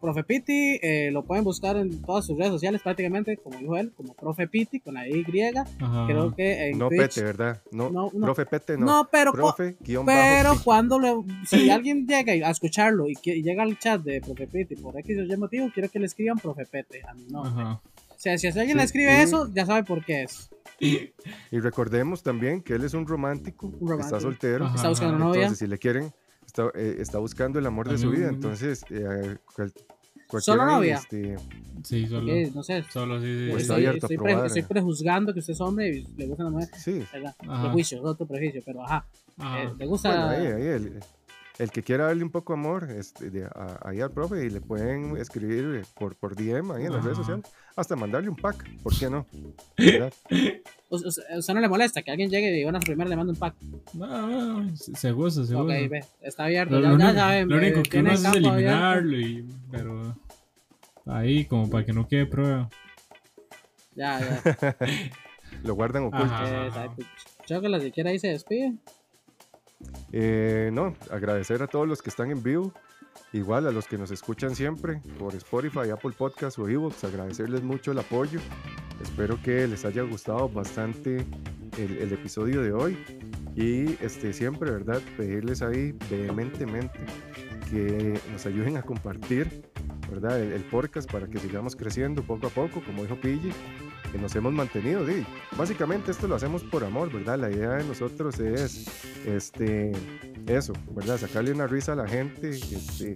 Profe 0.00 0.22
Piti, 0.24 0.78
eh, 0.80 1.10
lo 1.12 1.24
pueden 1.24 1.42
buscar 1.44 1.76
en 1.76 2.00
todas 2.02 2.24
sus 2.26 2.36
redes 2.38 2.52
sociales 2.52 2.80
prácticamente, 2.82 3.36
como 3.36 3.58
dijo 3.58 3.76
él, 3.76 3.92
como 3.96 4.14
Profe 4.14 4.46
Piti 4.46 4.78
con 4.80 4.94
la 4.94 5.08
Y. 5.08 5.24
Ajá. 5.80 6.06
Creo 6.06 6.34
que 6.34 6.68
en 6.70 6.78
No 6.78 6.88
Twitch- 6.88 6.98
pete, 7.14 7.22
¿verdad? 7.24 7.62
No, 7.72 7.90
No, 7.90 8.10
no. 8.14 8.26
profe 8.26 8.46
pete, 8.46 8.76
no. 8.78 8.86
No, 8.86 9.08
pero, 9.10 9.32
profe, 9.32 9.76
guion 9.80 10.06
pero 10.06 10.50
bajo, 10.50 10.64
cuando 10.64 10.98
le, 11.00 11.12
si 11.46 11.68
alguien 11.70 12.06
llega 12.06 12.32
a 12.46 12.50
escucharlo 12.50 13.08
y, 13.08 13.14
que- 13.14 13.36
y 13.36 13.42
llega 13.42 13.62
al 13.64 13.78
chat 13.78 14.00
de 14.02 14.20
Profe 14.20 14.46
Pete 14.46 14.76
por 14.76 14.96
X 14.98 15.18
o 15.18 15.22
Y 15.22 15.36
motivo, 15.36 15.70
quiero 15.74 15.88
que 15.88 15.98
le 15.98 16.06
escriban 16.06 16.38
Profe 16.38 16.64
Pete. 16.66 17.02
A 17.08 17.14
mí 17.14 17.26
no. 17.30 17.44
Ajá. 17.44 17.80
O 18.10 18.20
sea, 18.20 18.36
si 18.38 18.46
alguien 18.48 18.68
Sí, 18.70 18.74
le 18.74 18.82
escribe 18.82 19.12
y- 19.18 19.22
eso, 19.22 19.48
ya 19.52 19.66
sabe 19.66 19.84
por 19.84 20.04
qué 20.04 20.22
es. 20.24 20.50
Y 20.80 21.58
recordemos 21.58 22.22
también 22.22 22.62
que 22.62 22.74
él 22.74 22.84
es 22.84 22.94
un 22.94 23.06
romántico, 23.06 23.66
Un 23.66 23.88
romántico. 23.88 24.00
está 24.16 24.20
soltero. 24.20 24.66
Ajá. 24.66 24.76
Está 24.76 24.88
buscando 24.90 25.18
novia. 25.18 25.42
Entonces, 25.42 25.58
si 25.58 25.66
le 25.66 25.78
quieren, 25.78 26.12
está, 26.48 26.70
eh, 26.74 26.96
está 26.98 27.18
buscando 27.18 27.58
el 27.58 27.66
amor 27.66 27.88
de 27.88 27.98
su 27.98 28.10
vida. 28.10 28.28
Entonces, 28.28 28.82
eh, 28.90 29.36
cual- 29.54 29.72
¿Solo 30.40 30.66
novia? 30.66 30.96
Este, 30.96 31.36
Sí, 31.84 32.06
solo. 32.06 32.30
Ok, 32.32 32.54
no 32.54 32.62
sé. 32.62 32.84
Solo 32.92 33.20
sí, 33.20 33.26
sí. 33.26 33.46
Pues 33.50 33.62
está 33.62 33.74
estoy, 33.74 33.86
abierto 33.86 34.06
a 34.06 34.08
estoy, 34.12 34.18
pre- 34.18 34.46
estoy 34.46 34.62
eh. 34.62 34.66
prejuzgando 34.68 35.32
que 35.32 35.40
usted 35.40 35.52
es 35.54 35.60
hombre 35.60 35.88
y 35.88 36.06
le 36.18 36.26
gusta 36.26 36.44
la 36.44 36.50
mujer. 36.50 36.68
sí. 36.76 37.02
¿verdad? 37.12 37.34
Prejuicio, 37.38 37.98
es 37.98 38.04
otro 38.04 38.26
prejuicio, 38.26 38.62
pero 38.66 38.82
ajá. 38.84 39.06
Ajá. 39.38 39.62
Eh, 39.62 39.72
le 39.78 39.86
gusta. 39.86 40.26
Bueno, 40.26 40.56
ahí, 40.56 40.66
ahí, 40.72 40.90
el, 41.58 41.70
que 41.70 41.82
quiera 41.82 42.06
darle 42.06 42.22
un 42.24 42.30
poco 42.30 42.52
de 42.54 42.58
amor 42.60 42.90
este, 42.90 43.30
de- 43.30 43.44
a- 43.44 43.80
ahí 43.84 44.00
al 44.00 44.10
profe 44.10 44.44
y 44.44 44.50
le 44.50 44.60
pueden 44.60 45.16
escribir 45.16 45.84
por, 45.94 46.14
por 46.16 46.34
DM 46.36 46.70
ahí 46.72 46.84
en 46.86 46.92
las 46.92 47.04
redes 47.04 47.18
sociales. 47.18 47.44
Hasta 47.76 47.94
mandarle 47.96 48.28
un 48.28 48.36
pack, 48.36 48.64
¿por 48.82 48.96
qué 48.98 49.08
no? 49.10 49.26
O, 50.90 50.98
sea, 51.42 51.54
no 51.54 51.60
le 51.60 51.68
molesta 51.68 52.00
que 52.00 52.10
alguien 52.10 52.30
llegue 52.30 52.58
y 52.58 52.64
una 52.64 52.80
primera 52.80 53.10
le 53.10 53.14
mande 53.16 53.32
un 53.34 53.38
pack. 53.38 53.54
No, 53.92 54.62
no, 54.62 54.74
se 54.76 54.94
se 54.96 55.12
goza, 55.12 55.44
se 55.44 55.54
Ok, 55.54 55.64
goza. 55.66 55.88
ve, 55.90 56.04
está 56.22 56.44
abierto. 56.44 56.80
Lo, 56.80 56.88
ya, 56.88 56.94
único, 56.94 57.12
saben. 57.12 57.48
lo 57.50 57.56
eh, 57.56 57.58
único 57.58 57.82
que 57.82 57.98
uno 58.00 58.10
hace 58.12 58.20
es 58.22 58.26
abierto. 58.28 58.48
eliminarlo, 58.48 59.20
y, 59.20 59.46
pero 59.70 60.16
ahí 61.04 61.44
como 61.44 61.68
para 61.68 61.84
que 61.84 61.92
no 61.92 62.08
quede 62.08 62.24
prueba. 62.24 62.70
Ya, 63.96 64.18
ya. 64.20 64.76
Lo 65.62 65.74
guardan 65.74 66.04
oculto. 66.04 66.24
Ajá. 66.24 66.66
Exacto. 66.68 67.02
Chocolate, 67.44 67.84
si 67.84 67.90
quiere 67.92 68.10
ahí 68.10 68.18
se 68.18 68.28
despide. 68.28 68.72
Eh, 70.12 70.70
no, 70.72 70.94
agradecer 71.10 71.62
a 71.62 71.66
todos 71.66 71.86
los 71.86 72.02
que 72.02 72.10
están 72.10 72.30
en 72.30 72.42
vivo, 72.42 72.72
igual 73.32 73.66
a 73.66 73.70
los 73.70 73.86
que 73.86 73.98
nos 73.98 74.10
escuchan 74.10 74.54
siempre 74.54 75.00
por 75.18 75.34
Spotify, 75.34 75.90
Apple 75.90 76.12
Podcasts 76.16 76.58
o 76.58 76.68
Evox, 76.68 77.04
agradecerles 77.04 77.62
mucho 77.62 77.92
el 77.92 77.98
apoyo. 77.98 78.40
Espero 79.02 79.40
que 79.42 79.66
les 79.68 79.84
haya 79.84 80.02
gustado 80.02 80.48
bastante 80.48 81.24
el, 81.78 82.12
episodio 82.12 82.62
de 82.62 82.72
hoy 82.72 82.98
y 83.54 83.96
este, 84.04 84.32
siempre, 84.32 84.70
¿verdad? 84.70 85.00
Pedirles 85.16 85.62
ahí 85.62 85.94
vehementemente 86.10 86.98
que 87.70 88.18
nos 88.32 88.46
ayuden 88.46 88.76
a 88.76 88.82
compartir, 88.82 89.62
¿verdad? 90.10 90.40
El, 90.40 90.52
el 90.52 90.64
podcast 90.64 91.10
para 91.10 91.28
que 91.28 91.38
sigamos 91.38 91.76
creciendo 91.76 92.22
poco 92.22 92.48
a 92.48 92.50
poco, 92.50 92.82
como 92.82 93.02
dijo 93.02 93.16
Pille, 93.20 93.52
que 94.10 94.18
nos 94.18 94.34
hemos 94.36 94.52
mantenido. 94.52 95.04
di, 95.04 95.26
Básicamente 95.56 96.10
esto 96.10 96.28
lo 96.28 96.36
hacemos 96.36 96.62
por 96.64 96.84
amor, 96.84 97.12
¿verdad? 97.12 97.38
La 97.38 97.50
idea 97.50 97.72
de 97.72 97.84
nosotros 97.84 98.38
es 98.38 98.86
este, 99.26 99.92
eso, 100.46 100.72
¿verdad? 100.92 101.18
Sacarle 101.18 101.52
una 101.52 101.66
risa 101.66 101.92
a 101.92 101.96
la 101.96 102.08
gente, 102.08 102.50
este, 102.50 103.14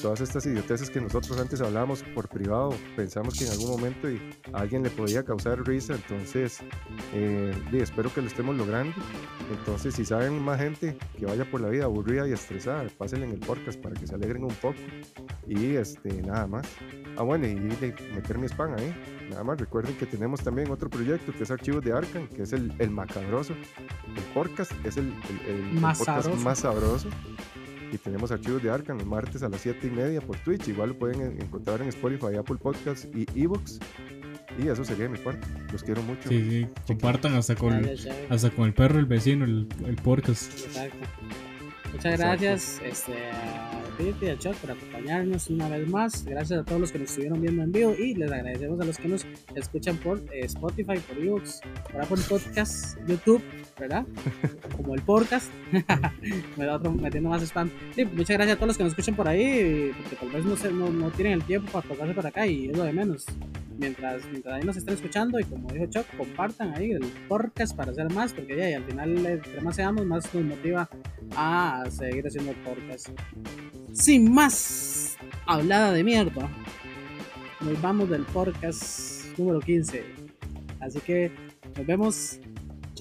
todas 0.00 0.20
estas 0.20 0.44
idioteces 0.46 0.90
que 0.90 1.00
nosotros 1.00 1.38
antes 1.38 1.60
hablábamos 1.60 2.02
por 2.14 2.28
privado, 2.28 2.70
pensamos 2.96 3.38
que 3.38 3.44
en 3.44 3.52
algún 3.52 3.70
momento 3.70 4.08
a 4.52 4.60
alguien 4.60 4.82
le 4.82 4.90
podía 4.90 5.24
causar 5.24 5.66
risa, 5.66 5.94
entonces 5.94 6.60
eh, 7.14 7.54
espero 7.72 8.12
que 8.12 8.20
lo 8.20 8.26
estemos 8.26 8.56
logrando. 8.56 8.94
Entonces, 9.50 9.94
si 9.94 10.04
saben 10.04 10.40
más 10.42 10.60
gente 10.60 10.96
que 11.18 11.26
vaya 11.26 11.44
por 11.44 11.60
la 11.60 11.68
vida 11.68 11.84
aburrida 11.84 12.26
y 12.26 12.32
estresada, 12.32 12.86
pásenle 12.96 13.26
en 13.26 13.32
el 13.32 13.40
podcast 13.40 13.80
para 13.80 13.94
que 13.94 14.06
se 14.06 14.14
alegren 14.14 14.44
un 14.44 14.54
poco. 14.54 14.78
Y 15.46 15.76
este, 15.76 16.22
nada 16.22 16.46
más. 16.46 16.66
Ah, 17.16 17.22
bueno, 17.22 17.46
y 17.46 17.54
meter 17.54 18.38
mi 18.38 18.46
spam 18.46 18.74
ahí. 18.74 18.94
Nada 19.28 19.44
más, 19.44 19.58
recuerden 19.58 19.96
que 19.96 20.06
tenemos 20.06 20.21
también 20.42 20.70
otro 20.70 20.88
proyecto 20.90 21.32
que 21.32 21.42
es 21.42 21.50
Archivos 21.50 21.82
de 21.84 21.92
Arcan, 21.92 22.26
que 22.28 22.42
es 22.42 22.52
el, 22.52 22.72
el 22.78 22.90
macabroso. 22.90 23.54
El 24.16 24.22
podcast 24.34 24.72
es 24.84 24.96
el, 24.96 25.06
el- 25.06 25.50
el- 25.54 25.60
el 25.68 25.80
Más 25.80 25.98
podcast 25.98 26.22
sabroso. 26.24 26.44
más 26.44 26.58
sabroso. 26.58 27.08
Y 27.92 27.98
tenemos 27.98 28.30
Archivos 28.32 28.62
de 28.62 28.70
Arcan 28.70 28.96
los 28.98 29.06
martes 29.06 29.42
a 29.42 29.48
las 29.48 29.60
7 29.60 29.86
y 29.86 29.90
media 29.90 30.20
por 30.20 30.36
Twitch. 30.38 30.68
Igual 30.68 30.90
lo 30.90 30.98
pueden 30.98 31.20
en- 31.20 31.42
encontrar 31.42 31.82
en 31.82 31.88
Spotify, 31.88 32.36
Apple 32.38 32.56
Podcasts 32.56 33.06
y 33.14 33.26
Evox. 33.38 33.78
Y 34.62 34.68
eso 34.68 34.84
sería 34.84 35.08
mi 35.08 35.18
parte. 35.18 35.46
Los 35.72 35.82
quiero 35.82 36.02
mucho. 36.02 36.28
Sí, 36.28 36.42
sí, 36.50 36.68
compartan 36.86 37.34
hasta 37.34 37.54
con, 37.54 37.86
hasta 38.30 38.50
con 38.50 38.66
el 38.66 38.74
perro, 38.74 38.98
el 38.98 39.06
vecino, 39.06 39.44
el, 39.44 39.66
el 39.86 39.96
podcast. 39.96 40.52
Exacto. 40.52 40.98
Muchas 41.92 42.18
gracias 42.18 42.80
este, 42.84 43.30
a 43.30 43.82
Pete 43.98 44.26
y 44.26 44.28
a 44.30 44.38
Chuck 44.38 44.54
por 44.56 44.70
acompañarnos 44.70 45.50
una 45.50 45.68
vez 45.68 45.86
más. 45.88 46.24
Gracias 46.24 46.60
a 46.60 46.64
todos 46.64 46.80
los 46.80 46.92
que 46.92 46.98
nos 46.98 47.10
estuvieron 47.10 47.40
viendo 47.40 47.62
en 47.62 47.72
vivo 47.72 47.94
y 47.94 48.14
les 48.14 48.32
agradecemos 48.32 48.80
a 48.80 48.84
los 48.84 48.98
que 48.98 49.08
nos 49.08 49.26
escuchan 49.54 49.96
por 49.98 50.18
eh, 50.32 50.46
Spotify, 50.46 50.98
por 50.98 51.18
Evox, 51.18 51.60
por 51.90 52.00
Apple 52.00 52.22
Podcasts, 52.28 52.96
YouTube, 53.06 53.42
¿verdad? 53.78 54.06
Como 54.76 54.94
el 54.94 55.02
podcast. 55.02 55.50
Me 56.56 56.64
da 56.64 56.76
otro 56.76 56.92
metiendo 56.92 57.28
más 57.30 57.42
spam. 57.42 57.70
Sí, 57.94 58.04
muchas 58.04 58.36
gracias 58.36 58.56
a 58.56 58.56
todos 58.56 58.68
los 58.68 58.76
que 58.78 58.84
nos 58.84 58.92
escuchan 58.92 59.14
por 59.14 59.28
ahí, 59.28 59.92
porque 60.00 60.16
tal 60.16 60.30
vez 60.30 60.44
no, 60.44 60.56
se- 60.56 60.72
no, 60.72 60.90
no 60.90 61.10
tienen 61.10 61.34
el 61.34 61.44
tiempo 61.44 61.70
para 61.72 61.88
pasarse 61.88 62.14
por 62.14 62.26
acá 62.26 62.46
y 62.46 62.68
es 62.70 62.76
lo 62.76 62.84
de 62.84 62.92
menos. 62.92 63.26
Mientras, 63.78 64.22
mientras 64.30 64.54
ahí 64.54 64.62
nos 64.64 64.76
estén 64.76 64.94
escuchando 64.94 65.40
y 65.40 65.44
como 65.44 65.68
dijo 65.72 65.86
Chuck, 65.86 66.06
compartan 66.16 66.72
ahí 66.76 66.92
el 66.92 67.00
podcast 67.28 67.74
para 67.74 67.90
hacer 67.90 68.12
más, 68.12 68.32
porque 68.32 68.56
ya, 68.56 68.70
y 68.70 68.74
al 68.74 68.84
final, 68.84 69.26
entre 69.26 69.60
más 69.60 69.74
seamos, 69.76 70.04
más 70.06 70.32
nos 70.34 70.44
motiva 70.44 70.88
a 71.34 71.82
seguir 71.90 72.24
haciendo 72.26 72.50
el 72.52 72.56
podcast. 72.58 73.08
Sin 73.92 74.32
más 74.32 75.16
hablada 75.46 75.92
de 75.92 76.04
mierda, 76.04 76.48
nos 77.60 77.80
vamos 77.82 78.08
del 78.10 78.22
podcast 78.24 79.36
número 79.38 79.58
15. 79.60 80.04
Así 80.80 81.00
que 81.00 81.32
nos 81.76 81.86
vemos. 81.86 82.38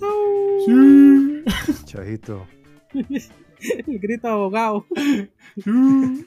Chao. 0.02 1.86
Chajito. 1.86 2.48
El 3.88 4.00
grito 4.00 4.28
abogado. 4.28 4.86
Uh. 5.66 6.26